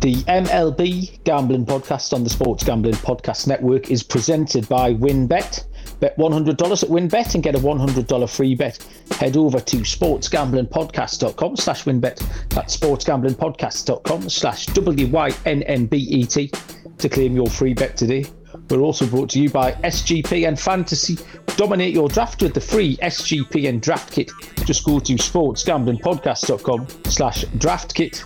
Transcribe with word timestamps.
The 0.00 0.14
MLB 0.14 1.24
Gambling 1.24 1.66
Podcast 1.66 2.12
on 2.12 2.22
the 2.22 2.30
Sports 2.30 2.62
Gambling 2.62 2.94
Podcast 2.94 3.48
Network 3.48 3.90
is 3.90 4.04
presented 4.04 4.68
by 4.68 4.94
WynnBET. 4.94 5.64
Bet 5.98 6.16
$100 6.16 6.48
at 6.50 6.88
WynnBET 6.88 7.34
and 7.34 7.42
get 7.42 7.56
a 7.56 7.58
$100 7.58 8.30
free 8.30 8.54
bet. 8.54 8.78
Head 9.18 9.36
over 9.36 9.58
to 9.58 9.78
sportsgamblingpodcast.com 9.78 11.56
slash 11.56 11.82
WynnBET. 11.82 12.48
That's 12.50 12.76
sportsgamblingpodcast.com 12.76 14.28
slash 14.28 14.66
W-Y-N-N-B-E-T 14.66 16.52
to 16.98 17.08
claim 17.08 17.34
your 17.34 17.48
free 17.48 17.74
bet 17.74 17.96
today. 17.96 18.24
We're 18.70 18.80
also 18.80 19.04
brought 19.04 19.30
to 19.30 19.40
you 19.40 19.50
by 19.50 19.72
SGPN 19.72 20.60
Fantasy. 20.60 21.18
Dominate 21.56 21.92
your 21.92 22.08
draft 22.08 22.40
with 22.40 22.54
the 22.54 22.60
free 22.60 22.96
SGPN 22.98 23.80
draft 23.80 24.12
kit. 24.12 24.30
Just 24.64 24.84
go 24.84 25.00
to 25.00 25.14
sportsgamblingpodcast.com 25.14 26.86
slash 27.06 27.42
draft 27.58 27.96
kit. 27.96 28.22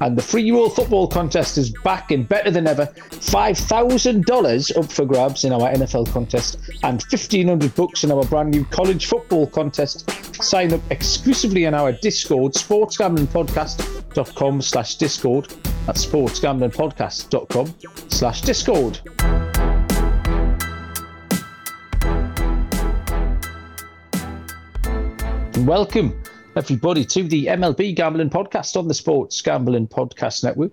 And 0.00 0.16
the 0.16 0.22
free 0.22 0.50
roll 0.50 0.68
football 0.68 1.08
contest 1.08 1.58
is 1.58 1.70
back 1.84 2.10
and 2.10 2.28
better 2.28 2.50
than 2.50 2.66
ever. 2.66 2.86
$5,000 2.86 4.78
up 4.78 4.92
for 4.92 5.04
grabs 5.04 5.44
in 5.44 5.52
our 5.52 5.70
NFL 5.72 6.10
contest 6.12 6.58
and 6.82 7.02
1500 7.02 7.74
bucks 7.74 8.04
in 8.04 8.12
our 8.12 8.24
brand 8.24 8.50
new 8.50 8.64
college 8.66 9.06
football 9.06 9.46
contest. 9.46 10.10
Sign 10.42 10.72
up 10.72 10.80
exclusively 10.90 11.64
in 11.64 11.74
our 11.74 11.92
Discord, 11.92 12.52
sportsgamblingpodcast.com 12.52 14.62
slash 14.62 14.96
Discord. 14.96 15.48
That's 15.86 16.04
sportsgamblingpodcast.com 16.04 17.74
slash 18.08 18.40
Discord. 18.42 19.00
Welcome, 25.66 26.22
everybody, 26.56 27.04
to 27.04 27.22
the 27.22 27.46
MLB 27.46 27.94
Gambling 27.94 28.30
Podcast 28.30 28.78
on 28.78 28.88
the 28.88 28.94
Sports 28.94 29.42
Gambling 29.42 29.86
Podcast 29.88 30.42
Network. 30.42 30.72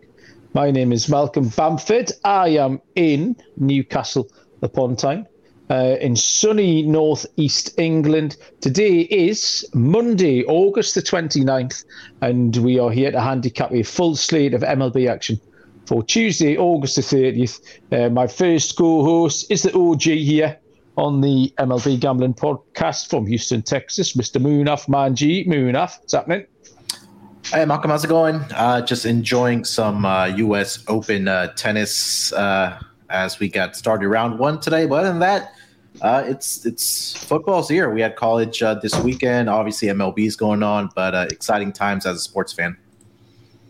My 0.54 0.72
name 0.72 0.94
is 0.94 1.10
Malcolm 1.10 1.50
Bamford. 1.50 2.10
I 2.24 2.50
am 2.50 2.80
in 2.96 3.36
Newcastle 3.58 4.30
upon 4.62 4.96
Tyne, 4.96 5.28
uh, 5.70 5.98
in 6.00 6.16
sunny 6.16 6.84
northeast 6.84 7.78
England. 7.78 8.38
Today 8.62 9.02
is 9.02 9.70
Monday, 9.74 10.46
August 10.46 10.96
the 10.96 11.02
29th, 11.02 11.84
and 12.22 12.56
we 12.56 12.80
are 12.80 12.92
here 12.92 13.12
to 13.12 13.20
handicap 13.20 13.74
a 13.74 13.84
full 13.84 14.16
slate 14.16 14.54
of 14.54 14.62
MLB 14.62 15.10
action 15.10 15.38
for 15.86 16.02
Tuesday, 16.02 16.58
August 16.58 16.96
the 16.96 17.02
30th. 17.02 17.60
Uh, 17.92 18.10
my 18.10 18.26
first 18.26 18.78
co 18.78 19.04
host 19.04 19.52
is 19.52 19.64
the 19.64 19.78
OG 19.78 20.04
here 20.04 20.58
on 20.98 21.22
the 21.22 21.54
MLB 21.58 22.00
Gambling 22.00 22.34
Podcast 22.34 23.10
from 23.10 23.26
Houston, 23.26 23.62
Texas, 23.62 24.14
Mr. 24.14 24.42
Munaf 24.42 24.88
Manji. 24.88 25.48
Munaf, 25.48 26.00
what's 26.00 26.14
happening? 26.14 26.46
Hey, 27.46 27.66
Malcolm, 27.66 27.92
how's 27.92 28.04
it 28.06 28.08
going? 28.08 28.36
Uh, 28.56 28.82
just 28.86 29.06
enjoying 29.06 29.66
some 29.66 30.06
uh, 30.06 30.26
U.S. 30.26 30.84
Open 30.88 31.28
uh, 31.28 31.48
tennis 31.54 32.32
uh, 32.34 32.80
as 33.10 33.40
we 33.40 33.50
got 33.50 33.76
started 33.76 34.08
round 34.08 34.40
one 34.40 34.60
today. 34.60 34.86
But 34.86 35.00
other 35.00 35.10
than 35.10 35.20
that, 35.20 35.54
uh, 36.02 36.24
it's 36.26 36.66
it's 36.66 37.14
football's 37.26 37.70
here. 37.70 37.90
We 37.90 38.02
had 38.02 38.16
college 38.16 38.64
uh, 38.64 38.76
this 38.76 38.96
weekend. 39.00 39.50
Obviously, 39.50 39.90
MLB's 39.90 40.36
going 40.36 40.64
on, 40.64 40.90
but 40.96 41.32
exciting 41.32 41.74
times 41.74 42.06
as 42.06 42.18
a 42.18 42.20
sports 42.20 42.54
fan. 42.54 42.78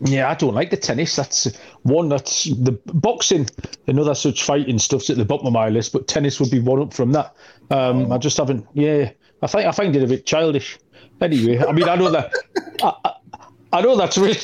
Yeah, 0.04 0.28
I 0.28 0.34
don't 0.34 0.54
like 0.54 0.70
the 0.70 0.76
tennis. 0.76 1.16
That's 1.16 1.48
one 1.82 2.10
that's 2.10 2.44
the 2.44 2.72
boxing 2.86 3.48
and 3.86 3.98
other 3.98 4.14
such 4.14 4.42
fighting 4.42 4.78
stuff's 4.78 5.08
at 5.08 5.16
the 5.16 5.24
bottom 5.24 5.46
of 5.46 5.54
my 5.54 5.70
list, 5.70 5.94
but 5.94 6.06
tennis 6.06 6.38
would 6.40 6.50
be 6.50 6.60
one 6.60 6.80
up 6.80 6.92
from 6.92 7.12
that. 7.12 7.34
Um, 7.70 8.12
I 8.12 8.18
just 8.18 8.36
haven't. 8.36 8.66
Yeah, 8.74 9.10
I 9.40 9.46
think 9.46 9.66
I 9.66 9.72
find 9.72 9.96
it 9.96 10.02
a 10.02 10.06
bit 10.06 10.26
childish. 10.26 10.78
Anyway, 11.22 11.58
I 11.58 11.72
mean, 11.72 11.88
I 11.88 11.96
know 11.96 12.10
that. 12.10 12.34
I, 12.82 13.12
I, 13.72 13.80
know 13.80 13.96
that's 13.96 14.18
really 14.18 14.36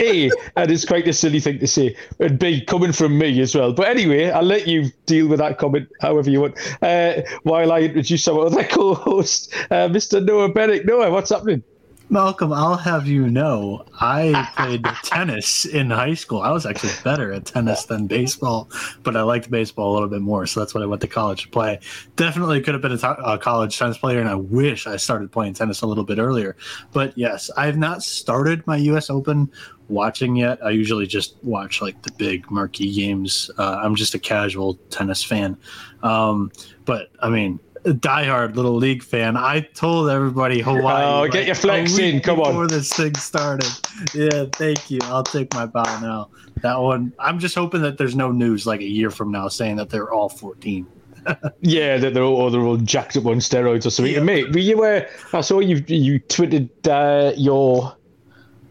a, 0.00 0.30
and 0.56 0.70
it's 0.70 0.86
quite 0.86 1.06
a 1.08 1.12
silly 1.12 1.40
thing 1.40 1.58
to 1.58 1.66
say, 1.66 1.94
and 2.18 2.38
B, 2.38 2.64
coming 2.64 2.92
from 2.92 3.18
me 3.18 3.38
as 3.40 3.54
well. 3.54 3.72
But 3.74 3.88
anyway, 3.88 4.30
I'll 4.30 4.42
let 4.42 4.66
you 4.66 4.90
deal 5.04 5.28
with 5.28 5.40
that 5.40 5.58
comment 5.58 5.88
however 6.00 6.30
you 6.30 6.40
want. 6.40 6.56
Uh, 6.80 7.20
while 7.42 7.70
I 7.70 7.80
introduce 7.80 8.26
our 8.28 8.46
other 8.46 8.64
co-host, 8.70 9.52
uh, 9.70 9.88
Mr. 9.88 10.24
Noah 10.24 10.48
Bennett. 10.48 10.86
Noah, 10.86 11.10
what's 11.10 11.30
happening? 11.30 11.62
Malcolm, 12.08 12.52
I'll 12.52 12.76
have 12.76 13.08
you 13.08 13.28
know, 13.28 13.84
I 14.00 14.48
played 14.56 14.84
tennis 15.02 15.64
in 15.64 15.90
high 15.90 16.14
school. 16.14 16.40
I 16.40 16.52
was 16.52 16.64
actually 16.64 16.92
better 17.02 17.32
at 17.32 17.46
tennis 17.46 17.84
than 17.86 18.06
baseball, 18.06 18.70
but 19.02 19.16
I 19.16 19.22
liked 19.22 19.50
baseball 19.50 19.92
a 19.92 19.94
little 19.94 20.08
bit 20.08 20.20
more. 20.20 20.46
So 20.46 20.60
that's 20.60 20.72
what 20.72 20.84
I 20.84 20.86
went 20.86 21.02
to 21.02 21.08
college 21.08 21.42
to 21.42 21.48
play. 21.48 21.80
Definitely 22.14 22.60
could 22.60 22.74
have 22.74 22.82
been 22.82 22.92
a, 22.92 22.98
t- 22.98 23.06
a 23.06 23.38
college 23.38 23.76
tennis 23.76 23.98
player, 23.98 24.20
and 24.20 24.28
I 24.28 24.36
wish 24.36 24.86
I 24.86 24.96
started 24.96 25.32
playing 25.32 25.54
tennis 25.54 25.82
a 25.82 25.86
little 25.86 26.04
bit 26.04 26.18
earlier. 26.18 26.56
But 26.92 27.16
yes, 27.18 27.50
I 27.56 27.66
have 27.66 27.76
not 27.76 28.04
started 28.04 28.64
my 28.68 28.76
U.S. 28.76 29.10
Open 29.10 29.50
watching 29.88 30.36
yet. 30.36 30.64
I 30.64 30.70
usually 30.70 31.08
just 31.08 31.36
watch 31.42 31.82
like 31.82 32.00
the 32.02 32.12
big 32.12 32.48
marquee 32.52 32.94
games. 32.94 33.50
Uh, 33.58 33.80
I'm 33.82 33.96
just 33.96 34.14
a 34.14 34.18
casual 34.20 34.74
tennis 34.90 35.24
fan. 35.24 35.56
Um, 36.04 36.52
but 36.84 37.08
I 37.20 37.30
mean, 37.30 37.58
diehard 37.92 38.56
little 38.56 38.74
league 38.74 39.02
fan. 39.02 39.36
I 39.36 39.60
told 39.60 40.10
everybody 40.10 40.60
Hawaii. 40.60 41.04
Oh, 41.04 41.20
like, 41.22 41.32
get 41.32 41.46
your 41.46 41.54
flex 41.54 41.98
in. 41.98 42.20
Come 42.20 42.36
before 42.36 42.52
on. 42.52 42.66
Before 42.66 42.78
this 42.78 42.92
thing 42.92 43.14
started. 43.14 43.70
Yeah, 44.14 44.46
thank 44.52 44.90
you. 44.90 44.98
I'll 45.04 45.22
take 45.22 45.52
my 45.54 45.66
bow 45.66 45.84
now. 46.00 46.30
That 46.62 46.80
one. 46.80 47.12
I'm 47.18 47.38
just 47.38 47.54
hoping 47.54 47.82
that 47.82 47.98
there's 47.98 48.16
no 48.16 48.32
news 48.32 48.66
like 48.66 48.80
a 48.80 48.88
year 48.88 49.10
from 49.10 49.30
now 49.30 49.48
saying 49.48 49.76
that 49.76 49.90
they're 49.90 50.12
all 50.12 50.28
14. 50.28 50.86
yeah, 51.60 51.96
that 51.96 52.14
they're 52.14 52.22
all 52.22 52.36
or 52.36 52.50
they're 52.50 52.60
all 52.60 52.76
jacked 52.76 53.16
up 53.16 53.26
on 53.26 53.36
steroids 53.36 53.86
or 53.86 53.90
something. 53.90 54.14
Yeah. 54.14 54.20
Mate, 54.20 54.52
were 54.52 54.58
you 54.58 54.84
uh, 54.84 55.06
I 55.32 55.40
saw 55.40 55.60
you 55.60 55.82
you 55.86 56.20
tweeted 56.20 56.70
uh, 56.88 57.32
your 57.36 57.96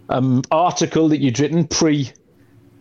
um, 0.10 0.42
article 0.52 1.10
that 1.10 1.20
you'd 1.20 1.40
written 1.40 1.68
pre 1.68 2.12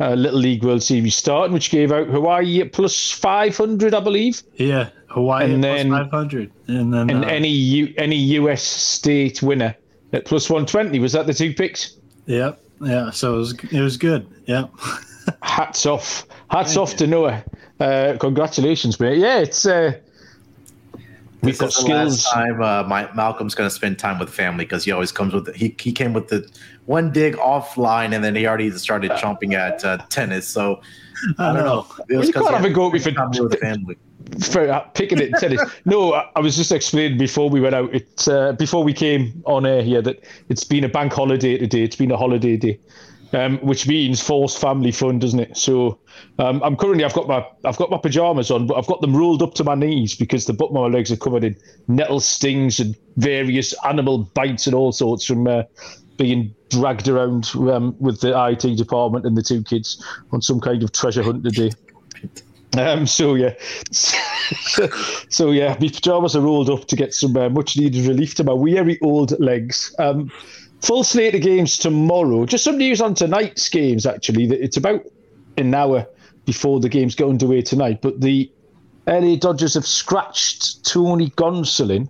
uh, 0.00 0.14
Little 0.14 0.40
League 0.40 0.64
World 0.64 0.82
Series 0.82 1.14
starting, 1.14 1.52
which 1.52 1.70
gave 1.70 1.92
out 1.92 2.08
Hawaii 2.08 2.60
at 2.60 2.72
plus 2.72 3.10
500, 3.10 3.94
I 3.94 4.00
believe. 4.00 4.42
Yeah, 4.54 4.90
Hawaii 5.14 5.52
and 5.52 5.62
then, 5.62 5.90
500. 5.90 6.50
And 6.66 6.92
then 6.92 7.08
and 7.08 7.24
uh, 7.24 7.28
any 7.28 7.48
U, 7.48 7.94
any 7.96 8.16
US 8.16 8.62
state 8.62 9.42
winner 9.42 9.74
at 10.12 10.24
plus 10.24 10.50
120. 10.50 10.98
Was 10.98 11.12
that 11.12 11.26
the 11.26 11.32
two 11.34 11.54
picks? 11.54 11.96
Yep. 12.26 12.60
Yeah. 12.80 13.10
So 13.10 13.34
it 13.34 13.38
was, 13.38 13.54
it 13.70 13.80
was 13.80 13.96
good. 13.96 14.26
Yeah. 14.46 14.66
Hats 15.42 15.86
off. 15.86 16.26
Hats 16.50 16.74
Thank 16.74 16.82
off 16.82 16.92
you. 16.92 16.98
to 16.98 17.06
Noah. 17.06 17.44
Uh, 17.78 18.16
congratulations, 18.18 18.98
mate. 18.98 19.18
Yeah, 19.18 19.38
it's. 19.38 19.64
Uh, 19.64 19.92
We've 21.42 21.58
got 21.58 21.72
skills. 21.72 22.24
time 22.24 22.62
uh, 22.62 22.84
my, 22.84 23.08
Malcolm's 23.14 23.54
going 23.54 23.68
to 23.68 23.74
spend 23.74 23.98
time 23.98 24.18
with 24.18 24.30
family 24.30 24.64
because 24.64 24.82
he 24.84 24.92
always 24.92 25.12
comes 25.12 25.34
with 25.34 25.44
the, 25.44 25.52
he 25.52 25.76
he 25.78 25.92
came 25.92 26.14
with 26.14 26.28
the 26.28 26.48
one 26.86 27.12
dig 27.12 27.36
offline 27.36 28.14
and 28.14 28.24
then 28.24 28.34
he 28.34 28.46
already 28.46 28.70
started 28.70 29.10
chomping 29.12 29.52
at 29.52 29.84
uh, 29.84 29.98
tennis. 30.08 30.48
So 30.48 30.80
I 31.38 31.52
don't 31.52 31.64
know. 31.64 31.86
It 32.08 32.16
was 32.16 32.28
you 32.28 32.32
can't 32.32 32.48
have 32.48 32.64
a 32.64 32.70
go 32.70 32.88
with 32.88 33.04
the 33.04 33.58
family. 33.60 33.98
Uh, 34.54 34.80
picking 34.94 35.20
it 35.20 35.32
tennis. 35.38 35.60
no, 35.84 36.14
I, 36.14 36.30
I, 36.36 36.40
was 36.40 36.56
just 36.56 36.72
explaining 36.72 37.18
before 37.18 37.50
we 37.50 37.60
went 37.60 37.74
out. 37.74 37.94
It 37.94 38.26
uh, 38.26 38.52
before 38.52 38.82
we 38.82 38.92
came 38.92 39.42
on 39.46 39.66
air 39.66 39.82
here 39.82 40.00
that 40.02 40.24
it's 40.48 40.64
been 40.64 40.84
a 40.84 40.88
bank 40.88 41.12
holiday 41.12 41.58
today. 41.58 41.82
It's 41.82 41.96
been 41.96 42.10
a 42.10 42.16
holiday 42.16 42.56
day 42.56 42.78
um, 43.34 43.58
which 43.58 43.86
means 43.86 44.22
forced 44.22 44.60
family 44.60 44.92
fun, 44.92 45.18
doesn't 45.18 45.40
it? 45.40 45.56
So 45.56 45.98
um, 46.38 46.62
I'm 46.62 46.76
currently 46.76 47.04
I've 47.04 47.12
got 47.12 47.26
my 47.26 47.44
I've 47.64 47.76
got 47.76 47.90
my 47.90 47.98
pajamas 47.98 48.50
on, 48.50 48.66
but 48.66 48.76
I've 48.76 48.86
got 48.86 49.00
them 49.00 49.16
rolled 49.16 49.42
up 49.42 49.54
to 49.54 49.64
my 49.64 49.74
knees 49.74 50.14
because 50.14 50.46
the 50.46 50.52
bottom 50.52 50.76
of 50.76 50.90
my 50.90 50.96
legs 50.96 51.10
are 51.10 51.16
covered 51.16 51.44
in 51.44 51.56
nettle 51.88 52.20
stings 52.20 52.78
and 52.78 52.96
various 53.16 53.74
animal 53.84 54.18
bites 54.34 54.66
and 54.66 54.74
all 54.74 54.92
sorts 54.92 55.24
from 55.24 55.46
uh, 55.46 55.64
being 56.16 56.54
dragged 56.70 57.08
around 57.08 57.50
um, 57.56 57.96
with 57.98 58.20
the 58.20 58.32
IT 58.48 58.76
department 58.76 59.26
and 59.26 59.36
the 59.36 59.42
two 59.42 59.62
kids 59.64 60.02
on 60.30 60.40
some 60.40 60.60
kind 60.60 60.82
of 60.82 60.92
treasure 60.92 61.22
hunt 61.22 61.42
today. 61.42 61.70
Um, 62.76 63.06
so 63.06 63.34
yeah, 63.34 63.54
so 63.92 65.50
yeah, 65.50 65.76
my 65.80 65.88
pajamas 65.88 66.34
are 66.34 66.40
rolled 66.40 66.70
up 66.70 66.86
to 66.86 66.96
get 66.96 67.14
some 67.14 67.36
uh, 67.36 67.48
much 67.48 67.76
needed 67.76 68.06
relief 68.06 68.34
to 68.36 68.44
my 68.44 68.52
weary 68.52 68.98
old 69.00 69.38
legs. 69.38 69.94
Um, 69.98 70.30
full 70.80 71.04
slate 71.04 71.34
of 71.34 71.42
games 71.42 71.78
tomorrow. 71.78 72.46
Just 72.46 72.64
some 72.64 72.78
news 72.78 73.00
on 73.00 73.14
tonight's 73.14 73.68
games, 73.68 74.06
actually. 74.06 74.44
It's 74.44 74.76
about 74.76 75.02
an 75.56 75.74
hour 75.74 76.06
before 76.44 76.80
the 76.80 76.88
games 76.88 77.14
go 77.14 77.30
underway 77.30 77.62
tonight. 77.62 78.02
But 78.02 78.20
the 78.20 78.50
LA 79.06 79.36
Dodgers 79.36 79.74
have 79.74 79.86
scratched 79.86 80.84
Tony 80.84 81.30
Gonsolin. 81.30 82.08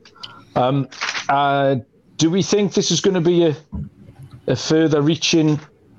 Um, 0.56 0.88
uh, 1.28 1.76
do 2.16 2.30
we 2.30 2.42
think 2.42 2.74
this 2.74 2.90
is 2.90 3.00
going 3.00 3.14
to 3.14 3.20
be 3.20 3.46
a, 3.46 3.56
a 4.46 4.56
further 4.56 5.02
reaching 5.02 5.58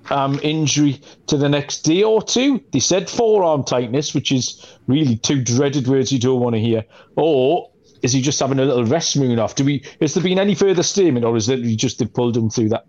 um, 0.10 0.40
injury 0.44 1.02
to 1.28 1.38
the 1.38 1.50
next 1.50 1.81
day 1.81 2.04
or 2.04 2.22
two? 2.22 2.63
They 2.72 2.80
said 2.80 3.10
forearm 3.10 3.63
tightness, 3.63 4.13
which 4.13 4.31
is 4.31 4.78
really 4.88 5.18
two 5.18 5.42
dreaded 5.44 5.88
words 5.88 6.12
you 6.12 6.19
don't 6.19 6.40
want 6.40 6.56
to 6.56 6.60
hear. 6.60 6.86
Or 7.16 7.72
is 8.02 8.13
he 8.13 8.22
just 8.22 8.40
having 8.40 8.60
a 8.60 8.66
little 8.66 8.86
rest 8.86 9.18
Munaf? 9.18 9.56
Do 9.56 9.66
we? 9.66 9.84
Has 10.02 10.13
there 10.13 10.24
been 10.24 10.40
any 10.40 10.56
further 10.56 10.84
statement, 10.84 11.25
or 11.25 11.36
is 11.36 11.50
it 11.50 11.62
we 11.62 11.75
just 11.75 12.02
pulled 12.13 12.38
him 12.38 12.50
through 12.50 12.69
that? 12.69 12.86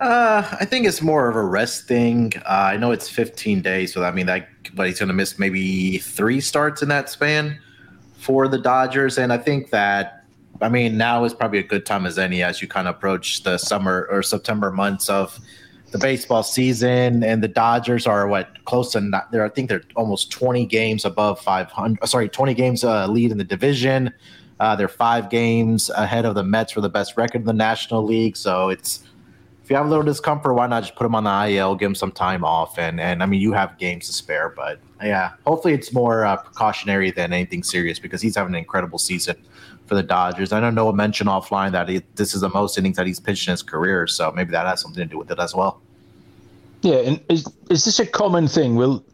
Uh, 0.00 0.56
I 0.60 0.64
think 0.64 0.86
it's 0.86 1.00
more 1.00 1.28
of 1.28 1.36
a 1.36 1.44
rest 1.44 1.86
thing. 1.86 2.32
Uh, 2.44 2.72
I 2.72 2.76
know 2.76 2.90
it's 2.90 3.08
15 3.08 3.62
days, 3.62 3.94
so 3.94 4.04
I 4.04 4.10
mean 4.10 4.26
that, 4.26 4.48
but 4.74 4.88
he's 4.88 4.98
going 4.98 5.08
to 5.08 5.14
miss 5.14 5.38
maybe 5.38 5.98
three 5.98 6.40
starts 6.40 6.82
in 6.82 6.88
that 6.88 7.08
span 7.08 7.60
for 8.18 8.48
the 8.48 8.58
Dodgers, 8.58 9.16
and 9.16 9.32
I 9.32 9.38
think 9.38 9.70
that, 9.70 10.24
I 10.60 10.68
mean, 10.68 10.96
now 10.96 11.24
is 11.24 11.32
probably 11.32 11.58
a 11.58 11.64
good 11.64 11.86
time 11.86 12.06
as 12.06 12.18
any 12.18 12.42
as 12.42 12.60
you 12.60 12.68
kind 12.68 12.88
of 12.88 12.96
approach 12.96 13.44
the 13.44 13.56
summer 13.56 14.08
or 14.10 14.22
September 14.22 14.70
months 14.72 15.08
of 15.08 15.38
the 15.94 15.98
baseball 15.98 16.42
season, 16.42 17.22
and 17.22 17.40
the 17.40 17.46
Dodgers 17.46 18.04
are 18.04 18.26
what 18.26 18.64
close 18.64 18.90
to 18.92 19.00
not 19.00 19.30
there. 19.30 19.44
I 19.44 19.48
think 19.48 19.68
they're 19.68 19.84
almost 19.94 20.32
20 20.32 20.66
games 20.66 21.04
above 21.04 21.40
500. 21.40 22.04
Sorry, 22.08 22.28
20 22.28 22.52
games 22.52 22.82
uh, 22.82 23.06
lead 23.06 23.30
in 23.30 23.38
the 23.38 23.44
division. 23.44 24.12
Uh, 24.58 24.74
they're 24.74 24.88
five 24.88 25.30
games 25.30 25.90
ahead 25.90 26.24
of 26.24 26.34
the 26.34 26.42
Mets 26.42 26.72
for 26.72 26.80
the 26.80 26.88
best 26.88 27.16
record 27.16 27.42
in 27.42 27.46
the 27.46 27.52
National 27.52 28.02
League. 28.02 28.36
So 28.36 28.70
it's 28.70 29.04
if 29.62 29.70
you 29.70 29.76
have 29.76 29.86
a 29.86 29.88
little 29.88 30.04
discomfort, 30.04 30.54
why 30.54 30.66
not 30.66 30.82
just 30.82 30.96
put 30.96 31.06
him 31.06 31.14
on 31.14 31.22
the 31.22 31.54
IL, 31.54 31.76
give 31.76 31.86
him 31.86 31.94
some 31.94 32.10
time 32.10 32.44
off, 32.44 32.76
and 32.76 33.00
and 33.00 33.22
I 33.22 33.26
mean 33.26 33.40
you 33.40 33.52
have 33.52 33.78
games 33.78 34.08
to 34.08 34.12
spare, 34.12 34.48
but 34.48 34.80
yeah, 35.00 35.34
hopefully 35.46 35.74
it's 35.74 35.92
more 35.92 36.24
uh, 36.24 36.38
precautionary 36.38 37.12
than 37.12 37.32
anything 37.32 37.62
serious 37.62 38.00
because 38.00 38.20
he's 38.20 38.34
having 38.34 38.54
an 38.54 38.58
incredible 38.58 38.98
season 38.98 39.36
for 39.86 39.94
the 39.94 40.02
Dodgers. 40.02 40.52
I 40.52 40.60
know 40.60 40.70
Noah 40.70 40.94
mentioned 40.94 41.28
offline 41.28 41.72
that 41.72 41.88
he, 41.88 42.02
this 42.14 42.34
is 42.34 42.40
the 42.40 42.48
most 42.48 42.78
innings 42.78 42.96
that 42.96 43.06
he's 43.06 43.20
pitched 43.20 43.48
in 43.48 43.52
his 43.52 43.62
career, 43.62 44.06
so 44.06 44.32
maybe 44.32 44.50
that 44.52 44.66
has 44.66 44.80
something 44.80 45.02
to 45.02 45.08
do 45.08 45.18
with 45.18 45.30
it 45.30 45.38
as 45.38 45.54
well. 45.54 45.80
Yeah, 46.82 46.96
and 46.96 47.20
is 47.28 47.46
is 47.70 47.84
this 47.84 47.98
a 47.98 48.06
common 48.06 48.46
thing? 48.46 48.76
Will 48.76 49.04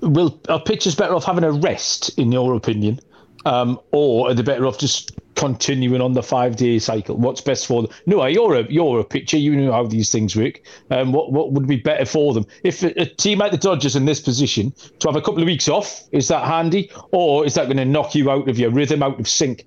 will 0.00 0.38
are 0.48 0.60
pitchers 0.60 0.94
better 0.94 1.14
off 1.14 1.24
having 1.24 1.44
a 1.44 1.52
rest, 1.52 2.16
in 2.18 2.32
your 2.32 2.54
opinion, 2.54 3.00
um, 3.44 3.80
or 3.90 4.30
are 4.30 4.34
they 4.34 4.42
better 4.42 4.66
off 4.66 4.78
just 4.78 5.12
continuing 5.34 6.00
on 6.00 6.12
the 6.12 6.22
five 6.22 6.56
day 6.56 6.78
cycle? 6.78 7.16
What's 7.16 7.40
best 7.40 7.66
for 7.66 7.82
them? 7.82 7.90
No, 8.06 8.24
you're 8.26 8.54
a 8.54 8.70
you're 8.70 9.00
a 9.00 9.04
pitcher. 9.04 9.36
You 9.36 9.56
know 9.56 9.72
how 9.72 9.86
these 9.86 10.10
things 10.12 10.36
work. 10.36 10.60
Um, 10.90 11.12
what 11.12 11.32
what 11.32 11.52
would 11.52 11.66
be 11.66 11.76
better 11.76 12.04
for 12.04 12.34
them? 12.34 12.46
If 12.62 12.82
a, 12.82 13.00
a, 13.00 13.06
team 13.06 13.38
like 13.38 13.52
the 13.52 13.58
Dodgers 13.58 13.96
in 13.96 14.04
this 14.04 14.20
position 14.20 14.72
to 15.00 15.08
have 15.08 15.16
a 15.16 15.20
couple 15.20 15.42
of 15.42 15.46
weeks 15.46 15.68
off, 15.68 16.02
is 16.12 16.28
that 16.28 16.44
handy, 16.44 16.90
or 17.12 17.44
is 17.44 17.54
that 17.54 17.64
going 17.64 17.76
to 17.78 17.84
knock 17.84 18.14
you 18.14 18.30
out 18.30 18.48
of 18.48 18.58
your 18.58 18.70
rhythm, 18.70 19.02
out 19.02 19.18
of 19.18 19.28
sync? 19.28 19.66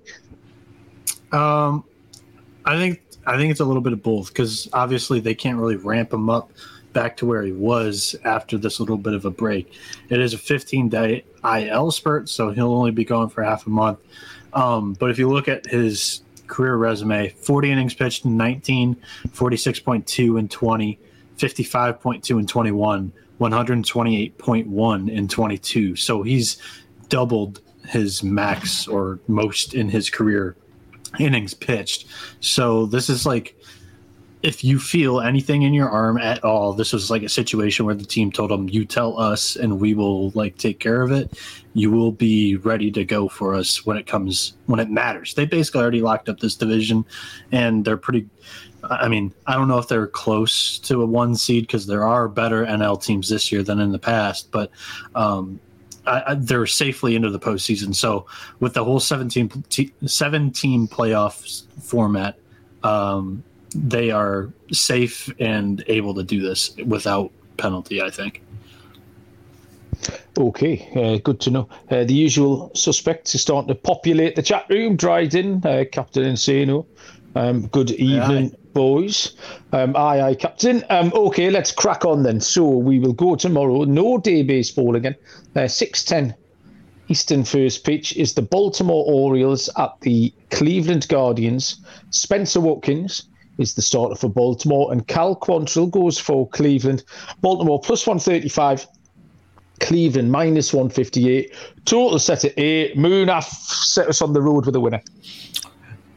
Um, 1.32 1.84
I 2.64 2.76
think 2.76 3.02
I 3.26 3.36
think 3.36 3.50
it's 3.50 3.60
a 3.60 3.64
little 3.64 3.82
bit 3.82 3.92
of 3.92 4.02
both 4.02 4.28
because 4.28 4.68
obviously 4.72 5.20
they 5.20 5.34
can't 5.34 5.58
really 5.58 5.76
ramp 5.76 6.10
them 6.10 6.30
up 6.30 6.50
back 6.96 7.18
to 7.18 7.26
where 7.26 7.42
he 7.42 7.52
was 7.52 8.16
after 8.24 8.56
this 8.56 8.80
little 8.80 8.96
bit 8.96 9.12
of 9.12 9.26
a 9.26 9.30
break. 9.30 9.70
It 10.08 10.18
is 10.18 10.32
a 10.32 10.38
15 10.38 10.88
day 10.88 11.24
IL 11.44 11.90
spurt, 11.90 12.30
so 12.30 12.50
he'll 12.52 12.72
only 12.72 12.90
be 12.90 13.04
gone 13.04 13.28
for 13.28 13.44
half 13.44 13.66
a 13.66 13.70
month. 13.70 13.98
Um, 14.54 14.94
but 14.94 15.10
if 15.10 15.18
you 15.18 15.28
look 15.28 15.46
at 15.46 15.66
his 15.66 16.22
career 16.46 16.76
resume 16.76 17.28
40 17.28 17.70
innings 17.70 17.92
pitched 17.92 18.24
in 18.24 18.38
19, 18.38 18.96
46.2 19.28 20.38
in 20.38 20.48
20, 20.48 20.98
55.2 21.36 22.40
in 22.40 22.46
21, 22.46 23.12
128.1 23.40 25.10
in 25.10 25.28
22. 25.28 25.96
So 25.96 26.22
he's 26.22 26.56
doubled 27.10 27.60
his 27.88 28.22
max 28.22 28.88
or 28.88 29.20
most 29.28 29.74
in 29.74 29.90
his 29.90 30.08
career 30.08 30.56
innings 31.18 31.52
pitched. 31.52 32.06
So 32.40 32.86
this 32.86 33.10
is 33.10 33.26
like 33.26 33.55
if 34.42 34.62
you 34.62 34.78
feel 34.78 35.20
anything 35.20 35.62
in 35.62 35.72
your 35.72 35.88
arm 35.88 36.18
at 36.18 36.44
all, 36.44 36.72
this 36.72 36.92
was 36.92 37.10
like 37.10 37.22
a 37.22 37.28
situation 37.28 37.86
where 37.86 37.94
the 37.94 38.04
team 38.04 38.30
told 38.30 38.50
them, 38.50 38.68
"You 38.68 38.84
tell 38.84 39.18
us, 39.18 39.56
and 39.56 39.80
we 39.80 39.94
will 39.94 40.30
like 40.30 40.56
take 40.58 40.78
care 40.78 41.02
of 41.02 41.10
it. 41.10 41.38
You 41.74 41.90
will 41.90 42.12
be 42.12 42.56
ready 42.56 42.90
to 42.92 43.04
go 43.04 43.28
for 43.28 43.54
us 43.54 43.86
when 43.86 43.96
it 43.96 44.06
comes 44.06 44.54
when 44.66 44.78
it 44.78 44.90
matters." 44.90 45.34
They 45.34 45.46
basically 45.46 45.80
already 45.80 46.02
locked 46.02 46.28
up 46.28 46.40
this 46.40 46.54
division, 46.54 47.04
and 47.50 47.84
they're 47.84 47.96
pretty. 47.96 48.28
I 48.88 49.08
mean, 49.08 49.34
I 49.46 49.54
don't 49.54 49.68
know 49.68 49.78
if 49.78 49.88
they're 49.88 50.06
close 50.06 50.78
to 50.80 51.02
a 51.02 51.06
one 51.06 51.34
seed 51.34 51.64
because 51.66 51.86
there 51.86 52.04
are 52.04 52.28
better 52.28 52.64
NL 52.64 53.02
teams 53.02 53.28
this 53.28 53.50
year 53.50 53.62
than 53.64 53.80
in 53.80 53.90
the 53.90 53.98
past, 53.98 54.52
but 54.52 54.70
um, 55.16 55.58
I, 56.06 56.22
I, 56.28 56.34
they're 56.34 56.66
safely 56.66 57.16
into 57.16 57.30
the 57.30 57.40
postseason. 57.40 57.94
So 57.94 58.26
with 58.60 58.74
the 58.74 58.84
whole 58.84 59.00
17, 59.00 59.64
17 60.06 60.88
playoff 60.88 61.64
format, 61.82 62.38
um, 62.84 63.42
they 63.76 64.10
are 64.10 64.50
safe 64.72 65.32
and 65.38 65.84
able 65.86 66.14
to 66.14 66.22
do 66.22 66.40
this 66.42 66.74
without 66.86 67.30
penalty. 67.56 68.02
I 68.02 68.10
think. 68.10 68.42
Okay, 70.38 70.88
uh, 70.94 71.18
good 71.24 71.40
to 71.40 71.50
know. 71.50 71.68
Uh, 71.90 72.04
the 72.04 72.12
usual 72.12 72.70
suspects 72.74 73.34
are 73.34 73.38
starting 73.38 73.68
to 73.68 73.74
populate 73.74 74.36
the 74.36 74.42
chat 74.42 74.66
room. 74.68 74.96
Dryden, 74.96 75.62
uh, 75.64 75.84
Captain 75.90 76.24
Insano. 76.24 76.84
Um, 77.34 77.66
good 77.68 77.90
evening, 77.92 78.52
aye. 78.52 78.58
boys. 78.74 79.34
Um, 79.72 79.96
aye, 79.96 80.20
aye, 80.20 80.34
Captain. 80.34 80.84
Um, 80.90 81.12
okay, 81.14 81.50
let's 81.50 81.72
crack 81.72 82.04
on 82.04 82.22
then. 82.22 82.40
So 82.40 82.66
we 82.68 82.98
will 82.98 83.14
go 83.14 83.36
tomorrow. 83.36 83.84
No 83.84 84.18
day 84.18 84.42
baseball 84.42 84.96
again. 84.96 85.16
Uh, 85.54 85.68
Six 85.68 86.04
ten 86.04 86.34
Eastern 87.08 87.44
first 87.44 87.84
pitch 87.84 88.14
is 88.16 88.34
the 88.34 88.42
Baltimore 88.42 89.04
Orioles 89.06 89.70
at 89.78 89.98
the 90.00 90.32
Cleveland 90.50 91.08
Guardians. 91.08 91.80
Spenser 92.10 92.60
Watkins 92.60 93.24
is 93.58 93.74
the 93.74 93.82
starter 93.82 94.14
for 94.14 94.28
Baltimore, 94.28 94.92
and 94.92 95.06
Cal 95.06 95.36
Quantrill 95.36 95.90
goes 95.90 96.18
for 96.18 96.48
Cleveland. 96.50 97.04
Baltimore 97.40 97.80
plus 97.80 98.06
135, 98.06 98.86
Cleveland 99.80 100.30
minus 100.30 100.72
158. 100.72 101.54
Total 101.84 102.18
set 102.18 102.44
at 102.44 102.58
eight. 102.58 102.96
Munaf 102.96 103.44
set 103.44 104.08
us 104.08 104.22
on 104.22 104.32
the 104.32 104.42
road 104.42 104.66
with 104.66 104.74
a 104.74 104.80
winner. 104.80 105.02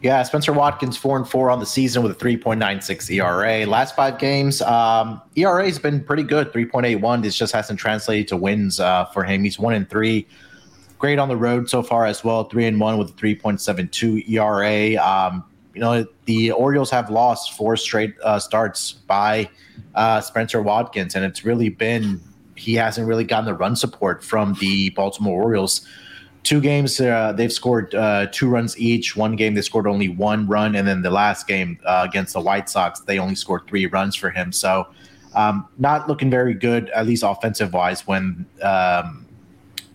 Yeah, 0.02 0.24
Spenser 0.24 0.54
Watkins 0.56 0.96
four 0.96 1.18
and 1.18 1.28
four 1.28 1.50
on 1.50 1.60
the 1.60 1.66
season 1.66 2.04
with 2.04 2.14
a 2.14 2.16
3.96 2.16 3.12
ERA. 3.12 3.66
Last 3.66 3.98
five 3.98 4.18
games, 4.18 4.62
um, 4.62 5.22
ERA 5.36 5.66
has 5.66 5.78
been 5.78 6.02
pretty 6.02 6.24
good, 6.24 6.54
3.81. 6.54 7.22
This 7.22 7.36
just 7.36 7.52
hasn't 7.52 7.80
translated 7.80 8.30
to 8.30 8.38
wins 8.38 8.80
uh, 8.80 9.06
for 9.06 9.26
him. 9.26 9.44
He's 9.44 9.60
one 9.60 9.74
and 9.74 9.90
three. 9.90 10.26
Great 11.00 11.20
on 11.20 11.28
the 11.28 11.36
road 11.36 11.70
so 11.70 11.84
far 11.84 12.06
as 12.06 12.24
well, 12.24 12.46
three 12.46 12.66
and 12.66 12.80
one 12.80 12.98
with 12.98 13.10
a 13.10 13.14
3.72 13.14 14.30
ERA. 14.30 15.02
Um, 15.04 15.44
you 15.80 15.86
know, 15.86 16.06
the 16.26 16.52
Orioles 16.52 16.90
have 16.90 17.10
lost 17.10 17.54
four 17.54 17.78
straight 17.78 18.14
uh, 18.22 18.38
starts 18.38 18.92
by 18.92 19.50
uh, 19.96 20.20
Spenser 20.20 20.62
Watkins, 20.62 21.16
and 21.16 21.24
it's 21.24 21.46
really 21.46 21.70
been 21.70 22.20
he 22.56 22.76
hasn't 22.76 23.08
really 23.08 23.24
gotten 23.24 23.46
the 23.46 23.54
run 23.54 23.78
support 23.78 24.22
from 24.22 24.56
the 24.56 24.90
Baltimore 24.90 25.42
Orioles. 25.42 25.88
Two 26.44 26.60
games, 26.60 27.00
uh, 27.00 27.32
they've 27.32 27.54
scored 27.54 27.96
uh, 27.96 28.28
two 28.34 28.50
runs 28.50 28.78
each. 28.78 29.16
One 29.16 29.38
game, 29.38 29.54
they 29.54 29.62
scored 29.62 29.88
only 29.88 30.10
one 30.10 30.48
run, 30.48 30.76
and 30.76 30.86
then 30.86 31.02
the 31.02 31.12
last 31.12 31.48
game 31.48 31.80
uh, 31.86 32.06
against 32.06 32.34
the 32.34 32.42
White 32.42 32.70
Sox, 32.70 33.00
they 33.00 33.18
only 33.18 33.36
scored 33.36 33.66
three 33.66 33.86
runs 33.86 34.18
for 34.18 34.32
him. 34.32 34.52
So, 34.52 34.86
um, 35.34 35.66
not 35.78 36.10
looking 36.10 36.30
very 36.30 36.54
good, 36.54 36.90
at 36.90 37.06
least 37.06 37.24
offensive 37.26 37.72
wise, 37.72 38.06
when 38.06 38.46
um, 38.62 39.26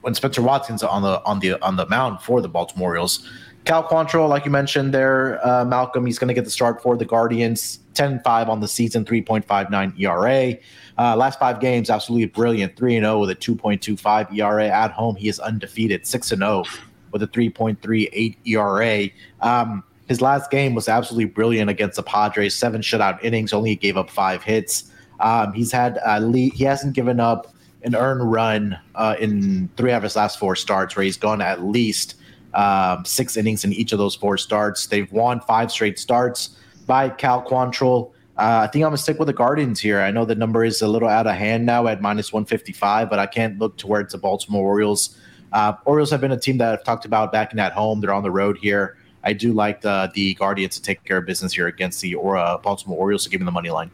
when 0.01 0.15
Spenser 0.15 0.43
Watkins 0.43 0.83
on 0.83 1.03
the 1.03 1.23
on 1.25 1.41
the 1.41 1.63
on 1.63 1.77
the 1.77 1.85
mound 1.89 2.23
for 2.23 2.41
the 2.41 2.49
Baltimore 2.49 2.93
Orioles. 2.93 3.29
Cal 3.65 3.83
Quantrill, 3.83 4.29
like 4.29 4.45
you 4.45 4.51
mentioned 4.51 4.93
there, 4.93 5.45
uh, 5.47 5.65
Malcolm, 5.65 6.05
he's 6.05 6.19
going 6.19 6.29
to 6.29 6.35
get 6.35 6.45
the 6.45 6.51
start 6.51 6.83
for 6.83 6.97
the 6.97 7.05
Guardians. 7.05 7.81
10 7.95 8.21
5 8.21 8.49
on 8.49 8.61
the 8.61 8.69
season, 8.69 9.05
3.59 9.05 9.99
ERA. 10.01 10.59
Uh, 10.99 11.17
last 11.17 11.39
five 11.39 11.61
games, 11.61 11.91
absolutely 11.91 12.27
brilliant. 12.27 12.77
3 12.77 12.99
0 12.99 13.21
with 13.21 13.31
a 13.31 13.37
2.25 13.37 14.37
ERA. 14.37 14.67
At 14.67 14.91
home, 14.91 15.17
he 15.17 15.29
is 15.29 15.39
undefeated, 15.39 16.07
6 16.07 16.29
0 16.29 16.65
with 17.13 17.23
a 17.23 17.29
3.38 17.29 18.37
ERA. 18.45 19.09
Um, 19.41 19.85
his 20.09 20.21
last 20.21 20.51
game 20.51 20.75
was 20.75 20.89
absolutely 20.89 21.27
brilliant 21.27 21.71
against 21.71 21.97
the 21.97 22.03
Padres. 22.03 22.55
Seven 22.55 22.83
shutout 22.83 23.23
innings, 23.23 23.53
only 23.53 23.77
gave 23.77 23.97
up 23.97 24.11
five 24.11 24.43
hits. 24.43 24.91
Um, 25.21 25.53
he's 25.53 25.73
had 25.73 25.99
uh, 26.05 26.19
lead, 26.19 26.53
he 26.53 26.65
hasn't 26.65 26.95
given 26.95 27.21
up 27.21 27.55
an 27.85 27.95
earned 27.95 28.31
run 28.31 28.79
uh, 28.95 29.15
in 29.21 29.69
three 29.77 29.93
of 29.93 30.03
his 30.03 30.17
last 30.17 30.39
four 30.39 30.57
starts, 30.57 30.97
where 30.97 31.05
he's 31.05 31.17
gone 31.17 31.41
at 31.41 31.63
least 31.63 32.17
um, 32.55 33.05
six 33.05 33.37
innings 33.37 33.65
in 33.65 33.73
each 33.73 33.93
of 33.93 33.99
those 33.99 34.15
four 34.15 34.37
starts. 34.37 34.87
They've 34.87 35.11
won 35.13 35.41
five 35.41 35.71
straight 35.71 35.99
starts 35.99 36.57
by 36.87 37.09
Cal 37.09 37.43
Quantrill. 37.43 38.13
Uh, 38.37 38.63
I 38.65 38.67
think 38.67 38.85
I'm 38.85 38.89
gonna 38.89 38.99
stick 38.99 39.19
with 39.19 39.27
the 39.27 39.35
Guardians 39.35 39.81
here. 39.81 40.01
I 40.01 40.11
know 40.11 40.25
the 40.25 40.35
number 40.35 40.65
is 40.65 40.83
a 40.83 40.89
little 40.89 41.09
out 41.09 41.27
of 41.27 41.37
hand 41.37 41.67
now 41.67 41.87
at 41.87 42.01
minus 42.01 42.33
155, 42.33 43.09
but 43.09 43.19
I 43.19 43.27
can't 43.27 43.59
look 43.59 43.77
towards 43.77 44.13
the 44.13 44.19
Baltimore 44.19 44.65
Orioles. 44.65 45.17
Uh, 45.53 45.75
Orioles 45.85 46.11
have 46.11 46.21
been 46.21 46.33
a 46.33 46.39
team 46.39 46.59
that 46.59 46.73
I've 46.73 46.85
talked 46.85 47.05
about 47.05 47.31
backing 47.31 47.61
at 47.61 47.73
home. 47.73 48.01
They're 48.01 48.13
on 48.13 48.25
the 48.25 48.31
road 48.31 48.59
here. 48.59 48.97
I 49.23 49.33
do 49.33 49.53
like 49.53 49.81
the 49.81 50.11
the 50.15 50.35
Guardians 50.35 50.77
to 50.77 50.83
take 50.83 51.05
care 51.05 51.19
of 51.19 51.27
business 51.27 51.53
here 51.53 51.69
against 51.69 52.01
the 52.01 52.15
or, 52.15 52.37
uh, 52.37 52.59
Baltimore 52.59 52.99
Orioles 52.99 53.25
to 53.25 53.31
give 53.31 53.41
me 53.41 53.45
the 53.45 53.53
money 53.53 53.71
line. 53.71 53.91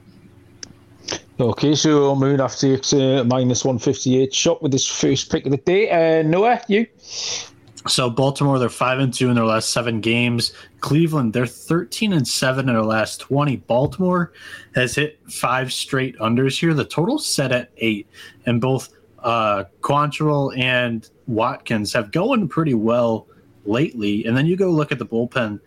Okay, 1.39 1.75
so 1.75 2.15
Munaf 2.15 2.61
takes 2.61 2.93
a 2.93 3.25
minus 3.25 3.65
158 3.65 4.35
shot 4.35 4.63
with 4.63 4.73
his 4.73 4.87
first 4.87 5.31
pick 5.31 5.47
of 5.47 5.51
the 5.51 5.57
day. 5.57 5.91
Uh, 5.91 6.23
Noah, 6.23 6.61
you? 6.69 6.87
So 7.89 8.11
Baltimore, 8.11 8.59
they're 8.59 8.69
five 8.69 8.99
and 8.99 9.13
two 9.13 9.31
in 9.31 9.35
their 9.35 9.45
last 9.45 9.73
seven 9.73 10.01
games. 10.01 10.53
Cleveland, 10.81 11.33
they're 11.33 11.47
thirteen 11.47 12.13
and 12.13 12.29
seven 12.29 12.69
in 12.69 12.75
their 12.75 12.85
last 12.85 13.21
twenty. 13.21 13.57
Baltimore 13.57 14.33
has 14.75 14.95
hit 14.95 15.19
five 15.31 15.73
straight 15.73 16.19
unders 16.19 16.61
here. 16.61 16.75
The 16.75 16.85
total 16.85 17.19
set 17.19 17.53
at 17.53 17.71
eight, 17.79 18.07
and 18.45 18.61
both 18.61 18.91
uh, 19.21 19.65
Quantrill 19.81 20.57
and 20.59 21.09
Watkins 21.27 21.93
have 21.95 22.13
going 22.13 22.49
pretty 22.49 22.75
well 22.75 23.27
lately. 23.65 24.27
And 24.27 24.37
then 24.37 24.45
you 24.45 24.57
go 24.57 24.71
look 24.71 24.93
at 24.93 24.99
the 24.99 25.07
bullpen. 25.07 25.59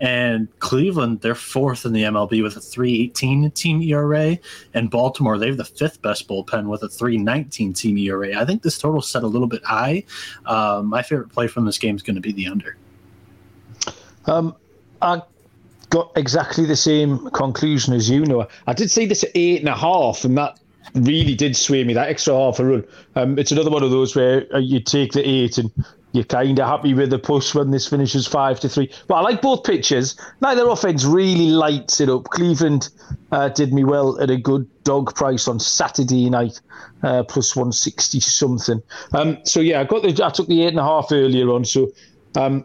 And 0.00 0.48
Cleveland, 0.58 1.22
they're 1.22 1.34
fourth 1.34 1.86
in 1.86 1.92
the 1.92 2.02
MLB 2.02 2.42
with 2.42 2.56
a 2.56 2.60
318 2.60 3.50
team 3.52 3.82
ERA. 3.82 4.38
And 4.74 4.90
Baltimore, 4.90 5.38
they 5.38 5.46
have 5.46 5.56
the 5.56 5.64
fifth 5.64 6.02
best 6.02 6.28
bullpen 6.28 6.66
with 6.66 6.82
a 6.82 6.88
319 6.88 7.72
team 7.72 7.98
ERA. 7.98 8.38
I 8.38 8.44
think 8.44 8.62
this 8.62 8.78
total 8.78 9.00
set 9.00 9.22
a 9.22 9.26
little 9.26 9.48
bit 9.48 9.64
high. 9.64 10.04
Um, 10.44 10.86
my 10.86 11.02
favorite 11.02 11.30
play 11.30 11.46
from 11.46 11.64
this 11.64 11.78
game 11.78 11.96
is 11.96 12.02
going 12.02 12.16
to 12.16 12.20
be 12.20 12.32
the 12.32 12.46
under. 12.46 12.76
Um, 14.26 14.54
I 15.00 15.22
got 15.90 16.12
exactly 16.16 16.66
the 16.66 16.76
same 16.76 17.30
conclusion 17.30 17.94
as 17.94 18.10
you 18.10 18.24
know. 18.24 18.46
I 18.66 18.72
did 18.72 18.90
see 18.90 19.06
this 19.06 19.24
at 19.24 19.30
eight 19.34 19.60
and 19.60 19.68
a 19.68 19.76
half, 19.76 20.24
and 20.24 20.36
that 20.36 20.58
really 20.94 21.34
did 21.34 21.56
sway 21.56 21.84
me. 21.84 21.94
That 21.94 22.08
extra 22.08 22.34
half 22.34 22.58
a 22.58 22.64
run. 22.64 22.84
Um, 23.14 23.38
it's 23.38 23.52
another 23.52 23.70
one 23.70 23.82
of 23.82 23.90
those 23.90 24.14
where 24.14 24.46
uh, 24.54 24.58
you 24.58 24.80
take 24.80 25.12
the 25.12 25.26
eight 25.26 25.58
and 25.58 25.70
you're 26.16 26.24
kind 26.24 26.58
of 26.58 26.66
happy 26.66 26.94
with 26.94 27.10
the 27.10 27.18
push 27.18 27.54
when 27.54 27.70
this 27.70 27.86
finishes 27.86 28.26
five 28.26 28.58
to 28.60 28.68
three. 28.68 28.90
But 29.06 29.16
I 29.16 29.20
like 29.20 29.42
both 29.42 29.64
pitches. 29.64 30.18
Neither 30.40 30.66
offense 30.68 31.04
really 31.04 31.50
lights 31.50 32.00
it 32.00 32.08
up. 32.08 32.24
Cleveland 32.24 32.88
uh, 33.30 33.50
did 33.50 33.72
me 33.72 33.84
well 33.84 34.20
at 34.20 34.30
a 34.30 34.36
good 34.36 34.66
dog 34.82 35.14
price 35.14 35.46
on 35.46 35.60
Saturday 35.60 36.28
night, 36.30 36.60
uh, 37.02 37.22
plus 37.24 37.54
one 37.54 37.72
sixty 37.72 38.18
something. 38.18 38.82
Um, 39.12 39.38
so 39.44 39.60
yeah, 39.60 39.80
I 39.80 39.84
got 39.84 40.02
the 40.02 40.24
I 40.24 40.30
took 40.30 40.48
the 40.48 40.62
eight 40.62 40.68
and 40.68 40.80
a 40.80 40.84
half 40.84 41.12
earlier 41.12 41.50
on. 41.50 41.64
So 41.64 41.92
um, 42.34 42.64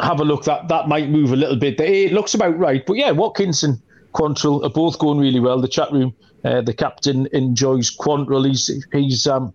have 0.00 0.20
a 0.20 0.24
look. 0.24 0.44
That 0.44 0.68
that 0.68 0.88
might 0.88 1.10
move 1.10 1.32
a 1.32 1.36
little 1.36 1.56
bit. 1.56 1.76
The 1.76 1.84
eight 1.84 2.12
looks 2.12 2.34
about 2.34 2.58
right. 2.58 2.86
But 2.86 2.94
yeah, 2.94 3.10
Watkins 3.10 3.62
and 3.62 3.80
Quantrill 4.14 4.64
are 4.64 4.70
both 4.70 4.98
going 4.98 5.18
really 5.18 5.40
well. 5.40 5.60
The 5.60 5.68
chat 5.68 5.90
room, 5.90 6.14
uh, 6.44 6.60
the 6.60 6.74
captain 6.74 7.28
enjoys 7.32 7.94
Quantrill. 7.94 8.46
He's 8.46 8.70
he's 8.92 9.26
um, 9.26 9.52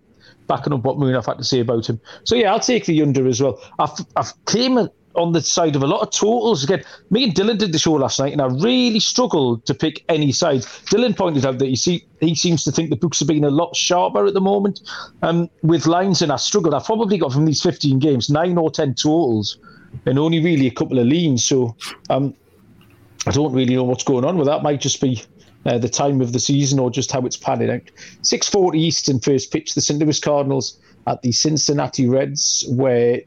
backing 0.48 0.72
up 0.72 0.82
what 0.82 0.98
Moon 0.98 1.14
I've 1.14 1.26
had 1.26 1.38
to 1.38 1.44
say 1.44 1.60
about 1.60 1.88
him. 1.88 2.00
So 2.24 2.34
yeah, 2.34 2.52
I'll 2.52 2.60
take 2.60 2.86
the 2.86 3.02
under 3.02 3.26
as 3.26 3.40
well. 3.40 3.60
I've 3.78 3.92
I've 4.16 4.32
came 4.46 4.88
on 5.14 5.32
the 5.32 5.42
side 5.42 5.74
of 5.76 5.82
a 5.82 5.86
lot 5.86 6.00
of 6.00 6.10
totals 6.10 6.64
again. 6.64 6.82
Me 7.10 7.24
and 7.24 7.34
Dylan 7.34 7.58
did 7.58 7.72
the 7.72 7.78
show 7.78 7.92
last 7.92 8.20
night, 8.20 8.32
and 8.32 8.40
I 8.40 8.46
really 8.46 9.00
struggled 9.00 9.64
to 9.66 9.74
pick 9.74 10.04
any 10.08 10.32
sides. 10.32 10.66
Dylan 10.86 11.16
pointed 11.16 11.44
out 11.44 11.58
that 11.58 11.66
he 11.66 11.76
see 11.76 12.04
he 12.20 12.34
seems 12.34 12.64
to 12.64 12.72
think 12.72 12.90
the 12.90 12.96
books 12.96 13.18
have 13.18 13.28
been 13.28 13.44
a 13.44 13.50
lot 13.50 13.76
sharper 13.76 14.26
at 14.26 14.34
the 14.34 14.40
moment 14.40 14.80
um, 15.22 15.50
with 15.62 15.86
lines, 15.86 16.22
and 16.22 16.32
I 16.32 16.36
struggled. 16.36 16.74
I've 16.74 16.84
probably 16.84 17.18
got 17.18 17.32
from 17.32 17.44
these 17.44 17.62
15 17.62 17.98
games 17.98 18.30
nine 18.30 18.56
or 18.56 18.70
ten 18.70 18.94
totals, 18.94 19.58
and 20.06 20.18
only 20.18 20.42
really 20.42 20.66
a 20.66 20.72
couple 20.72 20.98
of 20.98 21.06
leans. 21.06 21.44
So 21.44 21.76
um, 22.10 22.34
I 23.26 23.32
don't 23.32 23.52
really 23.52 23.74
know 23.74 23.84
what's 23.84 24.04
going 24.04 24.24
on 24.24 24.38
with 24.38 24.46
that. 24.46 24.62
Might 24.62 24.80
just 24.80 25.00
be 25.00 25.22
uh, 25.68 25.78
the 25.78 25.88
time 25.88 26.20
of 26.20 26.32
the 26.32 26.40
season 26.40 26.78
or 26.78 26.90
just 26.90 27.12
how 27.12 27.24
it's 27.26 27.36
panning 27.36 27.70
out. 27.70 27.82
6:40 28.22 28.78
Eastern 28.78 29.20
first 29.20 29.52
pitch. 29.52 29.74
The 29.74 29.80
St. 29.80 30.00
Louis 30.00 30.18
Cardinals 30.18 30.78
at 31.06 31.22
the 31.22 31.32
Cincinnati 31.32 32.08
Reds, 32.08 32.64
where 32.70 33.20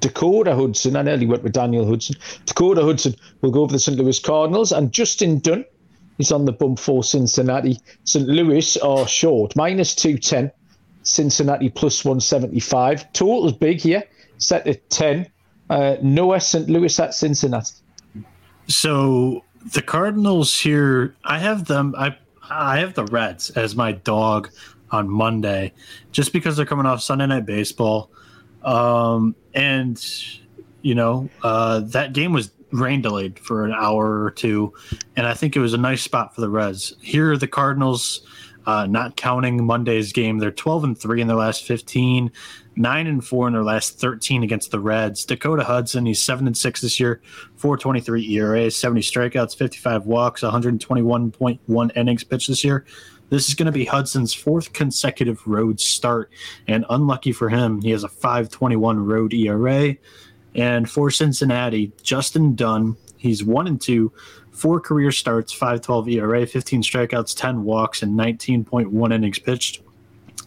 Dakota 0.00 0.54
Hudson, 0.54 0.96
I 0.96 1.02
nearly 1.02 1.26
went 1.26 1.42
with 1.42 1.52
Daniel 1.52 1.86
Hudson. 1.86 2.16
Dakota 2.46 2.82
Hudson 2.82 3.14
will 3.40 3.50
go 3.50 3.62
over 3.62 3.72
the 3.72 3.78
St. 3.78 3.98
Louis 3.98 4.18
Cardinals, 4.18 4.72
and 4.72 4.92
Justin 4.92 5.40
Dunn 5.40 5.64
is 6.18 6.30
on 6.32 6.44
the 6.44 6.52
bump 6.52 6.78
for 6.78 7.02
Cincinnati. 7.02 7.78
St. 8.04 8.26
Louis 8.26 8.76
are 8.78 9.08
short, 9.08 9.56
minus 9.56 9.94
210. 9.94 10.52
Cincinnati 11.02 11.70
plus 11.70 12.04
175. 12.04 13.12
Total's 13.12 13.54
big 13.54 13.80
here, 13.80 14.04
set 14.36 14.66
at 14.66 14.88
10. 14.90 15.26
Uh, 15.70 15.96
Noah 16.02 16.40
St. 16.40 16.68
Louis 16.68 16.98
at 17.00 17.14
Cincinnati. 17.14 17.74
So 18.66 19.44
the 19.72 19.82
Cardinals 19.82 20.58
here, 20.58 21.16
I 21.24 21.38
have 21.38 21.66
them. 21.66 21.94
I 21.98 22.16
I 22.50 22.78
have 22.78 22.94
the 22.94 23.04
Reds 23.04 23.50
as 23.50 23.76
my 23.76 23.92
dog 23.92 24.50
on 24.90 25.08
Monday, 25.08 25.72
just 26.12 26.32
because 26.32 26.56
they're 26.56 26.66
coming 26.66 26.86
off 26.86 27.02
Sunday 27.02 27.26
Night 27.26 27.46
Baseball, 27.46 28.10
um, 28.62 29.34
and 29.54 30.02
you 30.82 30.94
know 30.94 31.28
uh, 31.42 31.80
that 31.80 32.12
game 32.12 32.32
was 32.32 32.50
rain 32.70 33.00
delayed 33.00 33.38
for 33.38 33.64
an 33.64 33.72
hour 33.72 34.22
or 34.22 34.30
two, 34.30 34.72
and 35.16 35.26
I 35.26 35.34
think 35.34 35.56
it 35.56 35.60
was 35.60 35.74
a 35.74 35.78
nice 35.78 36.02
spot 36.02 36.34
for 36.34 36.40
the 36.40 36.50
Reds. 36.50 36.94
Here, 37.00 37.36
the 37.36 37.48
Cardinals, 37.48 38.26
uh, 38.68 38.84
not 38.84 39.16
counting 39.16 39.64
Monday's 39.64 40.12
game, 40.12 40.36
they're 40.36 40.50
twelve 40.50 40.84
and 40.84 40.96
three 40.96 41.22
in 41.22 41.26
their 41.26 41.38
last 41.38 41.64
15, 41.64 42.30
9 42.76 43.06
and 43.06 43.24
four 43.24 43.46
in 43.46 43.54
their 43.54 43.64
last 43.64 43.98
13 43.98 44.42
against 44.42 44.70
the 44.70 44.78
Reds. 44.78 45.24
Dakota 45.24 45.64
Hudson, 45.64 46.04
he's 46.04 46.22
seven 46.22 46.46
and 46.46 46.54
six 46.54 46.82
this 46.82 47.00
year, 47.00 47.22
423 47.56 48.30
ERA, 48.34 48.70
70 48.70 49.00
strikeouts, 49.00 49.56
55 49.56 50.04
walks, 50.04 50.42
121.1 50.42 51.96
innings 51.96 52.24
pitched 52.24 52.48
this 52.48 52.62
year. 52.62 52.84
This 53.30 53.48
is 53.48 53.54
going 53.54 53.66
to 53.66 53.72
be 53.72 53.86
Hudson's 53.86 54.34
fourth 54.34 54.74
consecutive 54.74 55.46
road 55.46 55.80
start, 55.80 56.30
and 56.66 56.84
unlucky 56.90 57.32
for 57.32 57.48
him, 57.48 57.80
he 57.80 57.90
has 57.92 58.04
a 58.04 58.08
521 58.08 59.06
road 59.06 59.32
ERA. 59.32 59.96
And 60.54 60.90
for 60.90 61.10
Cincinnati, 61.10 61.92
Justin 62.02 62.54
Dunn, 62.54 62.98
he's 63.18 63.44
one 63.44 63.66
and 63.66 63.80
two, 63.80 64.12
four 64.50 64.80
career 64.80 65.12
starts, 65.12 65.52
512 65.52 66.08
ERA, 66.08 66.46
15 66.46 66.82
strikeouts, 66.82 67.36
10 67.36 67.64
walks, 67.64 68.02
and 68.02 68.18
19.1 68.18 69.12
innings 69.12 69.38
pitched. 69.38 69.82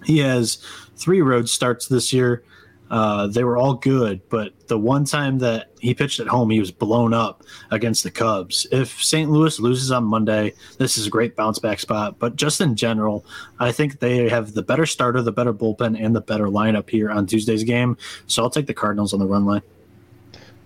He 0.03 0.19
has 0.19 0.57
three 0.95 1.21
road 1.21 1.47
starts 1.47 1.87
this 1.87 2.11
year. 2.11 2.43
Uh, 2.91 3.25
they 3.25 3.45
were 3.45 3.55
all 3.55 3.75
good, 3.75 4.19
but 4.27 4.51
the 4.67 4.77
one 4.77 5.05
time 5.05 5.39
that 5.39 5.69
he 5.79 5.93
pitched 5.93 6.19
at 6.19 6.27
home, 6.27 6.49
he 6.49 6.59
was 6.59 6.71
blown 6.71 7.13
up 7.13 7.41
against 7.71 8.03
the 8.03 8.11
Cubs. 8.11 8.67
If 8.69 9.01
St. 9.01 9.31
Louis 9.31 9.61
loses 9.61 9.93
on 9.93 10.03
Monday, 10.03 10.53
this 10.77 10.97
is 10.97 11.07
a 11.07 11.09
great 11.09 11.37
bounce 11.37 11.57
back 11.57 11.79
spot. 11.79 12.19
But 12.19 12.35
just 12.35 12.59
in 12.59 12.75
general, 12.75 13.25
I 13.61 13.71
think 13.71 13.99
they 13.99 14.27
have 14.27 14.53
the 14.53 14.61
better 14.61 14.85
starter, 14.85 15.21
the 15.21 15.31
better 15.31 15.53
bullpen, 15.53 16.03
and 16.03 16.13
the 16.13 16.19
better 16.19 16.47
lineup 16.47 16.89
here 16.89 17.09
on 17.09 17.27
Tuesday's 17.27 17.63
game. 17.63 17.95
So 18.27 18.43
I'll 18.43 18.49
take 18.49 18.67
the 18.67 18.73
Cardinals 18.73 19.13
on 19.13 19.21
the 19.21 19.25
run 19.25 19.45
line. 19.45 19.61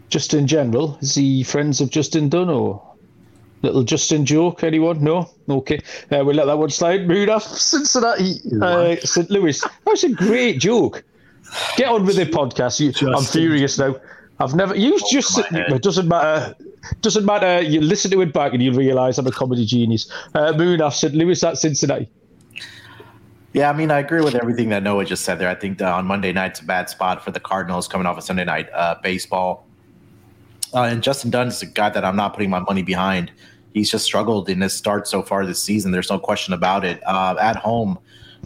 Just 0.10 0.34
in 0.34 0.48
general, 0.48 0.98
is 1.02 1.16
he 1.16 1.44
friends 1.44 1.82
of 1.82 1.90
Justin 1.90 2.30
Dunn 2.30 2.50
or 2.50 2.82
Little 3.66 3.84
Justin 3.84 4.26
joke, 4.26 4.64
anyone? 4.64 5.04
No? 5.04 5.30
Okay. 5.50 5.80
Uh, 6.12 6.24
we'll 6.24 6.36
let 6.36 6.46
that 6.46 6.58
one 6.58 6.70
slide. 6.70 7.08
Munaf 7.08 7.42
Cincinnati, 7.42 8.40
uh, 8.62 8.96
St. 8.98 9.30
Louis. 9.32 9.60
That 9.60 9.72
was 9.86 10.04
a 10.04 10.10
great 10.10 10.60
joke. 10.60 11.04
Get 11.76 11.90
on 11.90 12.06
with 12.06 12.18
the 12.18 12.26
podcast. 12.26 12.80
You, 12.80 13.16
I'm 13.16 13.24
furious 13.24 13.80
now. 13.80 13.96
I've 14.40 14.54
never. 14.54 14.76
You 14.76 15.00
just. 15.10 15.40
It 15.52 15.82
doesn't 15.82 16.08
matter. 16.08 16.56
Doesn't 17.02 17.26
matter. 17.26 17.62
You 17.62 17.82
listen 17.82 18.12
to 18.12 18.22
it 18.22 18.34
back 18.34 18.54
and 18.54 18.62
you'll 18.62 18.76
realise 18.76 19.18
I'm 19.18 19.26
a 19.26 19.32
comedy 19.32 19.66
genius. 19.66 20.12
Uh, 20.36 20.54
Munaf 20.54 20.94
St. 20.94 21.16
Louis 21.16 21.44
at 21.44 21.58
Cincinnati. 21.58 22.10
Yeah, 23.54 23.70
I 23.70 23.74
mean, 23.74 23.90
I 23.90 24.00
agree 24.00 24.22
with 24.22 24.36
everything 24.36 24.70
that 24.70 24.84
Noah 24.84 25.06
just 25.06 25.24
said 25.24 25.40
there. 25.40 25.48
I 25.48 25.56
think 25.56 25.82
on 25.82 26.06
Monday 26.06 26.34
night's 26.34 26.60
a 26.60 26.66
bad 26.66 26.90
spot 26.90 27.24
for 27.24 27.32
the 27.32 27.40
Cardinals 27.40 27.88
coming 27.88 28.06
off 28.06 28.18
a 28.18 28.22
Sunday 28.22 28.44
night 28.44 28.68
uh, 28.74 28.96
baseball. 29.02 29.66
Uh, 30.76 30.84
and 30.84 31.02
Justin 31.02 31.32
Dunn 31.32 31.48
is 31.48 31.62
a 31.62 31.66
guy 31.66 31.90
that 31.90 32.06
I'm 32.06 32.16
not 32.16 32.34
putting 32.34 32.50
my 32.50 32.60
money 32.60 32.84
behind 32.84 33.32
he's 33.76 33.92
just 33.92 34.06
struggled 34.06 34.50
in 34.50 34.62
his 34.62 34.74
start 34.74 35.08
so 35.08 35.22
far 35.22 35.46
this 35.46 35.62
season. 35.62 35.92
There's 35.92 36.10
no 36.10 36.18
question 36.18 36.54
about 36.54 36.86
it. 36.86 37.02
Uh, 37.06 37.36
at 37.40 37.58
home, 37.58 38.00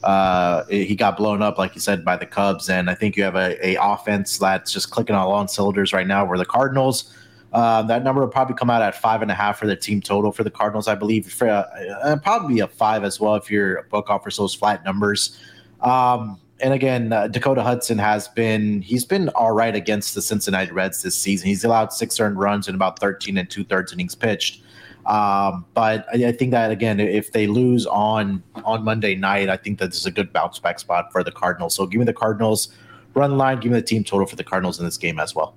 uh, 0.04 0.66
he 0.66 0.96
got 0.96 1.18
blown 1.18 1.42
up, 1.42 1.58
like 1.58 1.76
you 1.76 1.82
said, 1.82 2.04
by 2.04 2.18
the 2.18 2.26
Cubs, 2.26 2.68
and 2.68 2.90
I 2.90 2.96
think 2.96 3.16
you 3.16 3.24
have 3.24 3.36
a, 3.36 3.56
a 3.66 3.78
offense 3.80 4.40
that's 4.40 4.74
just 4.74 4.90
clicking 4.90 5.16
on 5.16 5.28
all 5.28 5.48
cylinders 5.48 5.94
right 5.94 6.08
now. 6.08 6.26
Where 6.26 6.38
the 6.38 6.46
Cardinals, 6.46 7.16
uh, 7.54 7.84
that 7.84 8.04
number 8.04 8.22
will 8.22 8.28
probably 8.28 8.56
come 8.56 8.72
out 8.72 8.82
at 8.82 8.96
five 8.96 9.22
and 9.22 9.30
a 9.30 9.36
half 9.36 9.60
for 9.60 9.68
the 9.68 9.76
team 9.76 10.02
total 10.02 10.32
for 10.32 10.44
the 10.44 10.52
Cardinals, 10.52 10.88
I 10.88 10.96
believe. 10.96 11.32
For 11.32 11.48
uh, 11.48 12.18
probably 12.24 12.60
a 12.60 12.68
five 12.68 13.04
as 13.04 13.20
well 13.20 13.36
if 13.36 13.52
your 13.52 13.84
book 13.84 14.10
offers 14.10 14.38
those 14.38 14.56
flat 14.56 14.84
numbers. 14.84 15.40
Um, 15.82 16.40
and 16.62 16.74
again, 16.74 17.14
uh, 17.14 17.28
Dakota 17.28 17.64
Hudson 17.64 17.98
has 17.98 18.28
been 18.28 18.82
he's 18.82 19.06
been 19.06 19.30
all 19.30 19.52
right 19.52 19.76
against 19.76 20.16
the 20.16 20.22
Cincinnati 20.22 20.72
Reds 20.72 21.04
this 21.04 21.16
season. 21.16 21.48
He's 21.48 21.64
allowed 21.64 21.94
six 21.94 22.20
earned 22.20 22.40
runs 22.40 22.68
in 22.68 22.76
about 22.76 23.00
13 23.00 23.38
and 23.38 23.50
two 23.50 23.64
thirds 23.64 23.94
innings 23.94 24.16
pitched. 24.16 24.62
Um, 25.06 25.66
but 25.74 26.06
I, 26.14 26.28
I, 26.28 26.32
think 26.32 26.52
that 26.52 26.70
again, 26.70 27.00
if 27.00 27.32
they 27.32 27.48
lose 27.48 27.88
on 27.88 28.44
on 28.64 28.84
Monday 28.84 29.16
night, 29.16 29.50
I 29.50 29.58
think 29.58 29.80
that 29.80 29.88
this 29.88 29.98
is 29.98 30.06
a 30.06 30.12
good 30.12 30.32
bounce 30.32 30.60
back 30.60 30.78
spot 30.78 31.12
for 31.12 31.24
the 31.24 31.32
Cardinals. 31.32 31.76
So 31.76 31.88
give 31.88 32.00
me 32.00 32.06
the 32.06 32.14
Cardinals 32.14 32.70
run 33.16 33.38
line, 33.38 33.60
give 33.60 33.72
me 33.72 33.80
the 33.80 33.86
team 33.86 34.04
total 34.04 34.28
for 34.28 34.36
the 34.36 34.44
Cardinals 34.44 34.78
in 34.80 34.86
this 34.86 34.98
game 34.98 35.20
as 35.20 35.34
well. 35.34 35.56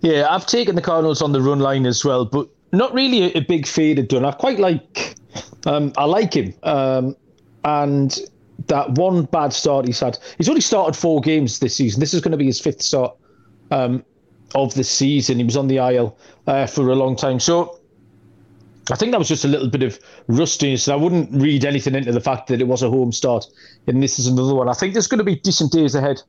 Yeah, 0.00 0.26
I've 0.30 0.46
taken 0.46 0.74
the 0.74 0.82
Cardinals 0.82 1.22
on 1.22 1.32
the 1.32 1.40
run 1.40 1.60
line 1.60 1.86
as 1.86 2.04
well, 2.04 2.24
but 2.24 2.48
not 2.72 2.92
really 2.92 3.24
a, 3.24 3.38
a 3.38 3.40
big 3.40 3.66
fade 3.66 3.98
at 3.98 4.10
Dunn. 4.10 4.24
I 4.24 4.32
quite 4.32 4.58
like, 4.58 5.16
um, 5.66 5.92
I 5.96 6.04
like 6.04 6.34
him, 6.34 6.54
um, 6.62 7.16
and 7.64 8.18
that 8.66 8.90
one 8.92 9.24
bad 9.24 9.52
start 9.52 9.86
he's 9.86 10.00
had. 10.00 10.18
He's 10.38 10.48
only 10.48 10.60
started 10.60 10.96
four 10.96 11.20
games 11.20 11.58
this 11.58 11.76
season. 11.76 12.00
This 12.00 12.14
is 12.14 12.20
going 12.20 12.32
to 12.32 12.38
be 12.38 12.46
his 12.46 12.60
fifth 12.60 12.82
start 12.82 13.16
um, 13.70 14.04
of 14.54 14.74
the 14.74 14.84
season. 14.84 15.38
He 15.38 15.44
was 15.44 15.56
on 15.56 15.68
the 15.68 15.76
IL 15.76 16.16
uh, 16.46 16.66
for 16.66 16.90
a 16.90 16.94
long 16.94 17.16
time, 17.16 17.40
so 17.40 17.80
I 18.90 18.96
think 18.96 19.12
that 19.12 19.18
was 19.18 19.28
just 19.28 19.44
a 19.44 19.48
little 19.48 19.68
bit 19.68 19.82
of 19.82 19.98
rustiness. 20.28 20.88
I 20.88 20.96
wouldn't 20.96 21.30
read 21.32 21.64
anything 21.64 21.94
into 21.94 22.12
the 22.12 22.20
fact 22.20 22.48
that 22.48 22.60
it 22.60 22.68
was 22.68 22.82
a 22.82 22.90
home 22.90 23.12
start, 23.12 23.46
and 23.86 24.02
this 24.02 24.18
is 24.18 24.26
another 24.26 24.54
one. 24.54 24.68
I 24.68 24.74
think 24.74 24.92
there's 24.92 25.06
going 25.06 25.18
to 25.18 25.24
be 25.24 25.36
decent 25.36 25.72
days 25.72 25.94
ahead 25.94 26.20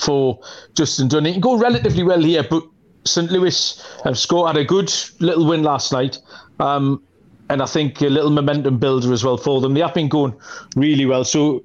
for 0.00 0.40
Justin 0.74 1.08
Dunn. 1.08 1.24
He 1.24 1.32
can 1.32 1.40
go 1.40 1.58
relatively 1.58 2.02
well 2.02 2.20
here, 2.22 2.42
but 2.48 2.62
St. 3.04 3.30
Louis 3.30 3.82
have 4.04 4.18
scored 4.18 4.48
had 4.48 4.56
a 4.56 4.64
good 4.64 4.92
little 5.20 5.46
win 5.46 5.62
last 5.62 5.92
night, 5.92 6.18
um, 6.58 7.02
and 7.48 7.62
I 7.62 7.66
think 7.66 8.00
a 8.00 8.06
little 8.06 8.30
momentum 8.30 8.78
builder 8.78 9.12
as 9.12 9.24
well 9.24 9.36
for 9.36 9.60
them. 9.60 9.74
They 9.74 9.80
have 9.80 9.94
been 9.94 10.08
going 10.08 10.34
really 10.74 11.06
well, 11.06 11.24
so 11.24 11.64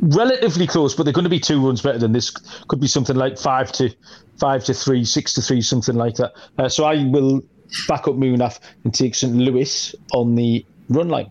relatively 0.00 0.66
close, 0.66 0.94
but 0.94 1.04
they're 1.04 1.12
going 1.12 1.24
to 1.24 1.30
be 1.30 1.40
two 1.40 1.64
runs 1.64 1.82
better 1.82 1.98
than 1.98 2.12
this. 2.12 2.30
Could 2.30 2.80
be 2.80 2.88
something 2.88 3.16
like 3.16 3.38
five 3.38 3.70
to 3.72 3.94
five 4.38 4.64
to 4.64 4.74
three, 4.74 5.04
six 5.04 5.34
to 5.34 5.42
three, 5.42 5.60
something 5.60 5.96
like 5.96 6.16
that. 6.16 6.32
Uh, 6.58 6.68
so 6.68 6.84
I 6.84 7.04
will 7.04 7.42
back 7.86 8.08
up 8.08 8.14
Munaf 8.14 8.58
and 8.84 8.92
take 8.92 9.14
St. 9.14 9.34
Louis 9.34 9.94
on 10.12 10.34
the 10.34 10.64
run 10.88 11.08
line. 11.08 11.30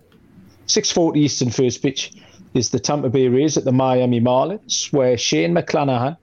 6.40 0.67 1.17
Eastern 1.17 1.49
first 1.49 1.81
pitch 1.81 2.13
is 2.53 2.69
the 2.69 2.79
Tampa 2.79 3.09
Bay 3.09 3.27
Rays 3.27 3.57
at 3.57 3.65
the 3.65 3.71
Miami 3.71 4.21
Marlins, 4.21 4.93
where 4.93 5.17
Shane 5.17 5.53
McClanahan, 5.53 6.17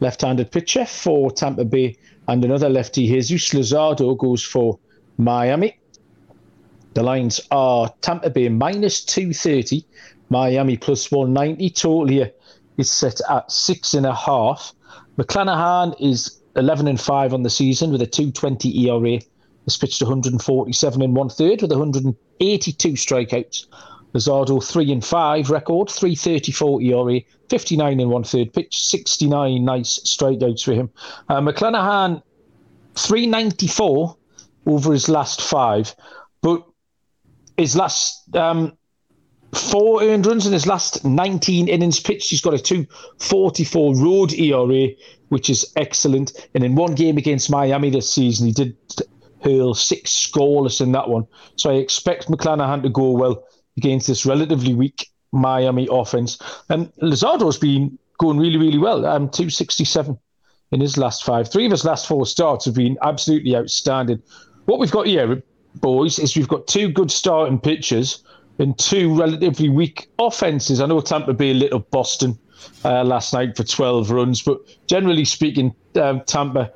left-handed 0.00 0.50
pitcher 0.50 0.86
for 0.86 1.30
Tampa 1.30 1.64
Bay, 1.64 1.96
and 2.26 2.44
another 2.44 2.68
lefty, 2.68 3.06
Jesus 3.06 3.50
Luzardo, 3.50 4.16
goes 4.16 4.42
for 4.42 4.78
Miami. 5.18 5.78
The 7.00 7.06
lines 7.06 7.40
are 7.50 7.90
Tampa 8.02 8.28
Bay 8.28 8.50
minus 8.50 9.02
230, 9.02 9.86
Miami 10.28 10.76
plus 10.76 11.10
190. 11.10 11.70
Total 11.70 12.06
here 12.06 12.30
is 12.76 12.90
set 12.90 13.22
at 13.30 13.50
six 13.50 13.94
and 13.94 14.04
a 14.04 14.14
half. 14.14 14.74
McClanahan 15.16 15.98
is 15.98 16.42
11 16.56 16.88
and 16.88 17.00
5 17.00 17.32
on 17.32 17.42
the 17.42 17.48
season 17.48 17.90
with 17.90 18.02
a 18.02 18.06
220 18.06 18.86
ERA. 18.86 19.18
Has 19.64 19.78
pitched 19.78 20.02
147 20.02 21.00
and 21.00 21.16
one 21.16 21.30
third 21.30 21.62
with 21.62 21.70
182 21.70 22.88
strikeouts. 22.90 23.64
Luzardo 24.12 24.62
3 24.62 24.92
and 24.92 25.02
5 25.02 25.48
record, 25.48 25.88
334 25.88 26.82
ERA, 26.82 27.20
59 27.48 28.00
and 28.00 28.10
one 28.10 28.24
third 28.24 28.52
pitch, 28.52 28.86
69 28.86 29.64
nice 29.64 30.00
strikeouts 30.00 30.62
for 30.62 30.74
him. 30.74 30.90
Uh, 31.30 31.40
McClanahan 31.40 32.22
394 32.94 34.16
over 34.66 34.92
his 34.92 35.08
last 35.08 35.40
five, 35.40 35.94
his 37.60 37.76
last 37.76 38.34
um, 38.34 38.76
four 39.52 40.02
earned 40.02 40.26
runs 40.26 40.46
in 40.46 40.52
his 40.52 40.66
last 40.66 41.04
19 41.04 41.68
innings 41.68 42.00
pitched. 42.00 42.30
He's 42.30 42.40
got 42.40 42.54
a 42.54 42.58
244 42.58 43.96
road 43.96 44.32
ERA, 44.32 44.88
which 45.28 45.50
is 45.50 45.72
excellent. 45.76 46.48
And 46.54 46.64
in 46.64 46.74
one 46.74 46.94
game 46.94 47.18
against 47.18 47.50
Miami 47.50 47.90
this 47.90 48.10
season, 48.10 48.46
he 48.46 48.52
did 48.52 48.76
hurl 49.42 49.74
six 49.74 50.10
scoreless 50.10 50.80
in 50.80 50.92
that 50.92 51.08
one. 51.08 51.26
So 51.56 51.70
I 51.70 51.74
expect 51.74 52.28
McClanahan 52.28 52.82
to 52.82 52.88
go 52.88 53.10
well 53.10 53.44
against 53.76 54.06
this 54.06 54.26
relatively 54.26 54.74
weak 54.74 55.10
Miami 55.32 55.88
offense. 55.90 56.38
And 56.68 56.92
Luzardo's 57.02 57.58
been 57.58 57.98
going 58.18 58.38
really, 58.38 58.58
really 58.58 58.78
well. 58.78 59.06
Um, 59.06 59.28
267 59.30 60.18
in 60.72 60.80
his 60.80 60.96
last 60.96 61.24
five. 61.24 61.50
Three 61.50 61.64
of 61.64 61.70
his 61.70 61.84
last 61.84 62.06
four 62.06 62.26
starts 62.26 62.64
have 62.64 62.74
been 62.74 62.96
absolutely 63.02 63.56
outstanding. 63.56 64.22
What 64.66 64.78
we've 64.78 64.90
got 64.90 65.06
here, 65.06 65.42
boys, 65.76 66.18
is 66.18 66.36
we've 66.36 66.48
got 66.48 66.66
two 66.66 66.88
good 66.90 67.10
starting 67.10 67.58
pitchers 67.58 68.22
and 68.58 68.78
two 68.78 69.14
relatively 69.14 69.68
weak 69.68 70.08
offenses. 70.18 70.80
I 70.80 70.86
know 70.86 71.00
Tampa 71.00 71.32
Bay 71.32 71.50
a 71.50 71.54
little 71.54 71.78
Boston 71.80 72.38
uh, 72.84 73.04
last 73.04 73.32
night 73.32 73.56
for 73.56 73.64
12 73.64 74.10
runs, 74.10 74.42
but 74.42 74.60
generally 74.86 75.24
speaking, 75.24 75.74
um, 75.96 76.22
Tampa 76.26 76.70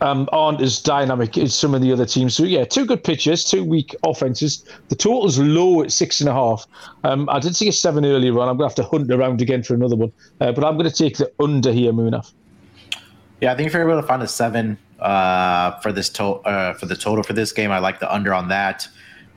um, 0.00 0.28
aren't 0.32 0.60
as 0.60 0.80
dynamic 0.80 1.36
as 1.38 1.54
some 1.54 1.74
of 1.74 1.80
the 1.80 1.92
other 1.92 2.06
teams. 2.06 2.34
So 2.34 2.44
yeah, 2.44 2.64
two 2.64 2.86
good 2.86 3.04
pitchers, 3.04 3.44
two 3.44 3.64
weak 3.64 3.94
offenses. 4.04 4.64
The 4.88 4.96
total's 4.96 5.38
low 5.38 5.82
at 5.82 5.92
six 5.92 6.20
and 6.20 6.28
a 6.28 6.32
half. 6.32 6.66
Um, 7.04 7.28
I 7.28 7.38
did 7.38 7.56
see 7.56 7.68
a 7.68 7.72
seven 7.72 8.04
earlier 8.04 8.38
on. 8.38 8.48
I'm 8.48 8.56
going 8.56 8.70
to 8.70 8.74
have 8.74 8.86
to 8.86 8.90
hunt 8.90 9.10
around 9.10 9.40
again 9.40 9.62
for 9.62 9.74
another 9.74 9.96
one, 9.96 10.12
uh, 10.40 10.52
but 10.52 10.64
I'm 10.64 10.76
going 10.76 10.90
to 10.90 10.96
take 10.96 11.18
the 11.18 11.30
under 11.40 11.72
here, 11.72 11.92
Munaf. 11.92 12.32
Yeah, 13.40 13.52
I 13.52 13.56
think 13.56 13.68
if 13.68 13.72
you're 13.72 13.88
able 13.88 14.00
to 14.00 14.06
find 14.06 14.22
a 14.22 14.28
seven 14.28 14.78
uh, 15.00 15.78
for 15.80 15.92
this 15.92 16.08
to- 16.10 16.24
uh, 16.24 16.74
for 16.74 16.86
the 16.86 16.96
total 16.96 17.22
for 17.22 17.32
this 17.32 17.52
game, 17.52 17.70
I 17.70 17.78
like 17.78 18.00
the 18.00 18.12
under 18.12 18.34
on 18.34 18.48
that. 18.48 18.86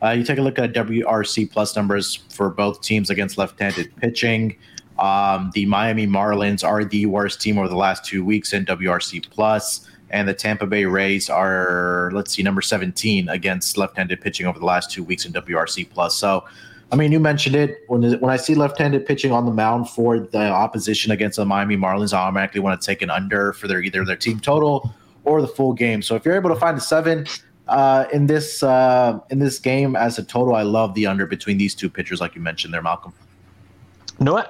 Uh, 0.01 0.09
you 0.09 0.23
take 0.23 0.37
a 0.37 0.41
look 0.41 0.59
at 0.59 0.73
WRC 0.73 1.49
plus 1.49 1.75
numbers 1.75 2.19
for 2.29 2.49
both 2.49 2.81
teams 2.81 3.09
against 3.09 3.37
left-handed 3.37 3.95
pitching. 3.97 4.55
Um, 4.99 5.51
the 5.53 5.65
Miami 5.65 6.05
Marlins 6.05 6.63
are 6.67 6.83
the 6.83 7.05
worst 7.05 7.41
team 7.41 7.57
over 7.57 7.69
the 7.69 7.75
last 7.75 8.05
two 8.05 8.23
weeks 8.23 8.53
in 8.53 8.65
WRC 8.65 9.29
plus 9.29 9.89
and 10.13 10.29
the 10.29 10.33
Tampa 10.33 10.67
Bay 10.67 10.85
Rays 10.85 11.29
are 11.29 12.11
let's 12.13 12.33
see 12.33 12.43
number 12.43 12.61
17 12.61 13.27
against 13.29 13.77
left-handed 13.77 14.21
pitching 14.21 14.45
over 14.45 14.59
the 14.59 14.65
last 14.65 14.91
two 14.91 15.03
weeks 15.03 15.25
in 15.25 15.33
WRC 15.33 15.89
plus. 15.89 16.15
So, 16.15 16.45
I 16.91 16.95
mean, 16.95 17.11
you 17.11 17.19
mentioned 17.19 17.55
it 17.55 17.79
when 17.87 18.03
when 18.19 18.31
I 18.31 18.37
see 18.37 18.53
left-handed 18.53 19.07
pitching 19.07 19.31
on 19.31 19.45
the 19.45 19.51
mound 19.51 19.89
for 19.89 20.19
the 20.19 20.49
opposition 20.49 21.11
against 21.11 21.37
the 21.37 21.45
Miami 21.45 21.75
Marlins, 21.75 22.13
I 22.13 22.19
automatically 22.19 22.61
want 22.61 22.79
to 22.79 22.85
take 22.85 23.01
an 23.01 23.09
under 23.09 23.53
for 23.53 23.67
their 23.67 23.81
either 23.81 24.05
their 24.05 24.15
team 24.15 24.39
total 24.39 24.93
or 25.25 25.41
the 25.41 25.47
full 25.47 25.73
game. 25.73 26.01
So 26.01 26.15
if 26.15 26.25
you're 26.25 26.35
able 26.35 26.49
to 26.49 26.55
find 26.55 26.77
a 26.77 26.81
seven 26.81 27.25
uh, 27.67 28.05
in 28.11 28.27
this 28.27 28.63
uh, 28.63 29.19
in 29.29 29.39
this 29.39 29.59
game 29.59 29.95
as 29.95 30.19
a 30.19 30.23
total, 30.23 30.55
I 30.55 30.63
love 30.63 30.93
the 30.93 31.07
under 31.07 31.25
between 31.25 31.57
these 31.57 31.75
two 31.75 31.89
pitchers, 31.89 32.19
like 32.21 32.35
you 32.35 32.41
mentioned 32.41 32.73
there, 32.73 32.81
Malcolm. 32.81 33.13
Know 34.19 34.37
it? 34.37 34.47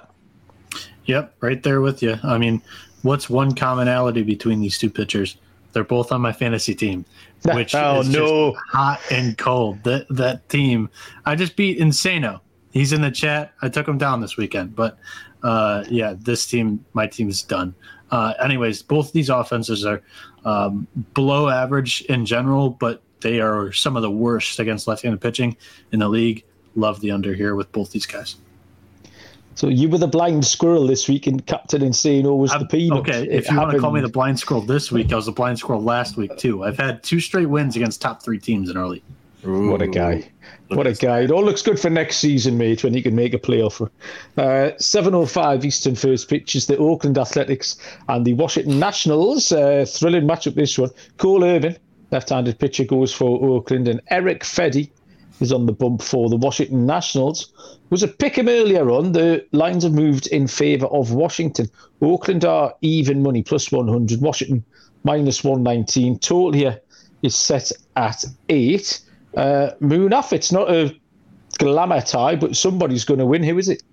Yep, 1.06 1.36
right 1.42 1.62
there 1.62 1.82
with 1.82 2.02
you. 2.02 2.18
I 2.24 2.38
mean, 2.38 2.62
what's 3.02 3.30
one 3.30 3.56
commonality 3.56 4.24
between 4.24 4.62
these 4.62 4.78
two 4.78 4.90
pitchers? 4.90 5.38
They're 5.74 5.84
both 5.84 6.12
on 6.12 6.22
my 6.22 6.32
fantasy 6.32 6.76
team, 6.76 7.06
which 7.44 7.76
oh, 7.76 8.02
is 8.02 8.10
no. 8.10 8.54
hot 8.72 9.02
and 9.12 9.38
cold. 9.38 9.84
That 9.84 10.08
that 10.10 10.48
team, 10.50 10.90
I 11.26 11.36
just 11.36 11.56
beat 11.56 11.80
Insano. 11.80 12.40
He's 12.72 12.94
in 12.94 13.02
the 13.02 13.12
chat. 13.12 13.54
I 13.62 13.70
took 13.70 13.88
him 13.88 14.00
down 14.00 14.22
this 14.22 14.38
weekend, 14.38 14.76
but 14.76 14.98
uh, 15.44 15.84
yeah, 15.90 16.16
this 16.18 16.48
team, 16.48 16.84
my 16.94 17.06
team 17.06 17.30
is 17.30 17.44
done. 17.44 17.76
Uh, 18.12 18.34
anyways, 18.42 18.82
both 18.82 19.12
these 19.12 19.30
offenses 19.30 19.86
are 19.86 20.02
um, 20.46 20.88
below 21.14 21.50
average 21.50 22.02
in 22.04 22.26
general, 22.26 22.70
but 22.70 23.02
they 23.22 23.40
are 23.40 23.72
some 23.72 23.96
of 23.96 24.02
the 24.02 24.12
worst 24.12 24.60
against 24.60 24.88
left-handed 24.88 25.22
pitching 25.22 25.56
in 25.92 26.00
the 26.00 26.10
league. 26.10 26.44
Love 26.76 27.00
the 27.02 27.12
under 27.12 27.34
here 27.34 27.56
with 27.56 27.72
both 27.72 27.92
these 27.92 28.06
guys. 28.06 28.36
So 29.56 29.68
you 29.68 29.88
were 29.88 30.00
the 30.00 30.08
blind 30.08 30.46
squirrel 30.46 30.88
this 30.88 31.08
week, 31.08 31.28
and 31.28 31.46
Captain 31.46 31.82
Insano 31.82 32.36
was 32.36 32.52
the 32.52 32.66
peanut. 32.66 33.00
Okay, 33.00 33.28
if 33.30 33.50
you 33.50 33.58
want 33.58 33.72
to 33.72 33.80
call 33.80 33.92
me 33.92 34.02
the 34.02 34.10
blind 34.10 34.40
squirrel 34.40 34.64
this 34.64 34.92
week, 34.92 35.14
I 35.14 35.16
was 35.16 35.28
the 35.28 35.32
blind 35.32 35.60
squirrel 35.60 35.84
last 35.84 36.18
week 36.18 36.36
too. 36.38 36.64
I've 36.64 36.78
had 36.78 37.04
two 37.04 37.20
straight 37.20 37.46
wins 37.46 37.76
against 37.76 38.02
top 38.02 38.24
three 38.24 38.40
teams 38.40 38.72
in 38.72 38.78
early. 38.78 39.04
Ooh. 39.46 39.70
What 39.70 39.82
a 39.82 39.88
guy! 39.88 40.28
What 40.76 40.88
a 40.88 40.94
guy! 40.94 41.22
It 41.22 41.32
all 41.32 41.44
looks 41.44 41.62
good 41.62 41.80
for 41.80 41.90
next 41.90 42.18
season, 42.18 42.58
mate, 42.58 42.84
when 42.84 42.94
he 42.94 43.02
can 43.02 43.16
make 43.16 43.34
a 43.34 43.40
playoff. 43.40 43.82
Uh, 44.38 44.72
7.05 44.78 45.64
Eastern 45.66 45.96
first 45.96 46.30
pitch 46.30 46.56
is 46.56 46.68
the 46.68 46.78
Oakland 46.78 47.18
Athletics 47.18 47.78
and 48.10 48.26
the 48.26 48.34
Washington 48.34 48.80
Nationals. 48.80 49.52
Uh, 49.52 49.86
thrilling 49.88 50.28
matchup 50.28 50.56
this 50.56 50.78
one. 50.78 50.90
Cole 51.18 51.44
Irvin, 51.44 51.78
left-handed 52.12 52.60
pitcher, 52.60 52.84
goes 52.84 53.14
for 53.14 53.44
Oakland, 53.44 53.88
and 53.88 54.02
Eric 54.10 54.44
Fedde 54.44 54.90
is 55.40 55.52
on 55.52 55.66
the 55.66 55.74
bump 55.74 56.02
for 56.02 56.30
the 56.30 56.38
Washington 56.38 56.86
Nationals. 56.86 57.54
Was 57.90 58.04
a 58.04 58.08
pick 58.08 58.38
him 58.38 58.48
earlier 58.48 58.90
on. 58.90 59.12
The 59.12 59.46
lines 59.52 59.84
have 59.84 59.94
moved 59.94 60.28
in 60.28 60.48
favour 60.48 60.88
of 60.88 61.14
Washington. 61.14 61.70
Oakland 62.02 62.46
are 62.46 62.74
even 62.82 63.22
money, 63.22 63.44
plus 63.44 63.72
100. 63.72 64.22
Washington, 64.22 64.64
minus 65.04 65.44
119. 65.44 66.20
Total 66.20 66.52
here 66.52 66.82
is 67.22 67.36
set 67.36 67.72
at 67.96 68.24
8. 68.50 69.02
Uh, 69.36 69.72
Munaf, 69.82 70.34
it's 70.34 70.52
not 70.52 70.70
a 70.70 70.96
glamour 71.58 72.02
tie, 72.02 72.36
but 72.36 72.56
somebody's 72.56 73.04
going 73.04 73.20
to 73.20 73.26
win. 73.26 73.44
Who 73.44 73.58
is 73.58 73.70
it? 73.70 73.84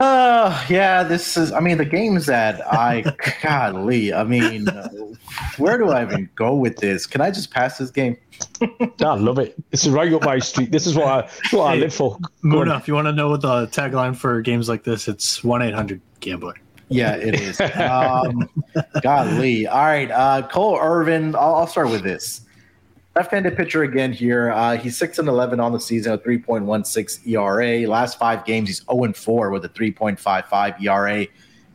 Uh, 0.00 0.64
yeah, 0.68 1.04
this 1.04 1.36
is, 1.36 1.52
I 1.52 1.60
mean, 1.60 1.78
the 1.78 1.84
games 1.84 2.26
that 2.26 2.60
I, 2.72 3.04
golly, 3.42 4.12
I 4.12 4.24
mean, 4.24 4.66
where 5.58 5.78
do 5.78 5.90
I 5.90 6.02
even 6.02 6.28
go 6.34 6.54
with 6.54 6.78
this? 6.78 7.06
Can 7.06 7.20
I 7.20 7.30
just 7.30 7.52
pass 7.52 7.78
this 7.78 7.90
game? 7.90 8.16
I 8.60 9.14
love 9.14 9.38
it. 9.38 9.54
This 9.70 9.86
is 9.86 9.92
right 9.92 10.12
up 10.12 10.24
my 10.24 10.40
street. 10.40 10.72
This 10.72 10.86
is 10.86 10.96
what 10.96 11.06
I, 11.06 11.30
what 11.56 11.70
hey, 11.70 11.76
I 11.78 11.80
live 11.80 11.94
for. 11.94 12.18
Munaf, 12.42 12.80
if 12.80 12.88
you 12.88 12.94
want 12.94 13.06
to 13.06 13.12
know 13.12 13.36
the 13.36 13.68
tagline 13.68 14.16
for 14.16 14.40
games 14.40 14.68
like 14.68 14.82
this, 14.82 15.06
it's 15.06 15.44
1 15.44 15.62
800 15.62 16.00
Gambler. 16.18 16.54
Yeah, 16.88 17.14
it 17.16 17.40
is. 17.40 17.60
Um, 17.60 18.48
golly. 19.02 19.66
All 19.66 19.84
right. 19.84 20.10
Uh, 20.10 20.46
Cole 20.48 20.78
Irvin, 20.80 21.34
I'll, 21.34 21.54
I'll 21.54 21.66
start 21.66 21.90
with 21.90 22.02
this. 22.02 22.42
Left-handed 23.14 23.56
pitcher 23.56 23.82
again 23.82 24.10
here. 24.10 24.50
Uh, 24.52 24.76
he's 24.78 24.96
six 24.96 25.18
and 25.18 25.28
eleven 25.28 25.60
on 25.60 25.72
the 25.72 25.80
season, 25.80 26.14
a 26.14 26.18
three 26.18 26.38
point 26.38 26.64
one 26.64 26.82
six 26.84 27.20
ERA. 27.26 27.86
Last 27.86 28.18
five 28.18 28.46
games, 28.46 28.68
he's 28.68 28.82
zero 28.84 29.04
and 29.04 29.14
four 29.14 29.50
with 29.50 29.64
a 29.66 29.68
three 29.68 29.92
point 29.92 30.18
five 30.18 30.46
five 30.46 30.74
ERA. 30.82 31.26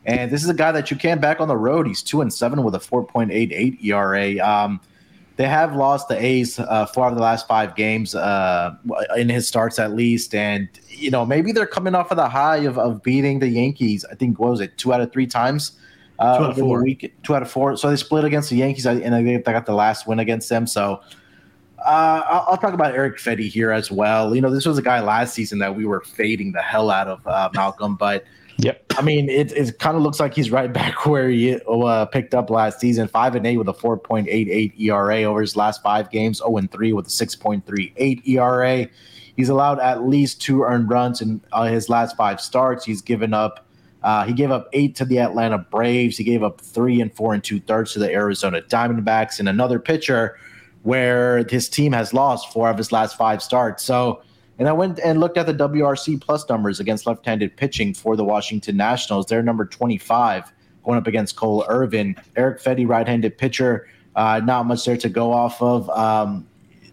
And 0.04 0.30
this 0.32 0.42
is 0.42 0.48
a 0.48 0.54
guy 0.54 0.72
that 0.72 0.90
you 0.90 0.96
can't 0.96 1.20
back 1.20 1.40
on 1.40 1.46
the 1.46 1.56
road. 1.56 1.86
He's 1.86 2.02
two 2.02 2.22
and 2.22 2.32
seven 2.32 2.64
with 2.64 2.74
a 2.74 2.80
four 2.80 3.04
point 3.04 3.30
eight 3.30 3.52
eight 3.52 3.78
ERA. 3.84 4.38
Um, 4.38 4.80
they 5.36 5.46
have 5.46 5.76
lost 5.76 6.08
the 6.08 6.20
A's 6.20 6.58
uh, 6.58 6.86
four 6.86 7.06
of 7.06 7.14
the 7.14 7.22
last 7.22 7.46
five 7.46 7.76
games 7.76 8.16
uh, 8.16 8.74
in 9.16 9.28
his 9.28 9.46
starts 9.46 9.78
at 9.78 9.92
least, 9.92 10.34
and 10.34 10.68
you 10.88 11.12
know 11.12 11.24
maybe 11.24 11.52
they're 11.52 11.66
coming 11.66 11.94
off 11.94 12.10
of 12.10 12.16
the 12.16 12.28
high 12.28 12.56
of, 12.56 12.78
of 12.78 13.00
beating 13.04 13.38
the 13.38 13.48
Yankees. 13.48 14.04
I 14.10 14.16
think 14.16 14.40
what 14.40 14.50
was 14.50 14.60
it, 14.60 14.76
two 14.76 14.92
out 14.92 15.00
of 15.00 15.12
three 15.12 15.28
times. 15.28 15.78
Uh, 16.18 16.38
two 16.38 16.44
out 16.44 16.50
of 16.50 16.58
four. 16.58 16.82
Week, 16.82 17.14
two 17.22 17.36
out 17.36 17.42
of 17.42 17.50
four. 17.50 17.76
So 17.76 17.88
they 17.88 17.94
split 17.94 18.24
against 18.24 18.50
the 18.50 18.56
Yankees, 18.56 18.86
and 18.86 19.14
I 19.14 19.22
think 19.22 19.44
they 19.44 19.52
got 19.52 19.66
the 19.66 19.74
last 19.74 20.08
win 20.08 20.18
against 20.18 20.48
them. 20.48 20.66
So 20.66 21.00
uh, 21.84 22.22
I'll, 22.26 22.44
I'll, 22.48 22.56
talk 22.56 22.74
about 22.74 22.94
Eric 22.94 23.18
Fedde 23.18 23.48
here 23.48 23.70
as 23.70 23.90
well. 23.90 24.34
You 24.34 24.40
know, 24.40 24.50
this 24.50 24.66
was 24.66 24.78
a 24.78 24.82
guy 24.82 25.00
last 25.00 25.34
season 25.34 25.58
that 25.60 25.76
we 25.76 25.84
were 25.84 26.00
fading 26.00 26.52
the 26.52 26.62
hell 26.62 26.90
out 26.90 27.06
of 27.06 27.26
uh, 27.26 27.50
Malcolm, 27.54 27.94
but 27.94 28.24
yep. 28.56 28.84
I 28.96 29.02
mean, 29.02 29.28
it, 29.28 29.52
it 29.52 29.78
kind 29.78 29.96
of 29.96 30.02
looks 30.02 30.18
like 30.18 30.34
he's 30.34 30.50
right 30.50 30.72
back 30.72 31.06
where 31.06 31.28
he 31.28 31.54
uh, 31.54 32.06
picked 32.06 32.34
up 32.34 32.50
last 32.50 32.80
season. 32.80 33.06
Five 33.06 33.36
and 33.36 33.46
eight 33.46 33.58
with 33.58 33.68
a 33.68 33.74
four 33.74 33.96
point 33.96 34.28
eight 34.28 34.48
eight 34.48 34.74
ERA 34.80 35.22
over 35.22 35.40
his 35.40 35.56
last 35.56 35.82
five 35.82 36.10
games. 36.10 36.38
Zero 36.38 36.54
oh 36.54 36.56
and 36.56 36.70
three 36.70 36.92
with 36.92 37.06
a 37.06 37.10
six 37.10 37.36
point 37.36 37.64
three 37.64 37.92
eight 37.96 38.26
ERA. 38.26 38.88
He's 39.36 39.48
allowed 39.48 39.78
at 39.78 40.02
least 40.02 40.42
two 40.42 40.62
earned 40.62 40.90
runs 40.90 41.20
in 41.20 41.40
uh, 41.52 41.66
his 41.66 41.88
last 41.88 42.16
five 42.16 42.40
starts. 42.40 42.84
He's 42.84 43.00
given 43.00 43.32
up. 43.32 43.66
Uh, 44.02 44.24
he 44.24 44.32
gave 44.32 44.50
up 44.50 44.68
eight 44.72 44.96
to 44.96 45.04
the 45.04 45.20
Atlanta 45.20 45.58
Braves. 45.58 46.16
He 46.16 46.24
gave 46.24 46.42
up 46.42 46.60
three 46.60 47.00
and 47.00 47.12
four 47.14 47.34
and 47.34 47.42
two 47.42 47.60
thirds 47.60 47.92
to 47.92 48.00
the 48.00 48.12
Arizona 48.12 48.62
Diamondbacks. 48.62 49.38
And 49.38 49.48
another 49.48 49.78
pitcher 49.78 50.38
where 50.82 51.44
his 51.48 51.68
team 51.68 51.92
has 51.92 52.14
lost 52.14 52.52
four 52.52 52.68
of 52.68 52.78
his 52.78 52.92
last 52.92 53.16
five 53.16 53.42
starts. 53.42 53.82
So, 53.82 54.22
and 54.58 54.68
I 54.68 54.72
went 54.72 54.98
and 55.00 55.20
looked 55.20 55.38
at 55.38 55.46
the 55.46 55.54
WRC 55.54 56.20
plus 56.20 56.48
numbers 56.48 56.80
against 56.80 57.06
left-handed 57.06 57.56
pitching 57.56 57.94
for 57.94 58.16
the 58.16 58.24
Washington 58.24 58.76
Nationals. 58.76 59.26
They're 59.26 59.42
number 59.42 59.64
25 59.64 60.52
going 60.84 60.98
up 60.98 61.06
against 61.06 61.36
Cole 61.36 61.64
Irvin. 61.68 62.16
Eric 62.36 62.60
Fedde, 62.60 62.88
right-handed 62.88 63.38
pitcher. 63.38 63.88
Uh, 64.16 64.40
not 64.44 64.66
much 64.66 64.84
there 64.84 64.96
to 64.96 65.08
go 65.08 65.32
off 65.32 65.60
of. 65.62 65.88
Um, 65.90 66.46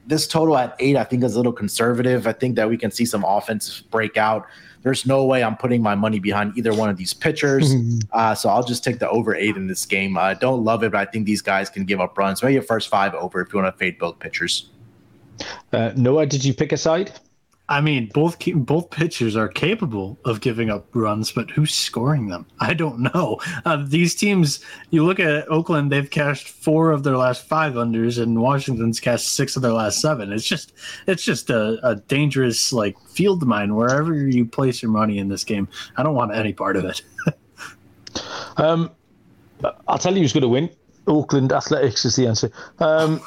this 0.06 0.28
total 0.28 0.58
at 0.58 0.76
eight, 0.80 0.96
I 0.96 1.04
think, 1.04 1.24
is 1.24 1.34
a 1.34 1.38
little 1.38 1.54
conservative. 1.54 2.28
I 2.28 2.34
think 2.34 2.56
that 2.58 2.70
we 2.70 2.78
can 2.78 2.92
see 2.92 3.06
some 3.06 3.24
offense 3.24 3.82
break 3.82 4.18
out. 4.18 4.46
There's 4.86 5.08
no 5.08 5.26
way 5.26 5.44
I'm 5.44 5.58
putting 5.58 5.82
my 5.82 5.96
money 5.96 6.20
behind 6.20 6.56
either 6.60 6.72
one 6.72 6.90
of 6.92 6.96
these 6.96 7.12
pitchers. 7.12 7.74
uh, 8.12 8.36
so 8.36 8.50
I'll 8.50 8.64
just 8.64 8.84
take 8.84 9.00
the 9.00 9.10
over 9.10 9.34
eight 9.34 9.58
in 9.58 9.66
this 9.66 9.84
game. 9.84 10.16
I 10.16 10.34
uh, 10.34 10.34
don't 10.36 10.64
love 10.64 10.84
it, 10.84 10.92
but 10.92 11.00
I 11.00 11.06
think 11.10 11.26
these 11.26 11.42
guys 11.42 11.72
can 11.72 11.86
give 11.86 12.00
up 12.00 12.16
runs. 12.20 12.44
Maybe 12.44 12.58
a 12.58 12.62
first 12.62 12.88
five 12.88 13.16
over 13.16 13.42
if 13.42 13.52
you 13.52 13.60
want 13.60 13.74
to 13.74 13.80
fade 13.80 13.98
both 13.98 14.20
pitchers. 14.20 14.70
Uh, 15.74 15.92
Noah, 15.96 16.28
did 16.28 16.46
you 16.46 16.54
pick 16.54 16.72
a 16.72 16.78
side? 16.78 17.12
I 17.68 17.82
mean, 17.82 18.12
both 18.14 18.38
both 18.54 18.92
pitchers 18.92 19.36
are 19.36 19.48
capable 19.48 20.20
of 20.24 20.42
giving 20.42 20.70
up 20.70 20.86
runs, 20.94 21.32
but 21.32 21.50
who's 21.50 21.74
scoring 21.74 22.28
them? 22.28 22.46
I 22.60 22.76
don't 22.76 23.00
know. 23.00 23.40
Uh, 23.66 23.84
these 23.84 24.14
teams, 24.14 24.60
you 24.92 25.04
look 25.04 25.20
at 25.20 25.50
Oakland; 25.50 25.92
they've 25.92 26.10
cashed 26.10 26.48
four 26.48 26.92
of 26.92 27.02
their 27.02 27.18
last 27.18 27.48
five 27.48 27.74
unders, 27.74 28.22
and 28.22 28.40
Washington's 28.40 29.00
cashed 29.00 29.30
six 29.30 29.56
of 29.56 29.64
their 29.64 29.74
last 29.74 30.00
seven. 30.00 30.32
It's 30.32 30.46
just, 30.46 30.74
it's 31.08 31.24
just 31.24 31.50
a, 31.50 31.80
a 31.82 31.96
dangerous 31.96 32.72
like 32.72 33.00
field 33.10 33.46
mine 33.48 33.74
wherever 33.74 34.14
you 34.14 34.46
place 34.46 34.84
your 34.84 34.92
money 34.92 35.18
in 35.18 35.30
this 35.30 35.44
game. 35.44 35.68
I 35.98 36.04
don't 36.04 36.16
want 36.16 36.36
any 36.36 36.54
part 36.54 36.78
of 36.78 36.86
it. 36.86 37.02
um, 38.58 38.92
I'll 39.88 39.98
tell 39.98 40.14
you 40.14 40.22
who's 40.22 40.34
going 40.34 40.44
to 40.44 40.50
win. 40.50 40.70
Oakland 41.08 41.52
Athletics 41.52 42.06
is 42.06 42.16
the 42.16 42.28
answer. 42.28 42.52
Um, 42.78 43.22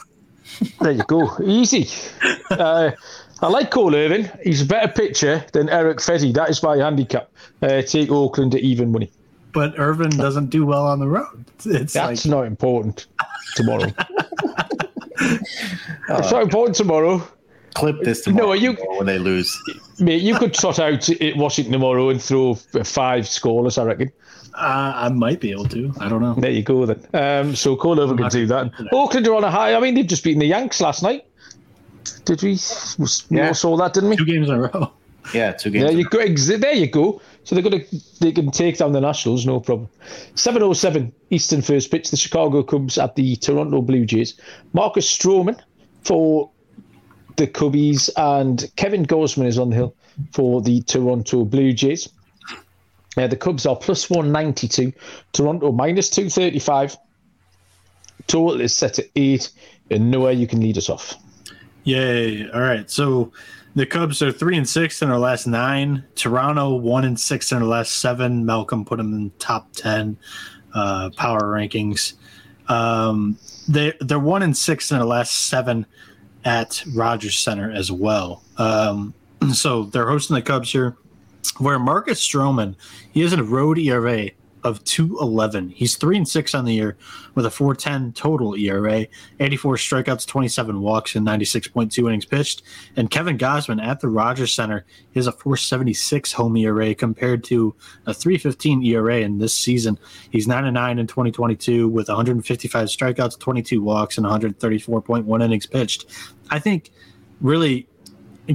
there 0.80 0.92
you 0.92 1.04
go, 1.04 1.28
easy. 1.42 1.88
Uh, 2.50 2.92
I 3.40 3.48
like 3.48 3.70
Cole 3.70 3.94
Irvin. 3.94 4.30
He's 4.42 4.62
a 4.62 4.66
better 4.66 4.92
pitcher 4.92 5.44
than 5.52 5.68
Eric 5.68 5.98
Fedde. 5.98 6.34
That 6.34 6.50
is 6.50 6.62
my 6.62 6.76
handicap. 6.76 7.30
Uh, 7.62 7.82
take 7.82 8.10
Oakland 8.10 8.52
to 8.52 8.60
even 8.60 8.90
money. 8.90 9.10
But 9.52 9.78
Irvin 9.78 10.10
doesn't 10.10 10.50
do 10.50 10.66
well 10.66 10.86
on 10.86 10.98
the 10.98 11.08
road. 11.08 11.44
It's 11.64 11.92
That's 11.92 12.24
like... 12.24 12.30
not 12.30 12.46
important 12.46 13.06
tomorrow. 13.54 13.86
it's 15.20 16.30
not 16.30 16.42
important 16.42 16.76
tomorrow. 16.76 17.22
Clip 17.74 18.00
this 18.02 18.22
tomorrow 18.22 18.48
no, 18.48 18.52
you, 18.54 18.72
when 18.72 19.06
they 19.06 19.18
lose. 19.18 19.56
Mate, 20.00 20.22
you 20.22 20.36
could 20.36 20.52
trot 20.52 20.78
out 20.78 21.08
Washington 21.36 21.72
tomorrow 21.72 22.08
and 22.08 22.20
throw 22.20 22.54
five 22.54 23.24
scoreless, 23.24 23.80
I 23.80 23.84
reckon. 23.84 24.12
Uh, 24.54 24.92
I 24.96 25.08
might 25.10 25.38
be 25.38 25.52
able 25.52 25.68
to. 25.68 25.92
I 26.00 26.08
don't 26.08 26.20
know. 26.20 26.34
There 26.34 26.50
you 26.50 26.62
go 26.62 26.86
then. 26.86 27.06
Um, 27.14 27.54
so 27.54 27.76
Cole 27.76 28.00
Irvin 28.00 28.16
can 28.16 28.28
do 28.28 28.46
that. 28.46 28.72
Oakland 28.92 29.28
are 29.28 29.34
on 29.34 29.44
a 29.44 29.50
high. 29.50 29.74
I 29.74 29.80
mean, 29.80 29.94
they've 29.94 30.06
just 30.06 30.24
beaten 30.24 30.40
the 30.40 30.46
Yanks 30.46 30.80
last 30.80 31.02
night. 31.02 31.24
Did 32.24 32.42
we? 32.42 32.58
Yeah. 33.30 33.52
saw 33.52 33.76
that, 33.76 33.94
didn't 33.94 34.10
we? 34.10 34.16
Two 34.16 34.24
games 34.24 34.48
in 34.48 34.54
a 34.56 34.60
row. 34.60 34.92
Yeah, 35.34 35.52
two 35.52 35.68
games. 35.68 35.84
There 35.84 35.98
you 35.98 36.04
go. 36.08 36.58
There 36.58 36.72
you 36.72 36.86
go. 36.86 37.20
So 37.44 37.54
they're 37.54 37.62
gonna 37.62 37.84
they 38.20 38.32
can 38.32 38.50
take 38.50 38.78
down 38.78 38.92
the 38.92 39.00
Nationals, 39.00 39.44
no 39.44 39.60
problem. 39.60 39.88
Seven 40.34 40.62
oh 40.62 40.72
seven 40.72 41.12
Eastern 41.30 41.60
first 41.60 41.90
pitch. 41.90 42.10
The 42.10 42.16
Chicago 42.16 42.62
Cubs 42.62 42.96
at 42.96 43.14
the 43.14 43.36
Toronto 43.36 43.82
Blue 43.82 44.06
Jays. 44.06 44.40
Marcus 44.72 45.06
Stroman 45.06 45.60
for 46.02 46.50
the 47.36 47.46
Cubbies 47.46 48.10
and 48.16 48.70
Kevin 48.76 49.04
Gausman 49.04 49.46
is 49.46 49.58
on 49.58 49.70
the 49.70 49.76
hill 49.76 49.94
for 50.32 50.60
the 50.62 50.80
Toronto 50.82 51.44
Blue 51.44 51.72
Jays. 51.72 52.08
Uh, 53.16 53.26
the 53.26 53.36
Cubs 53.36 53.66
are 53.66 53.76
plus 53.76 54.08
192, 54.08 54.92
Toronto 55.32 55.72
minus 55.72 56.08
235. 56.10 56.96
Total 58.26 58.60
is 58.60 58.74
set 58.74 58.98
at 58.98 59.06
eight, 59.16 59.50
and 59.90 60.10
nowhere 60.10 60.32
you 60.32 60.46
can 60.46 60.60
lead 60.60 60.78
us 60.78 60.88
off. 60.88 61.14
Yay. 61.88 62.46
All 62.50 62.60
right. 62.60 62.90
So 62.90 63.32
the 63.74 63.86
Cubs 63.86 64.20
are 64.20 64.30
three 64.30 64.58
and 64.58 64.68
six 64.68 65.00
in 65.00 65.08
their 65.08 65.16
last 65.16 65.46
nine. 65.46 66.04
Toronto 66.16 66.74
one 66.74 67.06
and 67.06 67.18
six 67.18 67.50
in 67.50 67.60
their 67.60 67.66
last 67.66 68.02
seven. 68.02 68.44
Malcolm 68.44 68.84
put 68.84 68.98
them 68.98 69.14
in 69.14 69.30
top 69.38 69.72
ten 69.72 70.18
uh, 70.74 71.08
power 71.16 71.40
rankings. 71.40 72.12
Um, 72.68 73.38
they 73.68 73.94
they're 74.02 74.18
one 74.18 74.42
and 74.42 74.54
six 74.54 74.90
in 74.90 74.98
their 74.98 75.06
last 75.06 75.46
seven 75.46 75.86
at 76.44 76.84
Rogers 76.94 77.38
Center 77.38 77.72
as 77.72 77.90
well. 77.90 78.42
Um, 78.58 79.14
so 79.54 79.84
they're 79.84 80.10
hosting 80.10 80.34
the 80.34 80.42
Cubs 80.42 80.70
here. 80.70 80.94
Where 81.56 81.78
Marcus 81.78 82.20
Stroman, 82.20 82.76
he 83.12 83.22
has 83.22 83.32
a 83.32 83.42
road 83.42 83.78
ERA 83.78 84.28
of 84.64 84.82
211. 84.84 85.70
He's 85.70 85.96
3 85.96 86.18
and 86.18 86.28
6 86.28 86.54
on 86.54 86.64
the 86.64 86.74
year 86.74 86.96
with 87.34 87.46
a 87.46 87.50
410 87.50 88.12
total 88.12 88.54
ERA, 88.56 89.06
84 89.40 89.76
strikeouts, 89.76 90.26
27 90.26 90.80
walks, 90.80 91.14
and 91.14 91.26
96.2 91.26 91.98
innings 92.06 92.24
pitched. 92.24 92.62
And 92.96 93.10
Kevin 93.10 93.38
Gausman 93.38 93.84
at 93.84 94.00
the 94.00 94.08
Rogers 94.08 94.54
Center 94.54 94.84
has 95.14 95.26
a 95.26 95.32
476 95.32 96.32
home 96.32 96.56
ERA 96.56 96.94
compared 96.94 97.44
to 97.44 97.74
a 98.06 98.14
315 98.14 98.82
ERA 98.84 99.18
in 99.18 99.38
this 99.38 99.54
season. 99.54 99.98
He's 100.30 100.48
9 100.48 100.64
and 100.64 100.74
9 100.74 100.98
in 100.98 101.06
2022 101.06 101.88
with 101.88 102.08
155 102.08 102.88
strikeouts, 102.88 103.38
22 103.38 103.82
walks, 103.82 104.18
and 104.18 104.26
134.1 104.26 105.42
innings 105.42 105.66
pitched. 105.66 106.06
I 106.50 106.58
think 106.58 106.90
really 107.40 107.86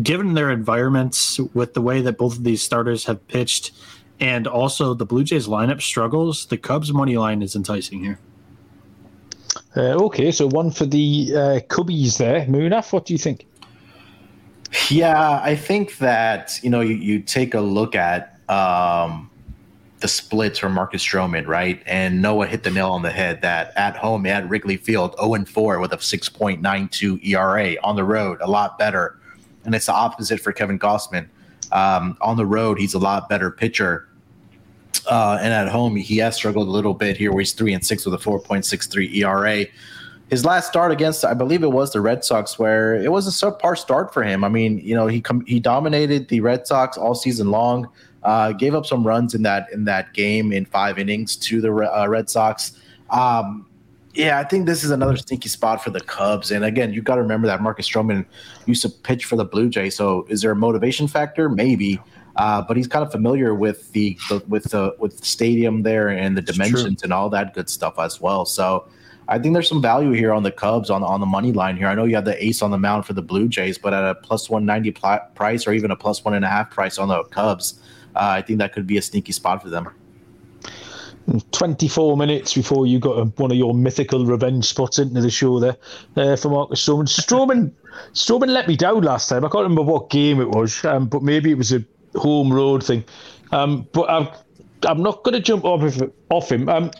given 0.02 0.34
their 0.34 0.50
environments 0.50 1.40
with 1.54 1.74
the 1.74 1.82
way 1.82 2.02
that 2.02 2.18
both 2.18 2.38
of 2.38 2.44
these 2.44 2.62
starters 2.62 3.06
have 3.06 3.26
pitched 3.28 3.72
and 4.24 4.48
also 4.48 4.94
the 4.94 5.06
Blue 5.06 5.26
Jays 5.26 5.48
lineup 5.48 5.82
struggles, 5.82 6.46
the 6.46 6.58
Cubs 6.58 6.94
money 6.94 7.18
line 7.18 7.42
is 7.42 7.58
enticing 7.58 8.02
here. 8.02 8.20
Uh, 9.76 10.02
okay, 10.06 10.32
so 10.32 10.48
one 10.48 10.72
for 10.72 10.86
the 10.86 11.32
uh, 11.36 11.60
Cubbies 11.68 12.18
there. 12.20 12.46
Munaf, 12.46 12.94
what 12.94 13.06
do 13.06 13.14
you 13.14 13.18
think? 13.18 13.46
Yeah, 14.90 15.42
I 15.44 15.58
think 15.58 15.98
that 15.98 16.58
you 16.64 16.70
know 16.70 16.80
you, 16.80 16.96
you 16.96 17.20
take 17.20 17.54
a 17.54 17.60
look 17.60 17.96
at 17.96 18.40
um, 18.50 19.30
the 20.00 20.08
splits 20.08 20.58
from 20.58 20.72
Marcus 20.74 21.06
Stroman, 21.06 21.46
right? 21.46 21.84
And 21.86 22.22
Noah 22.22 22.48
hit 22.48 22.64
the 22.64 22.72
nail 22.72 22.92
on 22.92 23.02
the 23.02 23.12
head 23.12 23.42
that 23.42 23.74
at 23.76 23.98
home 23.98 24.26
at 24.26 24.48
Wrigley 24.48 24.78
Field, 24.78 25.16
0 25.20 25.34
and 25.34 25.50
4 25.50 25.80
with 25.80 25.92
a 25.92 25.98
6.92 25.98 27.26
ERA 27.28 27.76
on 27.84 27.98
the 27.98 28.04
road, 28.06 28.40
a 28.42 28.50
lot 28.50 28.78
better. 28.78 29.20
And 29.66 29.76
it's 29.76 29.88
the 29.88 29.94
opposite 29.94 30.40
for 30.40 30.54
Kevin 30.54 30.80
Gausman. 30.80 31.28
Um, 31.72 32.18
on 32.22 32.38
the 32.38 32.46
road, 32.46 32.80
he's 32.80 32.94
a 32.94 33.00
lot 33.00 33.30
better 33.30 33.52
pitcher 33.52 34.08
uh, 35.08 35.38
and 35.42 35.54
at 35.54 35.68
home, 35.70 35.96
he 35.96 36.18
has 36.18 36.36
struggled 36.36 36.68
a 36.68 36.72
little 36.72 36.94
bit 36.94 37.18
here, 37.18 37.32
where 37.32 37.42
he's 37.42 37.54
three 37.54 37.74
and 37.74 37.86
six 37.86 38.06
with 38.06 38.14
a 38.14 38.18
4.63 38.18 39.16
ERA. 39.18 39.66
His 40.30 40.46
last 40.46 40.68
start 40.68 40.92
against, 40.92 41.26
I 41.26 41.34
believe 41.34 41.64
it 41.64 41.72
was 41.72 41.94
the 41.94 42.02
Red 42.02 42.24
Sox, 42.24 42.58
where 42.58 42.96
it 42.96 43.12
was 43.12 43.28
a 43.28 43.32
subpar 43.32 43.78
start 43.78 44.14
for 44.14 44.24
him. 44.24 44.44
I 44.44 44.50
mean, 44.50 44.80
you 44.80 44.96
know, 44.96 45.08
he 45.08 45.22
com- 45.22 45.46
he 45.46 45.60
dominated 45.60 46.28
the 46.30 46.40
Red 46.40 46.66
Sox 46.66 46.98
all 46.98 47.14
season 47.14 47.52
long. 47.52 47.88
Uh, 48.24 48.54
gave 48.54 48.74
up 48.74 48.86
some 48.86 49.06
runs 49.06 49.36
in 49.36 49.44
that 49.44 49.68
in 49.74 49.84
that 49.84 50.14
game 50.14 50.54
in 50.54 50.66
five 50.66 50.98
innings 50.98 51.36
to 51.36 51.60
the 51.60 51.72
uh, 51.72 52.08
Red 52.08 52.30
Sox. 52.30 52.80
Um, 53.10 53.68
yeah, 54.14 54.40
I 54.40 54.44
think 54.44 54.66
this 54.66 54.84
is 54.84 54.92
another 54.92 55.18
sneaky 55.18 55.50
spot 55.50 55.84
for 55.84 55.90
the 55.90 56.00
Cubs. 56.00 56.52
And 56.52 56.64
again, 56.64 56.94
you 56.94 57.02
got 57.02 57.16
to 57.16 57.22
remember 57.22 57.48
that 57.48 57.62
Marcus 57.62 57.90
Stroman 57.90 58.26
used 58.66 58.84
to 58.84 58.90
pitch 58.90 59.26
for 59.26 59.36
the 59.36 59.46
Blue 59.46 59.70
Jays. 59.70 59.96
So 59.96 60.26
is 60.30 60.42
there 60.42 60.52
a 60.52 60.56
motivation 60.56 61.08
factor? 61.08 61.50
Maybe. 61.50 62.00
Uh, 62.36 62.62
but 62.62 62.76
he's 62.76 62.88
kind 62.88 63.06
of 63.06 63.12
familiar 63.12 63.54
with 63.54 63.92
the, 63.92 64.18
the 64.30 64.44
with 64.48 64.64
the 64.72 64.96
with 64.98 65.20
the 65.20 65.26
stadium 65.26 65.84
there 65.84 66.10
and 66.10 66.36
the 66.36 66.42
dimensions 66.42 67.04
and 67.04 67.14
all 67.14 67.30
that 67.30 67.54
good 67.54 67.70
stuff 67.70 68.00
as 68.00 68.20
well. 68.20 68.46
So 68.46 68.88
I 69.28 69.38
think 69.40 69.54
there's 69.54 69.70
some 69.70 69.82
value 69.82 70.12
here 70.12 70.34
on 70.34 70.44
the 70.44 70.52
Cubs 70.52 70.90
on 70.90 71.04
on 71.04 71.20
the 71.20 71.26
money 71.26 71.52
line 71.52 71.78
here. 71.78 71.88
I 71.88 71.96
know 71.96 72.06
you 72.06 72.16
have 72.16 72.26
the 72.26 72.44
ace 72.44 72.62
on 72.62 72.72
the 72.72 72.78
mound 72.78 73.06
for 73.06 73.14
the 73.14 73.22
Blue 73.22 73.48
Jays, 73.48 73.78
but 73.78 73.94
at 73.94 74.04
a 74.04 74.16
plus 74.16 74.50
one 74.50 74.66
ninety 74.66 74.92
pl- 74.92 75.20
price 75.36 75.68
or 75.68 75.74
even 75.74 75.92
a 75.92 75.96
plus 75.96 76.26
one 76.26 76.34
and 76.34 76.44
a 76.44 76.48
half 76.48 76.72
price 76.72 76.98
on 76.98 77.08
the 77.08 77.24
Cubs, 77.26 77.80
uh, 78.16 78.20
I 78.20 78.42
think 78.42 78.60
that 78.60 78.74
could 78.74 78.88
be 78.88 78.98
a 78.98 79.02
sneaky 79.02 79.32
spot 79.32 79.62
for 79.62 79.70
them. 79.70 79.90
24 81.54 82.18
minutes 82.18 82.54
before 82.54 82.86
you 82.86 83.00
got 83.00 83.18
a, 83.18 83.26
one 83.42 83.50
of 83.50 83.56
your 83.56 83.74
mythical 83.74 84.26
revenge 84.26 84.66
spots 84.66 85.00
into 85.00 85.22
the 85.22 85.30
show 85.30 85.58
there 85.60 85.78
uh, 86.18 86.36
for 86.36 86.50
Marcus 86.50 86.86
Stroman. 86.86 87.08
Stroman, 87.08 87.72
Stroman 88.14 88.50
let 88.50 88.68
me 88.68 88.76
down 88.76 89.04
last 89.04 89.30
time. 89.30 89.46
I 89.46 89.48
can't 89.48 89.64
remember 89.64 89.84
what 89.84 90.10
game 90.10 90.42
it 90.42 90.50
was, 90.50 90.84
um, 90.84 91.08
but 91.08 91.24
maybe 91.24 91.52
it 91.52 91.58
was 91.58 91.72
a 91.72 91.84
home 92.16 92.52
road 92.52 92.84
thing. 92.84 93.04
Um, 93.52 93.88
but 93.94 94.10
I'm, 94.10 94.28
I'm 94.84 95.02
not 95.02 95.24
going 95.24 95.34
to 95.34 95.40
jump 95.40 95.66
off, 95.66 96.02
off 96.30 96.52
him. 96.52 96.70
Um, 96.70 96.92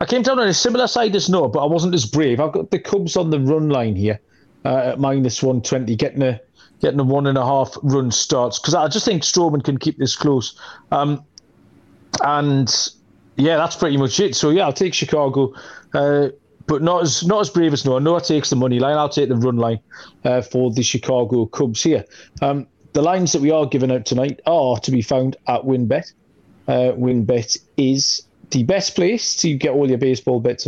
I 0.00 0.04
came 0.04 0.22
down 0.22 0.38
on 0.38 0.48
a 0.48 0.54
similar 0.54 0.86
side 0.86 1.16
as 1.16 1.28
Noah, 1.28 1.48
but 1.48 1.60
I 1.60 1.66
wasn't 1.66 1.94
as 1.94 2.06
brave. 2.06 2.40
I've 2.40 2.52
got 2.52 2.70
the 2.70 2.78
Cubs 2.78 3.16
on 3.16 3.30
the 3.30 3.40
run 3.40 3.68
line 3.68 3.96
here 3.96 4.20
uh, 4.64 4.92
at 4.92 5.00
minus 5.00 5.42
120, 5.42 5.96
getting 5.96 6.22
a 6.22 6.40
getting 6.82 7.00
a 7.00 7.04
one 7.04 7.26
and 7.26 7.38
a 7.38 7.44
half 7.44 7.74
run 7.82 8.10
starts 8.10 8.58
because 8.58 8.74
I 8.74 8.86
just 8.88 9.06
think 9.06 9.22
Stroman 9.22 9.64
can 9.64 9.78
keep 9.78 9.98
this 9.98 10.14
close. 10.14 10.60
Um, 10.92 11.24
and 12.22 12.72
yeah, 13.36 13.56
that's 13.56 13.76
pretty 13.76 13.96
much 13.96 14.20
it. 14.20 14.34
So 14.34 14.50
yeah, 14.50 14.64
I'll 14.64 14.72
take 14.72 14.92
Chicago. 14.92 15.54
Uh, 15.94 16.28
but 16.66 16.82
not 16.82 17.02
as 17.02 17.24
not 17.24 17.40
as 17.40 17.50
brave 17.50 17.72
as 17.72 17.84
Noah. 17.84 18.00
Noah 18.00 18.20
takes 18.20 18.50
the 18.50 18.56
money 18.56 18.78
line. 18.78 18.96
I'll 18.96 19.08
take 19.08 19.28
the 19.28 19.36
run 19.36 19.56
line 19.56 19.80
uh, 20.24 20.42
for 20.42 20.72
the 20.72 20.82
Chicago 20.82 21.46
Cubs 21.46 21.82
here. 21.82 22.04
Um, 22.42 22.66
the 22.96 23.02
lines 23.02 23.32
that 23.32 23.42
we 23.42 23.50
are 23.50 23.66
giving 23.66 23.92
out 23.92 24.06
tonight 24.06 24.40
are 24.46 24.78
to 24.80 24.90
be 24.90 25.02
found 25.02 25.36
at 25.48 25.60
WynnBET. 25.64 26.14
Uh, 26.66 26.96
WynnBET 26.96 27.58
is 27.76 28.22
the 28.52 28.62
best 28.62 28.96
place 28.96 29.36
to 29.36 29.54
get 29.54 29.72
all 29.72 29.86
your 29.86 29.98
baseball 29.98 30.40
bets. 30.40 30.66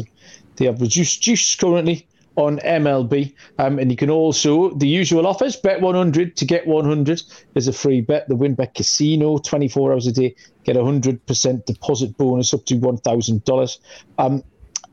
They 0.57 0.67
have 0.67 0.79
reduced 0.83 1.23
juice 1.23 1.57
currently 1.57 2.07
on 2.37 2.59
MLB. 2.59 3.33
Um, 3.59 3.79
and 3.79 3.91
you 3.91 3.97
can 3.97 4.11
also, 4.11 4.75
the 4.75 4.87
usual 4.87 5.27
offers, 5.27 5.57
bet 5.57 5.81
100 5.81 6.37
to 6.37 6.45
get 6.45 6.67
100 6.67 7.23
is 7.55 7.67
a 7.67 7.73
free 7.73 8.03
bet. 8.03 8.29
The 8.29 8.37
WynnBET 8.37 8.75
Casino, 8.75 9.39
24 9.39 9.95
hours 9.95 10.07
a 10.07 10.13
day, 10.13 10.35
get 10.65 10.77
a 10.77 10.81
100% 10.81 11.65
deposit 11.65 12.15
bonus 12.19 12.53
up 12.53 12.67
to 12.67 12.75
$1,000. 12.75 13.79
Um, 14.19 14.45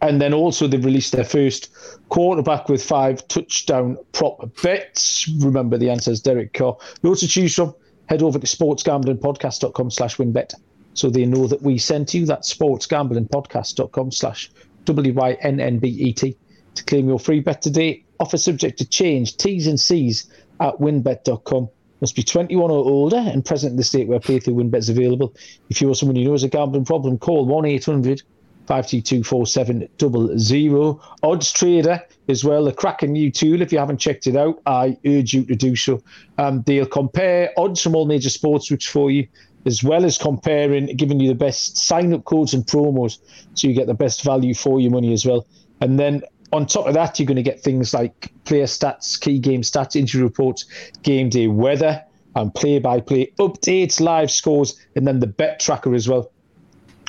and 0.01 0.21
then 0.21 0.34
also 0.34 0.67
they've 0.67 0.84
released 0.84 1.13
their 1.13 1.23
first 1.23 1.71
quarterback 2.10 2.69
with 2.69 2.84
five 2.84 3.27
touchdown 3.27 3.97
prop 4.12 4.62
bets. 4.62 5.29
Remember 5.39 5.77
the 5.77 5.89
answer 5.89 6.12
is 6.12 6.21
Derek 6.21 6.53
Carr. 6.53 6.77
Loads 7.01 7.21
to 7.21 7.27
choose 7.27 7.55
from. 7.55 7.73
Head 8.08 8.21
over 8.21 8.38
to 8.38 8.45
sportsgamblingpodcast.com 8.45 9.89
slash 9.89 10.17
wynnbet 10.17 10.53
so 10.93 11.10
they 11.10 11.25
know 11.25 11.47
that 11.47 11.62
we 11.62 11.77
sent 11.77 12.13
you 12.13 12.25
that 12.25 12.43
sportsgamblingpodcast.com 12.43 14.12
slash 14.12 14.51
W-Y-N-N-B-E-T 14.86 16.38
to 16.75 16.84
claim 16.84 17.08
your 17.08 17.19
free 17.19 17.39
bet 17.39 17.62
today. 17.62 18.03
Offer 18.19 18.38
subject 18.38 18.77
to 18.77 18.86
change. 18.88 19.38
T's 19.38 19.65
and 19.67 19.79
C's 19.79 20.29
at 20.60 20.75
wynnbet.com. 20.75 21.69
Must 22.01 22.15
be 22.15 22.23
21 22.23 22.69
or 22.69 22.77
older 22.77 23.17
and 23.17 23.43
present 23.43 23.71
in 23.71 23.77
the 23.77 23.84
state 23.84 24.08
where 24.08 24.19
play 24.19 24.39
through 24.39 24.55
WynnBET 24.55 24.77
is 24.77 24.89
available. 24.89 25.34
If 25.69 25.81
you 25.81 25.89
or 25.89 25.95
someone 25.95 26.17
you 26.17 26.25
know 26.25 26.34
has 26.34 26.43
a 26.43 26.49
gambling 26.49 26.86
problem, 26.86 27.17
call 27.17 27.45
1 27.45 27.65
800 27.65 28.21
522 28.67 29.23
4700. 29.23 30.99
Odds 31.23 31.51
Trader 31.51 32.01
as 32.28 32.43
well, 32.43 32.67
a 32.67 32.73
cracking 32.73 33.13
new 33.13 33.32
tool. 33.32 33.62
If 33.62 33.71
you 33.71 33.78
haven't 33.78 33.99
checked 33.99 34.28
it 34.28 34.36
out, 34.36 34.62
I 34.65 34.97
urge 35.06 35.34
you 35.34 35.45
to 35.45 35.56
do 35.56 35.75
so. 35.75 36.01
Um, 36.38 36.63
they'll 36.63 36.86
compare 36.86 37.51
odds 37.58 37.82
from 37.82 37.95
all 37.95 38.06
major 38.06 38.30
sports 38.30 38.69
books 38.69 38.86
for 38.86 39.12
you, 39.12 39.28
as 39.65 39.84
well 39.84 40.06
as 40.06 40.17
comparing, 40.17 40.88
giving 40.95 41.19
you 41.19 41.28
the 41.28 41.36
best 41.36 41.78
sign 41.78 42.13
up 42.13 42.25
codes 42.25 42.54
and 42.54 42.65
promos 42.65 43.19
so 43.54 43.67
you 43.67 43.73
get 43.73 43.88
the 43.88 43.93
best 43.93 44.23
value 44.23 44.54
for 44.54 44.80
your 44.80 44.91
money 44.91 45.13
as 45.13 45.25
well. 45.25 45.45
And 45.82 45.99
then 45.99 46.23
on 46.51 46.65
top 46.65 46.88
of 46.88 46.93
that, 46.93 47.19
you're 47.19 47.25
going 47.25 47.36
to 47.36 47.43
get 47.43 47.62
things 47.62 47.93
like 47.93 48.32
player 48.45 48.65
stats, 48.65 49.19
key 49.19 49.39
game 49.39 49.62
stats, 49.62 49.95
injury 49.95 50.23
reports, 50.23 50.65
game 51.04 51.30
day 51.30 51.47
weather, 51.47 52.04
and 52.36 52.54
play 52.54 52.80
by 52.80 52.99
play 52.99 53.32
updates, 53.39 53.99
live 53.99 54.30
scores, 54.30 54.80
and 54.95 55.08
then 55.08 55.19
the 55.19 55.28
bet 55.28 55.60
tracker 55.60 55.93
as 55.95 56.08
well, 56.08 56.32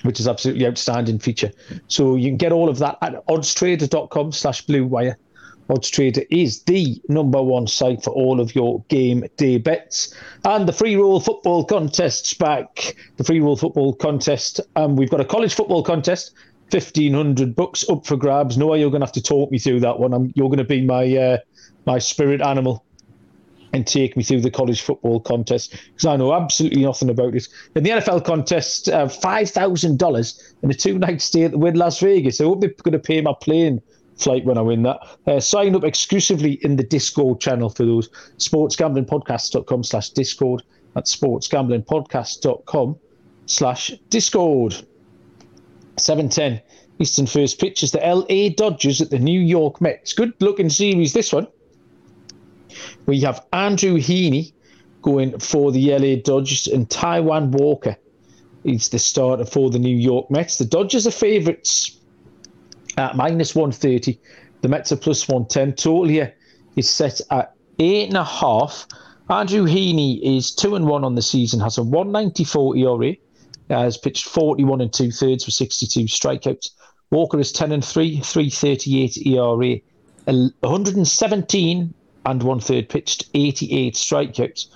which 0.06 0.20
is 0.20 0.28
absolutely 0.28 0.66
outstanding 0.66 1.18
feature. 1.18 1.50
So 1.88 2.16
you 2.16 2.30
can 2.30 2.36
get 2.36 2.52
all 2.52 2.68
of 2.68 2.78
that 2.78 2.96
at 3.02 3.26
oddstrader.com 3.26 4.32
slash 4.32 4.62
blue 4.62 4.86
wire. 4.86 5.18
OddsTrader 5.68 6.24
is 6.30 6.62
the 6.62 7.02
number 7.08 7.42
one 7.42 7.66
site 7.66 8.00
for 8.04 8.10
all 8.10 8.40
of 8.40 8.54
your 8.54 8.84
game 8.88 9.24
day 9.36 9.58
bets. 9.58 10.14
And 10.44 10.68
the 10.68 10.72
free 10.72 10.94
roll 10.94 11.18
football 11.18 11.64
contest's 11.64 12.34
back. 12.34 12.94
The 13.16 13.24
free 13.24 13.40
roll 13.40 13.56
football 13.56 13.92
contest. 13.92 14.60
Um, 14.76 14.94
we've 14.94 15.10
got 15.10 15.20
a 15.20 15.24
college 15.24 15.54
football 15.54 15.82
contest 15.82 16.34
fifteen 16.70 17.14
hundred 17.14 17.56
bucks 17.56 17.88
up 17.88 18.06
for 18.06 18.16
grabs. 18.16 18.56
Noah, 18.56 18.78
you're 18.78 18.90
going 18.90 19.00
to 19.00 19.06
have 19.06 19.12
to 19.14 19.22
talk 19.22 19.50
me 19.50 19.58
through 19.58 19.80
that 19.80 19.98
one. 19.98 20.14
I'm, 20.14 20.32
you're 20.36 20.48
going 20.48 20.58
to 20.58 20.64
be 20.64 20.86
my 20.86 21.16
uh, 21.16 21.38
my 21.84 21.98
spirit 21.98 22.40
animal 22.40 22.84
and 23.72 23.86
take 23.86 24.16
me 24.16 24.22
through 24.22 24.40
the 24.40 24.50
college 24.50 24.80
football 24.80 25.20
contest 25.20 25.72
because 25.72 26.06
I 26.06 26.16
know 26.16 26.32
absolutely 26.32 26.82
nothing 26.82 27.10
about 27.10 27.34
it. 27.34 27.48
In 27.74 27.84
the 27.84 27.90
NFL 27.90 28.24
contest, 28.24 28.88
uh, 28.88 29.08
five 29.08 29.50
thousand 29.50 29.98
dollars 29.98 30.54
in 30.62 30.70
a 30.70 30.74
two-night 30.74 31.20
stay 31.20 31.44
at 31.44 31.52
the 31.52 31.58
Wynn 31.58 31.76
Las 31.76 32.00
Vegas. 32.00 32.40
I 32.40 32.44
hope 32.44 32.60
they're 32.60 32.70
going 32.82 32.92
to 32.92 32.98
pay 32.98 33.20
my 33.20 33.34
plane 33.40 33.82
flight 34.16 34.44
when 34.44 34.58
I 34.58 34.62
win 34.62 34.82
that. 34.84 34.98
Uh, 35.26 35.40
sign 35.40 35.74
up 35.74 35.84
exclusively 35.84 36.54
in 36.62 36.76
the 36.76 36.82
Discord 36.82 37.40
channel 37.40 37.68
for 37.68 37.84
those. 37.84 38.08
Sportsgamblingpodcast.com 38.38 39.84
slash 39.84 40.10
Discord. 40.10 40.62
That's 40.94 41.14
sportsgamblingpodcast.com 41.14 42.96
slash 43.46 43.92
Discord. 44.08 44.74
710 45.98 46.62
Eastern 46.98 47.26
first 47.26 47.58
pitch 47.58 47.82
is 47.82 47.92
the 47.92 47.98
LA 47.98 48.48
Dodgers 48.54 49.00
at 49.00 49.10
the 49.10 49.18
New 49.18 49.40
York 49.40 49.80
Mets. 49.80 50.14
Good 50.14 50.32
looking 50.40 50.70
series, 50.70 51.12
this 51.12 51.32
one. 51.32 51.46
We 53.06 53.20
have 53.20 53.44
Andrew 53.52 53.98
Heaney 53.98 54.52
going 55.02 55.38
for 55.38 55.72
the 55.72 55.92
LA 55.92 56.20
Dodgers 56.22 56.66
and 56.66 56.88
Taijuan 56.88 57.50
Walker 57.50 57.96
is 58.64 58.88
the 58.88 58.98
starter 58.98 59.44
for 59.44 59.70
the 59.70 59.78
New 59.78 59.96
York 59.96 60.30
Mets. 60.30 60.58
The 60.58 60.64
Dodgers 60.64 61.06
are 61.06 61.12
favourites 61.12 61.98
at 62.96 63.16
minus 63.16 63.54
130. 63.54 64.18
The 64.62 64.68
Mets 64.68 64.90
are 64.90 64.96
plus 64.96 65.28
110. 65.28 65.74
Total 65.74 66.08
here 66.08 66.34
is 66.74 66.90
set 66.90 67.20
at 67.30 67.54
eight 67.78 68.08
and 68.08 68.16
a 68.16 68.24
half. 68.24 68.86
Andrew 69.30 69.66
Heaney 69.66 70.20
is 70.22 70.52
two 70.52 70.74
and 70.74 70.86
one 70.86 71.04
on 71.04 71.14
the 71.14 71.22
season, 71.22 71.60
has 71.60 71.78
a 71.78 71.82
194 71.82 72.76
ERA 72.76 73.14
has 73.68 73.96
pitched 73.96 74.24
41 74.24 74.80
and 74.80 74.92
two 74.92 75.10
thirds 75.10 75.44
for 75.44 75.50
62 75.50 76.00
strikeouts. 76.04 76.70
Walker 77.10 77.38
is 77.38 77.52
10 77.52 77.72
and 77.72 77.84
3, 77.84 78.20
338 78.20 79.26
ERA, 79.26 79.80
117 80.24 81.94
and 82.26 82.42
one 82.42 82.60
third 82.60 82.88
pitched, 82.88 83.28
88 83.34 83.94
strikeouts. 83.94 84.66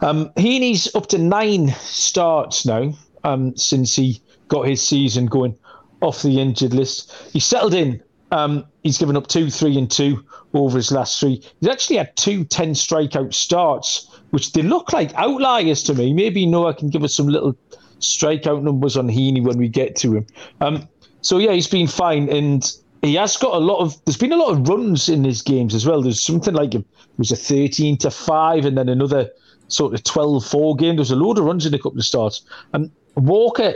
Um, 0.00 0.30
Heaney's 0.36 0.94
up 0.94 1.06
to 1.08 1.18
nine 1.18 1.68
starts 1.78 2.66
now 2.66 2.94
um, 3.24 3.56
since 3.56 3.94
he 3.94 4.20
got 4.48 4.66
his 4.66 4.86
season 4.86 5.26
going 5.26 5.56
off 6.00 6.22
the 6.22 6.40
injured 6.40 6.74
list. 6.74 7.12
He 7.32 7.40
settled 7.40 7.74
in. 7.74 8.02
Um, 8.30 8.64
he's 8.82 8.98
given 8.98 9.16
up 9.16 9.26
two, 9.26 9.50
three, 9.50 9.76
and 9.78 9.90
two 9.90 10.24
over 10.54 10.76
his 10.76 10.92
last 10.92 11.18
three. 11.18 11.42
He's 11.60 11.68
actually 11.68 11.96
had 11.96 12.16
two 12.16 12.44
10 12.44 12.72
strikeout 12.72 13.34
starts, 13.34 14.08
which 14.30 14.52
they 14.52 14.62
look 14.62 14.92
like 14.92 15.14
outliers 15.14 15.82
to 15.84 15.94
me. 15.94 16.12
Maybe 16.12 16.46
Noah 16.46 16.74
can 16.74 16.90
give 16.90 17.04
us 17.04 17.14
some 17.14 17.28
little 17.28 17.56
strikeout 18.00 18.62
numbers 18.62 18.96
on 18.96 19.08
Heaney 19.08 19.42
when 19.42 19.58
we 19.58 19.68
get 19.68 19.96
to 19.96 20.16
him. 20.16 20.26
Um, 20.60 20.88
so 21.20 21.38
yeah, 21.38 21.52
he's 21.52 21.66
been 21.66 21.86
fine, 21.86 22.28
and 22.28 22.70
he 23.02 23.14
has 23.14 23.36
got 23.36 23.54
a 23.54 23.58
lot 23.58 23.78
of. 23.78 24.04
There's 24.04 24.16
been 24.16 24.32
a 24.32 24.36
lot 24.36 24.52
of 24.52 24.68
runs 24.68 25.08
in 25.08 25.24
his 25.24 25.42
games 25.42 25.74
as 25.74 25.86
well. 25.86 26.02
There's 26.02 26.20
something 26.20 26.54
like 26.54 26.74
it 26.74 26.84
was 27.16 27.30
a 27.30 27.36
13 27.36 27.96
to 27.98 28.10
five, 28.10 28.64
and 28.64 28.76
then 28.76 28.88
another 28.88 29.30
sort 29.68 29.94
of 29.94 30.02
12-4 30.02 30.78
game. 30.78 30.96
There's 30.96 31.10
a 31.10 31.16
load 31.16 31.38
of 31.38 31.44
runs 31.44 31.66
in 31.66 31.74
a 31.74 31.78
couple 31.78 31.98
of 31.98 32.04
starts. 32.04 32.42
And 32.72 32.90
Walker, 33.14 33.74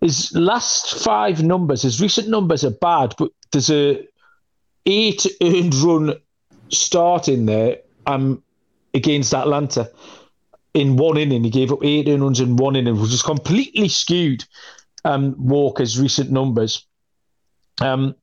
his 0.00 0.32
last 0.34 1.02
five 1.02 1.42
numbers, 1.42 1.82
his 1.82 2.00
recent 2.00 2.28
numbers 2.28 2.64
are 2.64 2.70
bad, 2.70 3.14
but 3.18 3.32
there's 3.50 3.70
a 3.70 4.06
eight 4.86 5.26
earned 5.42 5.74
run 5.74 6.14
start 6.68 7.28
in 7.28 7.46
there 7.46 7.78
um, 8.06 8.42
against 8.94 9.34
Atlanta 9.34 9.90
in 10.74 10.96
one 10.96 11.16
inning. 11.16 11.44
He 11.44 11.50
gave 11.50 11.72
up 11.72 11.84
eight 11.84 12.08
earned 12.08 12.22
runs 12.22 12.40
in 12.40 12.56
one 12.56 12.76
inning, 12.76 13.00
which 13.00 13.12
is 13.12 13.22
completely 13.22 13.88
skewed 13.88 14.44
um, 15.04 15.34
Walker's 15.38 15.98
recent 15.98 16.30
numbers. 16.30 16.86
Um, 17.80 18.14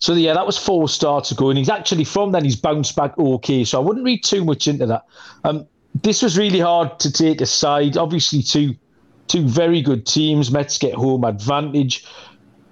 so 0.00 0.14
yeah, 0.14 0.32
that 0.34 0.46
was 0.46 0.56
four 0.56 0.88
starts 0.88 1.30
ago, 1.32 1.50
and 1.50 1.58
he's 1.58 1.68
actually 1.68 2.04
from 2.04 2.32
then 2.32 2.44
he's 2.44 2.56
bounced 2.56 2.94
back 2.94 3.18
okay. 3.18 3.64
So 3.64 3.80
I 3.80 3.84
wouldn't 3.84 4.04
read 4.04 4.22
too 4.22 4.44
much 4.44 4.68
into 4.68 4.86
that. 4.86 5.04
Um, 5.44 5.66
this 6.02 6.22
was 6.22 6.38
really 6.38 6.60
hard 6.60 7.00
to 7.00 7.12
take 7.12 7.40
aside. 7.40 7.96
Obviously, 7.96 8.42
two 8.42 8.74
two 9.26 9.46
very 9.46 9.82
good 9.82 10.06
teams. 10.06 10.50
Mets 10.50 10.78
get 10.78 10.94
home 10.94 11.24
advantage. 11.24 12.06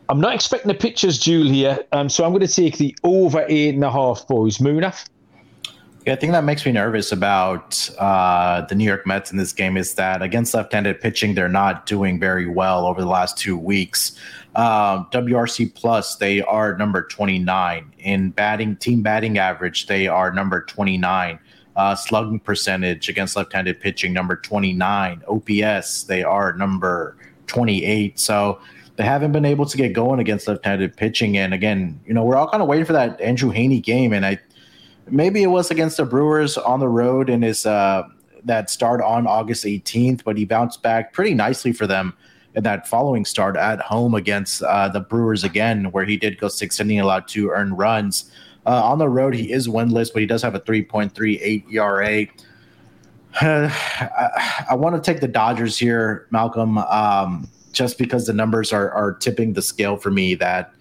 I'm 0.08 0.20
not 0.20 0.34
expecting 0.34 0.70
a 0.70 0.74
pitcher's 0.74 1.18
duel 1.18 1.48
here, 1.48 1.78
um, 1.90 2.08
so 2.08 2.24
I'm 2.24 2.30
going 2.30 2.46
to 2.46 2.52
take 2.52 2.78
the 2.78 2.96
over 3.02 3.44
eight 3.48 3.74
and 3.74 3.82
a 3.82 3.90
half 3.90 4.26
boys. 4.28 4.58
Munaf. 4.58 5.06
Yeah, 6.06 6.12
I 6.12 6.16
think 6.16 6.32
that 6.34 6.44
makes 6.44 6.64
me 6.64 6.70
nervous 6.70 7.10
about 7.10 7.90
uh, 7.98 8.60
the 8.66 8.76
New 8.76 8.84
York 8.84 9.04
Mets 9.08 9.32
in 9.32 9.38
this 9.38 9.52
game 9.52 9.76
is 9.76 9.94
that 9.94 10.22
against 10.22 10.54
left-handed 10.54 11.00
pitching, 11.00 11.34
they're 11.34 11.48
not 11.48 11.86
doing 11.86 12.20
very 12.20 12.46
well 12.46 12.86
over 12.86 13.00
the 13.00 13.08
last 13.08 13.36
two 13.36 13.56
weeks. 13.56 14.16
Um, 14.56 15.06
WRC 15.12 15.74
plus, 15.74 16.16
they 16.16 16.40
are 16.40 16.78
number 16.78 17.02
29 17.02 17.92
in 17.98 18.30
batting 18.30 18.76
team 18.76 19.02
batting 19.02 19.36
average. 19.36 19.86
They 19.86 20.08
are 20.08 20.32
number 20.32 20.62
29. 20.62 21.38
Uh, 21.76 21.94
slugging 21.94 22.40
percentage 22.40 23.10
against 23.10 23.36
left-handed 23.36 23.78
pitching, 23.80 24.14
number 24.14 24.34
29. 24.34 25.22
OPS, 25.28 26.04
they 26.04 26.22
are 26.22 26.54
number 26.54 27.18
28. 27.48 28.18
So 28.18 28.58
they 28.96 29.04
haven't 29.04 29.32
been 29.32 29.44
able 29.44 29.66
to 29.66 29.76
get 29.76 29.92
going 29.92 30.20
against 30.20 30.48
left-handed 30.48 30.96
pitching. 30.96 31.36
And 31.36 31.52
again, 31.52 32.00
you 32.06 32.14
know, 32.14 32.24
we're 32.24 32.36
all 32.36 32.48
kind 32.48 32.62
of 32.62 32.68
waiting 32.68 32.86
for 32.86 32.94
that 32.94 33.20
Andrew 33.20 33.52
Heaney 33.52 33.82
game, 33.82 34.14
and 34.14 34.24
I 34.24 34.40
maybe 35.06 35.42
it 35.42 35.48
was 35.48 35.70
against 35.70 35.98
the 35.98 36.06
Brewers 36.06 36.56
on 36.56 36.80
the 36.80 36.88
road 36.88 37.28
in 37.28 37.42
his 37.42 37.66
uh, 37.66 38.04
that 38.44 38.70
start 38.70 39.02
on 39.02 39.26
August 39.26 39.66
18th, 39.66 40.24
but 40.24 40.38
he 40.38 40.46
bounced 40.46 40.82
back 40.82 41.12
pretty 41.12 41.34
nicely 41.34 41.72
for 41.72 41.86
them 41.86 42.14
in 42.56 42.62
that 42.62 42.88
following 42.88 43.24
start 43.24 43.56
at 43.56 43.80
home 43.80 44.14
against 44.14 44.62
uh, 44.62 44.88
the 44.88 45.00
Brewers 45.00 45.44
again, 45.44 45.92
where 45.92 46.06
he 46.06 46.16
did 46.16 46.40
go 46.40 46.48
six 46.48 46.80
inning, 46.80 46.98
allowed 46.98 47.28
two 47.28 47.50
earned 47.50 47.78
runs. 47.78 48.32
Uh, 48.64 48.82
on 48.82 48.98
the 48.98 49.08
road, 49.08 49.34
he 49.34 49.52
is 49.52 49.68
winless, 49.68 50.12
but 50.12 50.20
he 50.20 50.26
does 50.26 50.42
have 50.42 50.54
a 50.54 50.60
3.38 50.60 51.72
ERA. 51.72 52.26
I, 53.40 54.64
I 54.70 54.74
want 54.74 54.96
to 54.96 55.02
take 55.12 55.20
the 55.20 55.28
Dodgers 55.28 55.78
here, 55.78 56.26
Malcolm, 56.30 56.78
um, 56.78 57.48
just 57.72 57.98
because 57.98 58.26
the 58.26 58.32
numbers 58.32 58.72
are, 58.72 58.90
are 58.90 59.12
tipping 59.12 59.52
the 59.52 59.62
scale 59.62 59.98
for 59.98 60.10
me 60.10 60.34
that 60.36 60.72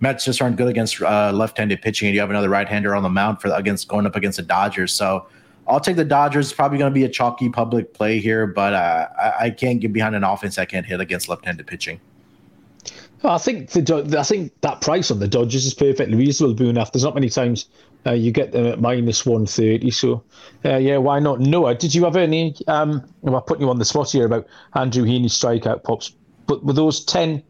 Mets 0.00 0.24
just 0.24 0.42
aren't 0.42 0.56
good 0.56 0.66
against 0.66 1.00
uh, 1.00 1.30
left-handed 1.32 1.80
pitching, 1.80 2.08
and 2.08 2.14
you 2.14 2.20
have 2.20 2.30
another 2.30 2.48
right-hander 2.48 2.94
on 2.96 3.04
the 3.04 3.08
mound 3.08 3.40
for 3.40 3.52
against 3.54 3.86
going 3.86 4.04
up 4.04 4.16
against 4.16 4.38
the 4.38 4.42
Dodgers. 4.42 4.92
So 4.92 5.28
I'll 5.70 5.80
take 5.80 5.96
the 5.96 6.04
Dodgers. 6.04 6.52
Probably 6.52 6.78
going 6.78 6.90
to 6.90 6.94
be 6.94 7.04
a 7.04 7.08
chalky 7.08 7.48
public 7.48 7.94
play 7.94 8.18
here, 8.18 8.46
but 8.46 8.74
uh, 8.74 9.08
I, 9.18 9.44
I, 9.46 9.50
can't 9.50 9.80
get 9.80 9.92
behind 9.92 10.14
an 10.14 10.24
offense 10.24 10.56
that 10.56 10.68
can't 10.68 10.84
hit 10.84 11.00
against 11.00 11.28
left-handed 11.28 11.66
pitching. 11.66 12.00
I 13.22 13.38
think 13.38 13.70
the 13.70 14.16
I 14.18 14.22
think 14.22 14.52
that 14.62 14.80
price 14.80 15.10
on 15.10 15.18
the 15.18 15.28
Dodgers 15.28 15.66
is 15.66 15.74
perfectly 15.74 16.16
reasonable, 16.16 16.54
Boone. 16.54 16.78
After 16.78 16.92
there's 16.92 17.04
not 17.04 17.14
many 17.14 17.28
times 17.28 17.66
uh, 18.06 18.12
you 18.12 18.32
get 18.32 18.52
them 18.52 18.66
at 18.66 18.80
minus 18.80 19.26
one 19.26 19.44
thirty, 19.44 19.90
so 19.90 20.24
uh, 20.64 20.76
yeah, 20.76 20.96
why 20.96 21.18
not? 21.18 21.38
Noah, 21.40 21.74
did 21.74 21.94
you 21.94 22.04
have 22.04 22.16
any? 22.16 22.56
Um, 22.66 23.04
I'm 23.24 23.40
putting 23.42 23.62
you 23.62 23.70
on 23.70 23.78
the 23.78 23.84
spot 23.84 24.10
here 24.10 24.24
about 24.24 24.46
Andrew 24.74 25.04
Heaney 25.04 25.26
strikeout 25.26 25.84
pops, 25.84 26.12
but 26.46 26.64
were 26.64 26.72
those 26.72 27.04
10, 27.04 27.42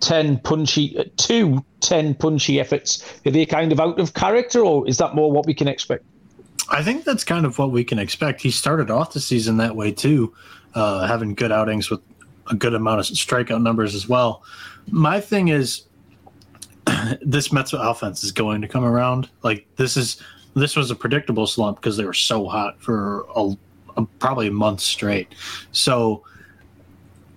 10 0.00 0.38
punchy, 0.40 0.98
uh, 0.98 1.04
two 1.16 1.64
10 1.80 2.14
punchy 2.14 2.60
efforts? 2.60 3.02
Are 3.24 3.30
they 3.30 3.46
kind 3.46 3.72
of 3.72 3.80
out 3.80 3.98
of 3.98 4.12
character, 4.12 4.60
or 4.60 4.86
is 4.86 4.98
that 4.98 5.14
more 5.14 5.32
what 5.32 5.46
we 5.46 5.54
can 5.54 5.68
expect? 5.68 6.04
I 6.70 6.82
think 6.82 7.04
that's 7.04 7.24
kind 7.24 7.44
of 7.44 7.58
what 7.58 7.70
we 7.70 7.84
can 7.84 7.98
expect. 7.98 8.40
He 8.40 8.50
started 8.50 8.90
off 8.90 9.12
the 9.12 9.20
season 9.20 9.56
that 9.58 9.76
way 9.76 9.92
too, 9.92 10.34
uh, 10.74 11.06
having 11.06 11.34
good 11.34 11.52
outings 11.52 11.90
with 11.90 12.00
a 12.50 12.54
good 12.54 12.74
amount 12.74 13.00
of 13.00 13.06
strikeout 13.06 13.62
numbers 13.62 13.94
as 13.94 14.08
well. 14.08 14.42
My 14.90 15.20
thing 15.20 15.48
is, 15.48 15.84
this 17.22 17.52
Mets 17.52 17.72
offense 17.72 18.24
is 18.24 18.32
going 18.32 18.60
to 18.62 18.68
come 18.68 18.84
around. 18.84 19.28
Like 19.42 19.66
this 19.76 19.96
is 19.96 20.22
this 20.54 20.76
was 20.76 20.90
a 20.90 20.94
predictable 20.94 21.46
slump 21.46 21.78
because 21.78 21.96
they 21.96 22.04
were 22.04 22.12
so 22.12 22.46
hot 22.46 22.80
for 22.80 23.26
a, 23.34 23.56
a, 23.96 24.06
probably 24.20 24.46
a 24.46 24.52
month 24.52 24.80
straight. 24.80 25.34
So 25.72 26.24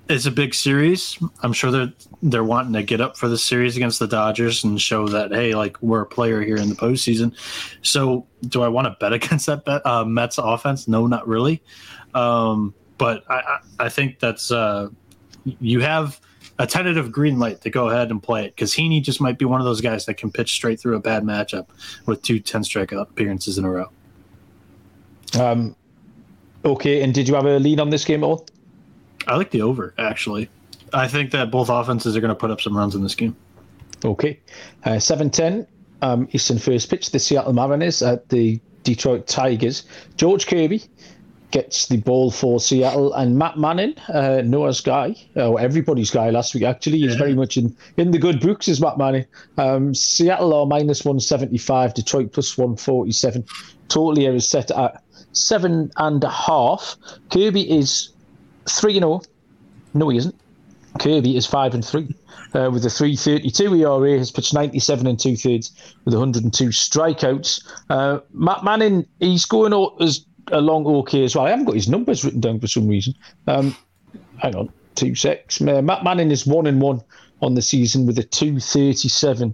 it's 0.09 0.25
a 0.25 0.31
big 0.31 0.53
series. 0.53 1.17
I'm 1.41 1.53
sure 1.53 1.71
they're 1.71 1.93
they're 2.21 2.43
wanting 2.43 2.73
to 2.73 2.83
get 2.83 3.01
up 3.01 3.17
for 3.17 3.27
the 3.27 3.37
series 3.37 3.75
against 3.75 3.99
the 3.99 4.07
Dodgers 4.07 4.63
and 4.63 4.81
show 4.81 5.07
that 5.09 5.31
hey, 5.31 5.53
like 5.53 5.81
we're 5.81 6.01
a 6.01 6.05
player 6.05 6.41
here 6.41 6.57
in 6.57 6.69
the 6.69 6.75
postseason. 6.75 7.33
So 7.81 8.25
do 8.47 8.61
I 8.63 8.67
want 8.67 8.85
to 8.85 8.95
bet 8.99 9.13
against 9.13 9.45
that 9.47 9.65
bet, 9.65 9.85
uh, 9.85 10.05
Mets 10.05 10.37
offense? 10.37 10.87
No, 10.87 11.07
not 11.07 11.27
really. 11.27 11.61
Um, 12.13 12.73
but 12.97 13.23
I, 13.29 13.59
I 13.79 13.89
think 13.89 14.19
that's 14.19 14.51
uh, 14.51 14.89
you 15.59 15.81
have 15.81 16.19
a 16.59 16.65
tentative 16.65 17.11
green 17.11 17.37
light 17.37 17.61
to 17.61 17.69
go 17.69 17.89
ahead 17.89 18.09
and 18.09 18.21
play 18.21 18.45
it 18.45 18.55
because 18.55 18.73
Heaney 18.73 19.01
just 19.03 19.21
might 19.21 19.37
be 19.37 19.45
one 19.45 19.61
of 19.61 19.65
those 19.65 19.81
guys 19.81 20.05
that 20.05 20.15
can 20.15 20.31
pitch 20.31 20.53
straight 20.53 20.79
through 20.79 20.95
a 20.95 20.99
bad 20.99 21.23
matchup 21.23 21.67
with 22.07 22.23
two 22.23 22.39
10 22.39 22.63
strikeout 22.63 23.01
appearances 23.01 23.57
in 23.57 23.65
a 23.65 23.69
row. 23.69 23.91
Um, 25.39 25.75
okay, 26.65 27.03
and 27.03 27.13
did 27.13 27.27
you 27.27 27.35
have 27.35 27.45
a 27.45 27.59
lead 27.59 27.79
on 27.79 27.91
this 27.91 28.03
game 28.03 28.23
at 28.23 28.27
all? 28.27 28.47
I 29.27 29.35
like 29.35 29.51
the 29.51 29.61
over, 29.61 29.93
actually. 29.97 30.49
I 30.93 31.07
think 31.07 31.31
that 31.31 31.51
both 31.51 31.69
offenses 31.69 32.15
are 32.15 32.21
going 32.21 32.29
to 32.29 32.35
put 32.35 32.49
up 32.49 32.61
some 32.61 32.75
runs 32.75 32.95
in 32.95 33.03
this 33.03 33.15
game. 33.15 33.35
Okay. 34.03 34.39
Uh, 34.85 34.99
7 34.99 35.29
10, 35.29 35.67
um, 36.01 36.27
Eastern 36.31 36.59
first 36.59 36.89
pitch, 36.89 37.11
the 37.11 37.19
Seattle 37.19 37.53
Mariners 37.53 38.01
at 38.01 38.29
the 38.29 38.59
Detroit 38.83 39.27
Tigers. 39.27 39.83
George 40.15 40.47
Kirby 40.47 40.83
gets 41.51 41.87
the 41.87 41.97
ball 41.97 42.31
for 42.31 42.59
Seattle. 42.59 43.13
And 43.13 43.37
Matt 43.37 43.57
Manning, 43.57 43.95
uh, 44.09 44.41
Noah's 44.43 44.81
guy, 44.81 45.15
or 45.35 45.59
everybody's 45.59 46.11
guy 46.11 46.29
last 46.29 46.53
week, 46.53 46.63
actually, 46.63 47.03
is 47.03 47.13
yeah. 47.13 47.19
very 47.19 47.35
much 47.35 47.57
in, 47.57 47.75
in 47.97 48.11
the 48.11 48.19
good 48.19 48.39
books, 48.39 48.67
is 48.67 48.81
Matt 48.81 48.97
Manning. 48.97 49.25
Um, 49.57 49.93
Seattle 49.93 50.53
are 50.53 50.65
minus 50.65 51.03
175, 51.03 51.93
Detroit 51.93 52.31
plus 52.31 52.57
147. 52.57 53.45
Totally 53.87 54.25
is 54.25 54.47
set 54.47 54.71
at 54.71 55.03
seven 55.31 55.91
and 55.97 56.23
a 56.23 56.29
half. 56.29 56.97
Kirby 57.31 57.69
is 57.69 58.09
3 58.69 58.93
0. 58.93 59.21
No, 59.93 60.09
he 60.09 60.17
isn't. 60.17 60.35
Kirby 60.99 61.37
is 61.37 61.45
5 61.45 61.75
and 61.75 61.85
3. 61.85 62.15
Uh, 62.53 62.69
with 62.71 62.85
a 62.85 62.89
332 62.89 63.75
ERA, 63.75 64.17
has 64.17 64.31
pitched 64.31 64.53
97 64.53 65.05
and 65.05 65.19
two 65.19 65.35
thirds 65.35 65.71
with 66.05 66.13
102 66.13 66.69
strikeouts. 66.69 67.61
Uh, 67.89 68.19
Matt 68.31 68.63
Manning, 68.63 69.05
he's 69.19 69.45
going 69.45 69.73
as 69.99 70.25
along 70.51 70.85
okay 70.85 71.23
as 71.23 71.35
well. 71.35 71.45
I 71.45 71.49
haven't 71.49 71.65
got 71.65 71.75
his 71.75 71.89
numbers 71.89 72.23
written 72.23 72.39
down 72.39 72.59
for 72.59 72.67
some 72.67 72.87
reason. 72.87 73.13
Um, 73.47 73.75
hang 74.37 74.55
on, 74.55 74.71
two 74.95 75.13
six. 75.13 75.61
Uh, 75.61 75.81
Matt 75.81 76.03
Manning 76.03 76.31
is 76.31 76.47
one 76.47 76.67
and 76.67 76.81
one 76.81 77.01
on 77.41 77.55
the 77.55 77.61
season 77.61 78.05
with 78.05 78.17
a 78.17 78.23
two 78.23 78.59
thirty 78.59 79.09
seven 79.09 79.53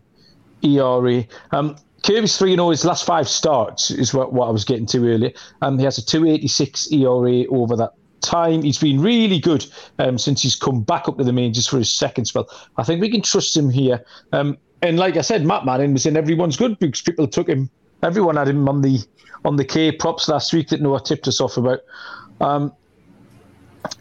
ERA. 0.62 1.26
Um, 1.52 1.76
Kirby's 2.04 2.38
three 2.38 2.52
and 2.52 2.60
zero. 2.60 2.68
Oh, 2.68 2.72
his 2.72 2.86
last 2.86 3.06
five 3.06 3.28
starts 3.28 3.90
is 3.90 4.14
what, 4.14 4.34
what 4.34 4.48
I 4.48 4.52
was 4.52 4.66
getting 4.66 4.86
to 4.88 5.08
earlier. 5.10 5.32
Um, 5.62 5.80
he 5.80 5.86
has 5.86 5.98
a 5.98 6.06
two 6.06 6.28
eighty 6.28 6.48
six 6.48 6.92
ERA 6.92 7.46
over 7.50 7.76
that 7.78 7.94
time. 8.24 8.64
He's 8.64 8.80
been 8.80 9.00
really 9.00 9.40
good 9.40 9.66
um, 10.00 10.18
since 10.18 10.42
he's 10.42 10.56
come 10.56 10.82
back 10.82 11.08
up 11.08 11.18
to 11.18 11.24
the 11.24 11.34
majors 11.34 11.68
for 11.68 11.78
his 11.78 11.92
second 11.92 12.26
spell. 12.26 12.50
I 12.78 12.84
think 12.84 13.02
we 13.02 13.10
can 13.10 13.22
trust 13.22 13.56
him 13.56 13.70
here. 13.70 14.04
Um, 14.32 14.58
and 14.82 14.98
like 14.98 15.18
I 15.18 15.22
said, 15.22 15.46
Matt 15.46 15.66
Manning 15.66 15.94
was 15.94 16.06
in 16.06 16.18
everyone's 16.18 16.58
good 16.58 16.80
books. 16.80 17.02
People 17.02 17.28
took 17.28 17.48
him. 17.48 17.70
Everyone 18.02 18.36
had 18.36 18.48
him 18.48 18.68
on 18.68 18.82
the 18.82 19.00
on 19.46 19.56
the 19.56 19.66
K 19.66 19.92
props 19.92 20.28
last 20.28 20.54
week 20.54 20.70
that 20.70 20.82
Noah 20.82 21.02
tipped 21.02 21.28
us 21.28 21.40
off 21.40 21.58
about. 21.58 21.80
Um, 22.42 22.74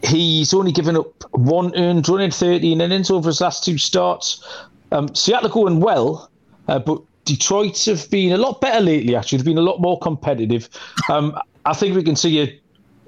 he's 0.03 0.53
only 0.53 0.71
given 0.71 0.95
up 0.97 1.23
one 1.31 1.75
earned 1.77 2.07
run 2.07 2.21
in 2.21 2.31
13 2.31 2.81
innings 2.81 3.09
over 3.11 3.29
his 3.29 3.41
last 3.41 3.63
two 3.63 3.77
starts. 3.77 4.45
Um, 4.91 5.13
Seattle 5.15 5.49
going 5.49 5.79
well, 5.79 6.29
uh, 6.67 6.79
but 6.79 7.01
Detroit 7.25 7.83
have 7.85 8.09
been 8.09 8.33
a 8.33 8.37
lot 8.37 8.61
better 8.61 8.81
lately, 8.81 9.15
actually. 9.15 9.37
They've 9.37 9.45
been 9.45 9.57
a 9.57 9.61
lot 9.61 9.81
more 9.81 9.99
competitive. 9.99 10.69
Um, 11.09 11.37
I 11.65 11.73
think 11.73 11.95
we 11.95 12.03
can 12.03 12.15
see 12.15 12.41
a, 12.41 12.59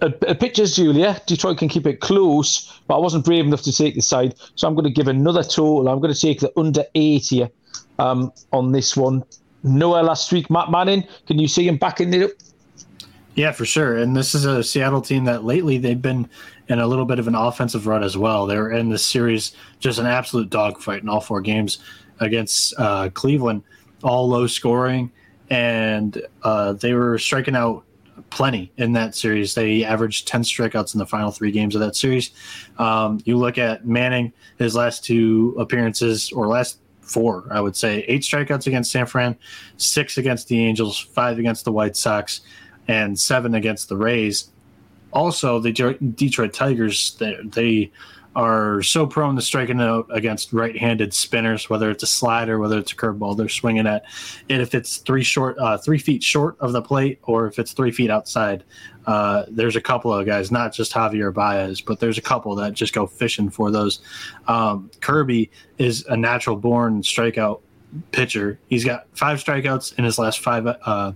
a, 0.02 0.14
a 0.28 0.36
pictures, 0.36 0.76
Julia. 0.76 1.22
Detroit 1.26 1.58
can 1.58 1.70
keep 1.70 1.88
it 1.88 2.00
close, 2.00 2.80
but 2.88 2.96
I 2.96 3.00
wasn't 3.00 3.26
brave 3.26 3.46
enough 3.46 3.62
to 3.64 3.72
take 3.72 3.96
the 3.96 4.02
side. 4.02 4.36
So 4.56 4.68
I'm 4.68 4.76
going 4.76 4.86
to 4.86 4.92
give 4.92 5.08
another 5.08 5.44
total. 5.44 5.88
I'm 5.88 6.00
going 6.00 6.14
to 6.14 6.20
take 6.20 6.40
the 6.40 6.52
under 6.58 6.84
eight 6.96 7.28
here 7.28 7.50
um, 8.00 8.32
on 8.52 8.72
this 8.72 8.96
one. 8.96 9.24
Noah 9.64 10.04
last 10.04 10.32
week, 10.32 10.50
Matt 10.50 10.70
Manning. 10.70 11.08
Can 11.28 11.40
you 11.40 11.48
see 11.48 11.68
him 11.68 11.78
backing 11.78 12.14
it 12.14 12.24
up? 12.24 12.32
Yeah, 13.36 13.52
for 13.52 13.66
sure. 13.66 13.98
And 13.98 14.16
this 14.16 14.34
is 14.34 14.46
a 14.46 14.64
Seattle 14.64 15.02
team 15.02 15.26
that 15.26 15.44
lately 15.44 15.78
they've 15.78 16.02
been 16.02 16.30
in 16.68 16.80
a 16.80 16.88
little 16.88 17.06
bit 17.06 17.20
of 17.20 17.28
an 17.28 17.36
offensive 17.36 17.86
run 17.86 18.04
as 18.04 18.18
well. 18.18 18.46
They 18.46 18.58
were 18.58 18.72
in 18.72 18.90
this 18.90 19.06
series 19.06 19.54
just 19.80 20.00
an 20.00 20.06
absolute 20.06 20.50
dogfight 20.50 21.02
in 21.02 21.10
all 21.10 21.20
four 21.20 21.42
games 21.42 21.80
against 22.20 22.74
uh, 22.78 23.10
Cleveland, 23.14 23.64
all 24.04 24.30
low 24.30 24.48
scoring, 24.48 25.12
and 25.50 26.22
uh, 26.44 26.74
they 26.74 26.94
were 26.94 27.18
striking 27.18 27.56
out 27.56 27.84
plenty 28.36 28.70
in 28.76 28.92
that 28.92 29.16
series. 29.16 29.54
They 29.56 29.86
averaged 29.86 30.28
10 30.28 30.44
strikeouts 30.44 30.94
in 30.94 31.00
the 31.00 31.06
final 31.06 31.32
three 31.32 31.52
games 31.52 31.74
of 31.74 31.80
that 31.80 31.96
series. 31.96 32.32
Um, 32.78 33.22
you 33.24 33.38
look 33.38 33.58
at 33.58 33.88
Manning, 33.88 34.34
his 34.60 34.76
last 34.76 35.06
two 35.06 35.56
appearances 35.58 36.34
or 36.34 36.46
last 36.48 36.80
four, 37.00 37.48
I 37.50 37.62
would 37.62 37.78
say. 37.78 38.04
Eight 38.10 38.24
strikeouts 38.24 38.68
against 38.68 38.92
San 38.92 39.06
Fran, 39.06 39.38
six 39.78 40.18
against 40.18 40.50
the 40.50 40.64
Angels, 40.64 41.00
five 41.00 41.40
against 41.40 41.64
the 41.64 41.72
White 41.72 41.96
Sox, 41.96 42.42
and 42.90 43.18
seven 43.18 43.56
against 43.56 43.88
the 43.88 43.96
Rays. 43.96 44.52
Also, 45.14 45.60
the 45.60 45.72
Detroit 46.16 46.54
Tigers, 46.54 47.16
they, 47.16 47.38
they 47.46 47.92
are 48.36 48.84
so 48.84 49.08
prone 49.08 49.36
to 49.36 49.42
striking 49.42 49.80
out 49.80 50.08
against 50.12 50.52
right-handed 50.52 51.14
spinners, 51.14 51.70
whether 51.70 51.90
it's 51.90 52.04
a 52.04 52.08
slider, 52.08 52.60
whether 52.60 52.78
it's 52.78 52.92
a 52.92 52.96
curveball, 52.96 53.38
they're 53.38 53.48
swinging 53.48 53.88
at. 53.88 54.04
And 54.50 54.62
if 54.62 54.76
it's 54.76 54.98
three 54.98 55.24
short, 55.24 55.58
uh, 55.58 55.78
three 55.78 55.98
feet 55.98 56.22
short 56.22 56.58
of 56.60 56.74
the 56.74 56.82
plate, 56.82 57.20
or 57.24 57.48
if 57.48 57.60
it's 57.60 57.72
three 57.72 57.92
feet 57.92 58.10
outside, 58.10 58.64
uh, 59.08 59.46
there's 59.48 59.76
a 59.76 59.82
couple 59.82 60.14
of 60.14 60.26
guys, 60.26 60.52
not 60.52 60.74
just 60.74 60.92
Javier 60.92 61.34
Baez, 61.34 61.80
but 61.80 62.00
there's 62.00 62.18
a 62.18 62.22
couple 62.22 62.56
that 62.56 62.74
just 62.74 62.94
go 62.94 63.08
fishing 63.08 63.50
for 63.50 63.72
those. 63.72 64.02
Um, 64.48 64.92
Kirby 65.00 65.50
is 65.78 66.06
a 66.08 66.18
natural 66.18 66.58
born 66.58 67.02
strikeout 67.04 67.62
pitcher. 68.12 68.60
He's 68.68 68.84
got 68.84 69.08
five 69.14 69.42
strikeouts 69.42 69.98
in 69.98 70.04
his 70.04 70.20
last 70.20 70.40
five 70.40 70.68
uh, 70.68 71.14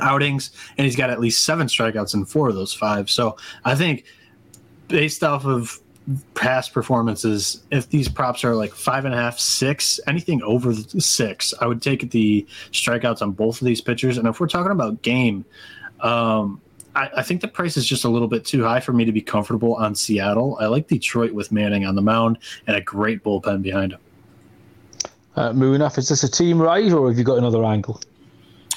outings, 0.00 0.50
and 0.78 0.84
he's 0.84 0.96
got 0.96 1.10
at 1.10 1.20
least 1.20 1.44
seven 1.44 1.66
strikeouts 1.66 2.14
in 2.14 2.24
four 2.24 2.48
of 2.48 2.54
those 2.54 2.72
five. 2.72 3.10
So 3.10 3.36
I 3.64 3.74
think 3.74 4.04
based 4.88 5.22
off 5.24 5.44
of 5.44 5.80
past 6.34 6.72
performances, 6.72 7.64
if 7.70 7.88
these 7.90 8.08
props 8.08 8.44
are 8.44 8.54
like 8.54 8.72
five 8.72 9.04
and 9.04 9.14
a 9.14 9.16
half, 9.16 9.38
six, 9.38 9.98
anything 10.06 10.42
over 10.42 10.72
six, 10.72 11.52
I 11.60 11.66
would 11.66 11.82
take 11.82 12.10
the 12.10 12.46
strikeouts 12.70 13.22
on 13.22 13.32
both 13.32 13.60
of 13.60 13.66
these 13.66 13.80
pitchers. 13.80 14.18
And 14.18 14.28
if 14.28 14.38
we're 14.38 14.46
talking 14.46 14.72
about 14.72 15.02
game, 15.02 15.44
um, 16.00 16.60
I, 16.94 17.10
I, 17.16 17.22
think 17.22 17.40
the 17.40 17.48
price 17.48 17.76
is 17.76 17.86
just 17.86 18.04
a 18.04 18.08
little 18.08 18.28
bit 18.28 18.44
too 18.44 18.62
high 18.62 18.80
for 18.80 18.92
me 18.92 19.04
to 19.04 19.12
be 19.12 19.20
comfortable 19.20 19.74
on 19.74 19.94
Seattle. 19.94 20.56
I 20.60 20.66
like 20.66 20.88
Detroit 20.88 21.32
with 21.32 21.50
Manning 21.50 21.84
on 21.84 21.94
the 21.94 22.02
mound 22.02 22.38
and 22.66 22.76
a 22.76 22.80
great 22.80 23.24
bullpen 23.24 23.62
behind 23.62 23.92
him. 23.92 24.00
Uh, 25.34 25.52
Munaf, 25.52 25.98
is 25.98 26.08
this 26.08 26.22
a 26.22 26.30
team 26.30 26.60
right, 26.60 26.90
or 26.92 27.08
have 27.08 27.18
you 27.18 27.24
got 27.24 27.38
another 27.38 27.64
angle? 27.64 28.00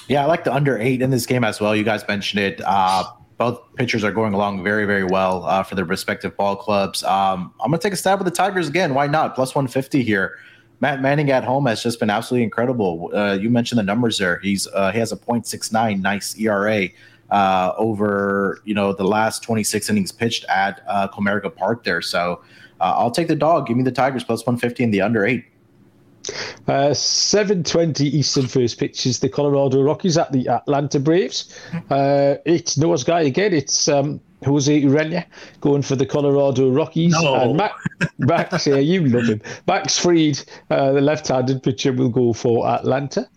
Yeah, 0.07 0.23
I 0.23 0.25
like 0.25 0.43
the 0.43 0.53
under 0.53 0.77
eight 0.77 1.01
in 1.01 1.09
this 1.09 1.25
game 1.25 1.43
as 1.43 1.61
well. 1.61 1.75
You 1.75 1.83
guys 1.83 2.05
mentioned 2.07 2.41
it. 2.43 2.61
Uh, 2.65 3.05
both 3.39 3.61
pitchers 3.75 4.03
are 4.03 4.11
going 4.11 4.33
along 4.33 4.63
very, 4.63 4.85
very 4.85 5.05
well 5.05 5.45
uh, 5.45 5.63
for 5.63 5.73
their 5.73 5.85
respective 5.85 6.35
ball 6.35 6.57
clubs. 6.57 7.03
Um, 7.05 7.53
I'm 7.61 7.71
going 7.71 7.79
to 7.79 7.83
take 7.83 7.93
a 7.93 7.95
stab 7.95 8.19
at 8.19 8.25
the 8.25 8.31
Tigers 8.31 8.67
again. 8.67 8.93
Why 8.93 9.07
not? 9.07 9.33
Plus 9.33 9.55
150 9.55 10.03
here. 10.03 10.37
Matt 10.81 11.01
Manning 11.01 11.31
at 11.31 11.45
home 11.45 11.65
has 11.65 11.81
just 11.81 12.01
been 12.01 12.09
absolutely 12.09 12.43
incredible. 12.43 13.09
Uh, 13.13 13.33
you 13.33 13.49
mentioned 13.49 13.79
the 13.79 13.83
numbers 13.83 14.17
there. 14.17 14.39
He's 14.39 14.67
uh, 14.67 14.91
he 14.91 14.99
has 14.99 15.11
a 15.11 15.17
.69 15.17 16.01
nice 16.01 16.37
ERA 16.37 16.89
uh, 17.31 17.73
over 17.77 18.61
you 18.65 18.73
know 18.73 18.93
the 18.93 19.03
last 19.03 19.41
26 19.43 19.89
innings 19.89 20.11
pitched 20.11 20.45
at 20.45 20.81
uh, 20.87 21.07
Comerica 21.07 21.53
Park 21.53 21.83
there. 21.83 22.01
So 22.01 22.41
uh, 22.81 22.93
I'll 22.97 23.11
take 23.11 23.27
the 23.27 23.35
dog. 23.35 23.67
Give 23.67 23.77
me 23.77 23.83
the 23.83 23.91
Tigers 23.91 24.23
plus 24.23 24.41
150 24.41 24.83
in 24.83 24.91
the 24.91 25.01
under 25.01 25.25
eight. 25.25 25.45
Uh, 26.67 26.91
7.20 26.91 28.01
Eastern 28.01 28.47
first 28.47 28.77
pitch 28.77 29.05
is 29.05 29.19
the 29.19 29.29
Colorado 29.29 29.81
Rockies 29.81 30.17
at 30.17 30.31
the 30.31 30.47
Atlanta 30.47 30.99
Braves. 30.99 31.53
Uh, 31.89 32.35
it's 32.45 32.77
Noah's 32.77 33.03
guy 33.03 33.21
again. 33.21 33.53
It's 33.53 33.87
um, 33.87 34.19
Jose 34.45 34.81
Urena 34.81 35.25
going 35.61 35.81
for 35.81 35.95
the 35.95 36.05
Colorado 36.05 36.69
Rockies. 36.69 37.13
No. 37.13 37.35
And 37.35 37.57
Max, 37.57 37.75
Max 38.17 38.67
yeah, 38.67 38.75
you 38.75 39.05
love 39.05 39.27
him. 39.27 39.41
Max 39.67 39.97
Fried, 39.97 40.39
uh, 40.69 40.93
the 40.93 41.01
left-handed 41.01 41.63
pitcher, 41.63 41.93
will 41.93 42.09
go 42.09 42.33
for 42.33 42.67
Atlanta. 42.67 43.27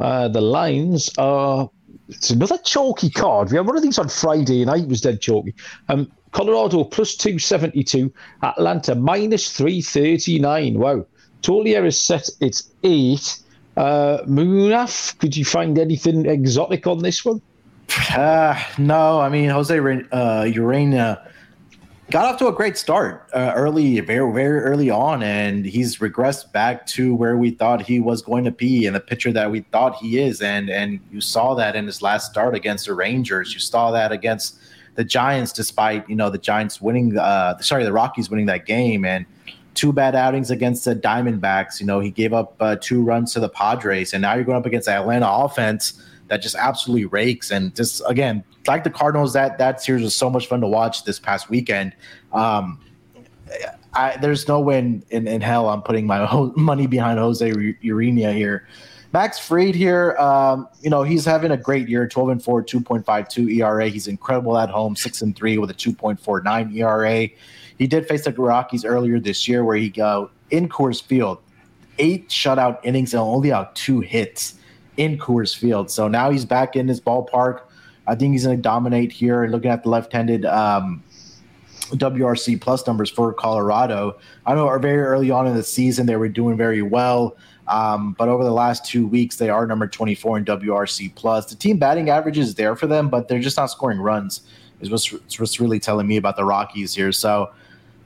Uh, 0.00 0.28
the 0.28 0.40
lines 0.40 1.10
are. 1.18 1.70
It's 2.08 2.30
another 2.30 2.58
chalky 2.58 3.10
card. 3.10 3.50
We 3.50 3.56
had 3.56 3.66
one 3.66 3.76
of 3.76 3.82
these 3.82 3.98
on 3.98 4.08
Friday 4.08 4.64
night. 4.64 4.82
It 4.82 4.88
was 4.88 5.00
dead 5.00 5.20
chalky. 5.20 5.54
Um, 5.88 6.10
Colorado 6.32 6.84
plus 6.84 7.14
272. 7.16 8.12
Atlanta 8.42 8.94
minus 8.94 9.56
339. 9.56 10.78
Wow. 10.78 11.06
Tolier 11.42 11.86
is 11.86 11.98
set. 11.98 12.28
It's 12.40 12.70
eight. 12.82 13.38
Uh, 13.76 14.18
Munaf, 14.26 15.18
could 15.18 15.36
you 15.36 15.44
find 15.44 15.78
anything 15.78 16.26
exotic 16.26 16.86
on 16.86 16.98
this 17.00 17.24
one? 17.24 17.40
Uh, 18.16 18.58
no, 18.78 19.20
I 19.20 19.28
mean 19.28 19.50
Jose 19.50 19.76
uh, 19.76 19.82
Urena 19.82 21.26
got 22.10 22.26
off 22.26 22.38
to 22.38 22.46
a 22.46 22.52
great 22.52 22.76
start 22.76 23.28
uh, 23.34 23.52
early, 23.54 23.98
very 24.00 24.32
very 24.32 24.60
early 24.60 24.90
on, 24.90 25.22
and 25.22 25.64
he's 25.64 25.98
regressed 25.98 26.52
back 26.52 26.86
to 26.86 27.14
where 27.14 27.36
we 27.36 27.50
thought 27.50 27.82
he 27.82 28.00
was 28.00 28.22
going 28.22 28.44
to 28.44 28.50
be 28.50 28.86
and 28.86 28.94
the 28.94 29.00
pitcher 29.00 29.32
that 29.32 29.50
we 29.50 29.60
thought 29.72 29.96
he 29.96 30.20
is, 30.20 30.40
and 30.40 30.70
and 30.70 31.00
you 31.10 31.20
saw 31.20 31.54
that 31.54 31.76
in 31.76 31.86
his 31.86 32.02
last 32.02 32.30
start 32.30 32.54
against 32.54 32.86
the 32.86 32.94
Rangers. 32.94 33.52
You 33.52 33.60
saw 33.60 33.90
that 33.90 34.12
against 34.12 34.58
the 34.94 35.04
Giants, 35.04 35.52
despite 35.52 36.08
you 36.08 36.16
know 36.16 36.30
the 36.30 36.38
Giants 36.38 36.80
winning, 36.80 37.16
uh, 37.18 37.58
sorry, 37.58 37.84
the 37.84 37.92
Rockies 37.92 38.30
winning 38.30 38.46
that 38.46 38.66
game, 38.66 39.04
and 39.04 39.26
two 39.74 39.92
bad 39.92 40.14
outings 40.14 40.50
against 40.50 40.84
the 40.84 40.94
Diamondbacks. 40.94 41.80
You 41.80 41.86
know 41.86 42.00
he 42.00 42.10
gave 42.10 42.32
up 42.32 42.56
uh, 42.60 42.76
two 42.80 43.02
runs 43.02 43.32
to 43.34 43.40
the 43.40 43.48
Padres, 43.48 44.12
and 44.12 44.22
now 44.22 44.34
you're 44.34 44.44
going 44.44 44.58
up 44.58 44.66
against 44.66 44.86
the 44.86 44.92
Atlanta 44.92 45.28
offense 45.30 46.02
that 46.28 46.40
just 46.40 46.54
absolutely 46.54 47.04
rakes. 47.06 47.50
And 47.50 47.74
just 47.74 48.02
again, 48.06 48.42
like 48.66 48.84
the 48.84 48.90
Cardinals, 48.90 49.32
that 49.34 49.58
that 49.58 49.82
series 49.82 50.02
was 50.02 50.16
so 50.16 50.30
much 50.30 50.46
fun 50.46 50.60
to 50.60 50.66
watch 50.66 51.04
this 51.04 51.18
past 51.18 51.50
weekend. 51.50 51.94
Um, 52.32 52.80
I, 53.94 54.16
there's 54.16 54.48
no 54.48 54.60
way 54.60 54.78
in, 54.78 55.04
in, 55.10 55.28
in, 55.28 55.42
hell 55.42 55.68
I'm 55.68 55.82
putting 55.82 56.06
my 56.06 56.50
money 56.56 56.86
behind 56.86 57.18
Jose 57.18 57.50
Urena 57.50 58.34
here. 58.34 58.66
Max 59.12 59.38
Fried 59.38 59.74
here, 59.74 60.16
um, 60.16 60.66
you 60.80 60.88
know, 60.88 61.02
he's 61.02 61.26
having 61.26 61.50
a 61.50 61.56
great 61.56 61.86
year 61.86 62.08
12 62.08 62.28
and 62.30 62.42
4, 62.42 62.64
2.52 62.64 63.58
ERA. 63.58 63.88
He's 63.88 64.06
incredible 64.06 64.56
at 64.56 64.70
home, 64.70 64.96
6 64.96 65.20
and 65.20 65.36
3 65.36 65.58
with 65.58 65.70
a 65.70 65.74
2.49 65.74 66.74
ERA. 66.74 67.28
He 67.82 67.88
did 67.88 68.06
face 68.06 68.22
the 68.22 68.30
Rockies 68.30 68.84
earlier 68.84 69.18
this 69.18 69.48
year 69.48 69.64
where 69.64 69.76
he 69.76 69.90
go 69.90 70.30
in 70.52 70.68
Coors 70.68 71.02
Field, 71.02 71.38
eight 71.98 72.28
shutout 72.28 72.78
innings 72.84 73.12
and 73.12 73.20
only 73.20 73.50
out 73.50 73.74
two 73.74 73.98
hits 73.98 74.54
in 74.98 75.18
Coors 75.18 75.56
Field. 75.56 75.90
So 75.90 76.06
now 76.06 76.30
he's 76.30 76.44
back 76.44 76.76
in 76.76 76.86
his 76.86 77.00
ballpark. 77.00 77.62
I 78.06 78.14
think 78.14 78.34
he's 78.34 78.44
going 78.44 78.56
to 78.56 78.62
dominate 78.62 79.10
here. 79.10 79.48
Looking 79.48 79.72
at 79.72 79.82
the 79.82 79.88
left-handed 79.88 80.44
um, 80.44 81.02
WRC 81.90 82.60
plus 82.60 82.86
numbers 82.86 83.10
for 83.10 83.32
Colorado, 83.32 84.16
I 84.46 84.54
know 84.54 84.78
very 84.78 85.02
early 85.02 85.32
on 85.32 85.48
in 85.48 85.56
the 85.56 85.64
season 85.64 86.06
they 86.06 86.14
were 86.14 86.28
doing 86.28 86.56
very 86.56 86.82
well, 86.82 87.36
um, 87.66 88.14
but 88.16 88.28
over 88.28 88.44
the 88.44 88.52
last 88.52 88.86
two 88.86 89.08
weeks 89.08 89.38
they 89.38 89.50
are 89.50 89.66
number 89.66 89.88
24 89.88 90.38
in 90.38 90.44
WRC 90.44 91.12
plus. 91.16 91.46
The 91.46 91.56
team 91.56 91.78
batting 91.78 92.10
average 92.10 92.38
is 92.38 92.54
there 92.54 92.76
for 92.76 92.86
them, 92.86 93.08
but 93.08 93.26
they're 93.26 93.40
just 93.40 93.56
not 93.56 93.72
scoring 93.72 93.98
runs. 93.98 94.42
Is 94.80 94.88
what's, 94.88 95.12
what's 95.40 95.58
really 95.58 95.80
telling 95.80 96.06
me 96.06 96.16
about 96.16 96.36
the 96.36 96.44
Rockies 96.44 96.94
here. 96.94 97.10
So 97.10 97.52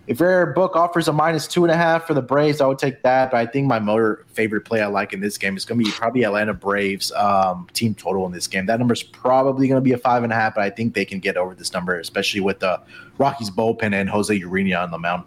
if 0.07 0.21
your 0.21 0.47
book 0.47 0.77
offers 0.77 1.09
a 1.09 1.13
minus 1.13 1.49
two 1.49 1.65
and 1.65 1.73
a 1.73 1.77
half 1.77 2.07
for 2.07 2.15
the 2.15 2.23
Braves, 2.23 2.61
I 2.61 2.67
would 2.67 2.79
take 2.79 3.03
that. 3.03 3.33
But 3.33 3.39
I 3.39 3.47
think 3.47 3.67
my 3.67 3.79
motor 3.79 4.25
favorite 4.33 4.63
play 4.63 4.81
I 4.81 4.87
like 4.87 5.13
in 5.13 5.21
this 5.21 5.37
game 5.37 5.57
is 5.57 5.65
going 5.65 5.81
to 5.81 5.85
be 5.85 5.91
probably 5.91 6.25
Atlanta 6.25 6.55
Braves 6.55 7.11
um, 7.13 7.67
team 7.73 7.95
total 7.95 8.25
in 8.27 8.33
this 8.33 8.47
game. 8.47 8.67
That 8.67 8.79
number 8.79 8.95
is 8.95 9.03
probably 9.03 9.67
going 9.67 9.81
to 9.81 9.85
be 9.85 9.93
a 9.93 9.99
five 9.99 10.23
and 10.23 10.33
a 10.33 10.37
half, 10.37 10.55
but 10.55 10.63
I 10.63 10.71
think 10.71 10.95
they 10.95 11.05
can 11.05 11.19
get 11.19 11.37
over 11.37 11.55
this 11.55 11.73
number, 11.73 11.99
especially 11.99 12.41
with 12.41 12.61
the 12.61 12.81
Rockies 13.19 13.51
bullpen 13.51 13.93
and 13.95 14.09
Jose 14.09 14.39
Urena 14.39 14.83
on 14.83 14.91
the 14.91 14.99
mound. 14.99 15.25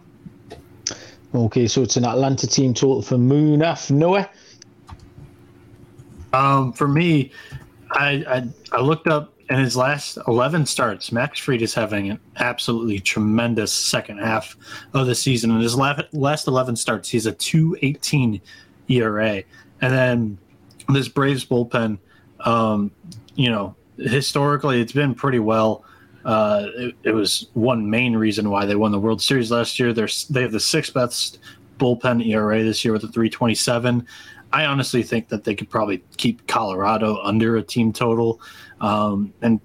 Okay, 1.34 1.66
so 1.68 1.82
it's 1.82 1.96
an 1.96 2.04
Atlanta 2.04 2.46
team 2.46 2.74
total 2.74 3.02
for 3.02 3.16
Munaf 3.16 3.90
Noah. 3.90 4.28
Um, 6.32 6.72
for 6.72 6.88
me, 6.88 7.32
I, 7.92 8.24
I 8.28 8.48
I 8.72 8.80
looked 8.80 9.08
up 9.08 9.34
in 9.50 9.58
his 9.58 9.76
last 9.76 10.16
11 10.28 10.64
starts, 10.64 11.10
Max 11.10 11.40
Fried 11.40 11.60
is 11.60 11.74
having 11.74 12.10
an 12.10 12.20
absolutely 12.36 13.00
tremendous 13.00 13.72
second 13.72 14.18
half 14.18 14.56
of 14.94 15.08
the 15.08 15.14
season. 15.14 15.50
In 15.50 15.60
his 15.60 15.76
last 15.76 16.46
11 16.46 16.76
starts, 16.76 17.08
he's 17.08 17.26
a 17.26 17.32
218 17.32 18.40
ERA. 18.88 19.42
And 19.80 19.92
then 19.92 20.38
this 20.88 21.08
Braves 21.08 21.44
bullpen, 21.44 21.98
um, 22.40 22.92
you 23.34 23.50
know, 23.50 23.74
historically, 23.98 24.80
it's 24.80 24.92
been 24.92 25.16
pretty 25.16 25.40
well. 25.40 25.84
Uh, 26.24 26.66
it, 26.76 26.94
it, 27.02 27.12
was 27.12 27.48
one 27.54 27.88
main 27.88 28.14
reason 28.14 28.50
why 28.50 28.66
they 28.66 28.76
won 28.76 28.92
the 28.92 29.00
World 29.00 29.20
Series 29.20 29.50
last 29.50 29.80
year. 29.80 29.92
They're, 29.92 30.08
they 30.28 30.42
have 30.42 30.52
the 30.52 30.60
sixth 30.60 30.94
best 30.94 31.38
bullpen 31.78 32.24
ERA 32.24 32.62
this 32.62 32.84
year 32.84 32.92
with 32.92 33.02
a 33.02 33.08
327. 33.08 34.06
I 34.52 34.64
honestly 34.64 35.02
think 35.02 35.28
that 35.28 35.44
they 35.44 35.54
could 35.54 35.70
probably 35.70 36.02
keep 36.16 36.46
Colorado 36.46 37.18
under 37.22 37.56
a 37.56 37.62
team 37.62 37.92
total. 37.92 38.40
Um, 38.80 39.32
and 39.42 39.60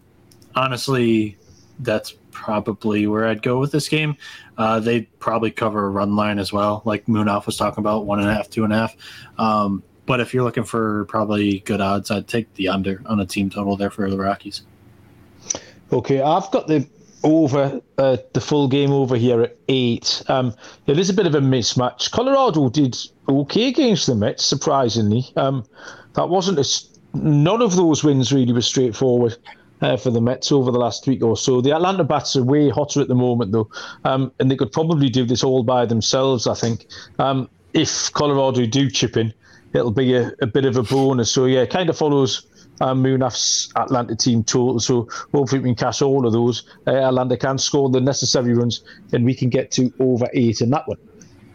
honestly, 0.55 1.37
that's 1.79 2.15
probably 2.31 3.07
where 3.07 3.27
I'd 3.27 3.41
go 3.41 3.59
with 3.59 3.71
this 3.71 3.87
game. 3.87 4.17
Uh, 4.57 4.79
they'd 4.79 5.07
probably 5.19 5.51
cover 5.51 5.85
a 5.85 5.89
run 5.89 6.15
line 6.15 6.39
as 6.39 6.51
well, 6.53 6.81
like 6.85 7.05
Munaf 7.05 7.45
was 7.45 7.57
talking 7.57 7.81
about, 7.81 8.05
one 8.05 8.19
and 8.19 8.29
a 8.29 8.33
half, 8.33 8.49
two 8.49 8.63
and 8.63 8.73
a 8.73 8.77
half. 8.77 8.95
Um, 9.37 9.83
but 10.05 10.19
if 10.19 10.33
you're 10.33 10.43
looking 10.43 10.63
for 10.63 11.05
probably 11.05 11.59
good 11.61 11.81
odds, 11.81 12.11
I'd 12.11 12.27
take 12.27 12.53
the 12.55 12.67
under 12.67 13.01
on 13.05 13.19
a 13.19 13.25
team 13.25 13.49
total 13.49 13.75
there 13.75 13.89
for 13.89 14.09
the 14.09 14.17
Rockies. 14.17 14.61
Okay, 15.91 16.21
I've 16.21 16.49
got 16.51 16.67
the 16.67 16.87
over 17.23 17.81
uh, 17.97 18.17
the 18.33 18.41
full 18.41 18.67
game 18.67 18.91
over 18.91 19.15
here 19.15 19.41
at 19.41 19.57
eight. 19.67 20.21
Um, 20.27 20.53
it 20.85 20.99
is 20.99 21.09
a 21.09 21.13
bit 21.13 21.25
of 21.25 21.33
a 21.33 21.39
mismatch. 21.39 22.11
Colorado 22.11 22.69
did 22.69 22.95
okay 23.27 23.67
against 23.67 24.05
the 24.05 24.15
Mets, 24.15 24.43
surprisingly. 24.43 25.25
Um, 25.35 25.65
that 26.13 26.29
wasn't 26.29 26.59
a, 26.59 26.94
none 27.15 27.61
of 27.61 27.75
those 27.75 28.03
wins 28.03 28.31
really 28.33 28.53
were 28.53 28.61
straightforward. 28.61 29.37
Uh, 29.81 29.97
for 29.97 30.09
the 30.09 30.21
Mets 30.21 30.53
over 30.53 30.71
the 30.71 30.79
last 30.79 31.05
week 31.05 31.21
or 31.21 31.35
so. 31.35 31.59
The 31.59 31.73
Atlanta 31.73 32.05
bats 32.05 32.37
are 32.37 32.43
way 32.43 32.69
hotter 32.69 33.01
at 33.01 33.09
the 33.09 33.13
moment, 33.13 33.51
though, 33.51 33.69
um, 34.05 34.31
and 34.39 34.49
they 34.49 34.55
could 34.55 34.71
probably 34.71 35.09
do 35.09 35.25
this 35.25 35.43
all 35.43 35.63
by 35.63 35.85
themselves. 35.85 36.47
I 36.47 36.53
think 36.53 36.87
um, 37.19 37.49
if 37.73 38.11
Colorado 38.13 38.65
do 38.65 38.89
chip 38.89 39.17
in, 39.17 39.33
it'll 39.73 39.91
be 39.91 40.13
a, 40.15 40.31
a, 40.41 40.47
bit 40.47 40.63
of 40.63 40.77
a 40.77 40.83
bonus. 40.83 41.29
So 41.29 41.45
yeah, 41.45 41.65
kind 41.65 41.89
of 41.89 41.97
follows 41.97 42.47
um, 42.81 43.03
Munaf's 43.03 43.71
Atlanta 43.75 44.15
team 44.15 44.43
total. 44.43 44.79
So 44.79 45.09
hopefully 45.33 45.59
we 45.59 45.69
can 45.69 45.75
cash 45.75 46.01
all 46.01 46.25
of 46.25 46.33
those. 46.33 46.63
Uh, 46.87 46.91
Atlanta 46.91 47.37
can 47.37 47.57
score 47.57 47.89
the 47.89 48.01
necessary 48.01 48.53
runs, 48.53 48.83
and 49.11 49.25
we 49.25 49.35
can 49.35 49.49
get 49.49 49.71
to 49.71 49.93
over 49.99 50.27
eight 50.33 50.61
in 50.61 50.69
that 50.71 50.87
one. 50.87 50.97